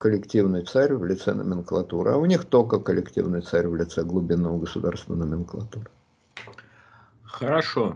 коллективный 0.03 0.65
царь 0.65 0.93
в 0.95 1.05
лице 1.05 1.33
номенклатуры. 1.33 2.11
А 2.11 2.17
у 2.17 2.25
них 2.25 2.43
только 2.43 2.77
коллективный 2.77 3.39
царь 3.39 3.67
в 3.67 3.75
лице 3.77 4.03
глубинного 4.03 4.59
государства 4.59 5.15
номенклатуры. 5.15 5.87
Хорошо. 7.23 7.95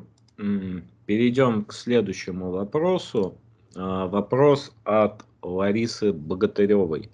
Перейдем 1.05 1.65
к 1.65 1.73
следующему 1.73 2.51
вопросу. 2.51 3.37
А, 3.75 4.07
вопрос 4.07 4.71
от 4.85 5.25
Ларисы 5.41 6.13
Богатыревой. 6.13 7.11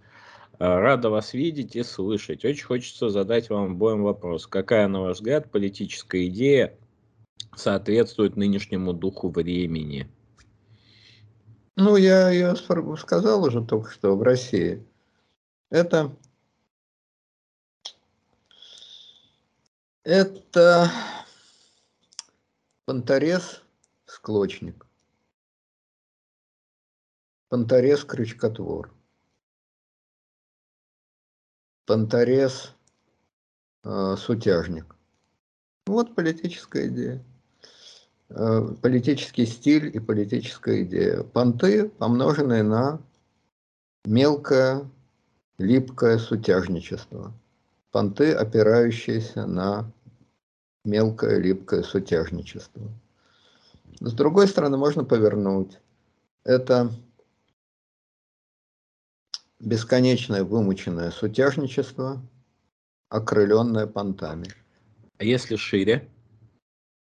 Э, 0.60 0.78
рада 0.78 1.10
вас 1.10 1.34
видеть 1.34 1.76
и 1.76 1.82
слышать. 1.82 2.46
Очень 2.46 2.66
хочется 2.66 3.10
задать 3.10 3.50
вам 3.50 3.72
обоим 3.72 4.04
вопрос. 4.04 4.46
Какая, 4.46 4.88
на 4.88 5.02
ваш 5.02 5.18
взгляд, 5.18 5.50
политическая 5.52 6.28
идея 6.28 6.78
соответствует 7.56 8.36
нынешнему 8.36 8.94
духу 8.94 9.30
времени? 9.30 10.08
Ну, 11.76 11.96
я 11.96 12.30
ее 12.30 12.56
сказал 12.56 13.44
уже 13.44 13.66
только 13.66 13.90
что 13.90 14.16
в 14.16 14.22
России. 14.22 14.86
Это, 15.72 16.16
это 20.04 20.92
понторез 22.86 23.64
склочник, 24.06 24.86
понторез 27.50 28.04
крючкотвор, 28.04 28.94
понторез 31.86 32.76
э, 33.84 34.16
сутяжник. 34.16 34.96
Вот 35.88 36.14
политическая 36.14 36.88
идея. 36.88 37.26
Э, 38.30 38.68
политический 38.82 39.46
стиль 39.46 39.96
и 39.96 40.00
политическая 40.00 40.84
идея. 40.84 41.24
Понты, 41.24 41.90
помноженные 41.90 42.64
на 42.64 43.00
мелкое, 44.06 44.90
липкое 45.58 46.18
сутяжничество. 46.18 47.34
Понты, 47.92 48.34
опирающиеся 48.34 49.46
на 49.46 49.92
мелкое, 50.84 51.40
липкое 51.40 51.84
сутяжничество. 51.84 52.90
С 54.00 54.14
другой 54.14 54.48
стороны, 54.48 54.78
можно 54.78 55.04
повернуть. 55.04 55.80
Это 56.44 56.92
бесконечное 59.60 60.44
вымученное 60.44 61.12
сутяжничество, 61.12 62.22
окрыленное 63.10 63.86
понтами. 63.86 64.48
А 65.20 65.24
если 65.24 65.56
шире? 65.56 66.10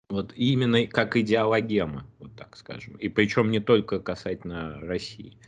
Вот 0.09 0.33
именно 0.37 0.87
как 0.87 1.17
идеологема, 1.17 2.07
вот 2.19 2.37
так 2.37 2.57
скажем. 2.57 2.97
И 2.97 3.09
причем 3.09 3.51
не 3.51 3.61
только 3.61 4.01
касательно 4.01 4.79
России. 4.81 5.39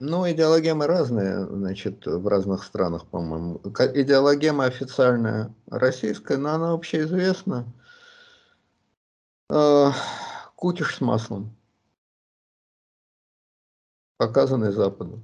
Ну, 0.00 0.28
идеологемы 0.28 0.86
разные, 0.86 1.46
значит, 1.46 2.06
в 2.06 2.26
разных 2.26 2.64
странах, 2.64 3.06
по-моему. 3.06 3.60
Идеологема 3.64 4.64
официальная 4.64 5.54
российская, 5.68 6.38
но 6.38 6.54
она 6.54 6.72
общеизвестна. 6.72 7.72
Э, 9.48 9.90
кутиш 10.56 10.96
с 10.96 11.00
маслом. 11.00 11.56
Показанный 14.16 14.72
Западу. 14.72 15.22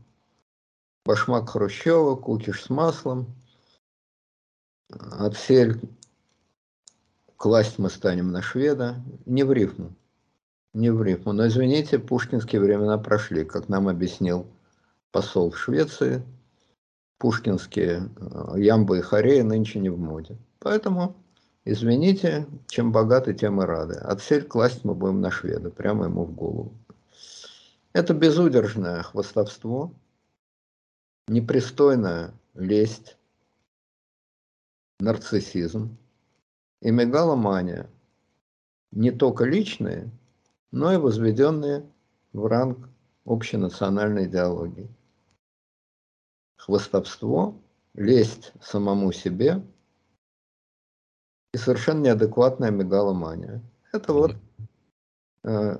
Башмак 1.05 1.51
Хрущева, 1.51 2.16
кутиш 2.16 2.62
с 2.62 2.70
маслом. 2.70 3.34
Отсель 4.91 5.80
класть 7.39 7.78
мы 7.78 7.89
станем 7.89 8.32
на 8.32 8.43
шведа, 8.43 8.97
не 9.24 9.45
в 9.45 9.53
рифму, 9.53 9.95
не 10.74 10.91
в 10.91 11.03
рифму. 11.03 11.32
Но 11.32 11.47
извините, 11.47 11.99
пушкинские 11.99 12.61
времена 12.61 12.99
прошли, 12.99 13.45
как 13.45 13.70
нам 13.70 13.89
объяснил 13.89 14.47
посол 15.12 15.51
в 15.51 15.59
Швеции. 15.59 16.22
Пушкинские 17.18 18.11
э, 18.16 18.61
ямбы 18.61 18.99
и 18.99 19.01
хореи 19.01 19.41
нынче 19.41 19.80
не 19.80 19.89
в 19.89 19.99
моде. 19.99 20.36
Поэтому, 20.61 21.16
извините, 21.64 22.47
чем 22.68 22.93
богаты, 22.93 23.34
тем 23.34 23.61
и 23.62 23.64
рады. 23.64 23.95
Отсель 23.95 24.45
класть 24.45 24.84
мы 24.84 24.95
будем 24.95 25.20
на 25.20 25.30
шведа, 25.30 25.70
прямо 25.70 26.05
ему 26.05 26.24
в 26.24 26.32
голову. 26.32 26.72
Это 27.93 28.14
безудержное 28.14 29.03
хвостовство, 29.03 29.93
непристойная 31.26 32.32
лесть, 32.55 33.16
нарциссизм, 35.01 35.97
и 36.81 36.91
мегаломания 36.91 37.89
не 38.91 39.11
только 39.11 39.45
личные, 39.45 40.11
но 40.70 40.93
и 40.93 40.97
возведенные 40.97 41.85
в 42.33 42.47
ранг 42.47 42.89
общенациональной 43.24 44.26
идеологии. 44.26 44.89
Хвостовство, 46.57 47.55
лесть 47.95 48.53
самому 48.61 49.12
себе 49.12 49.62
и 51.53 51.59
совершенно 51.59 52.01
неадекватная 52.05 52.70
мегаломания. 52.70 53.62
Это 53.93 54.12
вот 54.12 54.37
э, 55.45 55.79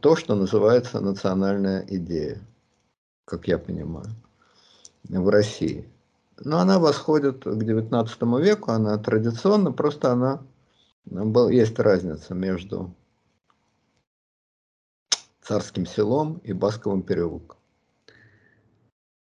то, 0.00 0.16
что 0.16 0.34
называется 0.34 1.00
национальная 1.00 1.84
идея, 1.88 2.40
как 3.24 3.48
я 3.48 3.58
понимаю, 3.58 4.08
в 5.04 5.28
России. 5.28 5.88
Но 6.42 6.58
она 6.58 6.78
восходит 6.78 7.44
к 7.44 7.46
XIX 7.46 8.42
веку, 8.42 8.70
она 8.72 8.96
традиционно, 8.98 9.72
просто 9.72 10.12
она, 10.12 10.42
есть 11.50 11.78
разница 11.78 12.34
между 12.34 12.94
царским 15.42 15.84
селом 15.84 16.40
и 16.44 16.52
Басковым 16.52 17.02
переулком. 17.02 17.58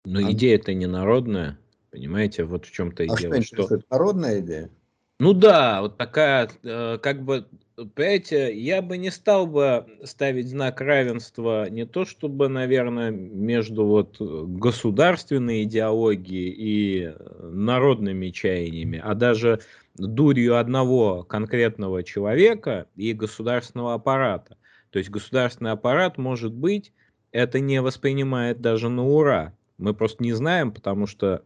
Но 0.04 0.20
а... 0.20 0.32
идея-то 0.32 0.74
не 0.74 0.86
народная, 0.86 1.58
понимаете, 1.90 2.44
вот 2.44 2.66
в 2.66 2.70
чем-то 2.70 3.02
и 3.02 3.08
а 3.08 3.16
дело. 3.16 3.42
Что, 3.42 3.64
что... 3.64 3.80
народная 3.90 4.40
идея? 4.40 4.70
Ну 5.18 5.32
да, 5.32 5.82
вот 5.82 5.96
такая, 5.96 6.48
э, 6.62 6.98
как 6.98 7.24
бы, 7.24 7.48
понимаете, 7.94 8.56
я 8.56 8.82
бы 8.82 8.96
не 8.96 9.10
стал 9.10 9.46
бы 9.46 9.86
ставить 10.04 10.48
знак 10.48 10.80
равенства 10.80 11.68
не 11.70 11.86
то 11.86 12.04
чтобы, 12.04 12.48
наверное, 12.48 13.10
между 13.10 13.84
вот 13.84 14.16
государственной 14.20 15.62
идеологией 15.62 16.54
и 16.56 17.14
народными 17.40 18.30
чаяниями, 18.30 19.00
а 19.02 19.14
даже 19.14 19.60
дурью 19.96 20.58
одного 20.58 21.22
конкретного 21.22 22.02
человека 22.02 22.86
и 22.96 23.12
государственного 23.12 23.94
аппарата. 23.94 24.56
То 24.90 24.98
есть 24.98 25.10
государственный 25.10 25.72
аппарат, 25.72 26.18
может 26.18 26.52
быть, 26.52 26.92
это 27.32 27.60
не 27.60 27.80
воспринимает 27.80 28.60
даже 28.60 28.88
на 28.88 29.06
ура. 29.06 29.52
Мы 29.76 29.94
просто 29.94 30.22
не 30.22 30.32
знаем, 30.32 30.72
потому 30.72 31.06
что 31.06 31.42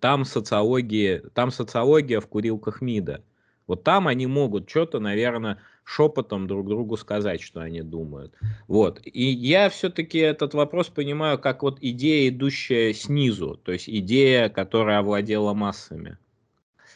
там 0.00 0.24
социология, 0.24 1.22
там 1.32 1.50
социология 1.50 2.20
в 2.20 2.26
курилках 2.26 2.80
МИДа. 2.80 3.24
Вот 3.66 3.82
там 3.82 4.08
они 4.08 4.26
могут 4.26 4.68
что-то, 4.68 5.00
наверное, 5.00 5.58
шепотом 5.84 6.46
друг 6.46 6.68
другу 6.68 6.96
сказать, 6.96 7.40
что 7.40 7.60
они 7.60 7.82
думают. 7.82 8.34
Вот. 8.68 9.00
И 9.04 9.24
я 9.24 9.68
все-таки 9.68 10.18
этот 10.18 10.54
вопрос 10.54 10.88
понимаю 10.88 11.38
как 11.38 11.62
вот 11.62 11.78
идея, 11.80 12.28
идущая 12.28 12.92
снизу, 12.92 13.56
то 13.62 13.72
есть 13.72 13.88
идея, 13.88 14.48
которая 14.48 14.98
овладела 14.98 15.54
массами. 15.54 16.18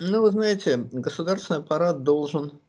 Ну, 0.01 0.23
вы 0.23 0.31
знаете, 0.31 0.77
государственный 0.93 1.61
аппарат 1.61 2.03
должен 2.03 2.61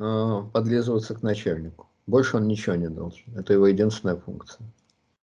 э, 0.00 0.42
подлизываться 0.52 1.14
к 1.14 1.22
начальнику. 1.22 1.88
Больше 2.06 2.36
он 2.36 2.48
ничего 2.48 2.74
не 2.74 2.88
должен. 2.88 3.22
Это 3.36 3.52
его 3.52 3.66
единственная 3.66 4.16
функция. 4.16 4.66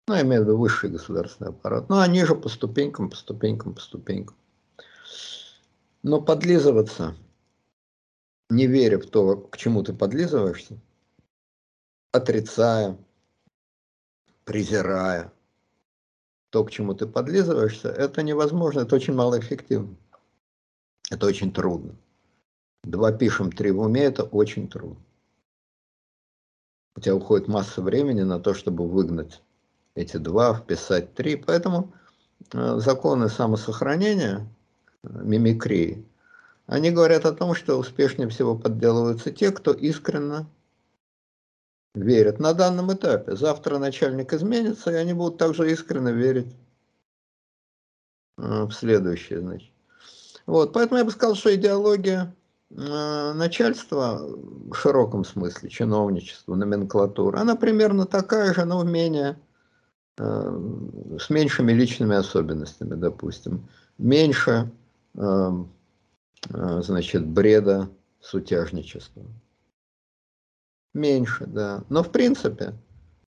Ну, 0.09 0.15
я 0.15 0.23
имею 0.23 0.43
в 0.43 0.45
виду 0.47 0.59
высший 0.59 0.91
государственный 0.91 1.51
аппарат. 1.51 1.89
Ну, 1.89 1.99
они 1.99 2.25
же 2.25 2.35
по 2.35 2.49
ступенькам, 2.49 3.11
по 3.11 3.17
ступенькам, 3.17 3.75
по 3.75 3.81
ступенькам. 3.81 4.37
Но 6.09 6.23
подлизываться, 6.23 7.15
не 8.49 8.67
веря 8.67 8.99
в 8.99 9.05
то, 9.05 9.37
к 9.37 9.59
чему 9.59 9.83
ты 9.83 9.93
подлизываешься, 9.93 10.81
отрицая, 12.13 12.97
презирая 14.45 15.31
то, 16.49 16.65
к 16.65 16.71
чему 16.71 16.95
ты 16.95 17.07
подлизываешься, 17.07 17.91
это 17.91 18.23
невозможно, 18.23 18.81
это 18.81 18.97
очень 18.97 19.13
малоэффективно. 19.13 19.95
Это 21.11 21.27
очень 21.27 21.53
трудно. 21.53 21.95
Два 22.85 23.13
пишем, 23.13 23.53
три 23.53 23.71
в 23.71 23.79
уме, 23.79 24.05
это 24.05 24.23
очень 24.23 24.67
трудно. 24.67 25.05
У 26.97 27.01
тебя 27.01 27.17
уходит 27.17 27.49
масса 27.49 27.83
времени 27.83 28.23
на 28.23 28.41
то, 28.41 28.55
чтобы 28.55 28.89
выгнать 28.89 29.43
эти 29.95 30.17
два, 30.17 30.55
вписать 30.55 31.13
три. 31.13 31.37
Поэтому 31.37 31.93
э, 32.55 32.79
законы 32.79 33.29
самосохранения, 33.29 34.49
мимикрии, 35.03 36.05
они 36.67 36.91
говорят 36.91 37.25
о 37.25 37.33
том, 37.33 37.55
что 37.55 37.79
успешнее 37.79 38.29
всего 38.29 38.57
подделываются 38.57 39.31
те, 39.31 39.51
кто 39.51 39.73
искренне 39.73 40.47
верит 41.95 42.39
на 42.39 42.53
данном 42.53 42.93
этапе. 42.93 43.37
Завтра 43.37 43.79
начальник 43.79 44.33
изменится, 44.33 44.91
и 44.91 44.95
они 44.95 45.15
будут 45.15 45.39
также 45.39 45.71
искренне 45.71 46.13
верить 46.13 46.55
э, 48.37 48.65
в 48.65 48.73
следующее. 48.73 49.41
Значит. 49.41 49.71
Вот, 50.47 50.73
поэтому 50.73 50.99
я 50.99 51.05
бы 51.05 51.11
сказал, 51.11 51.35
что 51.35 51.55
идеология 51.55 52.35
э, 52.71 53.33
начальства 53.33 54.21
в 54.21 54.75
широком 54.75 55.25
смысле, 55.25 55.71
чиновничество, 55.71 56.55
номенклатура, 56.55 57.41
она 57.41 57.57
примерно 57.57 58.05
такая 58.05 58.53
же, 58.53 58.65
но 58.65 58.81
в 58.81 58.87
менее 58.87 59.39
Э, 60.19 60.51
с 61.19 61.31
меньшими 61.31 61.73
личными 61.73 62.17
особенностями, 62.17 62.95
допустим, 62.95 63.69
меньше, 63.99 64.71
значит, 66.49 67.27
бреда 67.27 67.89
сутяжничества. 68.21 69.25
Меньше, 70.95 71.47
да. 71.47 71.85
Но 71.89 72.03
в 72.03 72.11
принципе, 72.11 72.75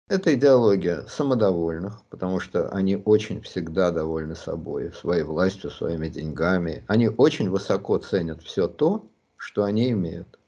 это 0.09 0.35
идеология 0.35 1.07
самодовольных, 1.09 2.03
потому 2.11 2.41
что 2.41 2.69
они 2.69 2.97
очень 2.97 3.41
всегда 3.41 3.91
довольны 3.91 4.35
собой, 4.35 4.93
своей 4.93 5.23
властью, 5.23 5.71
своими 5.71 6.09
деньгами. 6.09 6.85
Они 6.89 7.09
очень 7.09 7.49
высоко 7.49 7.99
ценят 7.99 8.43
все 8.43 8.69
то, 8.69 9.09
что 9.37 9.65
они 9.65 9.91
имеют. 9.91 10.39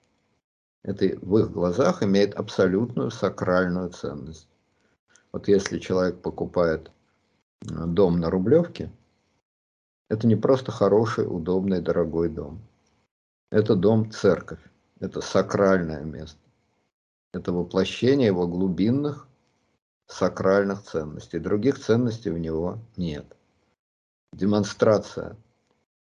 это 0.82 1.18
в 1.20 1.38
их 1.38 1.50
глазах 1.50 2.02
имеет 2.02 2.34
абсолютную 2.34 3.10
сакральную 3.10 3.90
ценность. 3.90 4.48
Вот 5.32 5.48
если 5.48 5.78
человек 5.78 6.20
покупает 6.20 6.90
э, 7.62 7.86
дом 7.86 8.20
на 8.20 8.30
Рублевке, 8.30 8.90
это 10.08 10.26
не 10.26 10.36
просто 10.36 10.72
хороший, 10.72 11.26
удобный, 11.26 11.80
дорогой 11.80 12.28
дом. 12.28 12.60
Это 13.50 13.74
дом-церковь. 13.74 14.60
Это 15.00 15.20
сакральное 15.20 16.02
место. 16.02 16.40
Это 17.32 17.52
воплощение 17.52 18.26
его 18.28 18.46
глубинных 18.46 19.28
сакральных 20.06 20.82
ценностей. 20.82 21.38
Других 21.38 21.78
ценностей 21.78 22.30
у 22.30 22.36
него 22.36 22.78
нет. 22.96 23.36
Демонстрация 24.32 25.36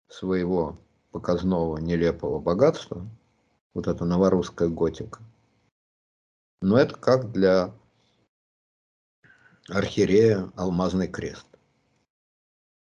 своего 0.07 0.77
показного 1.11 1.77
нелепого 1.77 2.39
богатства, 2.39 3.07
вот 3.73 3.87
эта 3.87 4.05
новорусская 4.05 4.67
готика, 4.67 5.21
но 6.61 6.77
это 6.77 6.95
как 6.95 7.31
для 7.31 7.73
архиерея 9.69 10.51
алмазный 10.55 11.07
крест. 11.07 11.45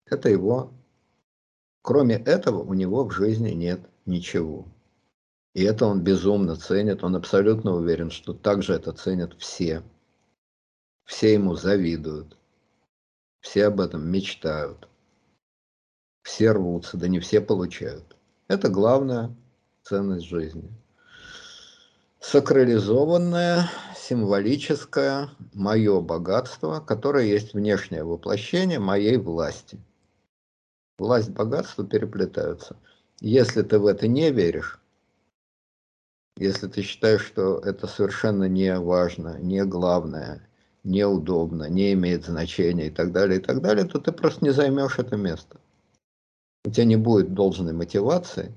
Это 0.06 0.28
его, 0.28 0.72
кроме 1.84 2.16
этого 2.16 2.62
у 2.62 2.72
него 2.72 3.04
в 3.04 3.12
жизни 3.12 3.50
нет 3.50 3.78
ничего. 4.06 4.66
И 5.52 5.62
это 5.62 5.84
он 5.84 6.00
безумно 6.00 6.56
ценит, 6.56 7.04
он 7.04 7.14
абсолютно 7.14 7.74
уверен, 7.74 8.10
что 8.10 8.32
также 8.32 8.72
это 8.72 8.92
ценят 8.92 9.34
все. 9.38 9.82
Все 11.04 11.34
ему 11.34 11.54
завидуют, 11.54 12.38
все 13.40 13.66
об 13.66 13.82
этом 13.82 14.08
мечтают, 14.08 14.88
все 16.22 16.52
рвутся, 16.52 16.96
да 16.96 17.06
не 17.06 17.20
все 17.20 17.42
получают. 17.42 18.16
Это 18.48 18.70
главная 18.70 19.36
ценность 19.82 20.24
жизни. 20.24 20.72
Сакрализованное, 22.18 23.70
символическое 23.94 25.28
мое 25.52 26.00
богатство, 26.00 26.80
которое 26.80 27.26
есть 27.26 27.52
внешнее 27.52 28.04
воплощение 28.04 28.78
моей 28.78 29.18
власти. 29.18 29.78
Власть, 30.98 31.30
богатство 31.30 31.84
переплетаются. 31.84 32.76
Если 33.20 33.62
ты 33.62 33.78
в 33.78 33.86
это 33.86 34.06
не 34.06 34.30
веришь, 34.30 34.80
если 36.36 36.68
ты 36.68 36.82
считаешь, 36.82 37.24
что 37.24 37.58
это 37.58 37.86
совершенно 37.86 38.48
не 38.48 38.78
важно, 38.78 39.38
не 39.38 39.64
главное, 39.64 40.48
неудобно, 40.84 41.68
не 41.68 41.92
имеет 41.94 42.24
значения 42.26 42.88
и 42.88 42.90
так 42.90 43.12
далее, 43.12 43.40
и 43.40 43.42
так 43.42 43.60
далее, 43.60 43.86
то 43.86 43.98
ты 43.98 44.12
просто 44.12 44.44
не 44.44 44.50
займешь 44.50 44.98
это 44.98 45.16
место. 45.16 45.60
У 46.64 46.70
тебя 46.70 46.84
не 46.84 46.96
будет 46.96 47.34
должной 47.34 47.72
мотивации, 47.72 48.54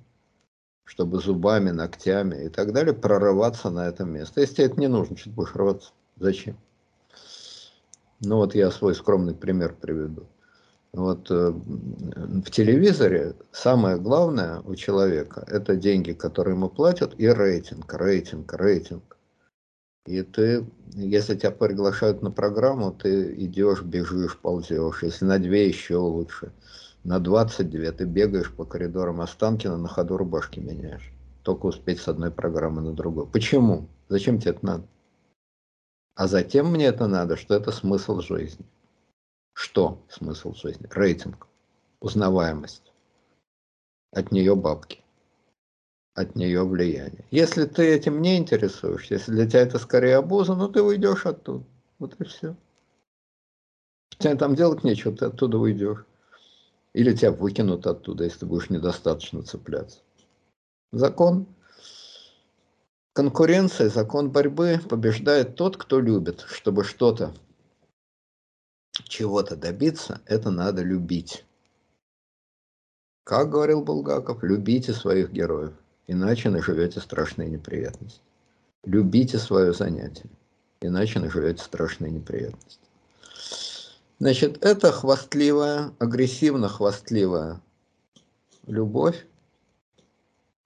чтобы 0.86 1.20
зубами, 1.20 1.72
ногтями 1.72 2.46
и 2.46 2.50
так 2.50 2.72
далее 2.72 2.94
прорываться 2.94 3.70
на 3.70 3.88
это 3.88 4.06
место. 4.06 4.42
Если 4.42 4.56
тебе 4.56 4.66
это 4.68 4.80
не 4.80 4.88
нужно, 4.88 5.18
что 5.18 5.30
ты 5.30 5.36
будешь 5.36 5.56
рваться? 5.56 5.92
Зачем? 6.18 6.58
Ну 8.22 8.38
вот 8.38 8.56
я 8.56 8.72
свой 8.72 8.96
скромный 8.96 9.36
пример 9.36 9.76
приведу. 9.76 10.26
Вот 10.94 11.30
э, 11.30 11.52
в 11.52 12.50
телевизоре 12.50 13.36
самое 13.52 13.98
главное 13.98 14.62
у 14.62 14.76
человека– 14.76 15.44
это 15.48 15.76
деньги, 15.76 16.14
которые 16.14 16.56
ему 16.56 16.70
платят, 16.70 17.14
и 17.18 17.28
рейтинг, 17.28 17.94
рейтинг, 17.94 18.54
рейтинг. 18.54 19.18
И 20.06 20.24
ты, 20.24 20.66
если 20.94 21.36
тебя 21.36 21.52
приглашают 21.52 22.22
на 22.22 22.32
программу, 22.32 22.94
ты 22.94 23.34
идешь, 23.44 23.82
бежишь, 23.82 24.38
ползешь. 24.38 25.04
Если 25.04 25.26
на 25.26 25.38
две, 25.38 25.68
еще 25.68 25.98
лучше. 25.98 26.54
На 27.04 27.20
22 27.20 27.92
ты 27.92 28.06
бегаешь 28.06 28.52
по 28.52 28.64
коридорам 28.64 29.22
Останкина, 29.22 29.78
на 29.78 29.90
ходу 29.90 30.18
рубашки 30.18 30.60
меняешь. 30.60 31.12
Только 31.44 31.68
успеть 31.68 32.00
с 32.00 32.08
одной 32.08 32.32
программы 32.32 32.82
на 32.82 32.94
другую. 32.94 33.28
Почему? 33.28 33.90
Зачем 34.08 34.40
тебе 34.40 34.52
это 34.52 34.66
надо? 34.66 34.88
А 36.16 36.28
затем 36.28 36.72
мне 36.72 36.86
это 36.86 37.08
надо, 37.08 37.36
что 37.36 37.54
это 37.54 37.72
смысл 37.72 38.22
жизни. 38.22 38.66
Что 39.58 40.00
смысл 40.08 40.54
жизни? 40.54 40.88
Рейтинг, 40.92 41.48
узнаваемость. 42.00 42.94
От 44.12 44.32
нее 44.32 44.56
бабки. 44.56 45.04
От 46.14 46.36
нее 46.36 46.64
влияние. 46.64 47.26
Если 47.32 47.66
ты 47.66 47.92
этим 47.92 48.22
не 48.22 48.38
интересуешься, 48.38 49.16
если 49.16 49.32
для 49.32 49.50
тебя 49.50 49.62
это 49.62 49.80
скорее 49.80 50.18
обуза, 50.18 50.54
ну 50.54 50.70
ты 50.70 50.84
уйдешь 50.84 51.26
оттуда. 51.26 51.66
Вот 51.98 52.14
и 52.22 52.24
все. 52.26 52.56
Тебе 54.20 54.36
там 54.36 54.54
делать 54.54 54.84
нечего, 54.84 55.18
ты 55.18 55.26
оттуда 55.26 55.58
уйдешь. 55.58 56.06
Или 56.94 57.16
тебя 57.16 57.32
выкинут 57.32 57.88
оттуда, 57.88 58.26
если 58.26 58.42
ты 58.42 58.46
будешь 58.46 58.70
недостаточно 58.70 59.42
цепляться. 59.42 60.02
Закон 60.92 61.48
конкуренции, 63.14 63.88
закон 63.88 64.30
борьбы 64.30 64.80
побеждает 64.88 65.56
тот, 65.56 65.78
кто 65.78 66.00
любит, 66.00 66.42
чтобы 66.48 66.84
что-то 66.84 67.34
чего-то 69.04 69.56
добиться, 69.56 70.22
это 70.26 70.50
надо 70.50 70.82
любить. 70.82 71.46
Как 73.24 73.50
говорил 73.50 73.84
Булгаков, 73.84 74.44
любите 74.44 74.94
своих 74.94 75.32
героев, 75.32 75.74
иначе 76.08 76.50
наживете 76.50 77.00
страшные 77.02 77.50
неприятности. 77.50 78.22
Любите 78.86 79.38
свое 79.38 79.74
занятие, 79.74 80.30
иначе 80.80 81.20
наживете 81.20 81.64
страшные 81.64 82.12
неприятности. 82.12 82.80
Значит, 84.20 84.64
это 84.64 84.92
хвастливая, 84.92 85.92
агрессивно-хвастливая 86.00 87.62
любовь 88.66 89.28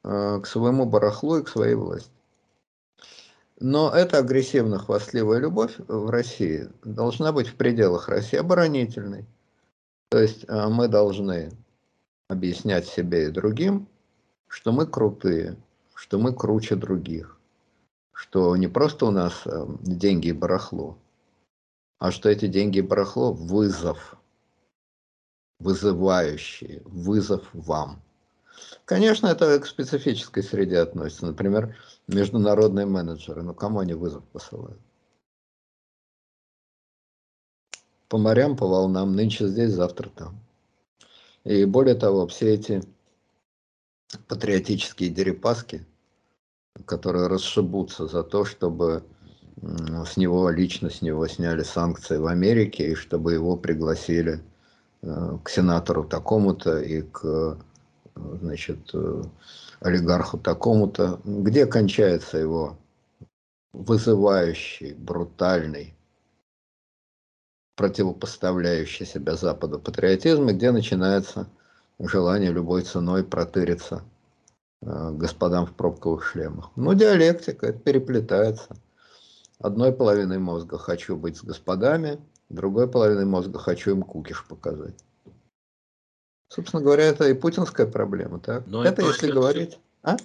э, 0.03 0.39
к 0.41 0.45
своему 0.45 0.85
барахлу 0.85 1.39
и 1.39 1.43
к 1.43 1.49
своей 1.49 1.75
власти. 1.75 2.11
Но 3.63 3.91
эта 3.91 4.17
агрессивно-хвастливая 4.17 5.37
любовь 5.37 5.75
в 5.87 6.09
России 6.09 6.67
должна 6.83 7.31
быть 7.31 7.47
в 7.47 7.55
пределах 7.55 8.09
России 8.09 8.37
оборонительной. 8.37 9.27
То 10.09 10.17
есть 10.17 10.45
а, 10.47 10.67
мы 10.67 10.87
должны 10.87 11.51
объяснять 12.27 12.87
себе 12.87 13.27
и 13.27 13.31
другим, 13.31 13.87
что 14.47 14.71
мы 14.71 14.87
крутые, 14.87 15.57
что 15.93 16.17
мы 16.17 16.33
круче 16.33 16.75
других, 16.75 17.37
что 18.13 18.57
не 18.57 18.67
просто 18.67 19.05
у 19.05 19.11
нас 19.11 19.43
а, 19.45 19.67
деньги 19.81 20.29
и 20.29 20.33
барахло, 20.33 20.97
а 21.99 22.09
что 22.09 22.29
эти 22.29 22.47
деньги 22.47 22.79
и 22.79 22.81
барахло– 22.81 23.31
вызов, 23.33 24.15
вызывающий, 25.59 26.81
вызов 26.85 27.47
вам– 27.53 28.01
Конечно, 28.85 29.27
это 29.27 29.59
к 29.59 29.65
специфической 29.65 30.43
среде 30.43 30.79
относится. 30.79 31.25
Например, 31.25 31.75
международные 32.07 32.85
менеджеры. 32.85 33.43
Ну, 33.43 33.53
кому 33.53 33.79
они 33.79 33.93
вызов 33.93 34.23
посылают? 34.25 34.79
По 38.09 38.17
морям, 38.17 38.57
по 38.57 38.67
волнам, 38.67 39.15
нынче 39.15 39.47
здесь, 39.47 39.71
завтра 39.71 40.09
там. 40.09 40.39
И 41.43 41.65
более 41.65 41.95
того, 41.95 42.27
все 42.27 42.53
эти 42.53 42.83
патриотические 44.27 45.09
дерипаски, 45.09 45.85
которые 46.85 47.27
расшибутся 47.27 48.07
за 48.07 48.23
то, 48.23 48.43
чтобы 48.45 49.03
с 49.61 50.17
него, 50.17 50.49
лично 50.49 50.89
с 50.89 51.01
него 51.01 51.27
сняли 51.27 51.63
санкции 51.63 52.17
в 52.17 52.25
Америке, 52.25 52.91
и 52.91 52.95
чтобы 52.95 53.33
его 53.33 53.55
пригласили 53.55 54.41
э, 55.01 55.37
к 55.43 55.49
сенатору 55.49 56.03
такому-то 56.03 56.81
и 56.81 57.03
к 57.03 57.59
значит, 58.41 58.89
э, 58.93 59.23
олигарху 59.79 60.37
такому-то, 60.37 61.19
где 61.23 61.65
кончается 61.65 62.37
его 62.37 62.77
вызывающий, 63.73 64.93
брутальный, 64.93 65.95
противопоставляющий 67.75 69.05
себя 69.05 69.35
Западу 69.35 69.79
патриотизм, 69.79 70.49
и 70.49 70.53
где 70.53 70.71
начинается 70.71 71.47
желание 71.99 72.51
любой 72.51 72.83
ценой 72.83 73.23
протыриться 73.23 74.03
э, 74.81 75.11
господам 75.11 75.65
в 75.65 75.73
пробковых 75.73 76.23
шлемах. 76.23 76.71
Ну, 76.75 76.93
диалектика, 76.93 77.67
это 77.67 77.79
переплетается. 77.79 78.75
Одной 79.59 79.93
половиной 79.93 80.39
мозга 80.39 80.77
хочу 80.77 81.15
быть 81.15 81.37
с 81.37 81.43
господами, 81.43 82.19
другой 82.49 82.89
половиной 82.89 83.25
мозга 83.25 83.59
хочу 83.59 83.91
им 83.91 84.03
кукиш 84.03 84.45
показать. 84.47 84.95
Собственно 86.51 86.83
говоря, 86.83 87.05
это 87.05 87.29
и 87.29 87.33
путинская 87.33 87.87
проблема, 87.87 88.37
так? 88.39 88.67
Но 88.67 88.83
это, 88.83 89.01
это 89.01 89.11
если 89.11 89.31
говорить. 89.31 89.79
А? 90.03 90.17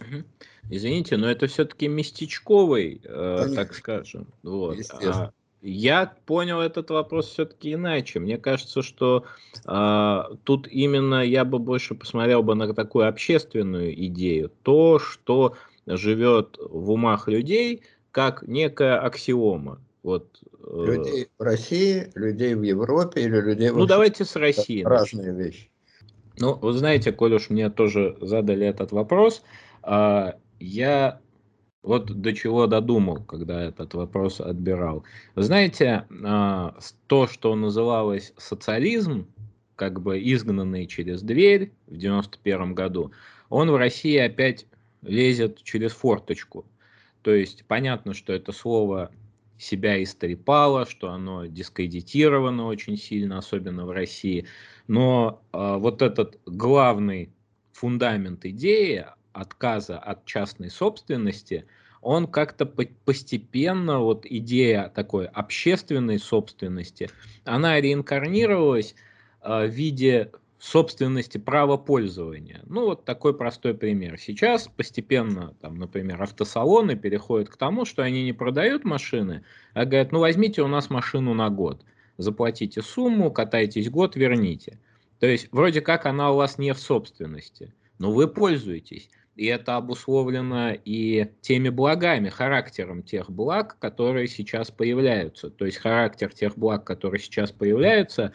Извините, 0.68 1.16
но 1.16 1.30
это 1.30 1.46
все-таки 1.46 1.86
местечковый, 1.86 3.00
э, 3.04 3.48
так 3.54 3.72
скажем. 3.74 4.26
Вот. 4.42 4.76
А 5.00 5.30
я 5.62 6.12
понял 6.26 6.60
этот 6.60 6.90
вопрос 6.90 7.28
все-таки 7.28 7.74
иначе. 7.74 8.18
Мне 8.18 8.38
кажется, 8.38 8.82
что 8.82 9.24
э, 9.64 10.22
тут 10.42 10.66
именно 10.66 11.24
я 11.24 11.44
бы 11.44 11.60
больше 11.60 11.94
посмотрел 11.94 12.42
бы 12.42 12.56
на 12.56 12.74
такую 12.74 13.06
общественную 13.06 13.94
идею. 14.06 14.50
То, 14.64 14.98
что 14.98 15.54
живет 15.86 16.58
в 16.58 16.90
умах 16.90 17.28
людей, 17.28 17.82
как 18.10 18.42
некая 18.42 18.98
аксиома. 18.98 19.78
Вот, 20.02 20.26
э... 20.58 20.84
Людей 20.86 21.28
в 21.38 21.42
России, 21.42 22.10
людей 22.16 22.56
в 22.56 22.62
Европе 22.62 23.22
или 23.22 23.40
людей 23.40 23.70
в 23.70 23.76
Ну, 23.76 23.86
давайте 23.86 24.24
с 24.24 24.34
Россией. 24.34 24.84
Разные 24.84 25.32
вещи. 25.32 25.70
Ну, 26.38 26.54
вы 26.54 26.72
знаете, 26.72 27.12
коль 27.12 27.34
уж 27.34 27.50
мне 27.50 27.70
тоже 27.70 28.16
задали 28.20 28.66
этот 28.66 28.92
вопрос, 28.92 29.42
а, 29.82 30.36
я 30.60 31.20
Вот 31.82 32.06
до 32.20 32.32
чего 32.34 32.66
додумал, 32.66 33.24
когда 33.24 33.62
этот 33.62 33.94
вопрос 33.94 34.40
отбирал. 34.40 35.04
знаете, 35.36 36.06
а, 36.24 36.76
то, 37.06 37.28
что 37.28 37.54
называлось 37.54 38.34
социализм, 38.38 39.28
как 39.76 40.00
бы 40.02 40.18
изгнанный 40.18 40.86
через 40.86 41.22
дверь 41.22 41.72
в 41.86 41.96
91 41.96 42.74
году, 42.74 43.12
он 43.50 43.70
в 43.70 43.76
России 43.76 44.16
опять 44.18 44.66
лезет 45.02 45.62
через 45.62 45.92
форточку. 45.92 46.66
То 47.22 47.32
есть 47.34 47.64
понятно, 47.66 48.14
что 48.14 48.32
это 48.32 48.52
слово 48.52 49.10
себя 49.58 50.02
истрепало, 50.02 50.86
что 50.86 51.10
оно 51.10 51.46
дискредитировано 51.46 52.66
очень 52.66 52.96
сильно, 52.96 53.38
особенно 53.38 53.86
в 53.86 53.90
России. 53.90 54.46
Но 54.88 55.42
э, 55.52 55.76
вот 55.78 56.02
этот 56.02 56.38
главный 56.46 57.32
фундамент 57.72 58.44
идеи 58.44 59.06
отказа 59.32 59.98
от 59.98 60.24
частной 60.24 60.70
собственности, 60.70 61.66
он 62.00 62.26
как-то 62.26 62.66
постепенно, 62.66 64.00
вот 64.00 64.24
идея 64.24 64.88
такой 64.94 65.26
общественной 65.26 66.18
собственности, 66.18 67.10
она 67.44 67.80
реинкарнировалась 67.80 68.94
э, 69.42 69.66
в 69.66 69.70
виде 69.70 70.30
собственности 70.58 71.38
права 71.38 71.76
пользования. 71.76 72.60
Ну, 72.66 72.86
вот 72.86 73.04
такой 73.04 73.36
простой 73.36 73.74
пример. 73.74 74.18
Сейчас 74.18 74.68
постепенно, 74.68 75.54
там, 75.60 75.76
например, 75.76 76.22
автосалоны 76.22 76.96
переходят 76.96 77.50
к 77.50 77.56
тому, 77.56 77.84
что 77.84 78.02
они 78.02 78.24
не 78.24 78.32
продают 78.32 78.84
машины, 78.84 79.44
а 79.74 79.84
говорят, 79.84 80.12
ну, 80.12 80.20
возьмите 80.20 80.62
у 80.62 80.68
нас 80.68 80.88
машину 80.88 81.34
на 81.34 81.50
год, 81.50 81.84
заплатите 82.18 82.82
сумму, 82.82 83.30
катайтесь 83.30 83.90
год, 83.90 84.16
верните. 84.16 84.78
То 85.18 85.26
есть, 85.26 85.48
вроде 85.50 85.80
как 85.80 86.06
она 86.06 86.32
у 86.32 86.36
вас 86.36 86.58
не 86.58 86.72
в 86.72 86.78
собственности, 86.78 87.72
но 87.98 88.12
вы 88.12 88.28
пользуетесь. 88.28 89.08
И 89.36 89.46
это 89.46 89.76
обусловлено 89.76 90.72
и 90.84 91.28
теми 91.42 91.68
благами, 91.68 92.30
характером 92.30 93.02
тех 93.02 93.30
благ, 93.30 93.76
которые 93.78 94.28
сейчас 94.28 94.70
появляются. 94.70 95.50
То 95.50 95.66
есть 95.66 95.76
характер 95.76 96.32
тех 96.32 96.56
благ, 96.56 96.84
которые 96.84 97.20
сейчас 97.20 97.52
появляются, 97.52 98.32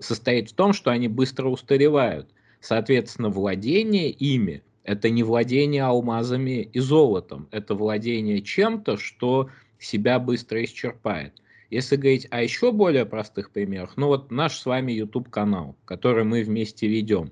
состоит 0.00 0.50
в 0.50 0.54
том, 0.54 0.72
что 0.72 0.90
они 0.90 1.06
быстро 1.06 1.48
устаревают. 1.48 2.28
Соответственно, 2.60 3.28
владение 3.28 4.10
ими– 4.10 4.62
это 4.84 5.08
не 5.08 5.22
владение 5.22 5.84
алмазами 5.84 6.62
и 6.62 6.80
золотом, 6.80 7.48
это 7.52 7.74
владение 7.74 8.42
чем-то, 8.42 8.96
что 8.96 9.50
себя 9.78 10.18
быстро 10.18 10.62
исчерпает. 10.64 11.34
Если 11.70 11.94
говорить 11.94 12.26
о 12.30 12.42
еще 12.42 12.72
более 12.72 13.06
простых 13.06 13.52
примерах, 13.52 13.96
ну 13.96 14.08
вот 14.08 14.32
наш 14.32 14.58
с 14.58 14.66
вами 14.66 14.90
YouTube-канал, 14.92 15.76
который 15.84 16.24
мы 16.24 16.42
вместе 16.42 16.88
ведем. 16.88 17.30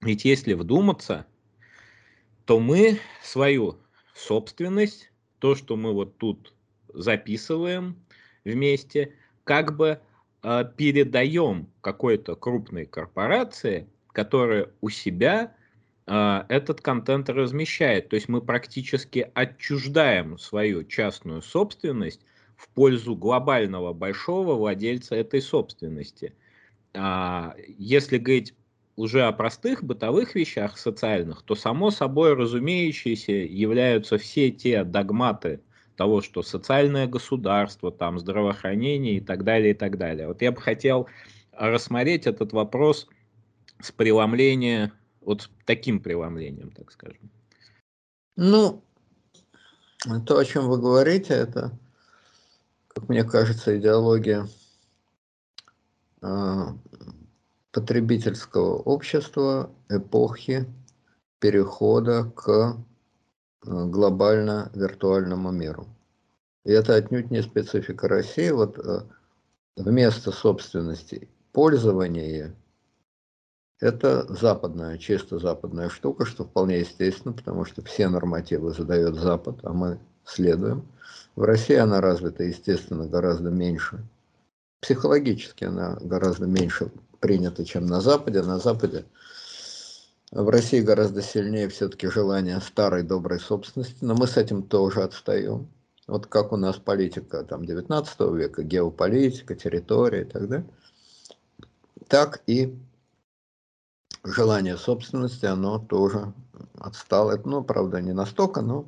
Ведь 0.00 0.24
если 0.24 0.54
вдуматься, 0.54 1.26
то 2.44 2.58
мы 2.58 2.98
свою 3.22 3.78
собственность, 4.14 5.12
то, 5.38 5.54
что 5.54 5.76
мы 5.76 5.92
вот 5.92 6.18
тут 6.18 6.54
записываем 6.92 7.96
вместе, 8.44 9.14
как 9.44 9.76
бы 9.76 10.00
э, 10.42 10.64
передаем 10.76 11.68
какой-то 11.82 12.34
крупной 12.34 12.84
корпорации, 12.84 13.86
которая 14.12 14.70
у 14.80 14.88
себя 14.88 15.54
э, 16.08 16.44
этот 16.48 16.80
контент 16.80 17.30
размещает. 17.30 18.08
То 18.08 18.16
есть 18.16 18.28
мы 18.28 18.40
практически 18.40 19.30
отчуждаем 19.34 20.36
свою 20.36 20.82
частную 20.82 21.42
собственность 21.42 22.22
в 22.62 22.68
пользу 22.68 23.16
глобального 23.16 23.92
большого 23.92 24.54
владельца 24.54 25.16
этой 25.16 25.42
собственности. 25.42 26.32
А, 26.94 27.56
если 27.66 28.18
говорить 28.18 28.54
уже 28.94 29.22
о 29.22 29.32
простых 29.32 29.82
бытовых 29.82 30.36
вещах 30.36 30.78
социальных, 30.78 31.42
то 31.42 31.56
само 31.56 31.90
собой 31.90 32.34
разумеющиеся 32.34 33.32
являются 33.32 34.16
все 34.16 34.52
те 34.52 34.84
догматы, 34.84 35.60
того, 35.96 36.22
что 36.22 36.42
социальное 36.42 37.06
государство, 37.06 37.90
там, 37.90 38.18
здравоохранение 38.18 39.16
и 39.16 39.20
так 39.20 39.44
далее, 39.44 39.72
и 39.72 39.74
так 39.74 39.98
далее. 39.98 40.28
Вот 40.28 40.40
я 40.40 40.52
бы 40.52 40.60
хотел 40.60 41.08
рассмотреть 41.52 42.26
этот 42.26 42.52
вопрос 42.52 43.08
с 43.80 43.90
преломления, 43.90 44.92
вот 45.20 45.50
таким 45.66 46.00
преломлением, 46.00 46.70
так 46.70 46.92
скажем. 46.92 47.30
Ну, 48.36 48.82
то, 50.26 50.38
о 50.38 50.44
чем 50.44 50.68
вы 50.68 50.78
говорите, 50.78 51.34
это, 51.34 51.78
как 52.94 53.08
мне 53.08 53.24
кажется, 53.24 53.78
идеология 53.78 54.46
э, 56.22 56.62
потребительского 57.70 58.76
общества 58.76 59.70
эпохи 59.88 60.66
перехода 61.40 62.30
к 62.36 62.76
Э, 63.64 63.84
глобально 63.86 64.70
виртуальному 64.74 65.52
миру. 65.52 65.86
И 66.64 66.72
это 66.72 66.96
отнюдь 66.96 67.30
не 67.30 67.42
специфика 67.42 68.08
России. 68.08 68.50
Вот 68.50 68.78
э, 68.78 69.02
вместо 69.76 70.32
собственности 70.32 71.28
пользование– 71.52 72.54
это 73.80 74.26
западная, 74.32 74.98
чисто 74.98 75.38
западная 75.38 75.88
штука, 75.90 76.24
что 76.24 76.44
вполне 76.44 76.80
естественно, 76.80 77.34
потому 77.34 77.64
что 77.64 77.82
все 77.82 78.08
нормативы 78.08 78.72
задает 78.72 79.14
Запад, 79.14 79.60
а 79.62 79.72
мы 79.72 80.00
следуем. 80.24 80.88
В 81.34 81.42
России 81.44 81.76
она 81.76 82.00
развита, 82.00 82.44
естественно, 82.44 83.06
гораздо 83.06 83.50
меньше. 83.50 84.04
Психологически 84.80 85.64
она 85.64 85.96
гораздо 86.00 86.46
меньше 86.46 86.90
принята, 87.20 87.64
чем 87.64 87.86
на 87.86 88.00
Западе. 88.00 88.42
На 88.42 88.58
Западе 88.58 89.04
в 90.30 90.48
России 90.48 90.80
гораздо 90.80 91.22
сильнее 91.22 91.68
все-таки 91.68 92.08
желание 92.08 92.60
старой 92.60 93.02
доброй 93.02 93.40
собственности, 93.40 93.98
но 94.00 94.14
мы 94.14 94.26
с 94.26 94.36
этим 94.36 94.62
тоже 94.62 95.02
отстаем. 95.02 95.68
Вот 96.06 96.26
как 96.26 96.52
у 96.52 96.56
нас 96.56 96.76
политика 96.76 97.44
там 97.44 97.64
19 97.64 98.20
века, 98.34 98.62
геополитика, 98.62 99.54
территория 99.54 100.22
и 100.22 100.24
так 100.24 100.48
далее, 100.48 100.66
так 102.08 102.42
и 102.46 102.76
желание 104.24 104.76
собственности, 104.76 105.46
оно 105.46 105.78
тоже 105.78 106.32
отстало. 106.78 107.40
Ну, 107.44 107.62
правда, 107.62 108.00
не 108.00 108.12
настолько, 108.12 108.60
но 108.60 108.86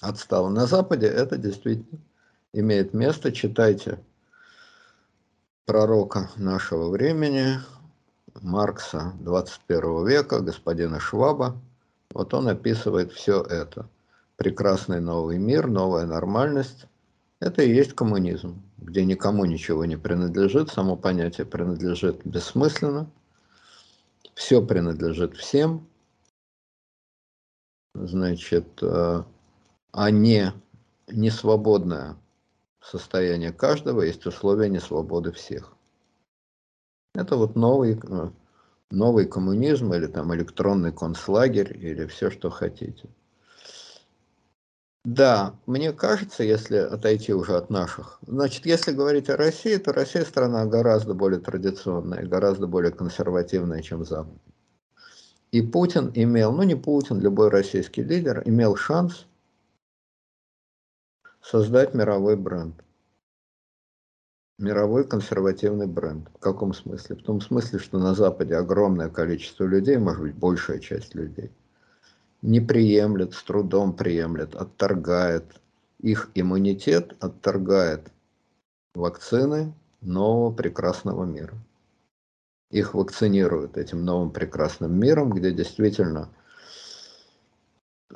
отстало. 0.00 0.48
На 0.48 0.66
Западе 0.66 1.06
это 1.06 1.36
действительно 1.36 2.00
имеет 2.52 2.94
место. 2.94 3.32
Читайте 3.32 3.98
пророка 5.66 6.30
нашего 6.36 6.88
времени, 6.90 7.58
Маркса 8.40 9.12
21 9.20 10.06
века, 10.06 10.40
господина 10.40 11.00
Шваба, 11.00 11.60
вот 12.12 12.34
он 12.34 12.48
описывает 12.48 13.12
все 13.12 13.42
это. 13.42 13.88
Прекрасный 14.36 15.00
новый 15.00 15.38
мир, 15.38 15.68
новая 15.68 16.06
нормальность. 16.06 16.86
Это 17.40 17.62
и 17.62 17.72
есть 17.72 17.94
коммунизм, 17.94 18.62
где 18.78 19.04
никому 19.04 19.44
ничего 19.44 19.84
не 19.84 19.96
принадлежит, 19.96 20.70
само 20.70 20.96
понятие 20.96 21.46
принадлежит 21.46 22.20
бессмысленно, 22.24 23.08
все 24.34 24.60
принадлежит 24.60 25.36
всем, 25.36 25.86
значит, 27.94 28.66
э, 28.82 29.22
а 29.92 30.10
не, 30.10 30.52
не 31.08 31.30
свободное 31.30 32.16
состояние 32.80 33.52
каждого, 33.52 34.02
есть 34.02 34.26
условия 34.26 34.68
несвободы 34.68 35.32
всех. 35.32 35.72
Это 37.14 37.36
вот 37.36 37.56
новый, 37.56 38.00
новый 38.90 39.26
коммунизм 39.26 39.92
или 39.92 40.06
там 40.06 40.34
электронный 40.34 40.92
концлагерь 40.92 41.76
или 41.76 42.06
все, 42.06 42.30
что 42.30 42.50
хотите. 42.50 43.08
Да, 45.04 45.54
мне 45.64 45.92
кажется, 45.92 46.44
если 46.44 46.76
отойти 46.76 47.32
уже 47.32 47.56
от 47.56 47.70
наших, 47.70 48.18
значит, 48.26 48.66
если 48.66 48.92
говорить 48.92 49.30
о 49.30 49.36
России, 49.38 49.76
то 49.76 49.92
Россия 49.94 50.24
страна 50.24 50.66
гораздо 50.66 51.14
более 51.14 51.40
традиционная, 51.40 52.26
гораздо 52.26 52.66
более 52.66 52.92
консервативная, 52.92 53.80
чем 53.80 54.04
Запад. 54.04 54.36
И 55.52 55.62
Путин 55.62 56.12
имел, 56.14 56.52
ну 56.52 56.62
не 56.64 56.74
Путин, 56.74 57.18
любой 57.18 57.48
российский 57.48 58.02
лидер, 58.02 58.42
имел 58.44 58.76
шанс 58.76 59.26
создать 61.50 61.94
мировой 61.94 62.36
бренд 62.36 62.74
мировой 64.60 65.04
консервативный 65.08 65.86
бренд. 65.86 66.28
В 66.34 66.38
каком 66.38 66.74
смысле? 66.74 67.16
В 67.16 67.22
том 67.22 67.40
смысле, 67.40 67.78
что 67.78 67.98
на 67.98 68.14
Западе 68.14 68.54
огромное 68.54 69.08
количество 69.08 69.64
людей, 69.64 69.96
может 69.96 70.22
быть, 70.22 70.34
большая 70.34 70.78
часть 70.78 71.14
людей, 71.14 71.50
не 72.42 72.60
приемлет, 72.60 73.32
с 73.32 73.42
трудом 73.42 73.94
приемлет, 73.94 74.54
отторгает. 74.54 75.44
Их 75.98 76.30
иммунитет 76.34 77.16
отторгает 77.20 78.12
вакцины 78.94 79.72
нового 80.02 80.52
прекрасного 80.52 81.24
мира. 81.24 81.54
Их 82.70 82.94
вакцинируют 82.94 83.76
этим 83.76 84.04
новым 84.04 84.30
прекрасным 84.30 84.92
миром, 84.92 85.30
где 85.30 85.52
действительно 85.52 86.28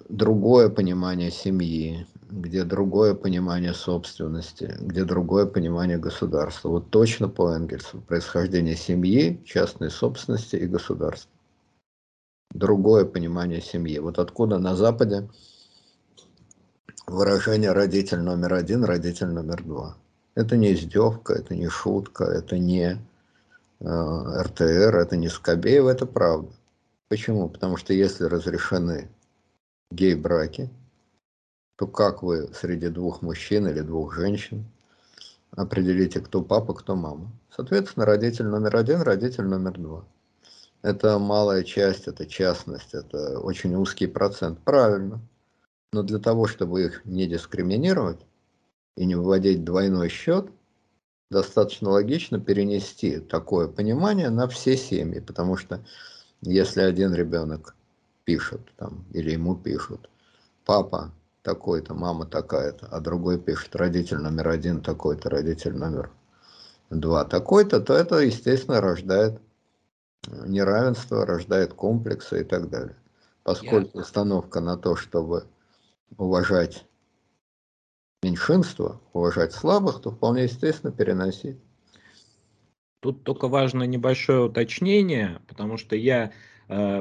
другое 0.09 0.69
понимание 0.69 1.31
семьи, 1.31 2.07
где 2.35 2.65
другое 2.65 3.15
понимание 3.15 3.73
собственности, 3.73 4.77
где 4.81 5.05
другое 5.05 5.47
понимание 5.47 5.99
государства. 5.99 6.69
Вот 6.69 6.91
точно 6.91 7.29
по 7.29 7.51
Энгельсу. 7.55 8.01
Происхождение 8.01 8.75
семьи, 8.75 9.41
частной 9.45 9.91
собственности 9.91 10.57
и 10.57 10.67
государства. 10.67 11.31
Другое 12.51 13.05
понимание 13.05 13.61
семьи. 13.61 13.99
Вот 14.01 14.19
откуда 14.19 14.59
на 14.59 14.75
Западе 14.75 15.29
выражение 17.07 17.71
родитель 17.71 18.21
номер 18.21 18.55
один, 18.55 18.83
родитель 18.83 19.29
номер 19.29 19.63
два. 19.63 19.97
Это 20.35 20.57
не 20.57 20.75
издевка, 20.75 21.35
это 21.35 21.55
не 21.55 21.69
шутка, 21.69 22.25
это 22.25 22.59
не 22.59 22.99
э, 23.79 24.43
РТР, 24.43 24.97
это 24.97 25.17
не 25.17 25.29
Скобеева, 25.29 25.91
это 25.91 26.07
правда. 26.07 26.51
Почему? 27.09 27.49
Потому 27.49 27.77
что 27.77 27.93
если 27.93 28.25
разрешены 28.25 29.09
гей-браки, 29.93 30.71
то 31.77 31.87
как 31.87 32.23
вы 32.23 32.49
среди 32.55 32.89
двух 32.89 33.23
мужчин 33.23 33.67
или 33.67 33.81
двух 33.81 34.15
женщин 34.15 34.65
определите, 35.51 36.21
кто 36.21 36.43
папа, 36.43 36.75
кто 36.75 36.95
мама? 36.95 37.31
Соответственно, 37.51 38.07
родитель 38.07 38.47
номер 38.47 38.77
один, 38.77 39.03
родитель 39.03 39.45
номер 39.45 39.79
два. 39.79 40.05
Это 40.83 41.19
малая 41.19 41.63
часть, 41.63 42.09
это 42.09 42.27
частность, 42.27 42.93
это 42.93 43.39
очень 43.41 43.75
узкий 43.75 44.07
процент. 44.07 44.61
Правильно. 44.61 45.21
Но 45.93 46.03
для 46.03 46.19
того, 46.19 46.47
чтобы 46.47 46.85
их 46.85 47.05
не 47.05 47.27
дискриминировать 47.27 48.21
и 48.97 49.05
не 49.07 49.15
выводить 49.15 49.65
двойной 49.65 50.09
счет, 50.09 50.51
достаточно 51.31 51.91
логично 51.91 52.39
перенести 52.39 53.19
такое 53.19 53.67
понимание 53.67 54.31
на 54.31 54.47
все 54.47 54.77
семьи, 54.77 55.21
потому 55.21 55.57
что 55.57 55.85
если 56.43 56.83
один 56.83 57.15
ребенок 57.15 57.75
пишет 58.25 58.61
там, 58.77 59.05
или 59.13 59.31
ему 59.31 59.57
пишут, 59.57 60.11
папа 60.65 61.13
такой-то, 61.45 61.95
мама 61.95 62.25
такая-то, 62.25 62.89
а 62.91 63.01
другой 63.01 63.39
пишет 63.39 63.77
родитель 63.77 64.17
номер 64.17 64.49
один 64.49 64.81
такой-то, 64.81 65.29
родитель 65.29 65.77
номер 65.77 66.11
два 66.91 67.25
такой-то, 67.25 67.81
то 67.81 67.93
это, 67.93 68.17
естественно, 68.17 68.81
рождает 68.81 69.41
неравенство, 70.27 71.27
рождает 71.27 71.75
комплексы 71.75 72.41
и 72.41 72.45
так 72.45 72.71
далее. 72.71 72.97
Поскольку 73.43 73.99
установка 73.99 74.61
на 74.61 74.79
то, 74.79 74.97
чтобы 74.97 75.45
уважать 76.17 76.87
меньшинство, 78.23 79.03
уважать 79.13 79.53
слабых, 79.53 80.01
то 80.01 80.11
вполне 80.11 80.45
естественно 80.45 80.93
переносить. 80.93 81.59
Тут 83.01 83.23
только 83.23 83.49
важно 83.49 83.83
небольшое 83.83 84.47
уточнение, 84.47 85.43
потому 85.47 85.77
что 85.77 85.95
я 85.95 86.33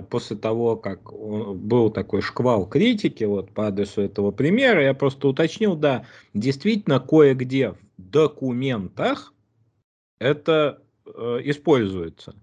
после 0.09 0.35
того, 0.37 0.75
как 0.75 1.11
был 1.11 1.89
такой 1.89 2.21
шквал 2.21 2.65
критики 2.67 3.23
вот 3.23 3.51
по 3.51 3.67
адресу 3.67 4.01
этого 4.01 4.31
примера, 4.31 4.83
я 4.83 4.93
просто 4.93 5.27
уточнил, 5.27 5.75
да, 5.75 6.05
действительно 6.33 6.99
кое-где 6.99 7.71
в 7.71 7.77
документах 7.97 9.33
это 10.19 10.81
э, 11.05 11.39
используется. 11.43 12.35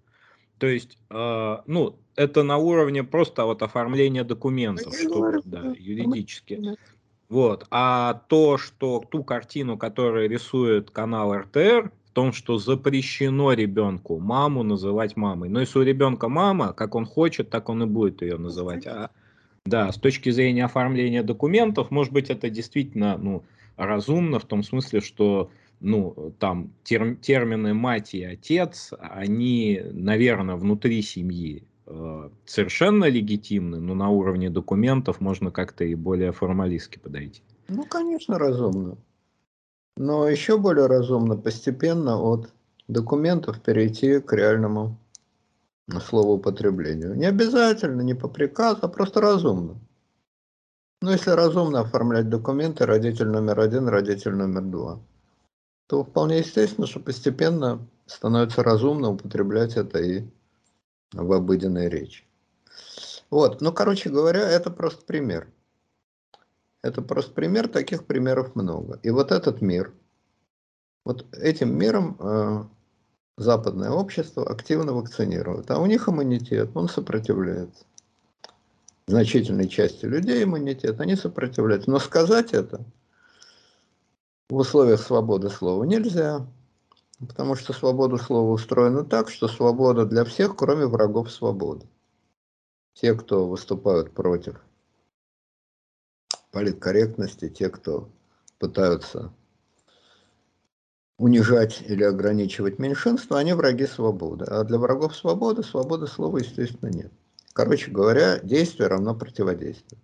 То 0.58 0.66
есть, 0.66 0.98
э, 1.10 1.56
ну, 1.66 1.98
это 2.16 2.42
на 2.42 2.58
уровне 2.58 3.02
просто 3.02 3.44
вот 3.44 3.62
оформления 3.62 4.24
документов, 4.24 4.94
что, 4.94 5.40
да, 5.44 5.74
юридически. 5.78 6.76
Вот. 7.30 7.66
А 7.70 8.22
то, 8.28 8.58
что 8.58 9.02
ту 9.10 9.24
картину, 9.24 9.78
которую 9.78 10.28
рисует 10.28 10.90
канал 10.90 11.34
РТР, 11.34 11.92
в 12.10 12.12
том, 12.12 12.32
что 12.32 12.58
запрещено 12.58 13.52
ребенку 13.52 14.18
маму 14.18 14.64
называть 14.64 15.16
мамой. 15.16 15.48
Но 15.48 15.60
если 15.60 15.78
у 15.78 15.82
ребенка 15.82 16.28
мама, 16.28 16.72
как 16.72 16.96
он 16.96 17.06
хочет, 17.06 17.50
так 17.50 17.68
он 17.68 17.84
и 17.84 17.86
будет 17.86 18.20
ее 18.20 18.36
называть. 18.36 18.84
А, 18.84 19.10
да, 19.64 19.92
с 19.92 19.96
точки 19.96 20.30
зрения 20.30 20.64
оформления 20.64 21.22
документов, 21.22 21.92
может 21.92 22.12
быть, 22.12 22.28
это 22.28 22.50
действительно 22.50 23.16
ну, 23.16 23.44
разумно 23.76 24.40
в 24.40 24.44
том 24.44 24.64
смысле, 24.64 25.00
что 25.00 25.50
ну, 25.78 26.34
там 26.40 26.72
тер, 26.82 27.14
термины 27.14 27.74
мать 27.74 28.12
и 28.12 28.24
отец, 28.24 28.92
они, 28.98 29.80
наверное, 29.92 30.56
внутри 30.56 31.02
семьи 31.02 31.62
э, 31.86 32.30
совершенно 32.44 33.04
легитимны, 33.04 33.78
но 33.78 33.94
на 33.94 34.08
уровне 34.08 34.50
документов 34.50 35.20
можно 35.20 35.52
как-то 35.52 35.84
и 35.84 35.94
более 35.94 36.32
формалистски 36.32 36.98
подойти. 36.98 37.42
Ну, 37.68 37.84
конечно, 37.84 38.36
разумно. 38.36 38.98
Но 39.96 40.28
еще 40.28 40.58
более 40.58 40.86
разумно 40.86 41.36
постепенно 41.36 42.20
от 42.20 42.50
документов 42.88 43.60
перейти 43.60 44.20
к 44.20 44.32
реальному 44.32 44.96
словоупотреблению. 45.88 47.14
Не 47.14 47.26
обязательно, 47.26 48.02
не 48.02 48.14
по 48.14 48.28
приказу, 48.28 48.80
а 48.82 48.88
просто 48.88 49.20
разумно. 49.20 49.78
Но 51.02 51.12
если 51.12 51.30
разумно 51.30 51.80
оформлять 51.80 52.28
документы, 52.28 52.86
родитель 52.86 53.28
номер 53.28 53.60
один, 53.60 53.88
родитель 53.88 54.34
номер 54.34 54.62
два– 54.62 55.00
то 55.90 56.04
вполне 56.04 56.38
естественно, 56.38 56.86
что 56.86 57.00
постепенно 57.00 57.84
становится 58.06 58.62
разумно 58.62 59.10
употреблять 59.10 59.76
это 59.76 59.98
и 59.98 60.22
в 61.12 61.32
обыденной 61.32 61.88
речи. 61.88 62.22
Вот, 63.28 63.60
ну, 63.60 63.72
короче 63.72 64.08
говоря, 64.08 64.48
это 64.48 64.70
просто 64.70 65.04
пример. 65.04 65.48
Это 66.82 67.02
просто 67.02 67.32
пример, 67.32 67.68
таких 67.68 68.06
примеров 68.06 68.54
много. 68.54 68.98
И 69.02 69.10
вот 69.10 69.32
этот 69.32 69.60
мир, 69.60 69.92
вот 71.04 71.26
этим 71.34 71.76
миром 71.76 72.16
э, 72.18 72.64
западное 73.36 73.90
общество 73.90 74.48
активно 74.48 74.94
вакцинирует, 74.94 75.70
а 75.70 75.78
у 75.78 75.86
них 75.86 76.08
иммунитет, 76.08 76.70
он 76.74 76.88
сопротивляется. 76.88 77.84
Значительной 79.06 79.68
части 79.68 80.06
людей 80.06 80.44
иммунитет, 80.44 81.00
они 81.00 81.16
сопротивляются. 81.16 81.90
Но 81.90 81.98
сказать 81.98 82.54
это 82.54 82.84
в 84.48 84.56
условиях 84.56 85.00
свободы 85.00 85.50
слова 85.50 85.84
нельзя, 85.84 86.46
потому 87.18 87.56
что 87.56 87.72
свобода 87.72 88.16
слова 88.16 88.50
устроена 88.52 89.04
так, 89.04 89.28
что 89.28 89.48
свобода 89.48 90.06
для 90.06 90.24
всех, 90.24 90.56
кроме 90.56 90.86
врагов 90.86 91.30
свободы. 91.30 91.86
Те, 92.94 93.14
кто 93.14 93.46
выступают 93.46 94.12
против 94.12 94.60
политкорректности, 96.50 97.48
те, 97.48 97.68
кто 97.68 98.08
пытаются 98.58 99.32
унижать 101.18 101.82
или 101.82 102.02
ограничивать 102.02 102.78
меньшинство, 102.78 103.36
они 103.36 103.52
враги 103.52 103.86
свободы. 103.86 104.46
А 104.46 104.64
для 104.64 104.78
врагов 104.78 105.16
свободы 105.16 105.62
свободы 105.62 106.06
слова, 106.06 106.38
естественно, 106.38 106.90
нет. 106.90 107.12
Короче 107.52 107.90
говоря, 107.90 108.38
действие 108.40 108.88
равно 108.88 109.14
противодействию 109.14 110.00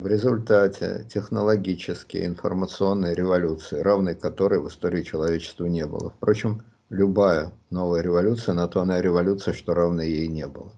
в 0.00 0.06
результате 0.06 1.04
технологической 1.12 2.24
информационной 2.24 3.14
революции, 3.14 3.80
равной 3.80 4.14
которой 4.14 4.60
в 4.60 4.68
истории 4.68 5.02
человечества 5.02 5.66
не 5.66 5.84
было. 5.86 6.10
Впрочем, 6.10 6.62
любая 6.88 7.50
новая 7.70 8.00
революция 8.00 8.54
на 8.54 8.68
то 8.68 8.80
она 8.80 9.02
революция, 9.02 9.54
что 9.54 9.74
равной 9.74 10.08
ей 10.08 10.28
не 10.28 10.46
было. 10.46 10.72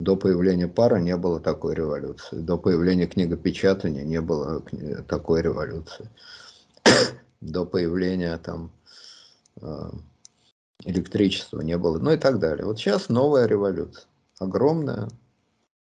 До 0.00 0.16
появления 0.16 0.68
пара 0.68 0.96
не 0.96 1.16
было 1.16 1.40
такой 1.40 1.74
революции. 1.74 2.36
До 2.36 2.56
появления 2.56 3.06
книгопечатания 3.06 4.04
не 4.04 4.20
было 4.20 4.62
такой 5.08 5.42
революции. 5.42 6.08
До 7.40 7.64
появления 7.64 8.38
там 8.38 8.70
э, 9.60 9.90
электричества 10.84 11.60
не 11.60 11.76
было, 11.76 11.98
ну 11.98 12.12
и 12.12 12.16
так 12.16 12.38
далее. 12.38 12.64
Вот 12.64 12.78
сейчас 12.78 13.08
новая 13.08 13.46
революция. 13.46 14.06
Огромная 14.38 15.08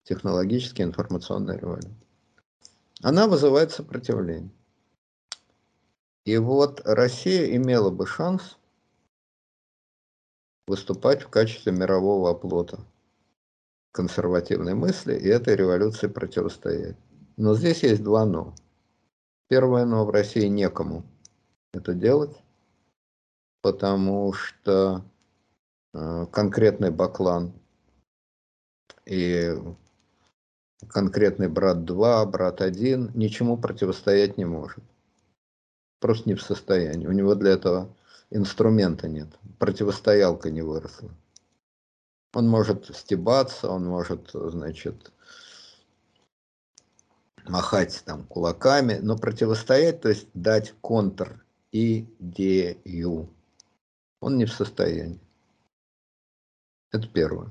технологическая 0.05 0.85
информационная 0.85 1.59
революция 1.59 1.97
она 3.03 3.29
вызывает 3.29 3.73
сопротивление. 3.73 4.51
И 6.25 6.37
вот 6.37 6.83
Россия 6.85 7.57
имела 7.57 7.91
бы 7.91 8.07
шанс 8.07 8.59
выступать 10.67 11.23
в 11.23 11.29
качестве 11.29 11.73
мирового 11.73 12.31
оплота 12.31 12.85
консервативной 13.99 14.75
мысли 14.75 15.19
и 15.19 15.27
этой 15.27 15.57
революции 15.57 16.07
противостоять. 16.07 16.97
Но 17.37 17.57
здесь 17.57 17.83
есть 17.83 18.01
два 18.05 18.25
«но». 18.25 18.55
Первое 19.49 19.85
«но» 19.87 20.05
в 20.05 20.11
России 20.11 20.47
некому 20.47 21.03
это 21.73 21.95
делать, 21.95 22.37
потому 23.61 24.33
что 24.33 25.03
э, 25.95 26.27
конкретный 26.31 26.93
Баклан 26.93 27.53
и 29.05 29.57
конкретный 30.87 31.49
брат 31.49 31.85
2, 31.85 32.25
брат 32.27 32.61
1 32.61 33.11
ничему 33.15 33.59
противостоять 33.59 34.39
не 34.39 34.45
может. 34.45 34.85
Просто 35.99 36.29
не 36.29 36.37
в 36.37 36.43
состоянии. 36.43 37.09
У 37.09 37.13
него 37.13 37.35
для 37.35 37.51
этого 37.51 37.93
инструмента 38.31 39.09
нет. 39.09 39.29
Противостоялка 39.59 40.53
не 40.53 40.63
выросла. 40.63 41.11
Он 42.35 42.49
может 42.49 42.95
стебаться, 42.95 43.71
он 43.71 43.87
может, 43.87 44.31
значит, 44.33 45.13
махать 47.47 48.03
там 48.05 48.25
кулаками, 48.25 48.99
но 49.01 49.17
противостоять, 49.17 50.03
то 50.03 50.09
есть 50.11 50.29
дать 50.35 50.75
контр 50.81 51.45
идею, 51.73 53.31
он 54.21 54.37
не 54.37 54.45
в 54.45 54.53
состоянии. 54.53 55.21
Это 56.91 57.07
первое. 57.09 57.49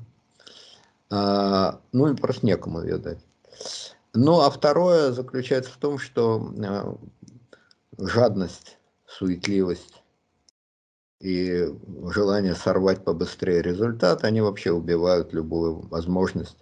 А, 1.09 1.79
ну, 1.91 2.07
и 2.11 2.15
просто 2.15 2.45
некому 2.45 2.81
ее 2.81 2.97
дать. 2.97 3.19
Ну, 4.13 4.41
а 4.41 4.49
второе 4.49 5.11
заключается 5.11 5.71
в 5.71 5.77
том, 5.77 5.99
что 5.99 6.53
а, 6.63 6.97
жадность, 7.97 8.77
суетливость 9.05 10.03
и 11.19 11.67
желание 12.09 12.55
сорвать 12.55 13.03
побыстрее 13.03 13.61
результат, 13.61 14.23
они 14.23 14.41
вообще 14.41 14.71
убивают 14.71 15.33
любую 15.33 15.87
возможность 15.87 16.57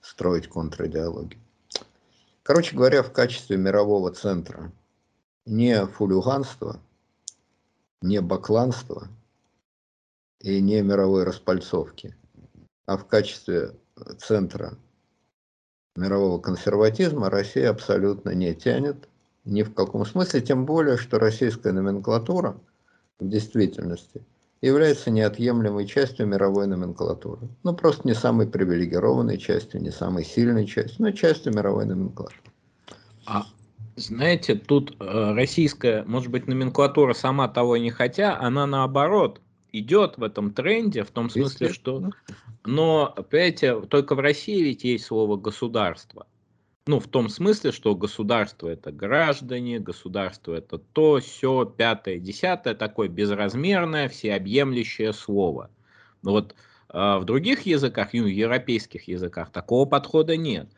строить 0.00 0.48
контрадиалогию. 0.48 1.40
Короче 2.42 2.74
говоря, 2.74 3.02
в 3.02 3.12
качестве 3.12 3.56
мирового 3.56 4.10
центра 4.10 4.72
не 5.46 5.86
фулюганство, 5.86 6.80
не 8.00 8.20
бакланство 8.20 9.08
и 10.40 10.60
не 10.60 10.82
мировой 10.82 11.24
распальцовки, 11.24 12.16
а 12.86 12.96
в 12.96 13.06
качестве 13.06 13.76
центра 14.18 14.76
мирового 15.94 16.40
консерватизма 16.40 17.30
Россия 17.30 17.70
абсолютно 17.70 18.30
не 18.30 18.54
тянет 18.54 19.08
ни 19.44 19.62
в 19.62 19.74
каком 19.74 20.06
смысле, 20.06 20.40
тем 20.40 20.66
более, 20.66 20.96
что 20.96 21.18
российская 21.18 21.72
номенклатура 21.72 22.58
в 23.22 23.28
действительности 23.28 24.22
является 24.60 25.10
неотъемлемой 25.10 25.86
частью 25.86 26.26
мировой 26.26 26.66
номенклатуры. 26.66 27.48
Ну, 27.64 27.74
просто 27.74 28.06
не 28.06 28.14
самой 28.14 28.46
привилегированной 28.46 29.38
частью, 29.38 29.82
не 29.82 29.90
самой 29.90 30.24
сильной 30.24 30.66
частью, 30.66 31.02
но 31.02 31.10
частью 31.10 31.52
мировой 31.54 31.84
номенклатуры. 31.84 32.38
А 33.26 33.46
знаете, 33.96 34.54
тут 34.54 34.96
э, 35.00 35.34
российская, 35.34 36.04
может 36.04 36.30
быть, 36.30 36.46
номенклатура 36.46 37.12
сама 37.12 37.48
того 37.48 37.76
не 37.76 37.90
хотя, 37.90 38.38
она 38.38 38.66
наоборот 38.66 39.40
идет 39.72 40.16
в 40.16 40.22
этом 40.22 40.52
тренде, 40.52 41.02
в 41.02 41.10
том 41.10 41.28
смысле, 41.30 41.72
что... 41.72 42.10
Но, 42.64 43.12
понимаете, 43.30 43.80
только 43.80 44.14
в 44.14 44.20
России 44.20 44.62
ведь 44.62 44.84
есть 44.84 45.06
слово 45.06 45.36
«государство». 45.36 46.26
Ну, 46.86 46.98
в 46.98 47.06
том 47.06 47.28
смысле, 47.28 47.70
что 47.70 47.94
государство 47.94 48.68
это 48.68 48.90
граждане, 48.90 49.78
государство 49.78 50.54
это 50.54 50.78
то, 50.78 51.20
все, 51.20 51.64
пятое, 51.64 52.18
десятое, 52.18 52.74
такое 52.74 53.06
безразмерное, 53.08 54.08
всеобъемлющее 54.08 55.12
слово. 55.12 55.70
Но 56.22 56.32
вот 56.32 56.56
э, 56.88 57.18
в 57.18 57.24
других 57.24 57.66
языках, 57.66 58.08
ну, 58.12 58.26
европейских 58.26 59.06
языках, 59.06 59.52
такого 59.52 59.84
подхода 59.88 60.36
нет. 60.36 60.70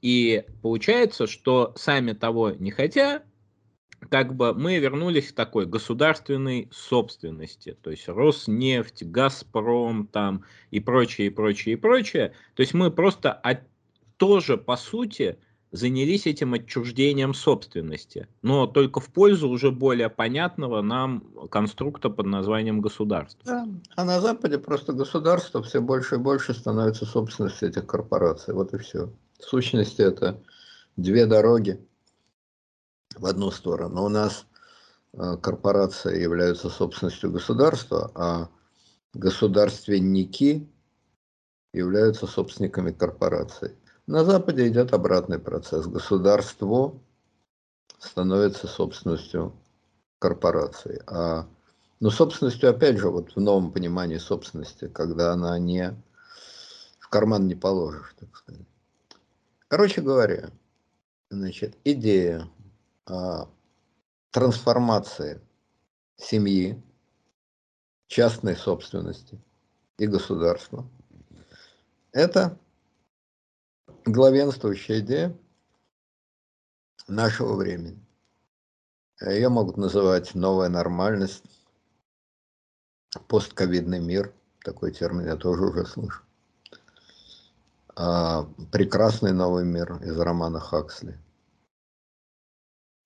И 0.00 0.44
получается, 0.62 1.26
что 1.26 1.74
сами 1.76 2.12
того 2.12 2.52
не 2.52 2.70
хотя, 2.70 3.22
как 4.08 4.34
бы 4.34 4.54
мы 4.54 4.78
вернулись 4.78 5.30
к 5.30 5.34
такой 5.34 5.66
государственной 5.66 6.70
собственности, 6.72 7.76
то 7.82 7.90
есть 7.90 8.08
Роснефть, 8.08 9.04
Газпром 9.04 10.06
там 10.06 10.44
и 10.70 10.80
прочее, 10.80 11.26
и 11.26 11.30
прочее, 11.30 11.74
и 11.74 11.76
прочее. 11.76 12.32
То 12.54 12.62
есть 12.62 12.72
мы 12.72 12.90
просто 12.90 13.30
от, 13.30 13.60
тоже, 14.16 14.56
по 14.56 14.78
сути, 14.78 15.38
занялись 15.72 16.26
этим 16.26 16.54
отчуждением 16.54 17.34
собственности, 17.34 18.28
но 18.42 18.66
только 18.66 19.00
в 19.00 19.08
пользу 19.08 19.48
уже 19.48 19.70
более 19.70 20.08
понятного 20.08 20.82
нам 20.82 21.20
конструкта 21.50 22.10
под 22.10 22.26
названием 22.26 22.80
государство. 22.80 23.42
Да. 23.44 23.68
А 23.96 24.04
на 24.04 24.20
Западе 24.20 24.58
просто 24.58 24.92
государство 24.92 25.62
все 25.62 25.80
больше 25.80 26.16
и 26.16 26.18
больше 26.18 26.54
становится 26.54 27.06
собственностью 27.06 27.68
этих 27.68 27.86
корпораций. 27.86 28.54
Вот 28.54 28.74
и 28.74 28.78
все. 28.78 29.12
В 29.38 29.44
сущности, 29.44 30.02
это 30.02 30.42
две 30.96 31.26
дороги 31.26 31.80
в 33.16 33.26
одну 33.26 33.50
сторону. 33.50 34.04
У 34.04 34.08
нас 34.08 34.46
э, 35.12 35.36
корпорации 35.40 36.20
являются 36.20 36.68
собственностью 36.68 37.30
государства, 37.30 38.10
а 38.14 38.48
государственники 39.14 40.68
являются 41.72 42.26
собственниками 42.26 42.90
корпораций. 42.90 43.76
На 44.10 44.24
Западе 44.24 44.66
идет 44.66 44.92
обратный 44.92 45.38
процесс. 45.38 45.86
Государство 45.86 47.00
становится 48.00 48.66
собственностью 48.66 49.54
корпорации. 50.18 51.00
А, 51.06 51.46
ну, 52.00 52.10
собственностью, 52.10 52.70
опять 52.70 52.98
же, 52.98 53.08
вот 53.08 53.36
в 53.36 53.40
новом 53.40 53.70
понимании 53.70 54.16
собственности, 54.16 54.88
когда 54.88 55.32
она 55.32 55.56
не 55.60 55.94
в 56.98 57.08
карман 57.08 57.46
не 57.46 57.54
положишь, 57.54 58.16
так 58.18 58.36
сказать. 58.36 58.66
Короче 59.68 60.00
говоря, 60.00 60.50
значит, 61.30 61.78
идея 61.84 62.48
а, 63.06 63.48
трансформации 64.32 65.40
семьи, 66.16 66.82
частной 68.08 68.56
собственности 68.56 69.40
и 69.98 70.08
государства– 70.08 70.84
это 72.10 72.58
главенствующая 74.04 75.00
идея 75.00 75.36
нашего 77.08 77.54
времени. 77.54 77.98
Ее 79.20 79.48
могут 79.48 79.76
называть 79.76 80.34
новая 80.34 80.68
нормальность, 80.68 81.44
постковидный 83.28 84.00
мир, 84.00 84.32
такой 84.64 84.92
термин 84.92 85.26
я 85.26 85.36
тоже 85.36 85.64
уже 85.64 85.84
слышу. 85.84 86.22
А, 87.96 88.44
прекрасный 88.72 89.32
новый 89.32 89.64
мир 89.64 90.02
из 90.02 90.18
романа 90.18 90.58
Хаксли. 90.58 91.18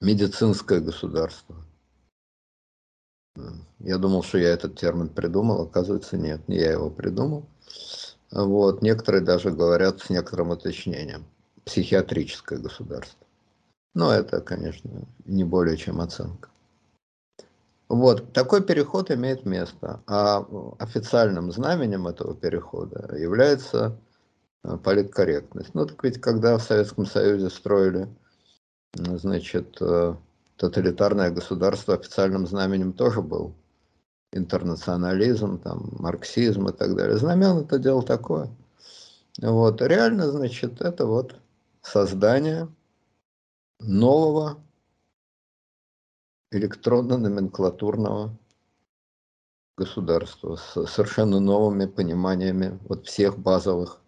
Медицинское 0.00 0.80
государство. 0.80 1.56
Я 3.80 3.98
думал, 3.98 4.22
что 4.22 4.38
я 4.38 4.50
этот 4.50 4.78
термин 4.78 5.08
придумал, 5.08 5.62
оказывается, 5.62 6.16
нет, 6.16 6.46
не 6.46 6.58
я 6.58 6.72
его 6.72 6.90
придумал. 6.90 7.48
Вот. 8.30 8.82
Некоторые 8.82 9.22
даже 9.22 9.51
говорят 9.51 10.01
с 10.01 10.10
некоторым 10.10 10.51
уточнением. 10.51 11.24
Психиатрическое 11.64 12.59
государство. 12.59 13.26
Но 13.94 14.12
это, 14.12 14.40
конечно, 14.40 14.90
не 15.24 15.44
более 15.44 15.76
чем 15.76 16.01
оценка. 16.01 16.48
Вот, 17.88 18.32
такой 18.32 18.62
переход 18.62 19.10
имеет 19.10 19.44
место, 19.44 20.01
а 20.06 20.44
официальным 20.78 21.52
знаменем 21.52 22.09
этого 22.09 22.34
перехода 22.34 23.14
является 23.16 23.96
э, 24.64 24.76
политкорректность. 24.82 25.74
Ну, 25.74 25.86
так 25.86 26.02
ведь 26.02 26.20
когда 26.20 26.56
в 26.56 26.62
Советском 26.62 27.06
Союзе 27.06 27.51
строили, 27.51 28.09
значит, 28.94 29.76
э, 29.80 30.14
тоталитарное 30.56 31.30
государство, 31.30 31.94
официальным 31.94 32.46
знаменем 32.46 32.94
тоже 32.94 33.20
был 33.20 33.55
интернационализм, 34.35 35.59
там, 35.61 35.90
марксизм 35.98 36.69
и 36.69 36.73
так 36.73 36.94
далее. 36.97 37.16
Знамен 37.16 37.59
это 37.59 37.78
дело 37.78 38.02
такое. 38.02 38.51
Вот. 39.40 39.81
Реально, 39.81 40.31
значит, 40.31 40.81
это 40.81 41.06
вот 41.06 41.36
создание 41.82 42.69
нового 43.81 44.59
электронно-номенклатурного 46.51 48.36
государства 49.77 50.56
с 50.56 50.86
совершенно 50.86 51.40
новыми 51.40 51.86
пониманиями 51.86 52.78
вот 52.89 53.06
всех 53.06 53.39
базовых 53.39 54.01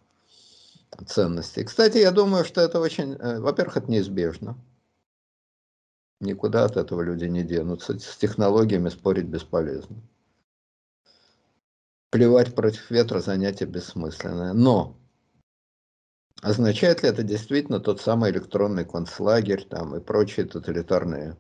ценностей. 1.07 1.65
Кстати, 1.65 1.99
я 1.99 2.11
думаю, 2.11 2.45
что 2.45 2.61
это 2.61 2.81
очень, 2.81 3.15
э, 3.15 3.41
во-первых, 3.41 3.77
это 3.77 3.91
неизбежно. 3.91 4.57
Никуда 6.21 6.65
от 6.65 6.77
этого 6.77 7.03
люди 7.03 7.25
не 7.27 7.43
денутся. 7.43 7.99
С 7.99 8.17
технологиями 8.17 8.89
спорить 8.89 9.27
бесполезно 9.27 9.97
плевать 12.11 12.55
против 12.55 12.91
ветра 12.91 13.21
занятие 13.21 13.67
бессмысленное. 13.67 14.53
Но 14.53 14.97
означает 16.43 17.03
ли 17.03 17.09
это 17.09 17.23
действительно 17.23 17.81
тот 17.81 18.01
самый 18.01 18.31
электронный 18.31 18.85
концлагерь 18.85 19.67
там, 19.69 19.97
и 19.97 20.01
прочие 20.01 20.47
тоталитарные 20.47 21.37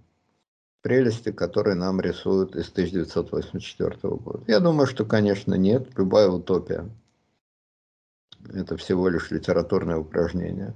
прелести, 0.83 1.33
которые 1.33 1.75
нам 1.75 2.01
рисуют 2.01 2.57
из 2.57 2.71
1984 2.71 3.97
года? 4.03 4.45
Я 4.47 4.61
думаю, 4.61 4.87
что, 4.87 5.05
конечно, 5.05 5.55
нет. 5.55 5.89
Любая 5.97 6.29
утопия– 6.29 6.89
это 8.53 8.77
всего 8.77 9.09
лишь 9.09 9.31
литературное 9.31 9.99
упражнение. 9.99 10.75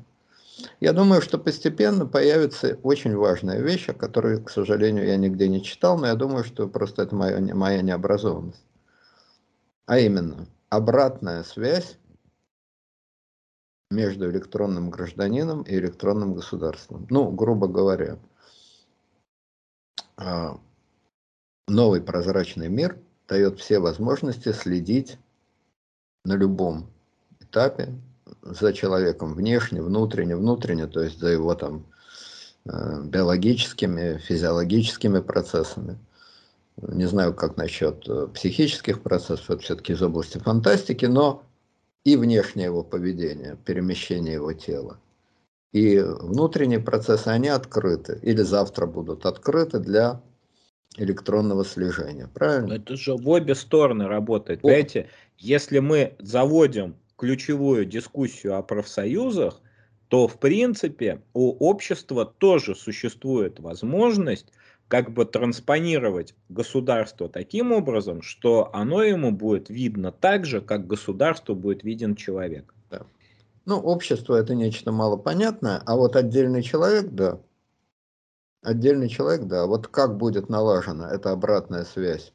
Я 0.79 0.93
думаю, 0.93 1.23
что 1.23 1.39
постепенно 1.39 2.05
появится 2.05 2.79
очень 2.83 3.17
важная 3.17 3.61
вещь, 3.61 3.89
о 3.89 3.95
которой, 3.95 4.43
к 4.43 4.51
сожалению, 4.51 5.07
я 5.07 5.17
нигде 5.17 5.49
не 5.49 5.63
читал, 5.63 5.97
но 5.97 6.07
я 6.07 6.15
думаю, 6.15 6.45
что 6.45 6.69
просто 6.69 7.03
это 7.03 7.15
моя, 7.15 7.55
моя 7.55 7.81
необразованность 7.81 8.63
а 9.91 9.99
именно 9.99 10.47
обратная 10.69 11.43
связь 11.43 11.99
между 13.91 14.31
электронным 14.31 14.89
гражданином 14.89 15.63
и 15.63 15.75
электронным 15.75 16.33
государством. 16.33 17.09
Ну, 17.11 17.33
грубо 17.33 17.67
говоря, 17.67 18.17
а, 20.17 20.61
новый 21.67 22.01
прозрачный 22.01 22.69
мир 22.69 23.01
дает 23.27 23.59
все 23.59 23.81
возможности 23.81 24.53
следить 24.53 25.19
на 26.25 26.35
любом 26.37 26.87
этапе 27.41 27.93
за 28.43 28.73
человеком 28.73 29.35
внешне, 29.35 29.83
внутренне, 29.83 30.37
внутренне, 30.37 30.87
то 30.87 31.03
есть 31.03 31.19
за 31.19 31.31
его 31.31 31.57
там 31.57 31.85
э, 32.65 33.03
биологическими, 33.03 34.19
физиологическими 34.19 35.19
процессами 35.19 35.99
не 36.83 37.07
знаю, 37.07 37.35
как 37.35 37.57
насчет 37.57 38.09
э, 38.09 38.29
психических 38.35 39.03
процессов, 39.03 39.51
это 39.51 39.63
все-таки 39.63 39.93
из 39.93 40.03
области 40.03 40.39
фантастики, 40.39 41.07
но 41.07 41.43
и 42.05 42.17
внешнее 42.17 42.67
его 42.67 42.83
поведение, 42.83 43.57
перемещение 43.65 44.35
его 44.35 44.53
тела. 44.53 44.99
И 45.73 45.99
внутренние 46.01 46.81
процессы, 46.81 47.29
они 47.29 47.49
открыты, 47.49 48.19
или 48.23 48.43
завтра 48.43 48.87
будут 48.87 49.27
открыты 49.27 49.79
для 49.79 50.21
электронного 50.97 51.65
слежения, 51.65 52.29
правильно? 52.33 52.69
Но 52.69 52.75
это 52.77 52.97
же 52.97 53.15
в 53.15 53.29
обе 53.29 53.55
стороны 53.55 54.09
работает. 54.09 54.61
О. 54.61 54.63
Понимаете, 54.63 55.09
если 55.39 55.79
мы 55.79 56.17
заводим 56.19 56.97
ключевую 57.17 57.85
дискуссию 57.85 58.57
о 58.57 58.63
профсоюзах, 58.63 59.61
то 60.09 60.27
в 60.27 60.41
принципе 60.41 61.23
у 61.35 61.53
общества 61.65 62.27
тоже 62.27 62.75
существует 62.75 63.61
возможность 63.61 64.47
как 64.91 65.13
бы 65.13 65.25
транспонировать 65.25 66.35
государство 66.49 67.29
таким 67.29 67.71
образом, 67.71 68.23
что 68.23 68.75
оно 68.75 69.05
ему 69.05 69.31
будет 69.31 69.71
видно 69.71 70.11
так 70.11 70.45
же, 70.45 70.61
как 70.61 70.89
государство 70.89 71.55
будет 71.55 71.85
виден 71.85 72.17
человек. 72.17 72.75
Да. 72.91 73.07
Ну, 73.67 73.79
общество 73.79 74.35
это 74.35 74.57
нечто 74.57 74.91
малопонятное, 74.91 75.81
а 75.87 75.95
вот 75.95 76.17
отдельный 76.17 76.65
человек, 76.65 77.09
да. 77.13 77.41
Отдельный 78.63 79.09
человек, 79.09 79.47
да. 79.47 79.67
Вот 79.67 79.87
как 79.87 80.17
будет 80.17 80.49
налажена 80.49 81.09
эта 81.09 81.31
обратная 81.31 81.85
связь 81.85 82.33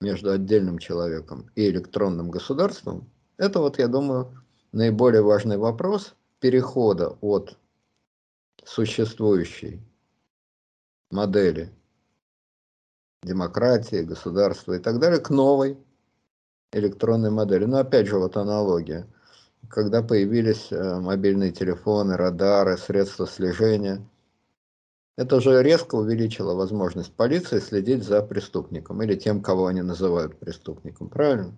между 0.00 0.30
отдельным 0.30 0.78
человеком 0.78 1.50
и 1.56 1.68
электронным 1.68 2.30
государством, 2.30 3.06
это 3.36 3.60
вот, 3.60 3.78
я 3.78 3.88
думаю, 3.88 4.42
наиболее 4.72 5.20
важный 5.20 5.58
вопрос 5.58 6.14
перехода 6.40 7.18
от 7.20 7.58
существующей 8.64 9.82
модели 11.10 11.72
демократии, 13.22 14.02
государства 14.02 14.74
и 14.74 14.78
так 14.78 14.98
далее 14.98 15.20
к 15.20 15.30
новой 15.30 15.78
электронной 16.72 17.30
модели. 17.30 17.64
Но 17.64 17.78
опять 17.78 18.06
же, 18.06 18.18
вот 18.18 18.36
аналогия. 18.36 19.06
Когда 19.68 20.02
появились 20.02 20.70
э, 20.70 21.00
мобильные 21.00 21.50
телефоны, 21.50 22.16
радары, 22.16 22.76
средства 22.76 23.26
слежения, 23.26 24.06
это 25.16 25.40
же 25.40 25.62
резко 25.62 25.96
увеличило 25.96 26.54
возможность 26.54 27.12
полиции 27.12 27.58
следить 27.58 28.04
за 28.04 28.22
преступником 28.22 29.02
или 29.02 29.16
тем, 29.16 29.42
кого 29.42 29.66
они 29.66 29.82
называют 29.82 30.38
преступником, 30.38 31.08
правильно? 31.08 31.56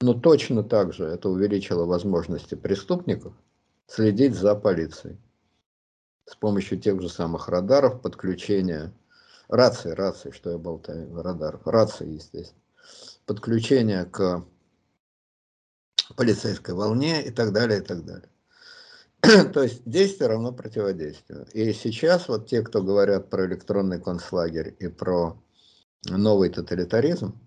Но 0.00 0.14
точно 0.14 0.64
так 0.64 0.92
же 0.92 1.04
это 1.04 1.28
увеличило 1.28 1.84
возможности 1.84 2.54
преступников 2.54 3.34
следить 3.86 4.34
за 4.34 4.54
полицией 4.54 5.18
с 6.30 6.36
помощью 6.36 6.78
тех 6.78 7.00
же 7.00 7.08
самых 7.08 7.48
радаров, 7.48 8.02
подключения, 8.02 8.92
рации, 9.48 9.90
рации, 9.90 10.30
что 10.30 10.50
я 10.50 10.58
болтаю, 10.58 11.22
радаров, 11.22 11.66
рации, 11.66 12.14
естественно, 12.14 12.60
подключения 13.26 14.04
к 14.04 14.44
полицейской 16.16 16.74
волне 16.74 17.22
и 17.24 17.30
так 17.30 17.52
далее, 17.52 17.80
и 17.80 17.82
так 17.82 18.04
далее. 18.04 18.28
То 19.52 19.62
есть 19.62 19.82
действие 19.84 20.28
равно 20.28 20.52
противодействию. 20.52 21.46
И 21.52 21.72
сейчас 21.72 22.28
вот 22.28 22.48
те, 22.48 22.62
кто 22.62 22.82
говорят 22.82 23.30
про 23.30 23.46
электронный 23.46 24.00
концлагерь 24.00 24.76
и 24.78 24.88
про 24.88 25.42
новый 26.04 26.50
тоталитаризм, 26.50 27.38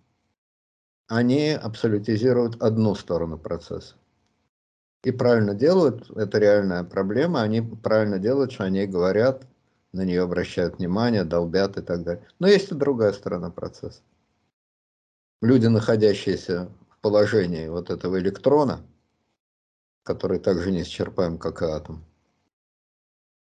они 1.08 1.52
абсолютизируют 1.52 2.62
одну 2.62 2.96
сторону 2.96 3.38
процесса. 3.38 3.96
И 5.04 5.12
правильно 5.12 5.56
делают, 5.56 6.12
это 6.16 6.38
реальная 6.38 6.84
проблема, 6.84 7.42
они 7.42 7.62
правильно 7.62 8.20
делают, 8.20 8.52
что 8.52 8.66
они 8.66 8.86
говорят, 8.86 9.48
на 9.94 10.06
нее 10.06 10.22
обращают 10.22 10.78
внимание, 10.78 11.24
долбят 11.24 11.78
и 11.78 11.82
так 11.82 12.04
далее. 12.04 12.28
Но 12.40 12.48
есть 12.48 12.72
и 12.72 12.76
другая 12.76 13.12
сторона 13.12 13.50
процесса. 13.50 14.02
Люди, 15.42 15.66
находящиеся 15.66 16.70
в 16.90 17.00
положении 17.00 17.68
вот 17.68 17.90
этого 17.90 18.20
электрона, 18.20 18.86
который 20.04 20.40
также 20.40 20.72
неисчерпаем, 20.72 21.40
как 21.40 21.64
и 21.64 21.66
атом, 21.66 22.06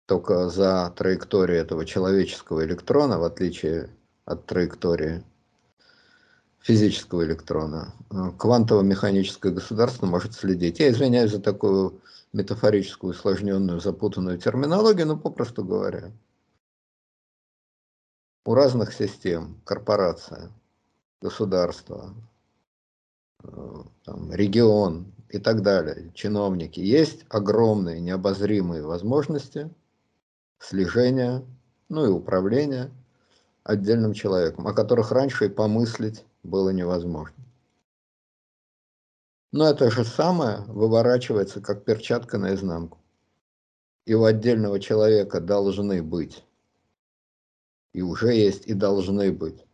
только 0.08 0.50
за 0.50 0.92
траекторией 0.98 1.62
этого 1.62 1.86
человеческого 1.86 2.66
электрона, 2.66 3.20
в 3.20 3.24
отличие 3.24 3.90
от 4.26 4.48
траектории 4.48 5.24
физического 6.64 7.26
электрона. 7.26 7.94
Э, 8.10 8.31
квантово-механическое 8.38 9.52
государство 9.52 10.06
может 10.06 10.34
следить. 10.34 10.80
Я 10.80 10.90
извиняюсь 10.90 11.31
за 11.31 11.41
такую 11.41 12.02
метафорическую, 12.31 13.11
усложненную, 13.11 13.81
запутанную 13.81 14.38
терминологию, 14.38 15.07
но 15.07 15.18
попросту 15.18 15.64
говоря. 15.64 16.11
У 18.45 18.53
разных 18.53 18.94
систем, 18.94 19.61
корпорация, 19.65 20.52
государство, 21.22 22.14
э, 23.44 23.84
там, 24.06 24.31
регион 24.31 25.14
и 25.30 25.40
так 25.40 25.64
далее, 25.64 26.11
чиновники, 26.14 26.80
есть 26.80 27.26
огромные 27.27 27.99
необозримые 27.99 28.84
возможности 28.84 29.69
слежения, 30.60 31.44
ну 31.90 32.06
и 32.06 32.10
управления 32.10 32.90
отдельным 33.64 34.14
человеком, 34.14 34.68
о 34.68 34.73
которых 34.73 35.11
раньше 35.11 35.45
и 35.45 35.49
помыслить 35.49 36.23
было 36.44 36.70
невозможно. 36.70 37.44
Но 39.52 39.70
это 39.70 39.90
же 39.91 40.03
самое 40.03 40.61
выворачивается 40.68 41.61
как 41.61 41.86
перчатка 41.86 42.38
наизнанку. 42.38 42.99
И 44.06 44.14
у 44.14 44.26
отдельного 44.26 44.80
человека 44.80 45.40
должны 45.40 46.03
быть, 46.03 46.44
и 47.94 48.02
уже 48.02 48.34
есть, 48.34 48.68
и 48.68 48.74
должны 48.74 49.32
быть 49.32 49.65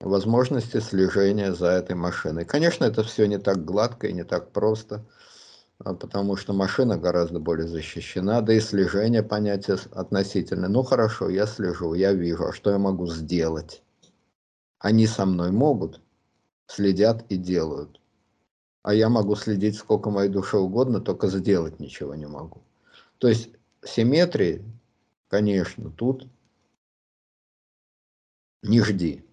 возможности 0.00 0.78
слежения 0.78 1.52
за 1.52 1.66
этой 1.66 1.94
машиной. 1.94 2.44
Конечно, 2.44 2.84
это 2.84 3.02
все 3.02 3.26
не 3.26 3.38
так 3.38 3.64
гладко 3.64 4.06
и 4.06 4.12
не 4.12 4.24
так 4.24 4.52
просто, 4.52 5.06
а 5.78 5.94
потому 5.94 6.36
что 6.36 6.52
машина 6.52 6.98
гораздо 6.98 7.38
более 7.40 7.68
защищена, 7.68 8.40
да 8.40 8.54
и 8.54 8.60
слежение 8.60 9.22
понятие 9.22 9.78
относительно. 9.92 10.68
Ну 10.68 10.82
хорошо, 10.82 11.28
я 11.28 11.46
слежу, 11.46 11.94
я 11.94 12.12
вижу, 12.12 12.46
а 12.46 12.52
что 12.52 12.70
я 12.70 12.78
могу 12.78 13.06
сделать? 13.08 13.82
Они 14.80 15.06
со 15.06 15.26
мной 15.26 15.52
могут, 15.52 16.00
следят 16.66 17.24
и 17.28 17.36
делают. 17.36 18.00
А 18.82 18.94
я 18.94 19.10
могу 19.10 19.36
следить 19.36 19.76
сколько 19.76 20.10
моей 20.10 20.30
душе 20.30 20.56
угодно, 20.56 21.00
только 21.00 21.28
сделать 21.28 21.78
ничего 21.78 22.14
не 22.14 22.26
могу. 22.26 22.62
То 23.18 23.28
есть 23.28 23.50
симметрии, 23.84 24.64
конечно, 25.28 25.90
тут 25.90 26.26
не 28.62 28.80
жди. 28.80 29.24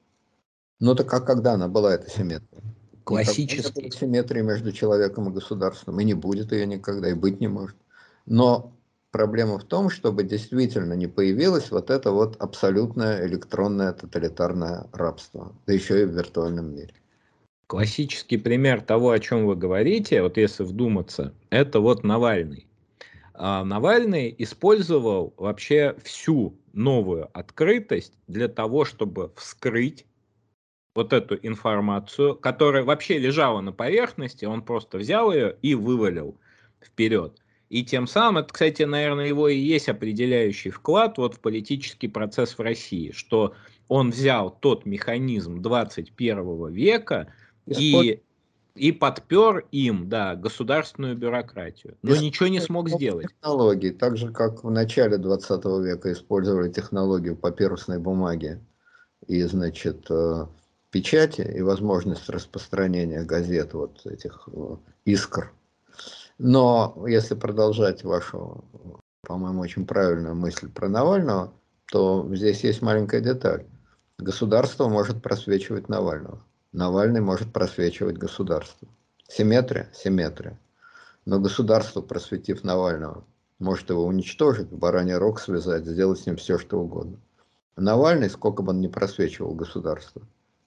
Но 0.80 0.96
так 0.96 1.12
а 1.14 1.22
когда 1.22 1.54
она 1.54 1.70
была, 1.70 1.96
эта 1.96 2.10
симметрия? 2.10 2.62
Классическая. 3.06 3.90
Симметрия 3.90 4.44
между 4.44 4.74
человеком 4.74 5.30
и 5.30 5.34
государством. 5.34 5.98
И 6.02 6.04
не 6.04 6.14
будет 6.14 6.52
ее 6.52 6.66
никогда, 6.66 7.10
и 7.10 7.14
быть 7.14 7.40
не 7.40 7.48
может. 7.48 7.78
Но 8.26 8.77
проблема 9.12 9.60
в 9.60 9.64
том, 9.64 9.90
чтобы 9.90 10.24
действительно 10.24 10.94
не 10.94 11.08
появилось 11.08 11.72
вот 11.72 11.90
это 11.90 12.12
вот 12.12 12.36
абсолютное 12.38 13.26
электронное 13.26 13.94
тоталитарное 13.94 14.88
рабство, 14.94 15.56
да 15.66 15.74
еще 15.74 16.02
и 16.02 16.06
в 16.06 16.16
виртуальном 16.16 16.76
мире. 16.76 16.94
Классический 17.68 18.38
пример 18.38 18.82
того, 18.82 19.12
о 19.12 19.20
чем 19.20 19.46
вы 19.46 19.56
говорите, 19.56 20.22
вот 20.22 20.38
если 20.38 20.64
вдуматься, 20.64 21.34
это 21.50 21.80
вот 21.80 22.04
Навальный. 22.04 22.66
А 23.34 23.64
Навальный 23.64 24.34
использовал 24.38 25.34
вообще 25.38 25.96
всю 26.04 26.58
новую 26.74 27.30
открытость 27.38 28.14
для 28.28 28.48
того, 28.48 28.86
чтобы 28.86 29.32
вскрыть 29.36 30.06
вот 30.96 31.14
эту 31.14 31.36
информацию, 31.36 32.36
которая 32.36 32.84
вообще 32.84 33.20
лежала 33.20 33.62
на 33.62 33.72
поверхности, 33.72 34.46
он 34.46 34.64
просто 34.64 34.98
взял 34.98 35.32
ее 35.32 35.56
и 35.62 35.76
вывалил 35.76 36.40
вперед. 36.82 37.40
И 37.70 37.84
тем 37.84 38.08
самым, 38.08 38.44
это, 38.44 38.54
кстати, 38.54 38.84
наверное, 38.84 39.28
его 39.28 39.50
и 39.50 39.58
есть 39.58 39.90
определяющий 39.90 40.70
вклад 40.70 41.18
вот 41.18 41.36
в 41.36 41.40
политический 41.40 42.08
процесс 42.08 42.58
в 42.58 42.62
России, 42.62 43.12
что 43.12 43.56
он 43.90 44.12
взял 44.12 44.52
тот 44.52 44.86
механизм 44.86 45.62
21 45.62 46.72
века 46.72 47.34
и, 47.66 48.22
и 48.76 48.92
подпер 48.94 49.66
им, 49.72 50.08
да, 50.08 50.36
государственную 50.36 51.18
бюрократию. 51.18 51.98
Но 52.04 52.12
Без 52.12 52.22
ничего 52.22 52.48
не 52.48 52.62
смог 52.62 52.90
сделать. 52.90 53.28
Технологии, 53.28 53.90
так 53.90 54.16
же, 54.16 54.32
как 54.32 54.64
в 54.64 54.70
начале 54.70 55.18
20 55.18 55.66
века 55.84 56.12
использовали 56.14 56.72
технологию 56.72 57.36
папирусной 57.36 58.00
бумаги 58.00 58.62
и, 59.28 59.44
значит, 59.44 60.06
э, 60.10 60.46
печати 60.90 61.42
и 61.42 61.62
возможность 61.62 62.30
распространения 62.30 63.24
газет, 63.24 63.74
вот 63.74 64.06
этих 64.06 64.48
э, 64.54 64.76
искр 65.04 65.52
но 66.38 67.06
если 67.08 67.36
продолжать 67.36 68.04
вашу, 68.04 68.64
по-моему, 69.22 69.62
очень 69.62 69.86
правильную 69.86 70.36
мысль 70.36 70.70
про 70.70 70.88
Навального, 70.88 71.54
то 71.92 72.28
здесь 72.36 72.64
есть 72.64 72.82
маленькая 72.82 73.22
деталь. 73.22 73.66
Государство 74.18 74.88
может 74.88 75.22
просвечивать 75.22 75.90
Навального. 75.90 76.44
Навальный 76.74 77.22
может 77.22 77.52
просвечивать 77.54 78.18
государство. 78.18 78.88
Симметрия? 79.28 79.90
Симметрия. 79.94 80.60
Но 81.26 81.40
государство, 81.40 82.02
просветив 82.02 82.64
Навального, 82.64 83.26
может 83.60 83.90
его 83.90 84.06
уничтожить, 84.06 84.72
в 84.72 84.78
бараний 84.78 85.16
рог 85.16 85.40
связать, 85.40 85.86
сделать 85.86 86.20
с 86.20 86.26
ним 86.26 86.38
все, 86.38 86.58
что 86.58 86.80
угодно. 86.80 87.18
Навальный, 87.76 88.30
сколько 88.30 88.64
бы 88.64 88.72
он 88.72 88.82
ни 88.82 88.88
просвечивал 88.88 89.54
государство, 89.54 90.22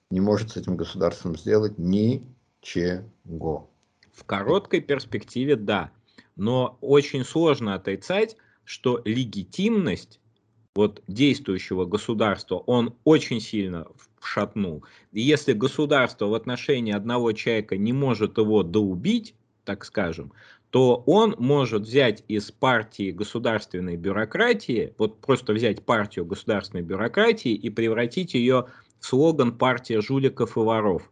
не 0.09 0.21
может 0.21 0.51
с 0.51 0.57
этим 0.57 0.75
государством 0.75 1.37
сделать 1.37 1.77
ничего. 1.77 3.69
В 4.13 4.23
короткой 4.25 4.81
перспективе 4.81 5.55
да. 5.55 5.91
Но 6.35 6.77
очень 6.81 7.23
сложно 7.23 7.75
отрицать, 7.75 8.37
что 8.63 9.01
легитимность 9.05 10.19
вот 10.75 11.03
действующего 11.07 11.85
государства 11.85 12.55
он 12.55 12.95
очень 13.03 13.41
сильно 13.41 13.87
шатнул. 14.21 14.85
И 15.11 15.21
если 15.21 15.53
государство 15.53 16.27
в 16.27 16.33
отношении 16.33 16.93
одного 16.93 17.33
человека 17.33 17.77
не 17.77 17.93
может 17.93 18.37
его 18.37 18.63
доубить, 18.63 19.35
так 19.65 19.83
скажем, 19.83 20.31
то 20.69 21.03
он 21.05 21.35
может 21.37 21.83
взять 21.83 22.23
из 22.29 22.49
партии 22.51 23.11
государственной 23.11 23.97
бюрократии, 23.97 24.93
вот 24.97 25.19
просто 25.19 25.51
взять 25.53 25.83
партию 25.83 26.25
государственной 26.25 26.81
бюрократии 26.81 27.51
и 27.51 27.69
превратить 27.69 28.33
ее 28.33 28.67
в 28.99 29.05
слоган 29.05 29.57
«партия 29.57 29.99
жуликов 29.99 30.55
и 30.55 30.61
воров». 30.61 31.11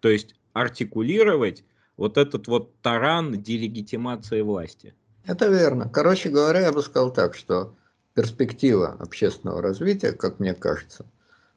То 0.00 0.10
есть 0.10 0.34
артикулировать 0.52 1.64
вот 2.00 2.16
этот 2.16 2.48
вот 2.48 2.80
таран 2.80 3.42
делегитимации 3.42 4.40
власти. 4.40 4.94
Это 5.26 5.48
верно. 5.48 5.86
Короче 5.86 6.30
говоря, 6.30 6.60
я 6.60 6.72
бы 6.72 6.80
сказал 6.82 7.12
так, 7.12 7.34
что 7.34 7.76
перспектива 8.14 8.96
общественного 8.98 9.60
развития, 9.60 10.12
как 10.12 10.40
мне 10.40 10.54
кажется, 10.54 11.04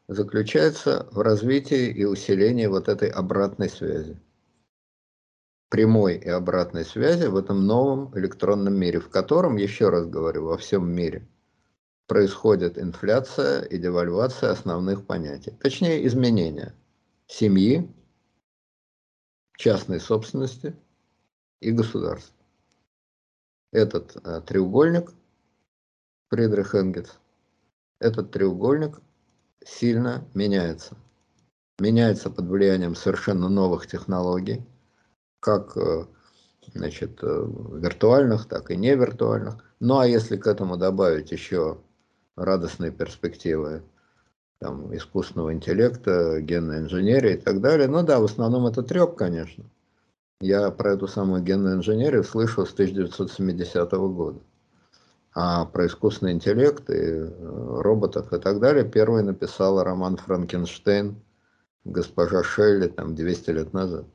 заключается 0.10 1.08
в 1.12 1.22
развитии 1.22 1.88
и 1.88 2.04
усилении 2.04 2.66
вот 2.66 2.90
этой 2.90 3.08
обратной 3.08 3.70
связи. 3.70 4.20
Прямой 5.70 6.18
и 6.18 6.28
обратной 6.28 6.84
связи 6.84 7.28
в 7.28 7.38
этом 7.38 7.66
новом 7.66 8.12
электронном 8.20 8.74
мире, 8.74 9.00
в 9.00 9.08
котором, 9.08 9.56
еще 9.56 9.88
раз 9.88 10.06
говорю, 10.08 10.44
во 10.44 10.58
всем 10.58 10.92
мире 10.92 11.26
происходит 12.08 12.78
инфляция 12.78 13.62
и 13.62 13.78
девальвация 13.78 14.52
основных 14.52 15.06
понятий. 15.06 15.52
Точнее, 15.52 16.06
изменения 16.06 16.76
семьи, 17.28 17.90
частной 19.58 20.00
собственности 20.00 20.76
и 21.62 21.72
государства. 21.72 22.36
Этот 23.72 24.16
э, 24.24 24.42
треугольник, 24.42 25.12
Фридрих 26.30 26.76
Энгельс, 26.76 27.20
этот 28.00 28.32
треугольник 28.32 29.02
сильно 29.66 30.28
меняется. 30.34 30.98
Меняется 31.80 32.30
под 32.30 32.46
влиянием 32.48 32.96
совершенно 32.96 33.50
новых 33.50 33.88
технологий, 33.88 34.64
как 35.40 35.76
э, 35.78 36.06
значит, 36.74 37.20
э, 37.24 37.26
виртуальных, 37.26 38.48
так 38.48 38.72
и 38.72 38.76
невиртуальных. 38.76 39.56
Ну 39.80 39.98
а 39.98 40.08
если 40.08 40.38
к 40.38 40.48
этому 40.48 40.78
добавить 40.78 41.32
еще 41.32 41.82
радостные 42.36 42.92
перспективы 42.92 43.84
там, 44.64 44.96
искусственного 44.96 45.52
интеллекта, 45.52 46.40
генной 46.40 46.80
инженерии 46.80 47.34
и 47.34 47.38
так 47.38 47.60
далее, 47.60 47.90
ну 47.90 48.02
да, 48.02 48.22
в 48.22 48.24
основном 48.24 48.66
это 48.66 48.82
треп, 48.82 49.16
конечно. 49.16 49.66
Я 50.40 50.72
про 50.72 50.94
эту 50.94 51.06
самую 51.10 51.44
генную 51.44 51.76
инженерию 51.76 52.24
слышал 52.24 52.66
с 52.66 52.72
1970 52.72 53.92
года. 53.92 54.40
А 55.36 55.66
про 55.66 55.88
искусственный 55.88 56.32
интеллект 56.32 56.90
и 56.90 56.94
э, 56.94 57.82
роботов 57.82 58.32
и 58.32 58.40
так 58.40 58.62
далее 58.62 58.86
первый 58.86 59.24
написала 59.24 59.84
роман 59.84 60.16
«Франкенштейн» 60.16 61.16
госпожа 61.84 62.42
Шелли 62.42 62.88
там 62.88 63.16
200 63.16 63.50
лет 63.50 63.74
назад. 63.74 64.06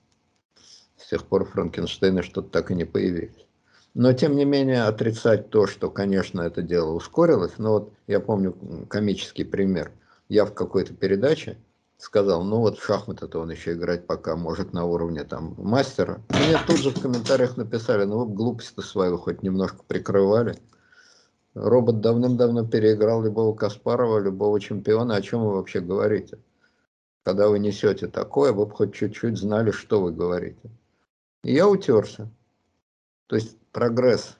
С 0.96 1.10
тех 1.10 1.24
пор 1.24 1.44
Франкенштейны 1.44 2.22
что-то 2.22 2.48
так 2.48 2.70
и 2.70 2.74
не 2.74 2.86
появились. 2.86 3.46
Но, 3.92 4.14
тем 4.14 4.34
не 4.36 4.46
менее, 4.46 4.84
отрицать 4.84 5.50
то, 5.50 5.66
что, 5.66 5.90
конечно, 5.90 6.40
это 6.40 6.62
дело 6.62 6.92
ускорилось, 6.92 7.58
но 7.58 7.72
вот 7.72 7.92
я 8.06 8.20
помню 8.20 8.54
комический 8.88 9.44
пример. 9.44 9.92
Я 10.28 10.44
в 10.44 10.55
какой-то 10.55 10.94
передаче 10.94 11.59
сказал, 11.96 12.44
ну 12.44 12.59
вот 12.59 12.78
в 12.78 12.84
шахматы-то 12.84 13.40
он 13.40 13.50
еще 13.50 13.72
играть 13.72 14.06
пока 14.06 14.36
может 14.36 14.72
на 14.72 14.84
уровне 14.84 15.24
там 15.24 15.55
мастера. 15.59 16.22
Мне 16.28 16.56
тут 16.66 16.78
же 16.78 16.90
в 16.90 17.00
комментариях 17.00 17.56
написали, 17.56 18.05
ну 18.05 18.24
вы 18.24 18.34
глупость-то 18.34 18.82
свою 18.82 19.18
хоть 19.18 19.42
немножко 19.42 19.82
прикрывали. 19.86 20.59
Робот 21.55 22.00
давным-давно 22.00 22.66
переиграл 22.66 23.22
любого 23.22 23.55
Каспарова, 23.55 24.18
любого 24.18 24.60
чемпиона. 24.60 25.16
О 25.16 25.22
чем 25.22 25.44
вы 25.44 25.55
вообще 25.55 25.80
говорите? 25.80 26.38
Когда 27.24 27.48
вы 27.48 27.59
несете 27.59 28.06
такое, 28.06 28.52
вы 28.52 28.66
бы 28.66 28.72
хоть 28.72 28.94
чуть-чуть 28.94 29.36
знали, 29.36 29.70
что 29.70 30.00
вы 30.00 30.12
говорите. 30.12 30.70
И 31.42 31.52
я 31.52 31.68
утерся. 31.68 32.30
То 33.26 33.36
есть 33.36 33.59
прогресс 33.72 34.36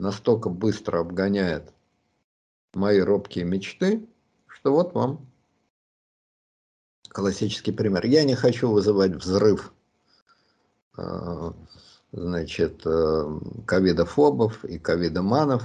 настолько 0.00 0.48
быстро 0.48 1.00
обгоняет 1.00 1.72
мои 2.74 3.00
робкие 3.00 3.44
мечты, 3.44 4.06
что 4.68 4.74
вот 4.74 4.92
вам 4.92 5.26
классический 7.08 7.72
пример. 7.72 8.04
Я 8.04 8.24
не 8.24 8.34
хочу 8.34 8.70
вызывать 8.70 9.12
взрыв 9.12 9.72
э, 10.98 11.52
значит, 12.12 12.82
э, 12.84 13.40
ковидофобов 13.66 14.66
и 14.66 14.78
ковидоманов 14.78 15.62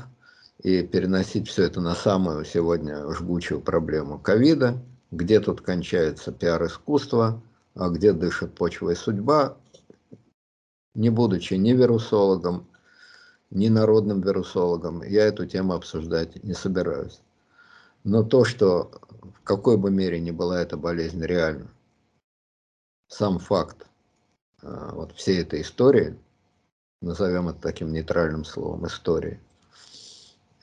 и 0.60 0.84
переносить 0.84 1.50
все 1.50 1.64
это 1.64 1.82
на 1.82 1.96
самую 1.96 2.46
сегодня 2.46 3.12
жгучую 3.12 3.60
проблему 3.60 4.20
ковида, 4.20 4.82
где 5.12 5.42
тут 5.42 5.60
кончается 5.60 6.32
пиар-искусство, 6.32 7.44
а 7.76 7.90
где 7.90 8.14
дышит 8.14 8.56
почва 8.56 8.92
и 8.92 8.96
судьба, 8.96 9.58
не 10.96 11.10
будучи 11.10 11.56
ни 11.56 11.74
вирусологом, 11.74 12.70
ни 13.50 13.68
народным 13.68 14.22
вирусологом, 14.22 15.04
я 15.04 15.26
эту 15.26 15.46
тему 15.46 15.74
обсуждать 15.74 16.42
не 16.42 16.54
собираюсь. 16.54 17.20
Но 18.04 18.24
то, 18.24 18.46
что 18.46 18.92
в 19.22 19.42
какой 19.44 19.78
бы 19.78 19.92
мере 19.92 20.20
ни 20.20 20.32
была 20.32 20.62
эта 20.62 20.78
болезнь 20.78 21.24
реальна, 21.24 21.68
сам 23.08 23.40
факт 23.40 23.88
а, 24.62 24.94
вот 24.94 25.14
всей 25.14 25.42
этой 25.42 25.62
истории, 25.62 26.18
назовем 27.02 27.50
это 27.50 27.60
таким 27.60 27.94
нейтральным 27.94 28.46
словом, 28.46 28.88
истории– 28.88 29.40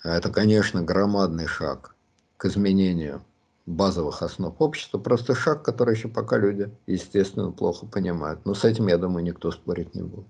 это, 0.02 0.30
конечно, 0.30 0.82
громадный 0.82 1.46
шаг 1.46 1.94
к 2.36 2.46
изменению 2.46 3.22
базовых 3.66 4.22
основ 4.22 4.54
общества. 4.60 4.98
Просто 4.98 5.34
шаг, 5.34 5.62
который 5.62 5.94
еще 5.94 6.08
пока 6.08 6.38
люди, 6.38 6.70
естественно, 6.86 7.52
плохо 7.52 7.86
понимают. 7.86 8.40
Но 8.46 8.54
с 8.54 8.64
этим, 8.64 8.86
я 8.88 8.96
думаю, 8.96 9.24
никто 9.24 9.50
спорить 9.50 9.94
не 9.94 10.02
будет. 10.02 10.26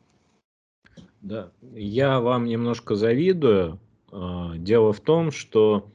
Да, 1.20 1.51
я 1.73 2.20
вам 2.20 2.47
немножко 2.47 2.97
завидую. 2.97 3.78
А, 4.11 4.57
дело 4.57 4.93
в 4.93 5.01
том, 5.01 5.31
что, 5.31 5.89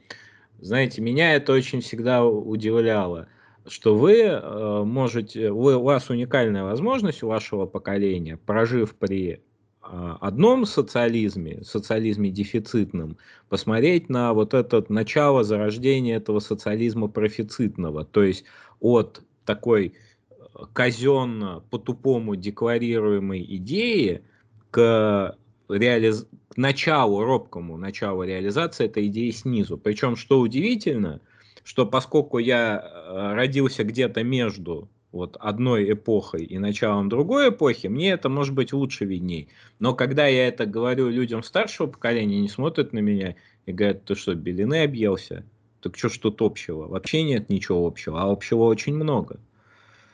знаете, 0.58 1.02
меня 1.02 1.34
это 1.34 1.52
очень 1.52 1.80
всегда 1.80 2.24
удивляло, 2.24 3.28
что 3.66 3.96
вы 3.96 4.24
а, 4.28 4.84
можете, 4.84 5.50
вы, 5.50 5.76
у 5.76 5.82
вас 5.82 6.10
уникальная 6.10 6.64
возможность 6.64 7.22
у 7.22 7.28
вашего 7.28 7.66
поколения, 7.66 8.36
прожив 8.36 8.94
при 8.94 9.40
а, 9.82 10.16
одном 10.20 10.66
социализме, 10.66 11.62
социализме 11.62 12.30
дефицитном, 12.30 13.18
посмотреть 13.48 14.08
на 14.08 14.32
вот 14.32 14.54
это 14.54 14.84
начало 14.88 15.44
зарождения 15.44 16.16
этого 16.16 16.40
социализма 16.40 17.08
профицитного, 17.08 18.04
то 18.04 18.22
есть 18.22 18.44
от 18.80 19.22
такой 19.44 19.94
э, 20.28 20.34
казенно 20.72 21.62
по-тупому 21.70 22.34
декларируемой 22.34 23.44
идеи 23.56 24.22
к, 24.70 25.36
реализ... 25.68 26.26
к 26.48 26.56
началу, 26.56 27.22
робкому 27.22 27.76
началу 27.76 28.22
реализации 28.22 28.86
этой 28.86 29.06
идеи 29.06 29.30
снизу. 29.30 29.78
Причем, 29.78 30.16
что 30.16 30.40
удивительно, 30.40 31.20
что 31.64 31.86
поскольку 31.86 32.38
я 32.38 32.80
э, 32.80 33.34
родился 33.34 33.84
где-то 33.84 34.22
между 34.22 34.88
вот 35.12 35.36
одной 35.40 35.92
эпохой 35.92 36.44
и 36.44 36.58
началом 36.58 37.08
другой 37.08 37.48
эпохи, 37.48 37.86
мне 37.86 38.10
это 38.10 38.28
может 38.28 38.54
быть 38.54 38.72
лучше 38.72 39.04
видней. 39.04 39.48
Но 39.78 39.94
когда 39.94 40.26
я 40.26 40.46
это 40.48 40.66
говорю 40.66 41.08
людям 41.08 41.42
старшего 41.42 41.86
поколения, 41.86 42.36
они 42.38 42.48
смотрят 42.48 42.92
на 42.92 42.98
меня 42.98 43.34
и 43.64 43.72
говорят, 43.72 44.04
ты 44.04 44.14
что, 44.14 44.34
белины 44.34 44.82
объелся? 44.82 45.44
Так 45.80 45.96
что 45.96 46.08
ж 46.08 46.18
тут 46.18 46.42
общего? 46.42 46.86
Вообще 46.86 47.22
нет 47.22 47.48
ничего 47.48 47.86
общего, 47.86 48.22
а 48.22 48.30
общего 48.30 48.64
очень 48.64 48.94
много. 48.94 49.40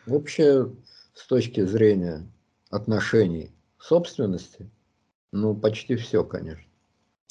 Вообще, 0.07 0.69
с 1.15 1.27
точки 1.27 1.65
зрения 1.65 2.27
отношений 2.71 3.51
собственности, 3.79 4.71
ну, 5.33 5.55
почти 5.55 5.97
все, 5.97 6.25
конечно. 6.25 6.65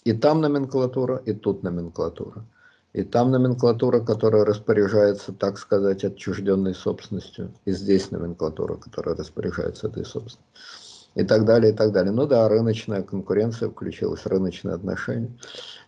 И 0.03 0.13
там 0.13 0.41
номенклатура, 0.41 1.17
и 1.17 1.33
тут 1.33 1.63
номенклатура. 1.63 2.43
И 2.93 3.03
там 3.03 3.31
номенклатура, 3.31 4.01
которая 4.01 4.43
распоряжается, 4.43 5.31
так 5.31 5.57
сказать, 5.57 6.03
отчужденной 6.03 6.73
собственностью. 6.73 7.53
И 7.65 7.71
здесь 7.71 8.11
номенклатура, 8.11 8.75
которая 8.75 9.15
распоряжается 9.15 9.87
этой 9.87 10.03
собственностью. 10.03 10.43
И 11.13 11.23
так 11.23 11.45
далее, 11.45 11.73
и 11.73 11.75
так 11.75 11.91
далее. 11.91 12.11
Ну 12.11 12.25
да, 12.25 12.47
рыночная 12.49 13.03
конкуренция 13.03 13.69
включилась, 13.69 14.25
рыночные 14.25 14.75
отношения. 14.75 15.31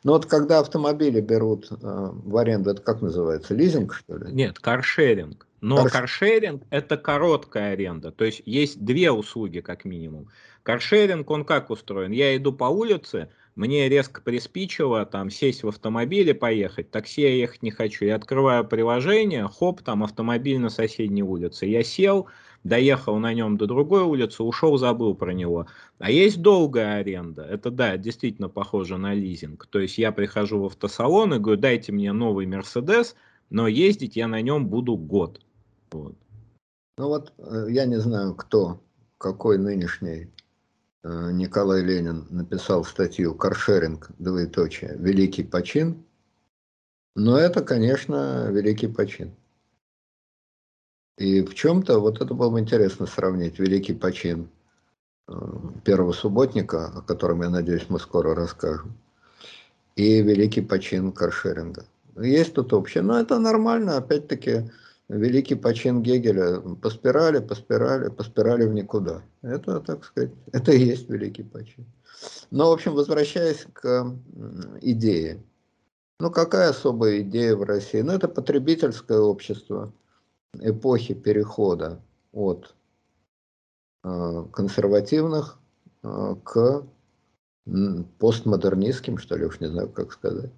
Но 0.03 0.13
вот 0.13 0.25
когда 0.25 0.59
автомобили 0.59 1.21
берут 1.21 1.71
э, 1.71 1.75
в 1.81 2.37
аренду, 2.37 2.71
это 2.71 2.81
как 2.81 3.01
называется, 3.01 3.53
лизинг, 3.53 3.93
что 3.93 4.17
ли? 4.17 4.31
Нет, 4.33 4.59
каршеринг. 4.59 5.47
Но 5.63 5.77
Карш... 5.77 5.93
каршеринг– 5.93 6.63
это 6.71 6.97
короткая 6.97 7.71
аренда. 7.71 8.11
То 8.11 8.25
есть 8.25 8.41
есть 8.45 8.83
две 8.83 9.11
услуги, 9.11 9.61
как 9.61 9.85
минимум. 9.85 10.27
Каршеринг, 10.61 11.31
он 11.31 11.45
как 11.45 11.69
устроен? 11.69 12.11
Я 12.11 12.35
иду 12.35 12.51
по 12.51 12.65
улице, 12.65 13.29
мне 13.55 13.87
резко 13.87 14.21
приспичило 14.21 15.05
там 15.05 15.29
сесть 15.29 15.63
в 15.63 15.69
автомобиль 15.69 16.29
и 16.29 16.33
поехать. 16.33 16.91
Такси 16.91 17.21
я 17.21 17.29
ехать 17.29 17.63
не 17.63 17.71
хочу. 17.71 18.03
Я 18.03 18.15
открываю 18.15 18.65
приложение, 18.65 19.47
хоп, 19.47 19.81
там 19.81 20.03
автомобиль 20.03 20.59
на 20.59 20.67
соседней 20.67 21.23
улице. 21.23 21.65
Я 21.65 21.81
сел, 21.81 22.27
доехал 22.65 23.17
на 23.19 23.33
нем 23.33 23.55
до 23.55 23.65
другой 23.65 24.03
улицы, 24.03 24.43
ушел, 24.43 24.77
забыл 24.77 25.15
про 25.15 25.31
него. 25.31 25.67
А 25.97 26.11
есть 26.11 26.41
долгая 26.41 26.99
аренда. 26.99 27.43
Это 27.43 27.71
да, 27.71 27.95
действительно 27.95 28.49
похоже 28.49 28.97
на 28.97 29.13
лизинг. 29.13 29.65
То 29.67 29.79
есть 29.79 29.97
я 29.97 30.11
прихожу 30.11 30.59
в 30.59 30.65
автосалон 30.65 31.35
и 31.35 31.39
говорю, 31.39 31.61
дайте 31.61 31.93
мне 31.93 32.11
новый 32.11 32.47
Мерседес, 32.47 33.15
но 33.49 33.69
ездить 33.69 34.17
я 34.17 34.27
на 34.27 34.41
нем 34.41 34.67
буду 34.67 34.97
год. 34.97 35.39
Вот. 35.93 36.15
Ну 36.97 37.07
вот, 37.07 37.33
э, 37.37 37.67
я 37.69 37.85
не 37.85 37.99
знаю, 37.99 38.35
кто, 38.35 38.81
какой 39.17 39.57
нынешний 39.57 40.31
э, 41.03 41.31
Николай 41.31 41.83
Ленин 41.83 42.27
написал 42.29 42.83
статью 42.83 43.35
«Каршеринг, 43.35 44.09
двоеточие, 44.17 44.95
великий 44.97 45.43
почин», 45.43 46.03
но 47.15 47.37
это, 47.37 47.61
конечно, 47.61 48.49
великий 48.49 48.87
почин. 48.87 49.35
И 51.19 51.43
в 51.43 51.53
чем-то 51.53 51.99
вот 51.99 52.21
это 52.21 52.33
было 52.33 52.49
бы 52.49 52.59
интересно 52.59 53.05
сравнить 53.05 53.59
великий 53.59 53.93
почин 53.93 54.49
э, 55.27 55.33
первого 55.85 56.11
субботника, 56.11 56.87
о 56.87 57.01
котором, 57.01 57.43
я 57.43 57.49
надеюсь, 57.49 57.85
мы 57.89 57.99
скоро 57.99 58.33
расскажем, 58.33 58.97
и 59.95 60.23
великий 60.23 60.61
почин 60.61 61.11
каршеринга. 61.11 61.85
Есть 62.15 62.55
тут 62.55 62.73
общее, 62.73 63.03
но 63.03 63.19
это 63.19 63.37
нормально, 63.37 63.97
опять-таки, 63.97 64.71
великий 65.09 65.55
почин 65.55 66.01
Гегеля 66.01 66.59
по 66.59 66.89
спирали, 66.89 67.39
по 67.39 67.55
спирали, 67.55 68.09
по 68.09 68.23
спирали 68.23 68.65
в 68.65 68.73
никуда. 68.73 69.21
Это, 69.41 69.79
так 69.79 70.03
сказать, 70.05 70.31
это 70.51 70.71
и 70.71 70.83
есть 70.83 71.09
великий 71.09 71.43
почин. 71.43 71.85
Но, 72.51 72.69
в 72.69 72.73
общем, 72.73 72.93
возвращаясь 72.93 73.65
к 73.73 74.15
идее. 74.81 75.43
Ну, 76.19 76.31
какая 76.31 76.69
особая 76.69 77.21
идея 77.21 77.55
в 77.55 77.63
России? 77.63 78.01
Ну, 78.01 78.13
это 78.13 78.27
потребительское 78.27 79.19
общество 79.19 79.91
эпохи 80.59 81.13
перехода 81.13 81.99
от 82.31 82.75
э, 84.03 84.45
консервативных 84.53 85.59
э, 86.03 86.35
к 86.43 86.85
постмодернистским, 88.19 89.17
что 89.17 89.35
ли, 89.35 89.45
уж 89.45 89.59
не 89.59 89.67
знаю, 89.67 89.89
как 89.89 90.11
сказать, 90.11 90.51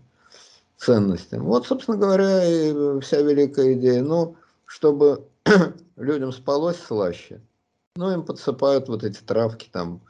ценностям. 0.78 1.44
Вот, 1.44 1.68
собственно 1.68 1.98
говоря, 1.98 2.44
и 2.44 3.00
вся 3.02 3.22
великая 3.22 3.74
идея. 3.74 4.02
Ну, 4.02 4.36
чтобы 4.66 5.28
людям 5.96 6.32
спалось 6.32 6.78
слаще, 6.78 7.42
ну, 7.96 8.12
им 8.12 8.24
подсыпают 8.24 8.90
вот 8.90 9.04
эти 9.04 9.22
травки, 9.22 9.70
там, 9.72 10.02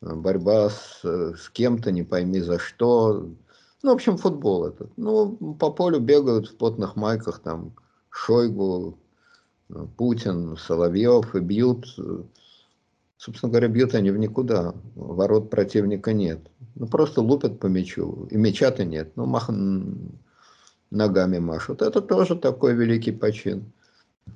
борьба 0.00 0.70
с, 0.70 1.00
с 1.02 1.48
кем-то, 1.50 1.90
не 1.90 2.02
пойми 2.02 2.40
за 2.40 2.58
что. 2.58 3.30
Ну, 3.82 3.90
в 3.90 3.94
общем, 3.94 4.18
футбол 4.18 4.66
этот. 4.66 4.92
Ну, 4.96 5.56
по 5.58 5.70
полю 5.70 6.00
бегают 6.00 6.48
в 6.48 6.56
потных 6.56 6.96
майках, 6.96 7.40
там, 7.40 7.74
Шойгу, 8.10 8.98
Путин, 9.96 10.56
Соловьев 10.56 11.34
и 11.34 11.40
бьют, 11.40 11.86
собственно 13.16 13.50
говоря, 13.50 13.68
бьют 13.68 13.94
они 13.94 14.10
в 14.10 14.18
никуда, 14.18 14.74
ворот 14.94 15.50
противника 15.50 16.12
нет. 16.12 16.40
Ну, 16.74 16.86
просто 16.86 17.20
лупят 17.20 17.60
по 17.60 17.66
мячу, 17.66 18.26
и 18.30 18.36
мяча-то 18.36 18.84
нет, 18.84 19.12
ну, 19.16 19.26
мах... 19.26 19.50
ногами 20.90 21.38
машут. 21.38 21.82
Это 21.82 22.00
тоже 22.00 22.36
такой 22.36 22.74
великий 22.74 23.12
почин. 23.12 23.72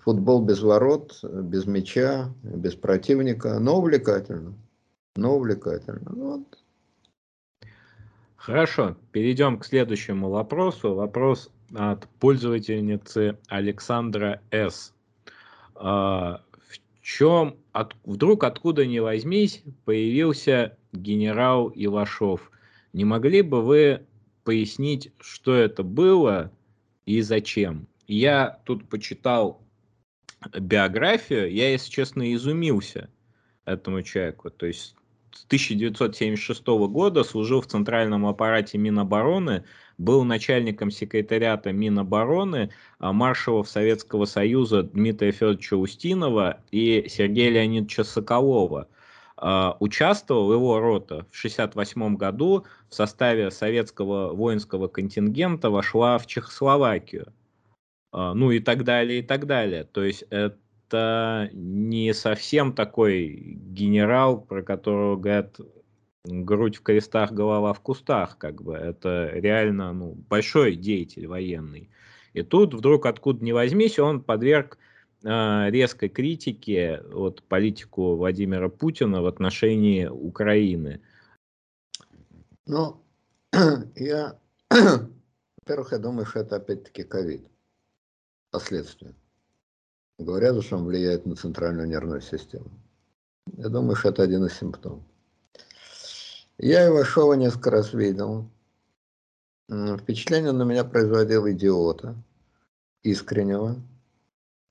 Футбол 0.00 0.44
без 0.44 0.60
ворот, 0.60 1.18
без 1.22 1.66
мяча, 1.66 2.32
без 2.42 2.74
противника, 2.74 3.59
но 3.59 3.78
увлекательно. 3.78 4.55
Но 5.16 5.36
увлекательно. 5.36 6.12
Ну, 6.14 6.30
вот. 6.32 6.59
Хорошо, 8.36 8.96
перейдем 9.12 9.59
к 9.59 9.64
следующему 9.64 10.30
вопросу. 10.30 10.94
Вопрос 10.94 11.50
от 11.74 12.06
пользовательницы 12.20 13.38
Александра 13.48 14.40
С. 14.50 14.92
Чем 17.09 17.56
от, 17.72 17.97
вдруг 18.05 18.44
откуда 18.44 18.85
ни 18.85 18.98
возьмись 18.98 19.62
появился 19.86 20.76
генерал 20.93 21.72
Ивашов. 21.74 22.51
Не 22.93 23.06
могли 23.06 23.40
бы 23.40 23.62
вы 23.62 24.06
пояснить, 24.44 25.10
что 25.18 25.55
это 25.55 25.82
было 25.82 26.52
и 27.06 27.22
зачем? 27.22 27.89
Я 28.06 28.60
тут 28.66 28.90
почитал 28.90 29.66
биографию, 30.60 31.51
я, 31.51 31.70
если 31.70 31.90
честно, 31.90 32.35
изумился 32.35 33.09
этому 33.64 34.02
человеку. 34.02 34.51
То 34.51 34.66
есть 34.66 34.94
с 35.32 35.47
1976 35.47 36.66
года 36.66 37.24
служил 37.24 37.62
в 37.62 37.66
центральном 37.68 38.26
аппарате 38.26 38.76
Минобороны, 38.76 39.64
был 39.98 40.24
начальником 40.24 40.90
секретариата 40.90 41.72
Минобороны, 41.72 42.70
а, 42.98 43.12
маршалов 43.12 43.68
Советского 43.68 44.24
Союза 44.24 44.84
Дмитрия 44.84 45.32
Федоровича 45.32 45.76
Устинова 45.76 46.60
и 46.70 47.06
Сергея 47.08 47.50
Леонидовича 47.50 48.04
Соколова. 48.04 48.88
А, 49.36 49.76
участвовал 49.80 50.52
его 50.52 50.80
рота 50.80 51.26
в 51.30 51.36
1968 51.36 52.16
году 52.16 52.64
в 52.88 52.94
составе 52.94 53.50
советского 53.50 54.32
воинского 54.32 54.88
контингента 54.88 55.70
вошла 55.70 56.18
в 56.18 56.26
Чехословакию. 56.26 57.32
А, 58.12 58.34
ну 58.34 58.52
и 58.52 58.60
так 58.60 58.84
далее, 58.84 59.20
и 59.20 59.22
так 59.22 59.46
далее. 59.46 59.84
То 59.84 60.04
есть 60.04 60.22
это 60.30 61.50
не 61.52 62.14
совсем 62.14 62.72
такой 62.72 63.26
генерал, 63.26 64.40
про 64.40 64.62
которого 64.62 65.16
говорят 65.16 65.60
грудь 66.28 66.76
в 66.76 66.82
крестах, 66.82 67.32
голова 67.32 67.72
в 67.72 67.80
кустах, 67.80 68.38
как 68.38 68.62
бы. 68.62 68.74
Это 68.74 69.30
реально 69.32 69.92
ну, 69.92 70.14
большой 70.28 70.76
деятель 70.76 71.26
военный. 71.26 71.90
И 72.34 72.42
тут 72.42 72.74
вдруг 72.74 73.06
откуда 73.06 73.44
ни 73.44 73.52
возьмись, 73.52 73.98
он 73.98 74.22
подверг 74.22 74.78
э, 75.24 75.70
резкой 75.70 76.09
критике 76.09 77.02
от 77.12 77.42
политику 77.42 78.16
Владимира 78.16 78.68
Путина 78.68 79.22
в 79.22 79.26
отношении 79.26 80.06
Украины. 80.06 81.00
Ну, 82.66 83.02
я, 83.96 84.38
во-первых, 84.70 85.92
я 85.92 85.98
думаю, 85.98 86.26
что 86.26 86.40
это 86.40 86.56
опять-таки 86.56 87.02
ковид 87.02 87.48
последствия. 88.50 89.14
Говорят, 90.18 90.62
что 90.64 90.76
он 90.76 90.84
влияет 90.84 91.26
на 91.26 91.36
центральную 91.36 91.88
нервную 91.88 92.20
систему. 92.20 92.70
Я 93.56 93.68
думаю, 93.68 93.96
что 93.96 94.10
это 94.10 94.22
один 94.22 94.44
из 94.44 94.55
симптомов. 94.55 95.05
Я 96.59 96.89
Ивашова 96.89 97.35
несколько 97.35 97.70
раз 97.70 97.93
видел. 97.93 98.47
Впечатление 99.68 100.51
на 100.51 100.64
меня 100.64 100.82
производил 100.82 101.48
идиота, 101.48 102.16
искреннего, 103.02 103.76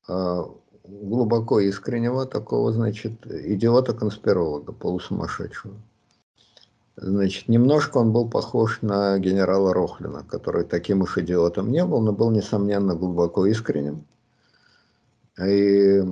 а, 0.07 0.49
глубоко 0.83 1.61
искреннего, 1.61 2.25
такого, 2.25 2.73
значит, 2.73 3.25
идиота-конспиролога, 3.25 4.73
полусумасшедшего. 4.73 5.75
Значит, 6.97 7.47
немножко 7.47 7.99
он 7.99 8.11
был 8.11 8.27
похож 8.27 8.81
на 8.81 9.17
генерала 9.19 9.73
Рохлина, 9.73 10.23
который 10.23 10.65
таким 10.65 11.03
уж 11.03 11.17
идиотом 11.19 11.71
не 11.71 11.85
был, 11.85 12.01
но 12.01 12.11
был, 12.11 12.31
несомненно, 12.31 12.95
глубоко 12.95 13.45
искренним 13.45 14.03
и 15.39 16.03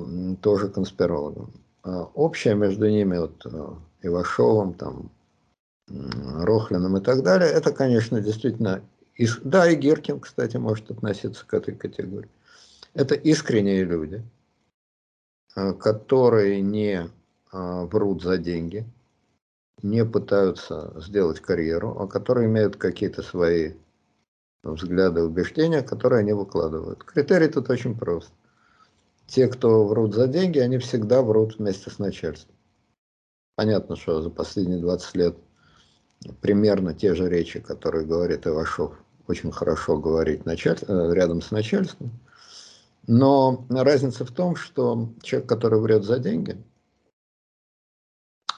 тоже 0.41 0.69
конспирологом. 0.69 1.51
А 1.83 2.03
общее 2.13 2.55
между 2.55 2.87
ними, 2.87 3.17
вот 3.17 3.45
э, 3.45 3.73
Ивашовым, 4.03 4.75
там, 4.75 5.09
Рохлиным 5.87 6.97
и 6.97 7.01
так 7.01 7.21
далее, 7.23 7.49
это, 7.49 7.71
конечно, 7.71 8.19
действительно, 8.19 8.83
да, 9.43 9.69
и 9.69 9.75
Гиркин, 9.75 10.19
кстати, 10.19 10.57
может 10.57 10.89
относиться 10.89 11.45
к 11.45 11.53
этой 11.53 11.75
категории. 11.75 12.29
Это 12.93 13.13
искренние 13.13 13.83
люди, 13.83 14.23
э, 15.55 15.73
которые 15.73 16.61
не 16.61 16.93
э, 16.95 17.07
врут 17.51 18.23
за 18.23 18.37
деньги, 18.37 18.85
не 19.83 20.05
пытаются 20.05 20.93
сделать 20.99 21.39
карьеру, 21.39 21.97
а 21.99 22.07
которые 22.07 22.47
имеют 22.47 22.77
какие-то 22.77 23.21
свои 23.21 23.73
взгляды, 24.63 25.21
убеждения, 25.21 25.83
которые 25.83 26.21
они 26.21 26.33
выкладывают. 26.33 27.03
Критерий 27.03 27.47
тут 27.47 27.69
очень 27.69 27.97
прост. 27.97 28.31
Те, 29.27 29.47
кто 29.47 29.85
врут 29.85 30.15
за 30.15 30.27
деньги, 30.27 30.59
они 30.59 30.77
всегда 30.77 31.21
врут 31.21 31.57
вместе 31.57 31.89
с 31.89 31.99
начальством. 31.99 32.55
Понятно, 33.55 33.95
что 33.95 34.21
за 34.21 34.29
последние 34.29 34.79
20 34.79 35.15
лет 35.15 35.37
примерно 36.41 36.93
те 36.93 37.15
же 37.15 37.29
речи, 37.29 37.59
которые 37.59 38.05
говорит 38.05 38.47
Ивашов, 38.47 38.95
очень 39.27 39.51
хорошо 39.51 39.97
говорить 39.97 40.45
началь... 40.45 40.77
Э, 40.87 41.13
рядом 41.13 41.41
с 41.41 41.51
начальством. 41.51 42.11
Но 43.07 43.65
разница 43.69 44.25
в 44.25 44.31
том, 44.31 44.55
что 44.55 45.13
человек, 45.21 45.47
который 45.47 45.79
врет 45.79 46.03
за 46.03 46.19
деньги, 46.19 46.57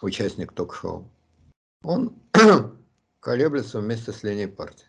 участник 0.01 0.53
ток-шоу, 0.53 1.09
он 1.83 2.15
колеблется 3.19 3.79
вместе 3.79 4.11
с 4.11 4.23
линией 4.23 4.47
партии. 4.47 4.87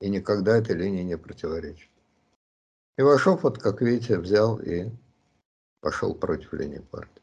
И 0.00 0.10
никогда 0.10 0.56
этой 0.56 0.76
линии 0.76 1.02
не 1.02 1.16
противоречит. 1.16 1.88
Ивашов, 2.98 3.42
вот 3.42 3.58
как 3.58 3.80
видите, 3.80 4.18
взял 4.18 4.58
и 4.58 4.90
пошел 5.80 6.14
против 6.14 6.52
линии 6.52 6.80
партии. 6.80 7.21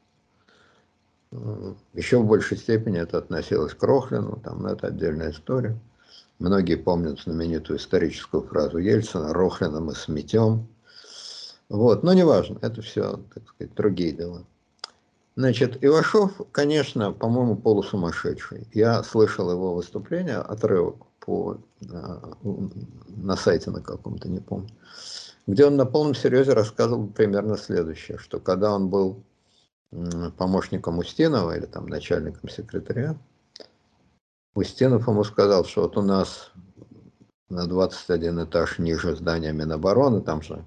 Еще 1.93 2.17
в 2.17 2.25
большей 2.25 2.57
степени 2.57 2.99
это 2.99 3.19
относилось 3.19 3.73
к 3.73 3.83
Рохлину, 3.83 4.41
там, 4.43 4.63
но 4.63 4.69
это 4.69 4.87
отдельная 4.87 5.31
история. 5.31 5.77
Многие 6.39 6.75
помнят 6.75 7.19
знаменитую 7.19 7.77
историческую 7.77 8.43
фразу 8.43 8.77
Ельцина 8.77 9.33
«Рохлина 9.33 9.79
мы 9.79 9.93
сметем». 9.93 10.67
Вот, 11.67 12.01
но 12.01 12.13
неважно, 12.13 12.57
это 12.61 12.81
все, 12.81 13.19
так 13.33 13.47
сказать, 13.47 13.75
другие 13.75 14.11
дела. 14.11 14.43
Значит, 15.35 15.83
Ивашов, 15.83 16.31
конечно, 16.51 17.11
по-моему, 17.11 17.55
полусумасшедший. 17.55 18.67
Я 18.73 19.03
слышал 19.03 19.51
его 19.51 19.75
выступление, 19.75 20.37
отрывок 20.37 20.95
по, 21.19 21.57
на, 21.81 22.21
на 23.07 23.35
сайте 23.35 23.69
на 23.69 23.81
каком-то, 23.81 24.29
не 24.29 24.39
помню, 24.39 24.69
где 25.45 25.65
он 25.65 25.75
на 25.75 25.85
полном 25.85 26.15
серьезе 26.15 26.53
рассказывал 26.53 27.07
примерно 27.07 27.55
следующее, 27.55 28.17
что 28.17 28.39
когда 28.39 28.73
он 28.73 28.89
был 28.89 29.23
помощником 30.37 30.99
Устинова 30.99 31.57
или 31.57 31.65
там 31.65 31.87
начальником 31.87 32.49
секретаря. 32.49 33.17
Устинов 34.53 35.07
ему 35.07 35.23
сказал, 35.23 35.65
что 35.65 35.83
вот 35.83 35.97
у 35.97 36.01
нас 36.01 36.51
на 37.49 37.67
21 37.67 38.43
этаж 38.45 38.77
ниже 38.79 39.15
здания 39.15 39.51
Минобороны, 39.51 40.21
там 40.21 40.41
же, 40.41 40.63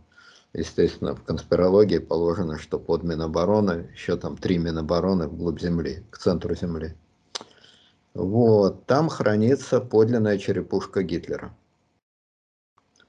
естественно, 0.53 1.15
в 1.15 1.23
конспирологии 1.23 1.99
положено, 1.99 2.59
что 2.59 2.79
под 2.79 3.05
Минобороны 3.05 3.91
еще 3.93 4.17
там 4.17 4.37
три 4.37 4.59
Минобороны 4.59 5.29
вглубь 5.29 5.61
земли, 5.61 6.05
к 6.11 6.19
центру 6.19 6.55
земли. 6.55 6.97
Вот, 8.15 8.87
там 8.87 9.09
хранится 9.09 9.81
подлинная 9.81 10.39
черепушка 10.39 11.03
Гитлера. 11.03 11.57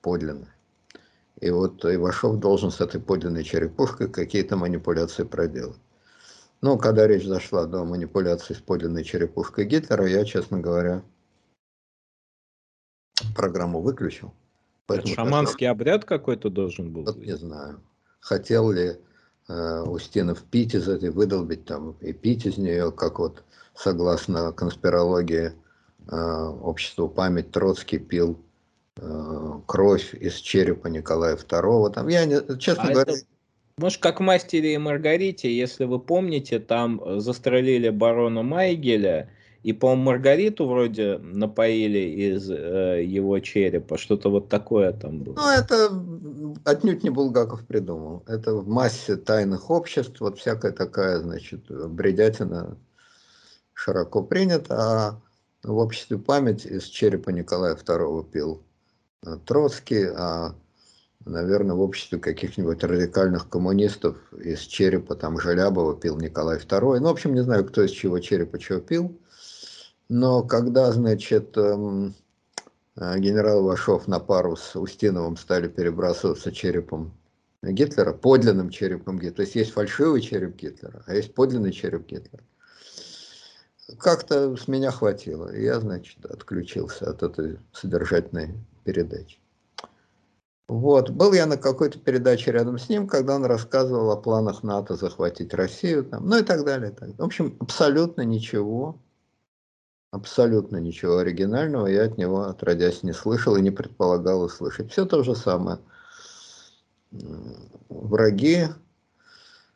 Подлинная. 0.01 0.53
И 1.41 1.49
вот 1.49 1.83
Ивашов 1.83 2.39
должен 2.39 2.71
с 2.71 2.79
этой 2.79 3.01
подлинной 3.01 3.43
черепушкой 3.43 4.09
какие-то 4.09 4.55
манипуляции 4.55 5.23
проделать. 5.23 5.79
Ну, 6.63 6.77
когда 6.77 7.07
речь 7.07 7.25
зашла 7.25 7.65
до 7.65 7.83
манипуляции 7.83 8.53
с 8.53 8.59
подлинной 8.59 9.03
черепушкой 9.03 9.65
Гитлера, 9.65 10.07
я, 10.07 10.23
честно 10.23 10.61
говоря, 10.61 11.03
программу 13.35 13.81
выключил. 13.81 14.33
Это 14.87 15.05
шаманский 15.05 15.67
хотел... 15.67 15.71
обряд 15.71 16.05
какой-то 16.05 16.49
должен 16.49 16.93
был? 16.93 17.03
Вот 17.03 17.17
не 17.17 17.35
знаю. 17.35 17.81
Хотел 18.21 18.71
ли 18.71 18.97
э, 19.49 19.81
Устинов 19.81 20.41
пить 20.43 20.73
из 20.73 20.87
этой, 20.87 21.09
выдолбить 21.09 21.65
там 21.65 21.97
и 21.99 22.13
пить 22.13 22.45
из 22.45 22.57
нее, 22.57 22.93
как 22.93 23.19
вот 23.19 23.43
согласно 23.75 24.53
конспирологии 24.53 25.51
э, 26.07 26.15
обществу 26.15 27.09
память 27.09 27.51
Троцкий 27.51 27.99
пил 27.99 28.39
э, 28.95 29.59
кровь 29.65 30.15
из 30.15 30.35
черепа 30.35 30.87
Николая 30.87 31.35
II. 31.35 31.91
Там, 31.91 32.07
я, 32.07 32.23
не, 32.23 32.57
честно 32.57 32.83
а 32.85 32.93
говоря, 32.93 33.11
это 33.11 33.32
может, 33.77 34.01
как 34.01 34.19
в 34.19 34.23
«Мастере 34.23 34.75
и 34.75 34.77
Маргарите», 34.77 35.55
если 35.55 35.85
вы 35.85 35.99
помните, 35.99 36.59
там 36.59 37.01
э, 37.03 37.19
застрелили 37.19 37.89
барона 37.89 38.43
Майгеля, 38.43 39.29
и, 39.63 39.71
по-моему, 39.71 40.03
Маргариту 40.03 40.67
вроде 40.67 41.17
напоили 41.19 41.99
из 41.99 42.49
э, 42.49 43.03
его 43.05 43.39
черепа, 43.39 43.97
что-то 43.97 44.29
вот 44.29 44.49
такое 44.49 44.91
там 44.91 45.19
было. 45.19 45.35
Ну, 45.35 45.49
это 45.49 45.89
отнюдь 46.65 47.03
не 47.03 47.09
Булгаков 47.09 47.65
придумал. 47.65 48.23
Это 48.27 48.53
в 48.53 48.67
массе 48.67 49.15
тайных 49.15 49.69
обществ, 49.69 50.19
вот 50.19 50.37
всякая 50.37 50.73
такая, 50.73 51.19
значит, 51.19 51.61
бредятина 51.69 52.77
широко 53.73 54.21
принята, 54.21 54.75
а 54.77 55.21
в 55.63 55.77
обществе 55.77 56.17
память 56.17 56.65
из 56.65 56.83
черепа 56.83 57.29
Николая 57.29 57.75
II 57.75 58.29
пил 58.29 58.61
э, 59.25 59.37
Троцкий, 59.45 60.05
а 60.15 60.55
наверное, 61.25 61.75
в 61.75 61.81
обществе 61.81 62.19
каких-нибудь 62.19 62.83
радикальных 62.83 63.49
коммунистов 63.49 64.17
из 64.33 64.59
черепа, 64.61 65.15
там, 65.15 65.39
Желябова 65.39 65.95
пил 65.95 66.17
Николай 66.17 66.57
II. 66.57 66.99
Ну, 66.99 67.07
в 67.07 67.11
общем, 67.11 67.33
не 67.33 67.43
знаю, 67.43 67.65
кто 67.65 67.83
из 67.83 67.91
чего 67.91 68.19
черепа 68.19 68.59
чего 68.59 68.79
пил. 68.79 69.19
Но 70.09 70.43
когда, 70.43 70.91
значит, 70.91 71.57
эм, 71.57 72.13
э, 72.95 73.19
генерал 73.19 73.63
Вашов 73.63 74.07
на 74.07 74.19
пару 74.19 74.55
с 74.55 74.75
Устиновым 74.75 75.37
стали 75.37 75.67
перебрасываться 75.67 76.51
черепом 76.51 77.13
Гитлера, 77.63 78.11
подлинным 78.11 78.69
черепом 78.69 79.17
Гитлера, 79.17 79.35
то 79.35 79.41
есть 79.43 79.55
есть 79.55 79.71
фальшивый 79.71 80.21
череп 80.21 80.55
Гитлера, 80.55 81.03
а 81.07 81.15
есть 81.15 81.33
подлинный 81.33 81.71
череп 81.71 82.05
Гитлера. 82.05 82.43
Как-то 83.97 84.55
с 84.55 84.67
меня 84.67 84.91
хватило, 84.91 85.53
я, 85.55 85.79
значит, 85.79 86.25
отключился 86.25 87.09
от 87.09 87.23
этой 87.23 87.59
содержательной 87.71 88.55
передачи. 88.83 89.42
Вот. 90.73 91.11
Был 91.11 91.33
я 91.33 91.45
на 91.45 91.55
какой-то 91.55 91.99
передаче 91.99 92.51
рядом 92.51 92.79
с 92.79 92.89
ним, 92.89 93.07
когда 93.07 93.35
он 93.35 93.45
рассказывал 93.45 94.09
о 94.09 94.17
планах 94.17 94.63
НАТО 94.63 94.95
захватить 94.95 95.53
Россию, 95.53 96.03
там, 96.03 96.27
ну 96.27 96.39
и 96.39 96.41
так 96.41 96.65
далее. 96.65 96.89
Так. 96.89 97.09
В 97.15 97.23
общем, 97.23 97.55
абсолютно 97.59 98.23
ничего, 98.23 98.97
абсолютно 100.09 100.77
ничего 100.77 101.19
оригинального 101.19 101.85
я 101.85 102.05
от 102.05 102.17
него, 102.17 102.45
отродясь, 102.45 103.03
не 103.03 103.13
слышал 103.13 103.55
и 103.55 103.61
не 103.61 103.69
предполагал 103.69 104.41
услышать. 104.41 104.91
Все 104.91 105.05
то 105.05 105.21
же 105.21 105.35
самое. 105.35 105.77
Враги, 107.89 108.65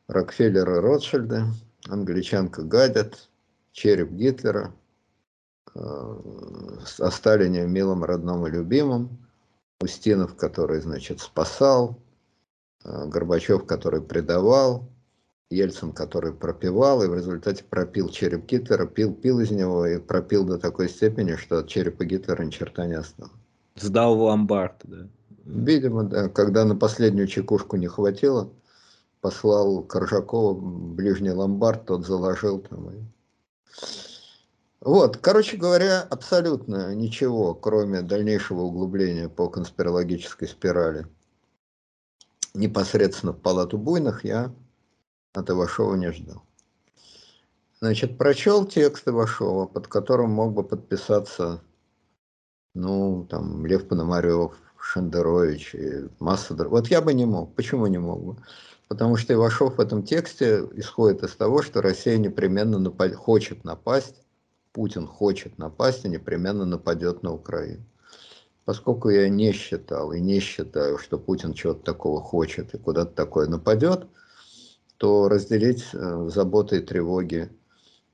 Рокфеллеры, 0.08 0.82
Ротшильды, 0.82 1.44
англичанка 1.88 2.64
гадят, 2.64 3.30
череп 3.72 4.10
Гитлера, 4.10 4.74
э, 5.76 5.80
о 5.80 7.12
Сталине 7.12 7.68
милом, 7.68 8.04
родном 8.04 8.48
и 8.48 8.50
любимом, 8.50 9.27
Устинов, 9.80 10.36
который, 10.36 10.82
значит, 10.82 11.20
спасал, 11.20 12.00
э, 12.84 13.06
Горбачев, 13.08 13.66
который 13.66 14.02
предавал, 14.02 14.90
Ельцин, 15.50 15.94
который 15.94 16.34
пропивал, 16.34 17.04
и 17.04 17.08
в 17.08 17.14
результате 17.14 17.64
пропил 17.64 18.10
череп 18.10 18.46
Гитлера, 18.46 18.86
пил, 18.86 19.14
пил 19.14 19.40
из 19.40 19.52
него 19.52 19.86
и 19.86 20.00
пропил 20.00 20.46
до 20.46 20.58
такой 20.58 20.90
степени, 20.90 21.36
что 21.36 21.60
от 21.60 21.68
черепа 21.68 22.06
Гитлера 22.06 22.44
ни 22.44 22.50
черта 22.50 22.86
не 22.86 22.96
осталось. 22.96 23.32
Сдал 23.76 24.18
в 24.18 24.22
ломбард, 24.24 24.82
да? 24.84 25.08
Видимо, 25.46 26.04
да. 26.04 26.28
Когда 26.28 26.66
на 26.66 26.76
последнюю 26.76 27.28
чекушку 27.28 27.78
не 27.78 27.88
хватило, 27.88 28.50
послал 29.22 29.84
Коржакова 29.84 30.54
в 30.54 30.96
ближний 30.96 31.32
ломбард, 31.32 31.86
тот 31.86 32.06
заложил 32.06 32.60
там 32.60 32.90
и 32.90 32.96
вот, 34.82 35.18
короче 35.18 35.58
говоря, 35.58 36.02
абсолютно 36.02 36.94
ничего, 36.94 37.56
кроме 37.56 38.02
дальнейшего 38.02 38.62
углубления 38.62 39.28
по 39.28 39.50
конспирологической 39.50 40.48
спирали, 40.48 41.08
непосредственно 42.54 43.34
в 43.34 43.40
палату 43.40 43.78
буйных 43.78 44.24
я 44.24 44.54
от 45.34 45.50
Ивашова 45.50 45.96
не 45.96 46.12
ждал. 46.12 46.44
Значит, 47.80 48.18
прочел 48.18 48.66
текст 48.66 49.08
Ивашова, 49.08 49.66
под 49.66 49.88
которым 49.88 50.32
мог 50.32 50.54
бы 50.54 50.64
подписаться, 50.64 51.62
ну, 52.74 53.26
там, 53.30 53.66
Лев 53.66 53.88
Пономарев, 53.88 54.54
Шендерович 54.80 55.76
и 55.76 56.10
масса 56.20 56.54
других. 56.54 56.72
Вот 56.72 56.88
я 56.88 57.02
бы 57.02 57.14
не 57.14 57.26
мог. 57.26 57.54
Почему 57.56 57.88
не 57.88 57.98
мог 57.98 58.24
бы? 58.24 58.38
Потому 58.88 59.18
что 59.18 59.34
Ивашов 59.34 59.78
в 59.78 59.82
этом 59.82 60.04
тексте 60.04 60.68
исходит 60.76 61.24
из 61.24 61.36
того, 61.36 61.62
что 61.62 61.82
Россия 61.82 62.18
непременно 62.18 62.80
напад... 62.80 63.14
хочет 63.16 63.64
напасть 63.64 64.24
Путин 64.78 65.08
хочет 65.08 65.58
напасть 65.58 66.06
и 66.06 66.08
непременно 66.08 66.64
нападет 66.64 67.24
на 67.24 67.34
Украину. 67.34 67.84
Поскольку 68.64 69.10
я 69.10 69.28
не 69.28 69.52
считал 69.52 70.12
и 70.12 70.20
не 70.20 70.40
считаю, 70.40 71.00
что 71.00 71.18
Путин 71.18 71.54
чего-то 71.54 71.82
такого 71.84 72.22
хочет 72.22 72.76
и 72.76 72.78
куда-то 72.78 73.12
такое 73.12 73.48
нападет, 73.48 74.06
то 74.98 75.30
разделить 75.30 75.84
э, 75.94 76.30
заботы 76.32 76.78
и 76.78 76.82
тревоги 76.82 77.50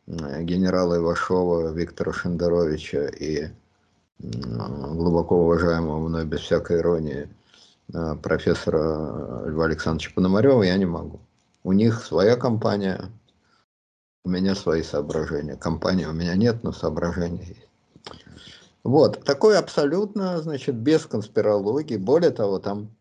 э, 0.07 0.43
генерала 0.43 0.99
Ивашова, 0.99 1.73
Виктора 1.73 2.13
Шендеровича 2.13 3.07
и 3.07 3.49
глубоко 4.19 5.43
уважаемого 5.43 6.07
мной 6.07 6.23
без 6.23 6.39
всякой 6.39 6.77
иронии 6.77 7.27
э, 7.93 8.15
профессора 8.23 9.49
Льва 9.49 9.65
Александровича 9.65 10.13
Пономарева 10.15 10.63
я 10.63 10.77
не 10.77 10.85
могу. 10.85 11.19
У 11.65 11.73
них 11.73 12.01
своя 12.01 12.37
компания, 12.37 13.11
у 14.23 14.29
меня 14.29 14.55
свои 14.55 14.83
соображения. 14.83 15.55
Компании 15.55 16.05
у 16.05 16.13
меня 16.13 16.35
нет, 16.35 16.63
но 16.63 16.71
соображения 16.71 17.45
есть. 17.45 17.67
Вот, 18.83 19.23
такое 19.23 19.59
абсолютно, 19.59 20.41
значит, 20.41 20.75
без 20.75 21.05
конспирологии. 21.05 21.97
Более 21.97 22.31
того, 22.31 22.59
там 22.59 22.95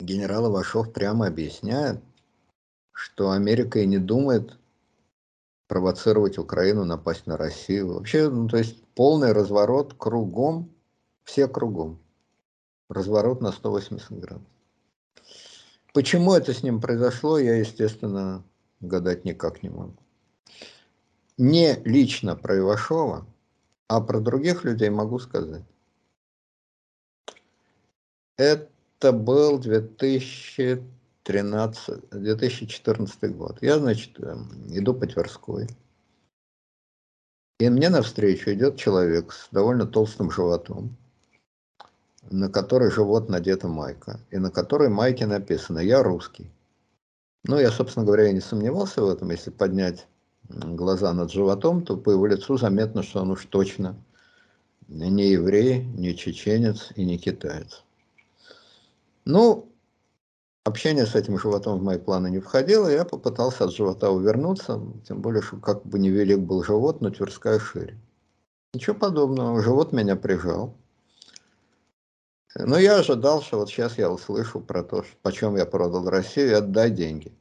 генерал 0.00 0.50
Ивашов 0.50 0.92
прямо 0.92 1.26
объясняет, 1.26 2.00
что 2.92 3.30
Америка 3.30 3.78
и 3.80 3.86
не 3.86 3.98
думает 3.98 4.58
провоцировать 5.68 6.38
Украину, 6.38 6.84
напасть 6.84 7.26
на 7.26 7.36
Россию. 7.36 7.94
Вообще, 7.94 8.28
ну, 8.28 8.48
то 8.48 8.56
есть 8.56 8.84
полный 8.94 9.32
разворот 9.32 9.94
кругом, 9.94 10.70
все 11.24 11.48
кругом. 11.48 11.98
Разворот 12.88 13.40
на 13.40 13.50
180 13.50 14.10
градусов. 14.18 14.46
Почему 15.92 16.34
это 16.34 16.52
с 16.52 16.62
ним 16.62 16.80
произошло, 16.80 17.38
я, 17.38 17.56
естественно, 17.56 18.44
гадать 18.86 19.24
никак 19.24 19.62
не 19.62 19.70
могу. 19.70 19.96
Не 21.36 21.74
лично 21.84 22.36
про 22.36 22.58
Ивашова, 22.58 23.26
а 23.88 24.00
про 24.00 24.20
других 24.20 24.64
людей 24.64 24.90
могу 24.90 25.18
сказать. 25.18 25.64
Это 28.36 29.12
был 29.12 29.58
2013, 29.58 32.10
2014 32.10 33.36
год. 33.36 33.58
Я, 33.62 33.78
значит, 33.78 34.20
эм, 34.20 34.50
иду 34.68 34.94
по 34.94 35.06
Тверской. 35.06 35.68
И 37.60 37.68
мне 37.68 37.88
навстречу 37.88 38.52
идет 38.52 38.76
человек 38.76 39.32
с 39.32 39.48
довольно 39.52 39.86
толстым 39.86 40.30
животом, 40.30 40.96
на 42.30 42.48
который 42.48 42.90
живот 42.90 43.28
надета 43.28 43.68
майка, 43.68 44.18
и 44.30 44.38
на 44.38 44.50
которой 44.50 44.88
майке 44.88 45.26
написано 45.26 45.78
«Я 45.78 46.02
русский». 46.02 46.50
Ну, 47.44 47.58
я, 47.58 47.70
собственно 47.70 48.06
говоря, 48.06 48.28
и 48.28 48.32
не 48.32 48.40
сомневался 48.40 49.02
в 49.02 49.08
этом. 49.08 49.30
Если 49.30 49.50
поднять 49.50 50.06
глаза 50.48 51.12
над 51.12 51.30
животом, 51.30 51.84
то 51.84 51.96
по 51.96 52.10
его 52.10 52.26
лицу 52.26 52.56
заметно, 52.56 53.02
что 53.02 53.20
он 53.20 53.30
уж 53.30 53.46
точно 53.46 53.96
не 54.88 55.30
еврей, 55.30 55.84
не 55.84 56.14
чеченец 56.16 56.90
и 56.96 57.04
не 57.04 57.18
китаец. 57.18 57.84
Ну, 59.24 59.68
Общение 60.66 61.04
с 61.04 61.14
этим 61.14 61.38
животом 61.38 61.78
в 61.78 61.82
мои 61.82 61.98
планы 61.98 62.30
не 62.30 62.38
входило, 62.38 62.88
я 62.88 63.04
попытался 63.04 63.64
от 63.64 63.74
живота 63.74 64.10
увернуться, 64.10 64.80
тем 65.06 65.20
более, 65.20 65.42
что 65.42 65.58
как 65.58 65.84
бы 65.84 65.98
невелик 65.98 66.38
был 66.38 66.64
живот, 66.64 67.02
но 67.02 67.10
Тверская 67.10 67.58
шире. 67.58 67.98
Ничего 68.72 68.96
подобного, 68.96 69.60
живот 69.60 69.92
меня 69.92 70.16
прижал. 70.16 70.74
Но 72.56 72.78
я 72.78 72.98
ожидал, 72.98 73.42
что 73.42 73.58
вот 73.58 73.68
сейчас 73.68 73.98
я 73.98 74.10
услышу 74.10 74.60
про 74.60 74.84
то, 74.84 75.04
почем 75.22 75.56
я 75.56 75.66
продал 75.66 76.08
Россию, 76.08 76.50
и 76.50 76.54
отдай 76.54 76.90
деньги. 76.90 77.36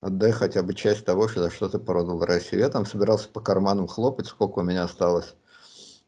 Отдай 0.00 0.32
хотя 0.32 0.62
бы 0.62 0.74
часть 0.74 1.04
того, 1.04 1.28
за 1.28 1.50
что 1.50 1.68
ты 1.68 1.78
продал 1.78 2.24
Россию. 2.24 2.62
Я 2.62 2.70
там 2.70 2.86
собирался 2.86 3.28
по 3.28 3.40
карманам 3.40 3.86
хлопать, 3.86 4.26
сколько 4.26 4.60
у 4.60 4.62
меня 4.62 4.84
осталось 4.84 5.34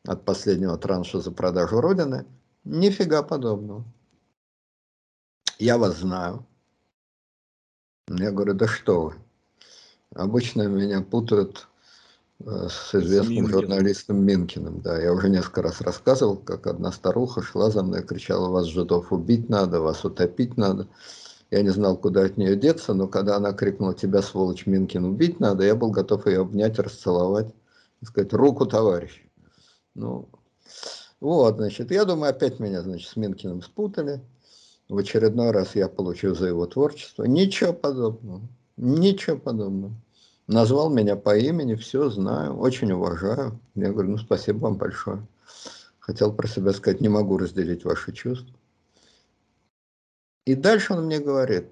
от 0.05 0.25
последнего 0.25 0.79
транша 0.79 1.21
за 1.21 1.31
продажу 1.31 1.81
Родины. 1.81 2.27
Нифига 2.65 3.23
подобного. 3.23 3.85
Я 5.59 5.79
вас 5.79 5.99
знаю. 5.99 6.47
Я 8.09 8.31
говорю, 8.31 8.55
да 8.55 8.67
что 8.67 9.03
вы. 9.03 9.15
Обычно 10.15 10.69
меня 10.69 11.03
путают 11.03 11.69
с 12.45 12.95
известным 12.95 13.47
с 13.47 13.51
журналистом 13.51 14.25
Минкиным. 14.25 14.81
Да, 14.81 15.01
я 15.01 15.13
уже 15.13 15.29
несколько 15.31 15.63
раз 15.63 15.81
рассказывал, 15.81 16.37
как 16.37 16.67
одна 16.67 16.93
старуха 16.93 17.43
шла 17.43 17.71
за 17.71 17.83
мной 17.83 18.01
и 18.03 18.05
кричала, 18.05 18.49
вас 18.49 18.67
жидов 18.67 19.13
убить 19.13 19.49
надо, 19.49 19.81
вас 19.81 20.05
утопить 20.05 20.57
надо. 20.57 20.87
Я 21.51 21.63
не 21.63 21.71
знал, 21.71 21.97
куда 21.97 22.25
от 22.25 22.37
нее 22.37 22.57
деться, 22.57 22.93
но 22.93 23.07
когда 23.07 23.37
она 23.37 23.53
крикнула, 23.53 23.95
тебя, 23.95 24.21
сволочь, 24.21 24.67
Минкин, 24.67 25.05
убить 25.05 25.41
надо, 25.41 25.65
я 25.65 25.75
был 25.75 25.91
готов 25.91 26.27
ее 26.27 26.41
обнять, 26.41 26.79
расцеловать 26.79 27.49
и 28.03 28.05
сказать, 28.05 28.33
руку, 28.33 28.67
товарищ. 28.67 29.25
Ну, 29.95 30.29
вот, 31.21 31.57
значит, 31.57 31.91
я 31.91 32.05
думаю, 32.05 32.31
опять 32.31 32.59
меня, 32.59 32.83
значит, 32.83 33.09
с 33.09 33.17
Минкиным 33.17 33.63
спутали. 33.63 34.21
В 34.89 34.99
очередной 34.99 35.51
раз 35.51 35.75
я 35.75 35.89
получил 35.89 36.37
за 36.37 36.49
его 36.49 36.67
творчество. 36.67 37.25
Ничего 37.25 37.73
подобного. 37.73 38.43
Ничего 38.77 39.37
подобного. 39.37 39.95
Назвал 40.47 40.91
меня 40.91 41.17
по 41.17 41.37
имени, 41.37 41.75
все 41.75 42.09
знаю, 42.09 42.57
очень 42.57 42.93
уважаю. 42.93 43.59
Я 43.75 43.91
говорю, 43.91 44.11
ну 44.11 44.19
спасибо 44.19 44.59
вам 44.59 44.77
большое. 44.77 45.27
Хотел 45.99 46.33
про 46.33 46.47
себя 46.47 46.73
сказать, 46.73 47.01
не 47.01 47.09
могу 47.09 47.37
разделить 47.37 47.85
ваши 47.85 48.13
чувства. 48.13 48.55
И 50.45 50.55
дальше 50.55 50.93
он 50.93 51.07
мне 51.07 51.19
говорит, 51.19 51.67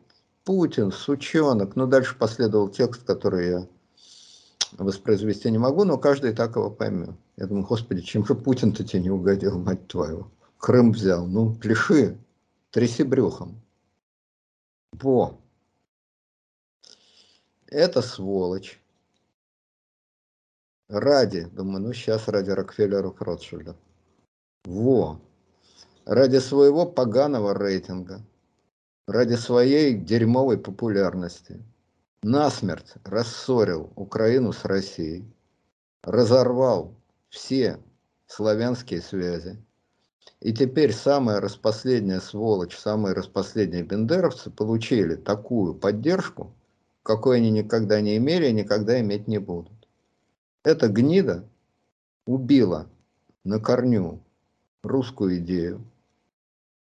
Путин, 0.45 0.91
сучонок. 0.91 1.77
Ну, 1.77 1.87
дальше 1.87 2.17
последовал 2.19 2.69
текст, 2.69 3.05
который 3.05 3.49
я 3.49 3.69
воспроизвести 4.73 5.51
не 5.51 5.59
могу, 5.59 5.85
но 5.85 5.97
каждый 5.97 6.33
так 6.33 6.57
его 6.57 6.71
поймет. 6.71 7.15
Я 7.37 7.47
думаю, 7.47 7.65
господи, 7.65 8.03
чем 8.03 8.27
же 8.27 8.35
Путин-то 8.35 8.85
тебе 8.85 9.03
не 9.03 9.11
угодил, 9.11 9.59
мать 9.59 9.87
твою? 9.87 10.31
Крым 10.59 10.93
взял, 10.93 11.27
ну, 11.27 11.55
пляши, 11.55 12.19
тряси 12.71 13.05
брюхом. 13.05 13.61
Во. 14.93 15.39
Это 17.67 18.03
сволочь. 18.03 18.81
Ради, 20.89 21.45
думаю, 21.47 21.81
ну 21.81 21.93
сейчас 21.93 22.29
ради 22.29 22.51
Рокфеллеров 22.51 23.21
Ротшильда. 23.21 23.77
Во. 24.65 25.21
Ради 26.05 26.39
своего 26.39 26.87
поганого 26.87 27.55
рейтинга 27.55 28.23
ради 29.07 29.35
своей 29.35 29.95
дерьмовой 29.95 30.59
популярности 30.59 31.63
насмерть 32.23 32.95
рассорил 33.05 33.93
Украину 33.97 34.53
с 34.53 34.65
Россией, 34.65 35.25
разорвал 36.03 36.95
все 37.29 37.79
славянские 38.27 39.03
связи. 39.03 39.63
И 40.41 40.53
теперь 40.53 40.93
самая 40.93 41.41
распоследняя 41.41 42.21
сволочь, 42.21 42.77
самые 42.77 43.15
распоследние 43.15 43.83
бендеровцы 43.83 44.51
получили 44.51 45.17
такую 45.17 45.75
поддержку, 45.75 46.55
какой 47.05 47.37
они 47.37 47.51
никогда 47.51 48.01
не 48.01 48.17
имели 48.17 48.49
и 48.49 48.53
никогда 48.53 48.99
иметь 49.01 49.29
не 49.29 49.39
будут. 49.39 49.71
Эта 50.65 50.89
гнида 50.89 51.45
убила 52.27 52.87
на 53.45 53.61
корню 53.61 54.21
русскую 54.83 55.37
идею, 55.39 55.83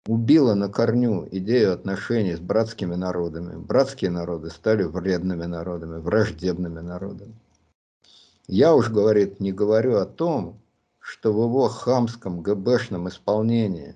убила 0.05 0.55
на 0.55 0.67
корню 0.67 1.27
идею 1.31 1.73
отношений 1.73 2.35
с 2.35 2.39
братскими 2.39 2.95
народами. 2.95 3.55
Братские 3.55 4.11
народы 4.11 4.49
стали 4.49 4.83
вредными 4.83 5.45
народами, 5.45 5.99
враждебными 5.99 6.81
народами. 6.81 7.33
Я 8.47 8.75
уж, 8.75 8.89
говорит, 8.89 9.39
не 9.39 9.53
говорю 9.53 9.97
о 9.97 10.05
том, 10.05 10.59
что 10.99 11.31
в 11.31 11.37
его 11.37 11.69
хамском 11.69 12.41
ГБшном 12.41 13.07
исполнении 13.07 13.95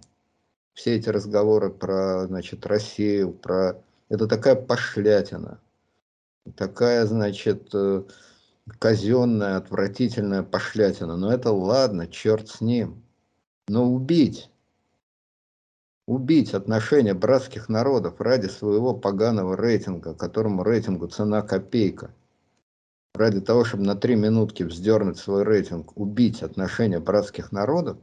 все 0.73 0.95
эти 0.95 1.09
разговоры 1.09 1.69
про, 1.69 2.27
значит, 2.27 2.65
Россию, 2.65 3.33
про... 3.33 3.75
Это 4.07 4.27
такая 4.27 4.55
пошлятина, 4.55 5.59
такая, 6.55 7.05
значит, 7.05 7.69
э, 7.73 8.03
казенная, 8.79 9.57
отвратительная 9.57 10.43
пошлятина. 10.43 11.17
Но 11.17 11.31
это 11.31 11.51
ладно, 11.51 12.07
черт 12.07 12.49
с 12.49 12.61
ним. 12.61 13.03
Но 13.67 13.91
убить 13.91 14.49
убить 16.05 16.53
отношения 16.53 17.13
братских 17.13 17.69
народов 17.69 18.19
ради 18.19 18.47
своего 18.47 18.93
поганого 18.93 19.55
рейтинга, 19.55 20.13
которому 20.13 20.63
рейтингу 20.63 21.07
цена 21.07 21.41
копейка, 21.41 22.13
ради 23.13 23.41
того, 23.41 23.63
чтобы 23.63 23.83
на 23.83 23.95
три 23.95 24.15
минутки 24.15 24.63
вздернуть 24.63 25.17
свой 25.17 25.43
рейтинг, 25.43 25.95
убить 25.97 26.43
отношения 26.43 26.99
братских 26.99 27.51
народов, 27.51 27.97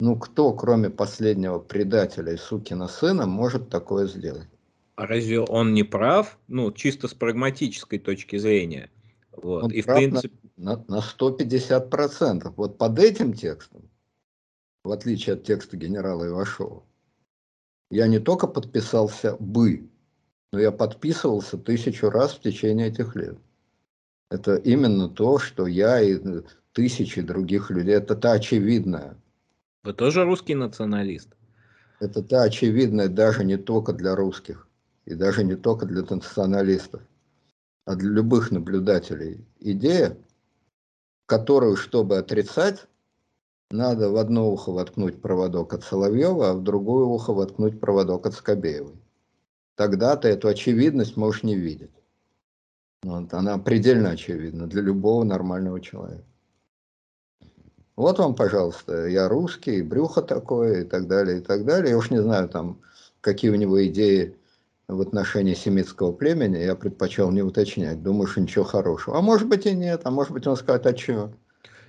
ну 0.00 0.18
кто, 0.18 0.52
кроме 0.52 0.90
последнего 0.90 1.58
предателя 1.58 2.32
и 2.32 2.36
сукина 2.36 2.88
сына, 2.88 3.26
может 3.26 3.70
такое 3.70 4.06
сделать? 4.06 4.48
А 4.96 5.06
разве 5.06 5.40
он 5.40 5.72
не 5.74 5.82
прав? 5.84 6.38
Ну, 6.48 6.72
чисто 6.72 7.08
с 7.08 7.14
прагматической 7.14 7.98
точки 7.98 8.36
зрения. 8.36 8.90
Вот. 9.32 9.64
Он 9.64 9.70
и 9.70 9.80
в 9.80 9.86
принципе... 9.86 10.34
на, 10.56 10.76
на, 10.76 10.84
на 10.88 11.00
150%. 11.00 12.52
Вот 12.56 12.78
под 12.78 12.98
этим 12.98 13.32
текстом 13.32 13.88
в 14.86 14.92
отличие 14.92 15.34
от 15.34 15.44
текста 15.44 15.76
генерала 15.76 16.26
Ивашова. 16.26 16.82
Я 17.90 18.06
не 18.06 18.18
только 18.18 18.46
подписался 18.46 19.36
бы, 19.38 19.88
но 20.52 20.60
я 20.60 20.72
подписывался 20.72 21.58
тысячу 21.58 22.08
раз 22.10 22.34
в 22.34 22.40
течение 22.40 22.88
этих 22.88 23.14
лет. 23.14 23.36
Это 24.30 24.56
именно 24.56 25.08
то, 25.08 25.38
что 25.38 25.66
я 25.66 26.00
и 26.00 26.18
тысячи 26.72 27.20
других 27.20 27.70
людей, 27.70 27.94
это 27.94 28.16
та 28.16 28.32
очевидная. 28.32 29.16
Вы 29.84 29.92
тоже 29.92 30.24
русский 30.24 30.54
националист? 30.54 31.28
Это 32.00 32.22
та 32.22 32.42
очевидная 32.42 33.08
даже 33.08 33.44
не 33.44 33.56
только 33.56 33.92
для 33.92 34.16
русских, 34.16 34.65
и 35.06 35.14
даже 35.14 35.44
не 35.44 35.54
только 35.54 35.86
для 35.86 36.02
националистов, 36.02 37.00
а 37.84 37.94
для 37.94 38.10
любых 38.10 38.50
наблюдателей. 38.50 39.46
Идея, 39.60 40.16
которую, 41.26 41.76
чтобы 41.76 42.18
отрицать, 42.18 42.86
надо 43.70 44.10
в 44.10 44.16
одно 44.16 44.50
ухо 44.50 44.70
воткнуть 44.72 45.20
проводок 45.20 45.72
от 45.74 45.82
Соловьева, 45.82 46.50
а 46.50 46.54
в 46.54 46.62
другое 46.62 47.04
ухо 47.04 47.32
воткнуть 47.32 47.80
проводок 47.80 48.26
от 48.26 48.34
Скобеевой. 48.34 48.96
Тогда 49.76 50.16
ты 50.16 50.28
эту 50.28 50.48
очевидность 50.48 51.16
можешь 51.16 51.42
не 51.42 51.54
видеть. 51.54 51.90
Вот, 53.02 53.32
она 53.34 53.58
предельно 53.58 54.10
очевидна 54.10 54.66
для 54.66 54.82
любого 54.82 55.22
нормального 55.24 55.80
человека. 55.80 56.24
Вот 57.94 58.18
вам, 58.18 58.34
пожалуйста, 58.34 59.06
я 59.06 59.28
русский, 59.28 59.82
брюхо 59.82 60.22
такое 60.22 60.82
и 60.82 60.84
так 60.84 61.06
далее, 61.06 61.38
и 61.38 61.40
так 61.40 61.64
далее. 61.64 61.90
Я 61.90 61.98
уж 61.98 62.10
не 62.10 62.20
знаю, 62.20 62.48
там, 62.48 62.80
какие 63.20 63.50
у 63.50 63.54
него 63.54 63.84
идеи 63.86 64.36
в 64.88 65.00
отношении 65.00 65.54
семитского 65.54 66.12
племени, 66.12 66.58
я 66.58 66.76
предпочел 66.76 67.30
не 67.30 67.42
уточнять. 67.42 68.02
Думаю, 68.02 68.28
что 68.28 68.40
ничего 68.40 68.64
хорошего. 68.64 69.18
А 69.18 69.20
может 69.20 69.48
быть 69.48 69.66
и 69.66 69.72
нет, 69.72 70.02
а 70.04 70.10
может 70.10 70.32
быть 70.32 70.46
он 70.46 70.56
скажет, 70.56 70.86
а 70.86 70.96
что? 70.96 71.32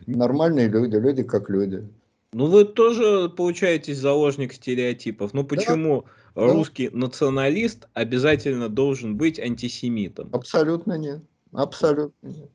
Нормальные 0.07 0.68
люди, 0.68 0.95
люди 0.95 1.24
как 1.24 1.49
люди. 1.49 1.88
Ну 2.34 2.48
вы 2.48 2.65
тоже 2.65 3.30
получаетесь 3.30 3.98
заложник 3.98 4.53
стереотипов. 4.53 5.34
Ну 5.34 5.44
почему 5.44 6.06
да, 6.36 6.48
русский 6.48 6.90
да. 6.90 6.98
националист 6.98 7.88
обязательно 7.94 8.69
должен 8.69 9.15
быть 9.15 9.40
антисемитом? 9.40 10.30
Абсолютно 10.34 10.98
нет. 10.98 11.22
Абсолютно 11.52 12.28
нет. 12.28 12.49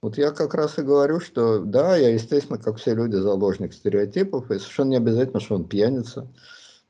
Вот 0.00 0.18
я 0.18 0.32
как 0.32 0.54
раз 0.54 0.78
и 0.78 0.82
говорю, 0.82 1.20
что 1.20 1.60
да, 1.60 1.96
я, 1.96 2.08
естественно, 2.08 2.58
как 2.58 2.78
все 2.78 2.94
люди, 2.94 3.14
заложник 3.14 3.72
стереотипов, 3.72 4.50
и 4.50 4.58
совершенно 4.58 4.90
не 4.90 4.96
обязательно, 4.96 5.38
что 5.38 5.54
он 5.54 5.68
пьяница, 5.68 6.28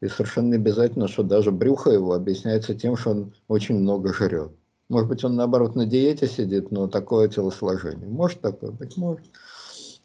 и 0.02 0.08
совершенно 0.08 0.48
не 0.48 0.56
обязательно, 0.56 1.06
что 1.06 1.22
даже 1.22 1.52
брюхо 1.52 1.90
его 1.90 2.12
объясняется 2.12 2.74
тем, 2.74 2.96
что 2.96 3.10
он 3.10 3.34
очень 3.46 3.78
много 3.78 4.12
жрет. 4.12 4.50
Может 4.88 5.08
быть, 5.08 5.22
он 5.22 5.36
наоборот 5.36 5.76
на 5.76 5.86
диете 5.86 6.26
сидит, 6.26 6.72
но 6.72 6.88
такое 6.88 7.28
телосложение. 7.28 8.08
Может 8.08 8.40
такое 8.40 8.72
быть, 8.72 8.96
может. 8.96 9.24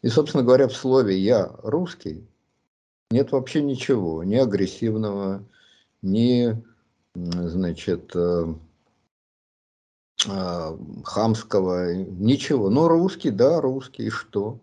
И, 0.00 0.08
собственно 0.08 0.44
говоря, 0.44 0.68
в 0.68 0.76
слове 0.76 1.18
«я 1.18 1.50
русский» 1.64 2.24
нет 3.10 3.32
вообще 3.32 3.60
ничего, 3.60 4.22
ни 4.22 4.36
агрессивного, 4.36 5.44
ни, 6.00 6.62
значит, 7.16 8.14
э, 8.14 8.54
э, 10.28 10.78
хамского, 11.04 11.94
ничего. 11.94 12.70
Ну, 12.70 12.86
русский, 12.86 13.30
да, 13.30 13.60
русский, 13.60 14.04
и 14.04 14.10
что? 14.10 14.60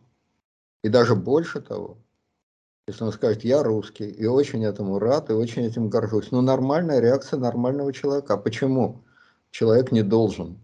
И 0.82 0.88
даже 0.88 1.14
больше 1.14 1.60
того. 1.60 1.98
Если 2.88 3.04
он 3.04 3.12
скажет, 3.12 3.44
я 3.44 3.64
русский, 3.64 4.08
и 4.08 4.28
очень 4.28 4.64
этому 4.64 5.00
рад, 5.00 5.32
и 5.32 5.34
очень 5.34 5.64
этим 5.64 5.90
горжусь. 5.90 6.30
Ну, 6.30 6.42
нормальная 6.42 7.00
реакция 7.00 7.40
нормального 7.40 7.92
человека. 7.92 8.36
А 8.36 8.38
почему 8.38 9.04
человек 9.50 9.92
не 9.92 10.04
должен, 10.04 10.60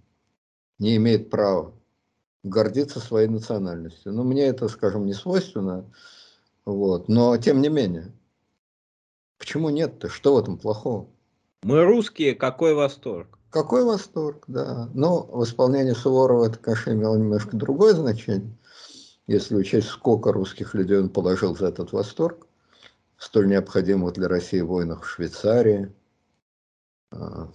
не 0.77 0.97
имеет 0.97 1.31
права 1.31 1.73
гордиться 2.43 2.99
своей 2.99 3.27
национальностью? 3.27 4.13
Ну, 4.13 4.23
мне 4.23 4.45
это, 4.45 4.67
скажем, 4.67 5.07
не 5.07 5.13
свойственно, 5.13 5.91
вот, 6.63 7.07
но 7.07 7.35
тем 7.37 7.59
не 7.59 7.69
менее. 7.69 8.11
Почему 9.39 9.71
нет-то? 9.71 10.07
Что 10.07 10.35
в 10.35 10.37
этом 10.37 10.59
плохого? 10.59 11.07
Мы 11.63 11.83
русские, 11.83 12.35
какой 12.35 12.75
восторг? 12.75 13.39
Какой 13.49 13.83
восторг, 13.83 14.43
да. 14.45 14.91
Но 14.93 15.23
в 15.23 15.43
исполнении 15.43 15.93
Суворова 15.93 16.45
это, 16.45 16.59
конечно, 16.59 16.91
имело 16.91 17.15
немножко 17.15 17.57
другое 17.57 17.95
значение 17.95 18.55
если 19.27 19.55
учесть, 19.55 19.87
сколько 19.87 20.31
русских 20.31 20.73
людей 20.73 20.99
он 20.99 21.09
положил 21.09 21.55
за 21.55 21.67
этот 21.67 21.91
восторг, 21.91 22.47
столь 23.17 23.47
необходимых 23.47 24.13
для 24.13 24.27
России 24.27 24.61
войнах 24.61 25.03
в 25.03 25.09
Швейцарии, 25.09 25.93
а, 27.11 27.49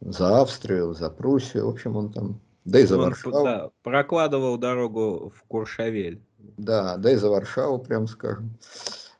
за 0.00 0.40
Австрию, 0.40 0.94
за 0.94 1.10
Пруссию, 1.10 1.66
в 1.66 1.70
общем, 1.70 1.96
он 1.96 2.12
там, 2.12 2.40
да 2.64 2.80
и 2.80 2.86
за 2.86 2.96
он, 2.96 3.04
Варшаву. 3.04 3.44
Да, 3.44 3.70
прокладывал 3.82 4.56
дорогу 4.56 5.32
в 5.36 5.42
Куршавель. 5.46 6.22
Да, 6.38 6.96
да 6.96 7.12
и 7.12 7.16
за 7.16 7.28
Варшаву, 7.30 7.78
прям 7.78 8.06
скажем. 8.06 8.58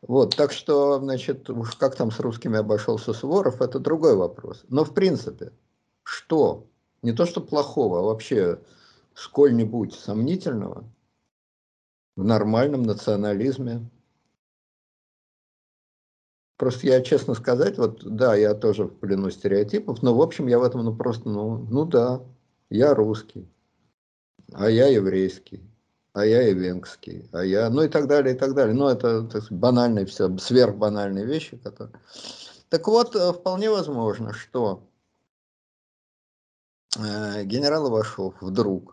Вот, 0.01 0.35
так 0.35 0.53
что, 0.53 0.99
значит, 0.99 1.49
уж 1.49 1.77
как 1.77 1.95
там 1.95 2.11
с 2.11 2.19
русскими 2.19 2.59
обошелся 2.59 3.13
Суворов, 3.13 3.63
это 3.63 3.79
другой 3.79 4.17
вопрос. 4.17 4.65
Но 4.69 4.85
в 4.85 4.95
принципе, 4.95 5.53
что, 6.03 6.67
не 7.03 7.13
то 7.13 7.25
что 7.25 7.41
плохого, 7.41 8.01
а 8.01 8.03
вообще 8.03 8.59
сколь-нибудь 9.15 9.95
сомнительного– 9.95 10.85
в 12.17 12.25
нормальном 12.25 12.83
национализме. 12.83 13.89
Просто 16.57 16.87
я, 16.87 17.01
честно 17.03 17.35
сказать, 17.35 17.79
вот 17.79 18.05
да, 18.05 18.37
я 18.37 18.55
тоже 18.55 18.85
в 18.85 18.99
плену 18.99 19.31
стереотипов, 19.31 20.03
но 20.03 20.15
в 20.15 20.23
общем 20.23 20.47
я 20.47 20.59
в 20.59 20.63
этом 20.63 20.85
ну 20.85 20.95
просто, 20.95 21.29
ну, 21.29 21.59
ну 21.59 21.85
да, 21.85 22.23
я 22.71 22.95
русский, 22.95 23.49
а 24.53 24.71
я 24.71 24.87
еврейский, 24.87 25.69
а 26.13 26.25
я 26.25 26.47
и 26.49 26.55
венгский, 26.55 27.29
а 27.33 27.45
я, 27.45 27.69
ну 27.69 27.83
и 27.83 27.89
так 27.89 28.07
далее, 28.07 28.37
и 28.37 28.39
так 28.39 28.55
далее. 28.55 28.75
Ну 28.75 28.87
это 28.87 29.23
так 29.23 29.43
сказать, 29.43 29.59
банальные 29.59 30.07
все, 30.07 30.37
сверхбанальные 30.39 31.27
вещи, 31.27 31.57
которые... 31.57 31.99
Так 32.69 32.87
вот, 32.87 33.17
э, 33.17 33.33
вполне 33.33 33.69
возможно, 33.71 34.33
что 34.33 34.89
э, 36.97 37.45
генерал 37.45 37.89
Ивашов 37.89 38.35
вдруг 38.41 38.92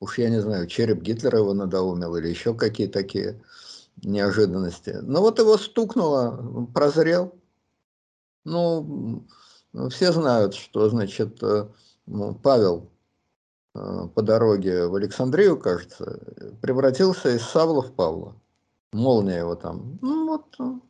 Уж 0.00 0.18
я 0.18 0.30
не 0.30 0.40
знаю, 0.40 0.66
череп 0.66 1.02
Гитлера 1.02 1.38
его 1.38 1.54
надоумил 1.54 2.14
или 2.16 2.28
еще 2.28 2.54
какие 2.54 2.86
такие 2.86 3.40
неожиданности. 4.02 4.98
Но 5.02 5.20
вот 5.20 5.38
его 5.38 5.58
стукнуло, 5.58 6.66
прозрел. 6.72 7.34
Ну, 8.44 9.26
все 9.90 10.12
знают, 10.12 10.54
что, 10.54 10.88
значит, 10.88 11.42
э, 11.42 11.68
ну, 12.06 12.34
Павел 12.34 12.88
э, 13.74 14.08
по 14.14 14.22
дороге 14.22 14.86
в 14.86 14.94
Александрию, 14.94 15.58
кажется, 15.58 16.20
превратился 16.62 17.36
из 17.36 17.42
Савла 17.42 17.82
в 17.82 17.92
Павла. 17.92 18.34
Молния 18.92 19.38
его 19.38 19.54
там. 19.54 19.98
Ну, 20.00 20.26
вот. 20.28 20.80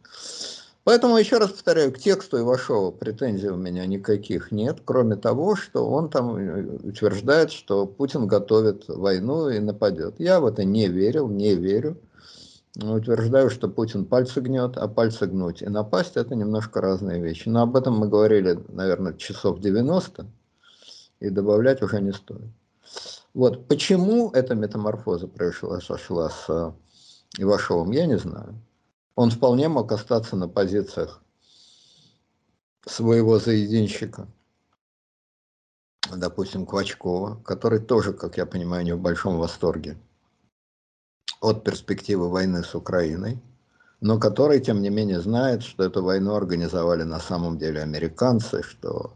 Поэтому, 0.89 1.19
еще 1.19 1.37
раз 1.37 1.51
повторяю, 1.51 1.93
к 1.93 1.99
тексту 1.99 2.39
Ивашова 2.39 2.93
претензий 2.93 3.51
у 3.51 3.57
меня 3.57 3.85
никаких 3.85 4.51
нет, 4.51 4.79
кроме 4.87 5.17
того, 5.17 5.55
что 5.55 5.87
он 5.87 6.09
там 6.09 6.35
э, 6.37 6.63
утверждает, 6.83 7.53
что 7.53 7.85
Путин 7.85 8.27
готовит 8.27 8.89
войну 8.89 9.51
и 9.51 9.59
нападет. 9.59 10.15
Я 10.17 10.41
в 10.41 10.47
это 10.47 10.65
не 10.65 10.89
верил, 10.89 11.29
не 11.29 11.55
верю. 11.55 11.99
Утверждаю, 12.75 13.51
что 13.51 13.69
Путин 13.69 14.07
пальцы 14.07 14.41
гнет, 14.41 14.79
а 14.79 14.89
пальцы 14.89 15.27
гнуть 15.27 15.61
и 15.61 15.67
напасть– 15.67 16.13
это 16.17 16.35
немножко 16.35 16.81
разные 16.81 17.21
вещи. 17.21 17.51
Но 17.51 17.65
об 17.65 17.77
этом 17.77 17.99
мы 17.99 18.09
говорили, 18.09 18.59
наверное, 18.69 19.13
часов 19.13 19.61
90, 19.61 20.25
и 21.21 21.29
добавлять 21.29 21.83
уже 21.83 22.01
не 22.01 22.15
стоит. 22.15 22.49
Вот 23.35 23.69
почему 23.69 24.31
эта 24.31 24.55
метаморфоза 24.55 25.27
произошла 25.27 26.31
с 26.31 26.47
э, 26.49 26.73
Ивашовым, 27.37 27.91
я 27.91 28.07
не 28.07 28.17
знаю 28.17 28.59
он 29.19 29.33
вполне 29.33 29.69
мог 29.69 29.91
остаться 29.91 30.37
на 30.37 30.47
позициях 30.47 31.21
своего 32.87 33.41
заединщика, 33.41 34.29
допустим, 36.09 36.65
Квачкова, 36.65 37.43
который 37.43 37.81
тоже, 37.81 38.13
как 38.13 38.37
я 38.37 38.47
понимаю, 38.47 38.85
не 38.85 38.95
в 38.95 39.01
большом 39.01 39.39
восторге 39.39 39.99
от 41.41 41.65
перспективы 41.65 42.29
войны 42.29 42.63
с 42.63 42.77
Украиной, 42.77 43.41
но 44.01 44.21
который, 44.21 44.61
тем 44.61 44.83
не 44.83 44.89
менее, 44.89 45.21
знает, 45.21 45.65
что 45.65 45.83
эту 45.83 46.05
войну 46.05 46.37
организовали 46.37 47.03
на 47.03 47.19
самом 47.19 47.59
деле 47.59 47.83
американцы, 47.83 48.63
что 48.63 49.15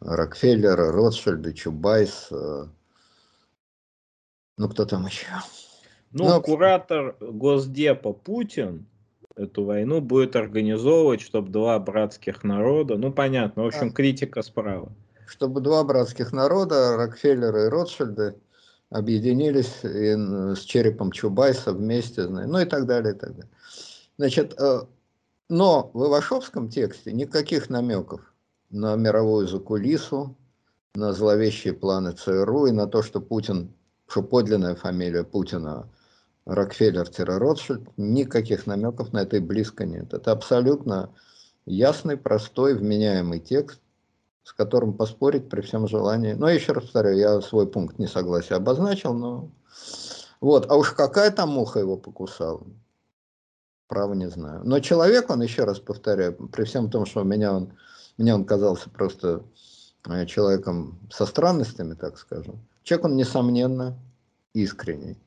Рокфеллер, 0.00 0.78
Ротшильд, 0.90 1.54
Чубайс, 1.54 2.28
э, 2.30 2.64
ну 4.56 4.68
кто 4.70 4.86
там 4.86 5.04
еще? 5.04 5.26
Ну, 6.12 6.28
но... 6.28 6.40
куратор 6.40 7.14
Госдепа 7.20 8.14
Путин 8.14 8.86
эту 9.38 9.64
войну 9.64 10.00
будет 10.00 10.36
организовывать, 10.36 11.20
чтобы 11.20 11.50
два 11.50 11.78
братских 11.78 12.44
народа, 12.44 12.96
ну 12.96 13.12
понятно, 13.12 13.62
в 13.62 13.66
общем, 13.66 13.92
критика 13.92 14.42
справа. 14.42 14.92
Чтобы 15.26 15.60
два 15.60 15.84
братских 15.84 16.32
народа, 16.32 16.96
Рокфеллеры 16.96 17.66
и 17.66 17.68
Ротшильды, 17.68 18.34
объединились 18.90 19.84
и 19.84 20.14
с 20.56 20.60
черепом 20.60 21.12
Чубайса 21.12 21.72
вместе, 21.72 22.26
ну 22.26 22.58
и 22.58 22.64
так 22.64 22.86
далее, 22.86 23.14
и 23.14 23.16
так 23.16 23.30
далее. 23.30 23.50
Значит, 24.16 24.54
э, 24.58 24.80
но 25.48 25.90
в 25.92 26.06
Ивашовском 26.06 26.68
тексте 26.68 27.12
никаких 27.12 27.70
намеков 27.70 28.20
на 28.70 28.96
мировую 28.96 29.46
закулису, 29.46 30.36
на 30.94 31.12
зловещие 31.12 31.74
планы 31.74 32.12
ЦРУ 32.12 32.66
и 32.66 32.72
на 32.72 32.86
то, 32.86 33.02
что 33.02 33.20
Путин, 33.20 33.72
что 34.08 34.22
подлинная 34.22 34.74
фамилия 34.74 35.22
Путина 35.22 35.88
Рокфеллер-Ротшильд, 36.48 37.90
никаких 37.98 38.66
намеков 38.66 39.12
на 39.12 39.18
это 39.18 39.36
и 39.36 39.40
близко 39.40 39.84
нет. 39.84 40.14
Это 40.14 40.32
абсолютно 40.32 41.10
ясный, 41.66 42.16
простой, 42.16 42.74
вменяемый 42.74 43.38
текст, 43.38 43.80
с 44.42 44.54
которым 44.54 44.94
поспорить 44.94 45.50
при 45.50 45.60
всем 45.60 45.86
желании. 45.86 46.32
Но 46.32 46.48
еще 46.48 46.72
раз 46.72 46.84
повторяю, 46.84 47.18
я 47.18 47.40
свой 47.42 47.68
пункт 47.68 47.98
несогласия 47.98 48.54
обозначил, 48.56 49.12
но... 49.12 49.50
Вот, 50.40 50.70
а 50.70 50.76
уж 50.76 50.92
какая 50.92 51.30
там 51.30 51.50
муха 51.50 51.80
его 51.80 51.96
покусала, 51.96 52.62
право 53.86 54.14
не 54.14 54.30
знаю. 54.30 54.62
Но 54.64 54.80
человек, 54.80 55.28
он, 55.28 55.42
еще 55.42 55.64
раз 55.64 55.80
повторяю, 55.80 56.34
при 56.48 56.64
всем 56.64 56.90
том, 56.90 57.04
что 57.04 57.24
меня 57.24 57.52
он, 57.52 57.72
мне 58.16 58.34
он 58.34 58.44
казался 58.44 58.88
просто 58.88 59.42
э, 60.08 60.24
человеком 60.26 60.98
со 61.10 61.26
странностями, 61.26 61.94
так 61.94 62.18
скажем, 62.18 62.60
человек 62.84 63.04
он, 63.04 63.16
несомненно, 63.16 63.98
искренний. 64.54 65.18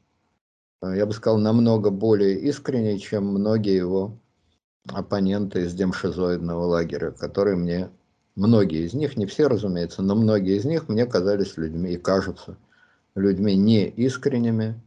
Э, 0.81 0.95
я 0.95 1.05
бы 1.05 1.13
сказал, 1.13 1.39
намного 1.39 1.89
более 1.89 2.39
искренний, 2.39 2.99
чем 2.99 3.27
многие 3.27 3.75
его 3.75 4.17
оппоненты 4.87 5.61
из 5.61 5.73
демшизоидного 5.73 6.65
лагеря, 6.65 7.11
которые 7.11 7.55
мне, 7.55 7.89
многие 8.35 8.85
из 8.85 8.93
них, 8.93 9.17
не 9.17 9.25
все, 9.25 9.47
разумеется, 9.47 10.01
но 10.01 10.15
многие 10.15 10.57
из 10.57 10.65
них 10.65 10.89
мне 10.89 11.05
казались 11.05 11.57
людьми 11.57 11.93
и 11.93 11.97
кажутся 11.97 12.57
людьми 13.15 13.55
не 13.55 13.87
искренними, 13.87 14.79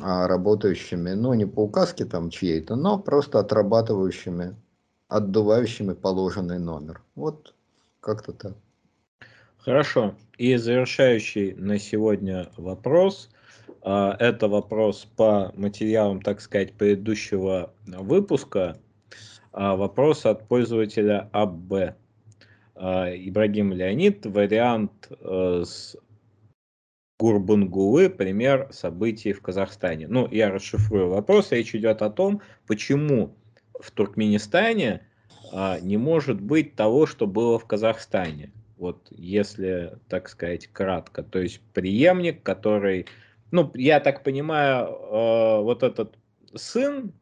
а 0.00 0.26
работающими, 0.26 1.10
ну, 1.10 1.34
не 1.34 1.46
по 1.46 1.60
указке 1.60 2.04
там 2.04 2.30
чьей-то, 2.30 2.74
но 2.74 2.98
просто 2.98 3.38
отрабатывающими, 3.38 4.56
отдувающими 5.08 5.92
положенный 5.92 6.58
номер. 6.58 7.00
Вот 7.14 7.54
как-то 8.00 8.32
так. 8.32 8.54
Хорошо. 9.58 10.14
И 10.36 10.56
завершающий 10.56 11.54
на 11.54 11.78
сегодня 11.78 12.50
вопрос. 12.56 13.30
А, 13.86 14.16
это 14.18 14.48
вопрос 14.48 15.06
по 15.16 15.52
материалам, 15.56 16.22
так 16.22 16.40
сказать, 16.40 16.72
предыдущего 16.72 17.74
выпуска. 17.86 18.78
А, 19.52 19.76
вопрос 19.76 20.24
от 20.24 20.48
пользователя 20.48 21.28
АБ. 21.32 21.94
А, 22.76 23.10
Ибрагим 23.10 23.74
Леонид, 23.74 24.24
вариант 24.24 25.08
э, 25.10 25.62
с 25.66 25.96
Гурбангулы, 27.20 28.08
пример 28.08 28.68
событий 28.72 29.34
в 29.34 29.42
Казахстане. 29.42 30.08
Ну, 30.08 30.28
я 30.30 30.50
расшифрую 30.50 31.10
вопрос. 31.10 31.52
Речь 31.52 31.74
идет 31.74 32.00
о 32.00 32.08
том, 32.08 32.40
почему 32.66 33.36
в 33.78 33.90
Туркменистане 33.90 35.06
не 35.82 35.98
может 35.98 36.40
быть 36.40 36.74
того, 36.74 37.06
что 37.06 37.28
было 37.28 37.60
в 37.60 37.66
Казахстане. 37.66 38.50
Вот 38.76 39.06
если, 39.10 39.98
так 40.08 40.28
сказать, 40.28 40.66
кратко. 40.66 41.22
То 41.22 41.38
есть 41.38 41.60
преемник, 41.72 42.42
который 42.42 43.06
ну, 43.54 43.70
я 43.74 44.00
так 44.00 44.24
понимаю, 44.24 44.86
э, 44.86 45.62
вот 45.62 45.84
этот 45.84 46.18
сын 46.56 47.12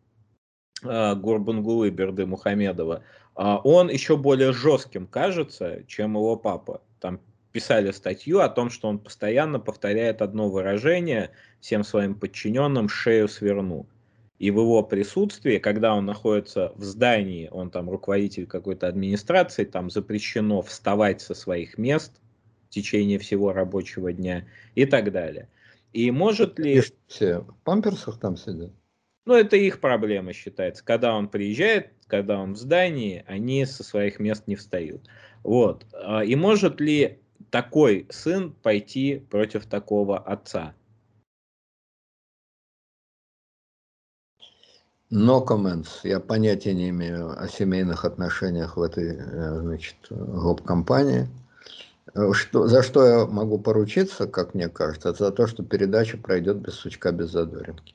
э, 0.83 1.15
Гурбангулы 1.15 1.91
Берды 1.91 2.25
Мухамедова, 2.25 3.03
э, 3.37 3.57
он 3.65 3.91
еще 3.91 4.17
более 4.17 4.55
жестким 4.55 5.07
кажется, 5.07 5.85
чем 5.87 6.15
его 6.15 6.37
папа. 6.37 6.81
Там 7.01 7.21
писали 7.53 7.91
статью 7.91 8.41
о 8.41 8.49
том, 8.49 8.71
что 8.71 8.89
он 8.89 8.99
постоянно 8.99 9.61
повторяет 9.61 10.23
одно 10.23 10.49
выражение 10.49 11.33
всем 11.61 11.85
своим 11.85 12.15
подчиненным 12.15 12.89
«шею 12.89 13.29
сверну». 13.29 13.87
и 14.39 14.51
в 14.51 14.59
его 14.59 14.83
присутствии, 14.83 15.59
когда 15.59 15.95
он 15.95 16.07
находится 16.07 16.73
в 16.77 16.83
здании, 16.83 17.51
он 17.53 17.71
там 17.71 17.91
руководитель 17.91 18.47
какой-то 18.47 18.89
администрации, 18.89 19.65
там 19.65 19.91
запрещено 19.91 20.63
вставать 20.63 21.21
со 21.21 21.35
своих 21.35 21.77
мест 21.77 22.13
в 22.71 22.71
течение 22.71 23.19
всего 23.19 23.53
рабочего 23.53 24.15
дня 24.15 24.47
и 24.75 24.87
так 24.87 25.13
далее. 25.13 25.51
И 25.93 26.11
может 26.11 26.59
ли... 26.59 26.83
Все 27.07 27.41
в 27.41 27.57
памперсах 27.65 28.19
там 28.19 28.37
сидят? 28.37 28.73
Ну, 29.25 29.35
это 29.35 29.57
их 29.57 29.81
проблема 29.81 30.33
считается. 30.33 30.85
Когда 30.85 31.15
он 31.15 31.29
приезжает, 31.29 31.93
когда 32.07 32.41
он 32.41 32.55
в 32.55 32.59
здании, 32.59 33.25
они 33.29 33.65
со 33.67 33.85
своих 33.85 34.19
мест 34.19 34.47
не 34.47 34.57
встают. 34.57 35.09
Вот. 35.45 35.87
А, 35.93 36.25
и 36.25 36.35
может 36.35 36.81
ли 36.81 37.21
такой 37.51 38.07
сын 38.11 38.53
пойти 38.53 39.25
против 39.31 39.67
такого 39.67 40.19
отца? 40.19 40.75
No 45.11 45.45
comments. 45.47 46.01
Я 46.05 46.21
понятия 46.21 46.73
не 46.73 46.89
имею 46.89 47.39
о 47.39 47.47
семейных 47.47 48.07
отношениях 48.07 48.79
в 48.79 48.83
этой 48.83 49.15
э, 49.15 49.61
значит, 49.61 49.97
гоп-компании. 50.09 51.29
Э, 52.15 52.33
что, 52.33 52.67
за 52.67 52.83
что 52.83 53.07
я 53.07 53.27
могу 53.27 53.59
поручиться, 53.59 54.27
как 54.27 54.55
мне 54.55 54.69
кажется, 54.69 55.13
за 55.13 55.31
то, 55.31 55.47
что 55.47 55.63
передача 55.63 56.19
пройдет 56.19 56.59
без 56.59 56.75
сучка, 56.75 57.13
без 57.13 57.31
задоринки. 57.31 57.95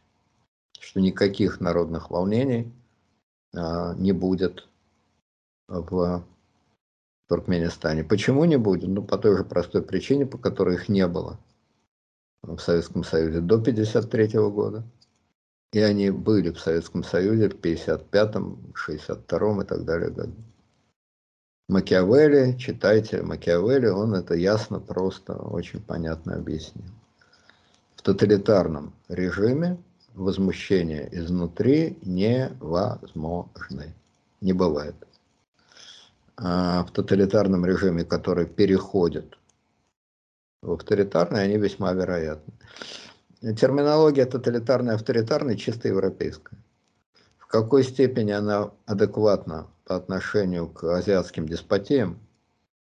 Что 0.80 1.02
никаких 1.02 1.60
народных 1.60 2.10
волнений 2.10 2.72
а, 3.54 3.94
не 3.96 4.12
будет 4.12 4.68
в 5.68 6.24
Туркменистане. 7.28 8.04
Почему 8.04 8.46
не 8.46 8.58
будет? 8.58 8.90
Ну, 8.90 9.04
по 9.04 9.18
той 9.18 9.38
же 9.38 9.44
простой 9.44 9.82
причине, 9.82 10.26
по 10.26 10.38
которой 10.38 10.76
их 10.76 10.88
не 10.88 11.06
было 11.08 11.40
в 12.42 12.60
Советском 12.60 13.04
Союзе 13.04 13.42
до 13.42 13.56
1953 13.56 14.40
года. 14.50 14.84
И 15.74 15.80
они 15.80 16.12
были 16.12 16.52
в 16.52 16.60
Советском 16.60 17.04
Союзе 17.04 17.50
в 17.50 17.56
55-м, 17.56 18.74
62-м 18.74 19.62
и 19.62 19.66
так 19.66 19.84
далее. 19.84 20.14
Макиавелли, 21.70 22.58
читайте 22.58 23.22
Макиавелли, 23.22 23.88
он 23.88 24.14
это 24.14 24.36
ясно, 24.36 24.80
просто, 24.80 25.34
очень 25.34 25.82
понятно 25.82 26.36
объяснил. 26.36 26.90
В 27.96 28.02
тоталитарном 28.02 28.94
режиме 29.10 29.78
возмущения 30.14 31.10
изнутри 31.12 31.98
невозможны. 32.04 33.94
Не 34.40 34.54
бывает. 34.54 34.96
А 36.38 36.84
в 36.86 36.92
тоталитарном 36.92 37.66
режиме, 37.66 38.06
который 38.06 38.46
переходит 38.46 39.38
в 40.62 40.72
авторитарный, 40.72 41.44
они 41.44 41.58
весьма 41.58 41.92
вероятны 41.94 42.54
терминология 43.42 44.26
тоталитарная, 44.26 44.96
авторитарная 44.96 45.56
чисто 45.56 45.88
европейская. 45.88 46.58
В 47.38 47.48
какой 47.48 47.84
степени 47.84 48.32
она 48.32 48.72
адекватна 48.86 49.68
по 49.88 49.96
отношению 49.96 50.68
к 50.68 50.84
азиатским 50.84 51.48
деспотиям, 51.48 52.20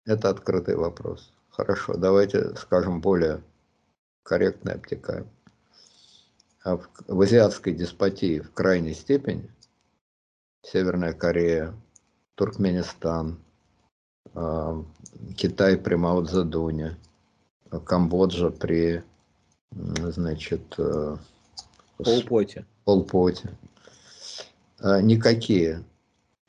это 0.06 0.28
открытый 0.28 0.76
вопрос. 0.76 1.32
Хорошо, 1.50 1.96
давайте 1.96 2.54
скажем 2.54 3.00
более 3.00 3.42
корректно 4.22 4.70
и 4.70 4.74
обтекаем. 4.74 5.28
А 6.62 6.76
в, 6.76 6.88
в 7.08 7.20
азиатской 7.20 7.72
деспотии 7.74 8.38
в 8.38 8.52
крайней 8.52 8.94
степени 8.94 9.50
Северная 10.62 11.14
Корея, 11.14 11.74
Туркменистан, 12.36 13.40
э, 14.32 14.82
Китай 15.36 15.76
при 15.76 15.96
Мао 15.96 16.24
Цзэдуне, 16.24 16.96
Камбоджа 17.84 18.50
при 18.50 19.02
значит, 19.72 20.62
э, 20.78 21.16
полпоте. 21.96 22.64
полпоте. 22.84 23.50
А, 24.78 25.00
никакие 25.02 25.82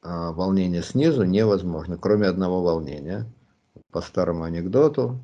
а, 0.06 0.32
волнения 0.32 0.84
снизу 0.84 1.23
невозможны, 1.23 1.98
кроме 1.98 2.27
одного 2.27 2.61
волнения. 2.61 3.26
По 3.90 4.02
старому 4.02 4.44
анекдоту, 4.44 5.19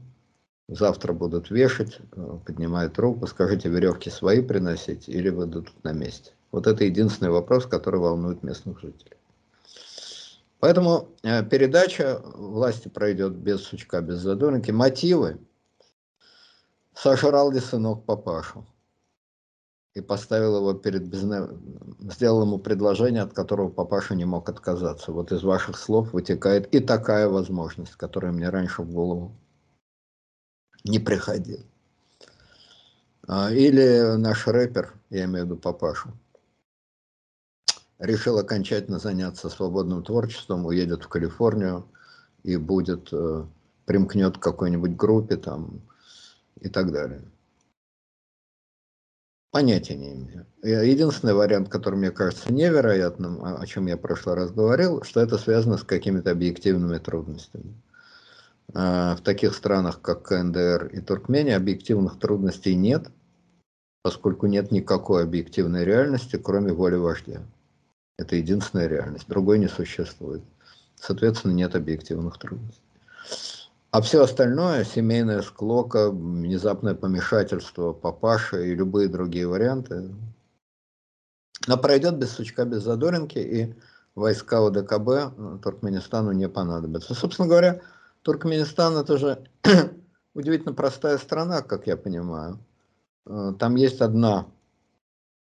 завтра 0.67 1.13
будут 1.13 1.51
вешать, 1.51 1.99
э, 2.13 2.37
поднимает 2.45 2.97
руку, 2.97 3.27
скажите, 3.27 3.69
веревки 3.69 4.09
свои 4.09 4.41
приносить 4.41 5.07
или 5.07 5.29
вы 5.29 5.45
тут 5.47 5.71
на 5.83 5.91
месте. 5.91 6.31
Вот 6.51 6.65
это 6.65 6.83
единственный 6.83 7.29
вопрос, 7.29 7.67
который 7.67 7.99
волнует 7.99 8.41
местных 8.41 8.79
жителей. 8.79 9.17
Поэтому 10.59 11.09
э, 11.21 11.43
передача 11.43 12.19
власти 12.33 12.87
пройдет 12.87 13.33
без 13.33 13.61
сучка, 13.61 14.01
без 14.01 14.17
задоринки. 14.17 14.71
Мотивы 14.71 15.37
сожрал 16.95 17.51
ли 17.51 17.59
сынок 17.59 18.03
папашу 18.05 18.65
и 19.93 20.01
поставил 20.01 20.57
его 20.57 20.73
перед 20.73 21.07
безна... 21.07 21.49
сделал 21.99 22.43
ему 22.43 22.59
предложение, 22.59 23.23
от 23.23 23.33
которого 23.33 23.69
папаша 23.69 24.15
не 24.15 24.25
мог 24.25 24.47
отказаться. 24.47 25.11
Вот 25.11 25.31
из 25.31 25.43
ваших 25.43 25.77
слов 25.77 26.13
вытекает 26.13 26.73
и 26.73 26.79
такая 26.79 27.27
возможность, 27.27 27.95
которая 27.95 28.31
мне 28.31 28.49
раньше 28.49 28.83
в 28.83 28.91
голову 28.91 29.35
не 30.83 30.99
приходила. 30.99 31.63
А, 33.27 33.51
или 33.51 34.15
наш 34.17 34.47
рэпер, 34.47 34.93
я 35.09 35.25
имею 35.25 35.45
в 35.45 35.49
виду 35.49 35.57
папашу, 35.57 36.09
решил 37.99 38.39
окончательно 38.39 38.97
заняться 38.97 39.49
свободным 39.49 40.03
творчеством, 40.03 40.65
уедет 40.65 41.03
в 41.03 41.07
Калифорнию 41.07 41.85
и 42.43 42.57
будет, 42.57 43.09
э, 43.11 43.45
примкнет 43.85 44.37
к 44.37 44.41
какой-нибудь 44.41 44.95
группе, 44.95 45.37
там, 45.37 45.81
и 46.59 46.67
так 46.67 46.91
далее. 46.91 47.21
Понятия 49.51 49.95
не 49.95 50.13
имею. 50.13 50.45
Единственный 50.63 51.33
вариант, 51.33 51.67
который 51.67 51.95
мне 51.95 52.11
кажется 52.11 52.53
невероятным, 52.53 53.43
о 53.43 53.65
чем 53.67 53.87
я 53.87 53.97
в 53.97 53.99
прошлый 53.99 54.35
раз 54.35 54.51
говорил, 54.51 55.03
что 55.03 55.19
это 55.19 55.37
связано 55.37 55.77
с 55.77 55.83
какими-то 55.83 56.31
объективными 56.31 56.97
трудностями. 56.99 57.75
А, 58.73 59.17
в 59.17 59.21
таких 59.21 59.53
странах, 59.53 59.99
как 60.01 60.23
КНДР 60.23 60.91
и 60.93 61.01
Туркмения, 61.01 61.57
объективных 61.57 62.17
трудностей 62.17 62.75
нет, 62.75 63.09
поскольку 64.03 64.47
нет 64.47 64.71
никакой 64.71 65.23
объективной 65.23 65.83
реальности, 65.83 66.37
кроме 66.37 66.71
воли 66.71 66.95
вождя. 66.95 67.41
Это 68.17 68.37
единственная 68.37 68.87
реальность, 68.87 69.27
другой 69.27 69.59
не 69.59 69.67
существует. 69.67 70.43
Соответственно, 70.95 71.51
нет 71.51 71.75
объективных 71.75 72.37
трудностей. 72.37 72.90
А 73.91 74.01
все 74.01 74.23
остальное, 74.23 74.85
семейная 74.85 75.41
склока, 75.41 76.11
внезапное 76.11 76.95
помешательство 76.95 77.91
папаши 77.91 78.69
и 78.69 78.75
любые 78.75 79.09
другие 79.09 79.47
варианты, 79.47 80.09
но 81.67 81.77
пройдет 81.77 82.17
без 82.17 82.31
сучка, 82.31 82.63
без 82.63 82.83
задоринки, 82.83 83.37
и 83.37 83.75
войска 84.15 84.65
ОДКБ 84.65 85.09
э, 85.09 85.57
Туркменистану 85.61 86.31
не 86.31 86.47
понадобятся. 86.47 87.13
Собственно 87.13 87.49
говоря, 87.49 87.81
Туркменистан 88.21 88.95
это 88.95 89.17
же 89.17 89.43
удивительно 90.33 90.73
простая 90.73 91.17
страна, 91.17 91.61
как 91.61 91.85
я 91.85 91.97
понимаю. 91.97 92.59
Э, 93.25 93.53
там 93.59 93.75
есть 93.75 93.99
одна, 93.99 94.47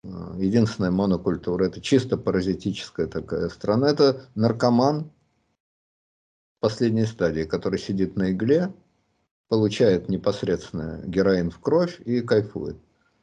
э, 0.02 0.09
единственная 0.39 0.90
монокультура, 0.90 1.66
это 1.66 1.81
чисто 1.81 2.16
паразитическая 2.16 3.06
такая 3.06 3.48
страна, 3.51 3.89
это 3.89 4.27
наркоман, 4.35 5.12
последней 6.62 7.06
стадии, 7.06 7.43
который 7.43 7.78
сидит 7.78 8.16
на 8.16 8.30
игле, 8.30 8.72
получает 9.48 10.09
непосредственно 10.09 11.02
героин 11.05 11.51
в 11.51 11.59
кровь 11.59 12.01
и 12.05 12.20
кайфует. 12.20 12.76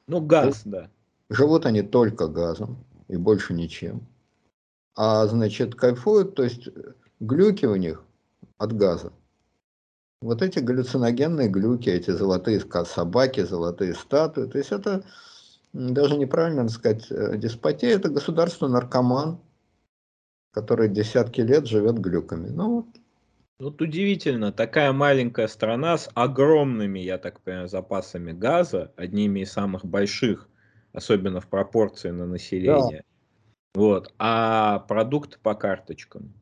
Ну, 0.08 0.20
газ, 0.20 0.62
да. 0.66 0.90
Живут 1.30 1.66
они 1.66 1.82
только 1.82 2.28
газом 2.28 2.84
и 3.08 3.16
больше 3.16 3.54
ничем. 3.54 4.06
А 4.96 5.26
значит, 5.26 5.76
кайфуют, 5.76 6.36
то 6.36 6.44
есть 6.44 6.68
глюки 7.22 7.66
у 7.66 7.78
них 7.78 8.04
от 8.58 8.74
газа. 8.74 9.14
Вот 10.22 10.42
эти 10.42 10.60
галлюциногенные 10.60 11.48
глюки, 11.48 11.90
эти 11.90 12.12
золотые 12.12 12.60
собаки, 12.60 13.46
золотые 13.46 13.94
статуи, 13.94 14.48
то 14.48 14.58
есть 14.58 14.74
это 14.74 15.06
даже 15.72 16.18
неправильно 16.18 16.68
сказать, 16.68 17.10
э, 17.10 17.38
деспотия, 17.38 17.96
это 17.96 18.10
государство-наркоман, 18.10 19.40
который 20.52 20.90
десятки 20.90 21.40
лет 21.40 21.68
живет 21.68 22.00
глюками. 22.00 22.50
Ну, 22.50 22.92
вот 23.60 23.82
удивительно, 23.82 24.54
такая 24.54 24.94
маленькая 24.94 25.48
страна 25.50 25.98
с 25.98 26.10
огромными, 26.14 27.00
я 27.00 27.18
так 27.18 27.42
понимаю, 27.42 27.68
запасами 27.68 28.32
газа, 28.32 28.94
одними 28.96 29.42
из 29.42 29.52
самых 29.52 29.84
больших, 29.84 30.48
особенно 30.94 31.42
в 31.42 31.48
пропорции 31.48 32.10
на 32.10 32.26
население. 32.26 33.04
Да. 33.74 33.82
Вот, 33.82 34.14
а 34.18 34.80
продукт 34.80 35.40
по 35.40 35.56
карточкам. 35.56 36.34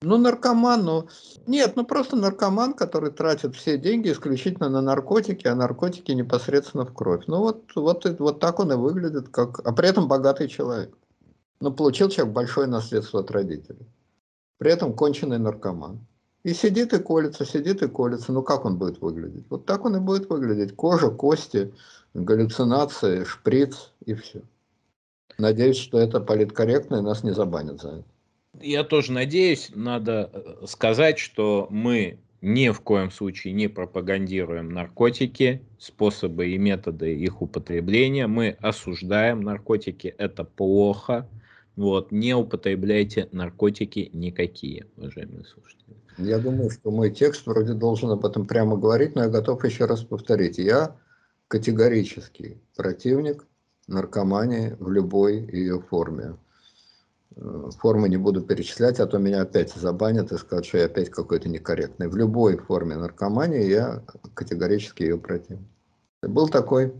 Ну, 0.00 0.16
наркоман, 0.16 0.84
ну, 0.84 1.08
нет, 1.46 1.72
ну 1.74 1.84
просто 1.84 2.14
наркоман, 2.14 2.74
который 2.74 3.10
тратит 3.10 3.56
все 3.56 3.78
деньги 3.78 4.12
исключительно 4.12 4.68
на 4.68 4.80
наркотики, 4.80 5.48
а 5.48 5.56
наркотики 5.56 6.12
непосредственно 6.12 6.84
в 6.84 6.94
кровь. 6.94 7.24
Ну, 7.26 7.38
вот, 7.38 7.72
вот, 7.74 8.04
вот 8.20 8.38
так 8.38 8.60
он 8.60 8.72
и 8.72 8.76
выглядит, 8.76 9.30
как, 9.30 9.58
а 9.66 9.72
при 9.72 9.88
этом 9.88 10.06
богатый 10.06 10.46
человек. 10.46 10.96
Ну, 11.60 11.72
получил 11.72 12.10
человек 12.10 12.32
большое 12.32 12.68
наследство 12.68 13.20
от 13.20 13.30
родителей 13.32 13.88
при 14.58 14.70
этом 14.70 14.92
конченый 14.92 15.38
наркоман. 15.38 16.00
И 16.44 16.54
сидит 16.54 16.92
и 16.92 16.98
колется, 16.98 17.44
сидит 17.44 17.82
и 17.82 17.88
колется. 17.88 18.32
Ну 18.32 18.42
как 18.42 18.64
он 18.64 18.78
будет 18.78 19.00
выглядеть? 19.00 19.46
Вот 19.50 19.66
так 19.66 19.84
он 19.84 19.96
и 19.96 20.00
будет 20.00 20.30
выглядеть. 20.30 20.74
Кожа, 20.76 21.10
кости, 21.10 21.72
галлюцинации, 22.14 23.24
шприц 23.24 23.92
и 24.04 24.14
все. 24.14 24.42
Надеюсь, 25.38 25.76
что 25.76 25.98
это 25.98 26.20
политкорректно 26.20 26.96
и 26.96 27.02
нас 27.02 27.22
не 27.22 27.32
забанят 27.32 27.80
за 27.80 27.88
это. 27.88 28.04
Я 28.60 28.82
тоже 28.82 29.12
надеюсь, 29.12 29.70
надо 29.74 30.30
э, 30.32 30.66
сказать, 30.66 31.18
что 31.18 31.68
мы 31.70 32.18
ни 32.40 32.70
в 32.70 32.80
коем 32.80 33.10
случае 33.10 33.52
не 33.52 33.68
пропагандируем 33.68 34.70
наркотики, 34.70 35.62
способы 35.78 36.48
и 36.48 36.58
методы 36.58 37.14
их 37.14 37.42
употребления. 37.42 38.26
Мы 38.26 38.56
осуждаем 38.60 39.42
наркотики, 39.42 40.14
это 40.18 40.44
плохо. 40.44 41.28
Вот, 41.78 42.10
не 42.10 42.34
употребляйте 42.34 43.28
наркотики 43.30 44.10
никакие, 44.12 44.88
уважаемые 44.96 45.44
слушатели. 45.44 45.96
Я 46.16 46.40
думаю, 46.40 46.70
что 46.70 46.90
мой 46.90 47.12
текст 47.12 47.46
вроде 47.46 47.72
должен 47.72 48.10
об 48.10 48.26
этом 48.26 48.48
прямо 48.48 48.76
говорить, 48.76 49.14
но 49.14 49.22
я 49.22 49.28
готов 49.28 49.64
еще 49.64 49.84
раз 49.84 50.02
повторить. 50.02 50.58
Я 50.58 50.96
категорический 51.46 52.60
противник 52.74 53.46
наркомании 53.86 54.76
в 54.80 54.90
любой 54.90 55.36
ее 55.52 55.80
форме. 55.80 56.36
Э, 57.36 57.70
формы 57.78 58.08
не 58.08 58.16
буду 58.16 58.42
перечислять, 58.42 58.98
а 58.98 59.06
то 59.06 59.18
меня 59.18 59.42
опять 59.42 59.72
забанят 59.72 60.32
и 60.32 60.36
скажут, 60.36 60.66
что 60.66 60.78
я 60.78 60.86
опять 60.86 61.10
какой-то 61.10 61.48
некорректный. 61.48 62.08
В 62.08 62.16
любой 62.16 62.56
форме 62.56 62.96
наркомании 62.96 63.70
я 63.70 64.02
категорически 64.34 65.04
ее 65.04 65.16
против. 65.16 65.60
Был 66.22 66.48
такой 66.48 66.92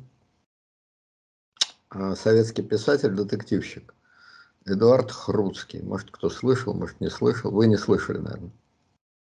э, 1.92 2.14
советский 2.14 2.62
писатель-детективщик 2.62 3.92
Эдуард 4.70 5.10
Хруцкий. 5.10 5.82
Может, 5.82 6.10
кто 6.10 6.30
слышал, 6.30 6.74
может, 6.74 7.00
не 7.00 7.10
слышал. 7.10 7.50
Вы 7.50 7.66
не 7.66 7.76
слышали, 7.76 8.18
наверное. 8.18 8.50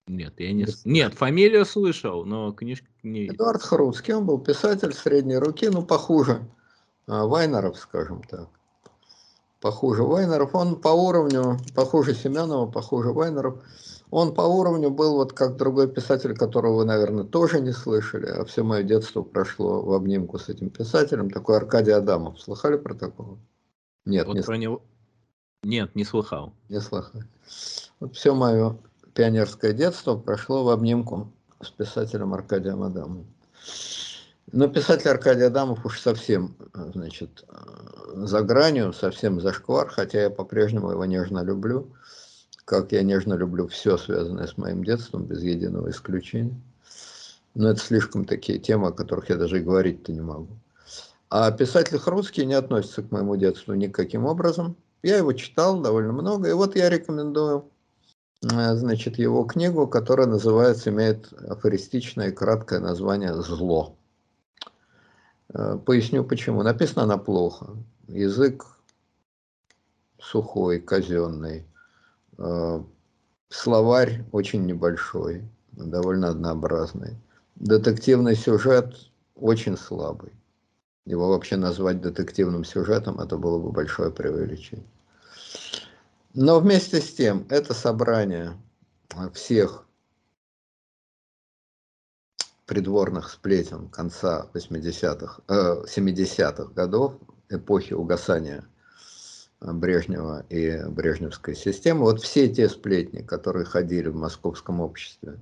Нет, 0.08 0.34
я 0.38 0.54
не... 0.54 0.66
Нет, 0.86 1.14
фамилию 1.14 1.66
слышал, 1.66 2.24
но 2.26 2.54
книжки 2.54 2.88
не... 3.04 3.28
Эдуард 3.28 3.62
Хруцкий, 3.62 4.14
он 4.14 4.26
был 4.26 4.40
писатель 4.40 4.94
средней 4.94 5.38
руки, 5.38 5.68
ну, 5.70 5.84
похуже 5.84 6.48
э, 7.08 7.12
Вайнеров, 7.12 7.78
скажем 7.78 8.24
так 8.24 8.48
похуже 9.62 10.04
Вайнеров. 10.04 10.56
Он 10.56 10.76
по 10.76 10.90
уровню, 10.90 11.58
похуже 11.76 12.14
Семенова, 12.14 12.70
похуже 12.70 13.12
Вайнеров. 13.12 13.56
Он 14.10 14.34
по 14.34 14.42
уровню 14.42 14.90
был 14.90 15.16
вот 15.16 15.34
как 15.34 15.58
другой 15.58 15.90
писатель, 15.90 16.34
которого 16.36 16.78
вы, 16.78 16.86
наверное, 16.86 17.26
тоже 17.26 17.60
не 17.60 17.74
слышали, 17.74 18.28
а 18.28 18.46
все 18.46 18.64
мое 18.64 18.84
детство 18.84 19.22
прошло 19.22 19.82
в 19.82 19.92
обнимку 19.94 20.40
с 20.40 20.48
этим 20.48 20.70
писателем, 20.70 21.30
такой 21.30 21.58
Аркадий 21.58 21.92
Адамов. 21.92 22.40
Слыхали 22.40 22.78
про 22.78 22.94
такого? 22.94 23.38
Нет, 24.06 24.28
вот 24.28 24.36
не 24.36 24.42
про 24.42 24.58
него... 24.58 24.82
Нет, 25.68 25.94
не 25.96 26.06
слыхал. 26.06 26.54
Не 26.70 26.80
слыхал. 26.80 27.24
Вот 28.00 28.16
все 28.16 28.34
мое 28.34 28.78
пионерское 29.14 29.74
детство 29.74 30.16
прошло 30.16 30.64
в 30.64 30.70
обнимку 30.70 31.30
с 31.62 31.70
писателем 31.72 32.34
Аркадием 32.34 32.84
Адамовым. 32.84 33.28
Но 34.54 34.70
писатель 34.70 35.10
Аркадий 35.10 35.44
Адамов 35.44 35.86
уж 35.86 36.00
совсем, 36.00 36.56
значит, 36.94 37.44
за 38.14 38.44
гранью, 38.44 38.94
совсем 38.94 39.42
зашквар, 39.42 39.90
хотя 39.90 40.22
я 40.22 40.30
по-прежнему 40.30 40.92
его 40.92 41.04
нежно 41.04 41.44
люблю, 41.44 41.94
как 42.64 42.94
я 42.94 43.04
нежно 43.04 43.34
люблю 43.34 43.68
все, 43.68 43.98
связанное 43.98 44.48
с 44.48 44.56
моим 44.56 44.86
детством, 44.86 45.26
без 45.26 45.44
единого 45.44 45.90
исключения. 45.90 46.58
Но 47.56 47.72
это 47.72 47.82
слишком 47.82 48.24
такие 48.24 48.58
темы, 48.58 48.88
о 48.88 48.92
которых 48.94 49.28
я 49.28 49.36
даже 49.36 49.60
и 49.60 49.64
говорить-то 49.64 50.14
не 50.14 50.22
могу. 50.22 50.48
А 51.30 51.52
писатель 51.52 52.00
Хрусский 52.00 52.46
не 52.46 52.54
относится 52.54 53.04
к 53.04 53.12
моему 53.12 53.36
детству 53.36 53.74
никаким 53.74 54.24
образом. 54.24 54.78
Я 55.04 55.18
его 55.18 55.34
читал 55.34 55.80
довольно 55.82 56.14
много, 56.14 56.50
и 56.50 56.54
вот 56.54 56.76
я 56.76 56.90
рекомендую 56.90 57.70
э, 58.44 58.76
значит, 58.76 59.18
его 59.18 59.44
книгу, 59.44 59.88
которая 59.88 60.28
называется, 60.28 60.90
имеет 60.90 61.32
афористичное 61.34 62.32
краткое 62.32 62.80
название 62.80 63.34
«Зло». 63.42 63.96
Э, 65.54 65.78
поясню 65.86 66.24
почему. 66.24 66.64
Написана 66.64 67.04
она 67.04 67.18
плохо. 67.18 67.78
Язык 68.08 68.66
сухой, 70.20 70.80
казенный. 70.80 71.66
Э, 72.38 72.82
словарь 73.50 74.26
очень 74.32 74.66
небольшой, 74.66 75.44
довольно 75.72 76.30
однообразный. 76.30 77.18
Детективный 77.56 78.36
сюжет 78.36 78.96
очень 79.36 79.78
слабый. 79.78 80.32
Его 81.08 81.30
вообще 81.30 81.56
назвать 81.56 82.02
детективным 82.02 82.66
сюжетом, 82.66 83.22
это 83.22 83.38
было 83.38 83.58
бы 83.58 83.72
большое 83.72 84.12
преувеличение. 84.12 84.86
Но 86.34 86.60
вместе 86.60 87.00
с 87.00 87.14
тем, 87.14 87.48
это 87.50 87.74
собрание 87.74 88.58
всех 89.34 89.86
придворных 92.66 93.30
сплетен 93.30 93.88
конца 93.88 94.50
80-х, 94.54 95.44
э, 95.48 95.86
70-х 95.88 96.74
годов, 96.74 97.14
эпохи 97.48 97.94
угасания 97.94 98.66
Брежнева 99.62 100.46
и 100.50 100.84
Брежневской 100.90 101.56
системы, 101.56 102.02
вот 102.02 102.22
все 102.22 102.50
те 102.50 102.68
сплетни, 102.68 103.22
которые 103.22 103.64
ходили 103.64 104.10
в 104.10 104.16
московском 104.18 104.82
обществе 104.82 105.40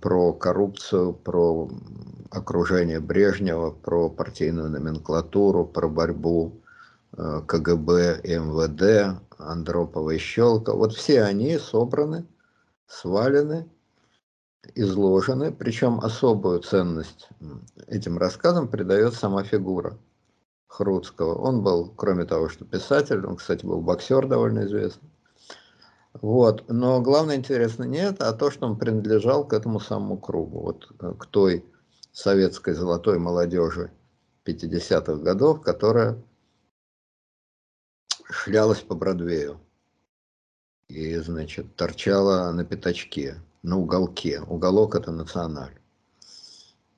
про 0.00 0.32
коррупцию, 0.32 1.12
про 1.14 1.68
окружение 2.30 3.00
Брежнева, 3.00 3.70
про 3.70 4.08
партийную 4.08 4.70
номенклатуру, 4.70 5.64
про 5.64 5.88
борьбу 5.88 6.60
э, 7.16 7.42
КГБ 7.46 8.20
МВД, 8.24 9.20
Андропова 9.38 10.10
и 10.10 10.18
Щелка, 10.18 10.74
вот 10.74 10.92
все 10.92 11.22
они 11.22 11.58
собраны, 11.58 12.26
свалены 12.86 13.68
изложены, 14.74 15.52
причем 15.52 16.00
особую 16.00 16.60
ценность 16.60 17.28
этим 17.86 18.18
рассказам 18.18 18.68
придает 18.68 19.14
сама 19.14 19.44
фигура 19.44 19.98
Хруцкого. 20.66 21.34
Он 21.34 21.62
был, 21.62 21.92
кроме 21.94 22.24
того, 22.24 22.48
что 22.48 22.64
писатель, 22.64 23.24
он, 23.24 23.36
кстати, 23.36 23.64
был 23.64 23.80
боксер 23.80 24.26
довольно 24.26 24.64
известный. 24.64 25.10
Вот. 26.14 26.64
Но 26.68 27.00
главное 27.00 27.36
интересно 27.36 27.84
не 27.84 27.98
это, 27.98 28.28
а 28.28 28.32
то, 28.32 28.50
что 28.50 28.66
он 28.66 28.78
принадлежал 28.78 29.46
к 29.46 29.52
этому 29.52 29.80
самому 29.80 30.16
кругу, 30.16 30.60
вот 30.60 30.92
э, 31.00 31.12
к 31.18 31.26
той 31.26 31.64
советской 32.12 32.74
золотой 32.74 33.18
молодежи 33.18 33.90
50-х 34.44 35.16
годов, 35.16 35.62
которая 35.62 36.22
шлялась 38.30 38.80
по 38.80 38.94
Бродвею 38.94 39.60
и, 40.88 41.16
значит, 41.16 41.74
торчала 41.74 42.50
на 42.52 42.64
пятачке 42.64 43.36
на 43.62 43.78
уголке. 43.78 44.40
Уголок 44.42 44.94
это 44.94 45.10
националь. 45.10 45.74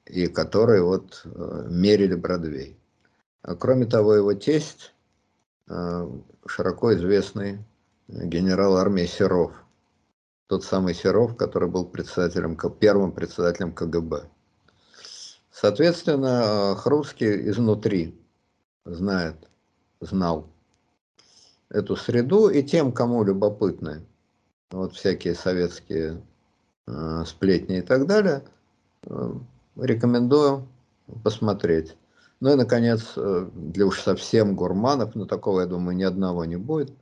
И 0.05 0.27
который 0.27 0.83
вот 0.83 1.23
э, 1.25 1.67
мерили 1.71 2.15
Бродвей. 2.15 2.77
Кроме 3.59 3.87
того, 3.87 4.15
его 4.15 4.35
тесть, 4.35 4.93
э, 5.69 6.11
широко 6.47 6.95
известный 6.95 7.65
генерал 8.09 8.77
армии 8.77 9.07
Серов. 9.07 9.53
Тот 10.49 10.65
самый 10.65 10.95
Серов, 10.95 11.37
который 11.37 11.69
был 11.69 11.87
председателем, 11.87 12.57
первым 12.79 13.13
председателем 13.13 13.73
КГБ. 13.73 14.29
Соответственно, 15.51 16.77
Хрусский 16.77 17.49
изнутри 17.49 18.19
знает, 18.85 19.37
знал 20.01 20.49
эту 21.69 21.97
среду, 21.97 22.49
и 22.49 22.63
тем, 22.63 22.93
кому 22.93 23.25
любопытны 23.25 24.07
вот 24.71 24.95
всякие 24.95 25.35
советские 25.35 26.23
Э, 26.89 27.25
сплетни 27.27 27.79
и 27.79 27.83
так 27.83 28.07
далее, 28.07 28.45
э, 29.07 29.33
рекомендую 29.77 30.69
посмотреть. 31.25 31.97
Ну 32.39 32.53
и, 32.53 32.55
наконец, 32.55 33.15
э, 33.17 33.49
для 33.55 33.87
уж 33.87 34.01
совсем 34.01 34.55
гурманов, 34.55 35.17
но 35.17 35.25
такого, 35.25 35.63
я 35.63 35.67
думаю, 35.67 35.97
ни 35.97 36.05
одного 36.05 36.45
не 36.45 36.57
будет. 36.57 36.93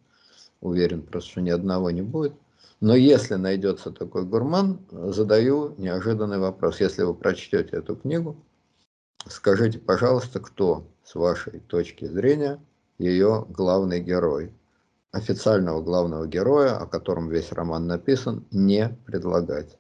Уверен 0.65 1.03
просто, 1.03 1.31
что 1.31 1.41
ни 1.43 1.51
одного 1.51 1.91
не 1.91 2.03
будет. 2.03 2.33
Но 2.81 2.97
если 2.97 3.35
найдется 3.35 3.91
такой 3.91 4.25
гурман, 4.25 4.81
задаю 4.91 5.75
неожиданный 5.77 6.39
вопрос. 6.39 6.81
Если 6.81 7.03
вы 7.03 7.15
прочтете 7.15 7.77
эту 7.77 7.97
книгу, 7.97 8.35
скажите, 9.29 9.79
пожалуйста, 9.79 10.41
кто, 10.41 10.87
с 11.05 11.15
вашей 11.15 11.61
точки 11.61 12.07
зрения, 12.07 12.59
ее 12.99 13.47
главный 13.51 14.01
герой– 14.01 14.53
официального 15.13 15.83
главного 15.83 16.27
героя, 16.27 16.77
о 16.77 16.87
котором 16.87 17.29
весь 17.29 17.53
роман 17.53 17.87
написан, 17.87 18.45
не 18.51 18.97
предлагать. 19.05 19.79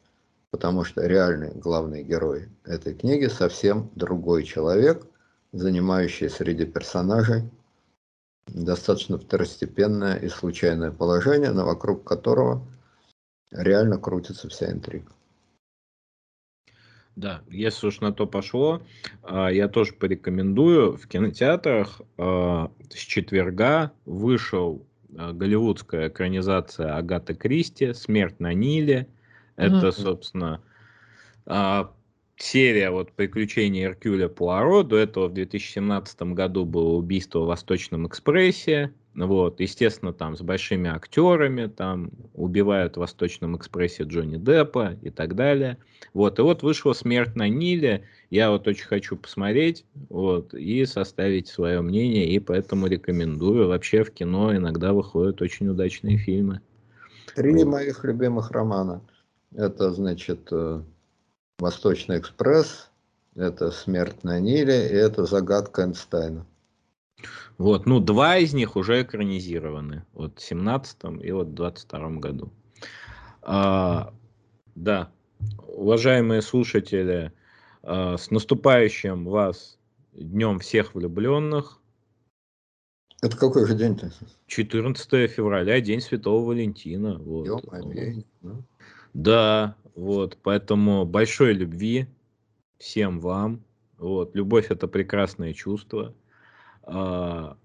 Потому 0.50 0.84
что 0.84 1.06
реальный 1.06 1.50
главный 1.52 2.04
герой 2.04 2.50
этой 2.64 2.94
книги 2.94 3.26
совсем 3.26 3.90
другой 3.96 4.44
человек, 4.44 5.06
занимающий 5.52 6.28
среди 6.28 6.66
персонажей 6.66 7.50
достаточно 8.46 9.18
второстепенное 9.18 10.16
и 10.16 10.28
случайное 10.28 10.90
положение, 10.90 11.50
но 11.50 11.64
вокруг 11.64 12.04
которого 12.04 12.66
реально 13.50 13.98
крутится 13.98 14.48
вся 14.48 14.70
интрига. 14.70 15.10
Да, 17.16 17.42
если 17.48 17.86
уж 17.86 18.00
на 18.00 18.12
то 18.12 18.26
пошло, 18.26 18.82
а, 19.22 19.48
я 19.48 19.68
тоже 19.68 19.92
порекомендую. 19.92 20.96
В 20.96 21.06
кинотеатрах 21.06 22.00
а, 22.18 22.72
с 22.90 22.98
четверга 22.98 23.92
вышел 24.04 24.84
Э, 25.16 25.32
голливудская 25.32 26.08
экранизация 26.08 26.96
Агаты 26.96 27.34
Кристи 27.34 27.92
«Смерть 27.92 28.40
на 28.40 28.52
Ниле». 28.52 29.08
Это, 29.56 29.88
mm-hmm. 29.88 30.02
собственно, 30.02 30.60
а, 31.46 31.92
серия 32.36 32.90
вот 32.90 33.12
приключений 33.12 33.84
Эркюля 33.84 34.28
Пуаро. 34.28 34.82
До 34.82 34.96
этого 34.96 35.28
в 35.28 35.34
2017 35.34 36.22
году 36.34 36.64
было 36.64 36.94
убийство 36.94 37.40
в 37.40 37.46
Восточном 37.46 38.06
экспрессе. 38.06 38.92
Вот, 39.14 39.60
естественно, 39.60 40.12
там 40.12 40.36
с 40.36 40.40
большими 40.40 40.90
актерами, 40.90 41.66
там 41.66 42.10
убивают 42.32 42.96
в 42.96 43.00
Восточном 43.00 43.56
экспрессе 43.56 44.02
Джонни 44.02 44.38
Деппа 44.38 44.96
и 45.02 45.10
так 45.10 45.36
далее. 45.36 45.78
Вот, 46.14 46.40
и 46.40 46.42
вот 46.42 46.64
вышла 46.64 46.94
«Смерть 46.94 47.36
на 47.36 47.48
Ниле», 47.48 48.04
я 48.30 48.50
вот 48.50 48.66
очень 48.66 48.86
хочу 48.86 49.16
посмотреть, 49.16 49.84
вот, 50.08 50.52
и 50.54 50.84
составить 50.84 51.46
свое 51.46 51.80
мнение, 51.80 52.28
и 52.28 52.40
поэтому 52.40 52.88
рекомендую. 52.88 53.68
Вообще 53.68 54.02
в 54.02 54.10
кино 54.10 54.56
иногда 54.56 54.92
выходят 54.92 55.40
очень 55.40 55.68
удачные 55.68 56.18
фильмы. 56.18 56.60
Три 57.36 57.54
вот. 57.54 57.66
моих 57.66 58.02
любимых 58.02 58.50
романа. 58.50 59.00
Это, 59.54 59.92
значит, 59.92 60.48
э, 60.50 60.82
«Восточный 61.58 62.18
экспресс», 62.18 62.90
это 63.36 63.70
«Смерть 63.70 64.24
на 64.24 64.40
Ниле» 64.40 64.88
и 64.88 64.94
это 64.94 65.24
«Загадка 65.24 65.82
Эйнштейна». 65.82 66.46
Вот, 67.58 67.86
ну, 67.86 68.00
два 68.00 68.38
из 68.38 68.52
них 68.52 68.76
уже 68.76 69.02
экранизированы. 69.02 70.04
Вот 70.12 70.38
в 70.38 70.42
17 70.42 71.22
и 71.22 71.30
вот 71.30 71.48
в 71.48 71.54
22 71.54 72.10
году. 72.16 72.52
А, 73.42 74.12
да, 74.74 75.10
уважаемые 75.68 76.42
слушатели, 76.42 77.32
а, 77.82 78.16
с 78.16 78.30
наступающим 78.30 79.24
вас 79.26 79.78
Днем 80.14 80.60
всех 80.60 80.94
влюбленных. 80.94 81.80
Это 83.20 83.36
какой 83.36 83.66
же 83.66 83.74
день-то? 83.74 84.12
14 84.46 85.28
февраля, 85.28 85.80
День 85.80 86.00
Святого 86.00 86.46
Валентина. 86.46 87.18
Вот. 87.18 87.64
да? 88.42 88.54
да, 89.12 89.76
вот, 89.94 90.38
поэтому 90.42 91.04
большой 91.04 91.52
любви 91.54 92.06
всем 92.78 93.20
вам. 93.20 93.64
Вот, 93.98 94.34
любовь 94.34 94.70
это 94.70 94.88
прекрасное 94.88 95.52
чувство. 95.52 96.14
Uh, 96.82 97.56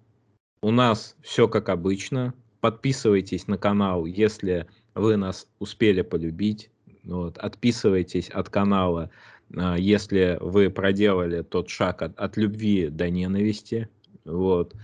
у 0.61 0.71
нас 0.71 1.15
все 1.21 1.47
как 1.47 1.69
обычно. 1.69 2.33
Подписывайтесь 2.61 3.47
на 3.47 3.57
канал, 3.57 4.05
если 4.05 4.67
вы 4.93 5.17
нас 5.17 5.47
успели 5.59 6.01
полюбить. 6.01 6.69
Вот. 7.03 7.37
Отписывайтесь 7.37 8.29
от 8.29 8.49
канала, 8.49 9.09
uh, 9.51 9.79
если 9.79 10.37
вы 10.39 10.69
проделали 10.69 11.41
тот 11.41 11.69
шаг 11.69 12.01
от, 12.01 12.17
от 12.17 12.37
любви 12.37 12.89
до 12.89 13.09
ненависти. 13.09 13.89
Вот. 14.23 14.75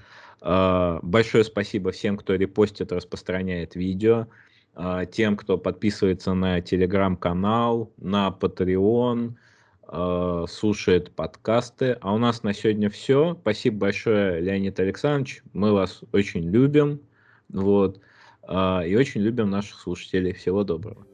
Uh, 0.42 1.00
большое 1.04 1.44
спасибо 1.44 1.92
всем, 1.92 2.18
кто 2.18 2.36
репостит, 2.36 2.92
распространяет 2.92 3.76
видео, 3.76 4.28
тем, 5.12 5.38
кто 5.38 5.58
подписывается 5.58 6.34
на 6.34 6.60
телеграм-канал, 6.62 7.92
на 7.98 8.28
Patreon, 8.28 9.36
э, 9.88 10.46
слушает 10.50 11.12
подкасты. 11.12 11.98
А 12.02 12.14
у 12.14 12.18
нас 12.18 12.44
на 12.44 12.54
сегодня 12.54 12.90
все. 12.90 13.38
Спасибо 13.42 13.78
большое, 13.78 14.42
Леонид 14.42 14.80
Александрович. 14.80 15.44
Мы 15.54 15.72
вас 15.72 16.02
очень 16.12 16.50
любим. 16.50 17.00
Вот. 17.50 18.00
Э, 18.48 18.88
и 18.88 18.96
очень 18.96 19.22
любим 19.22 19.50
наших 19.50 19.80
слушателей. 19.80 20.34
Всего 20.34 20.64
доброго. 20.64 21.06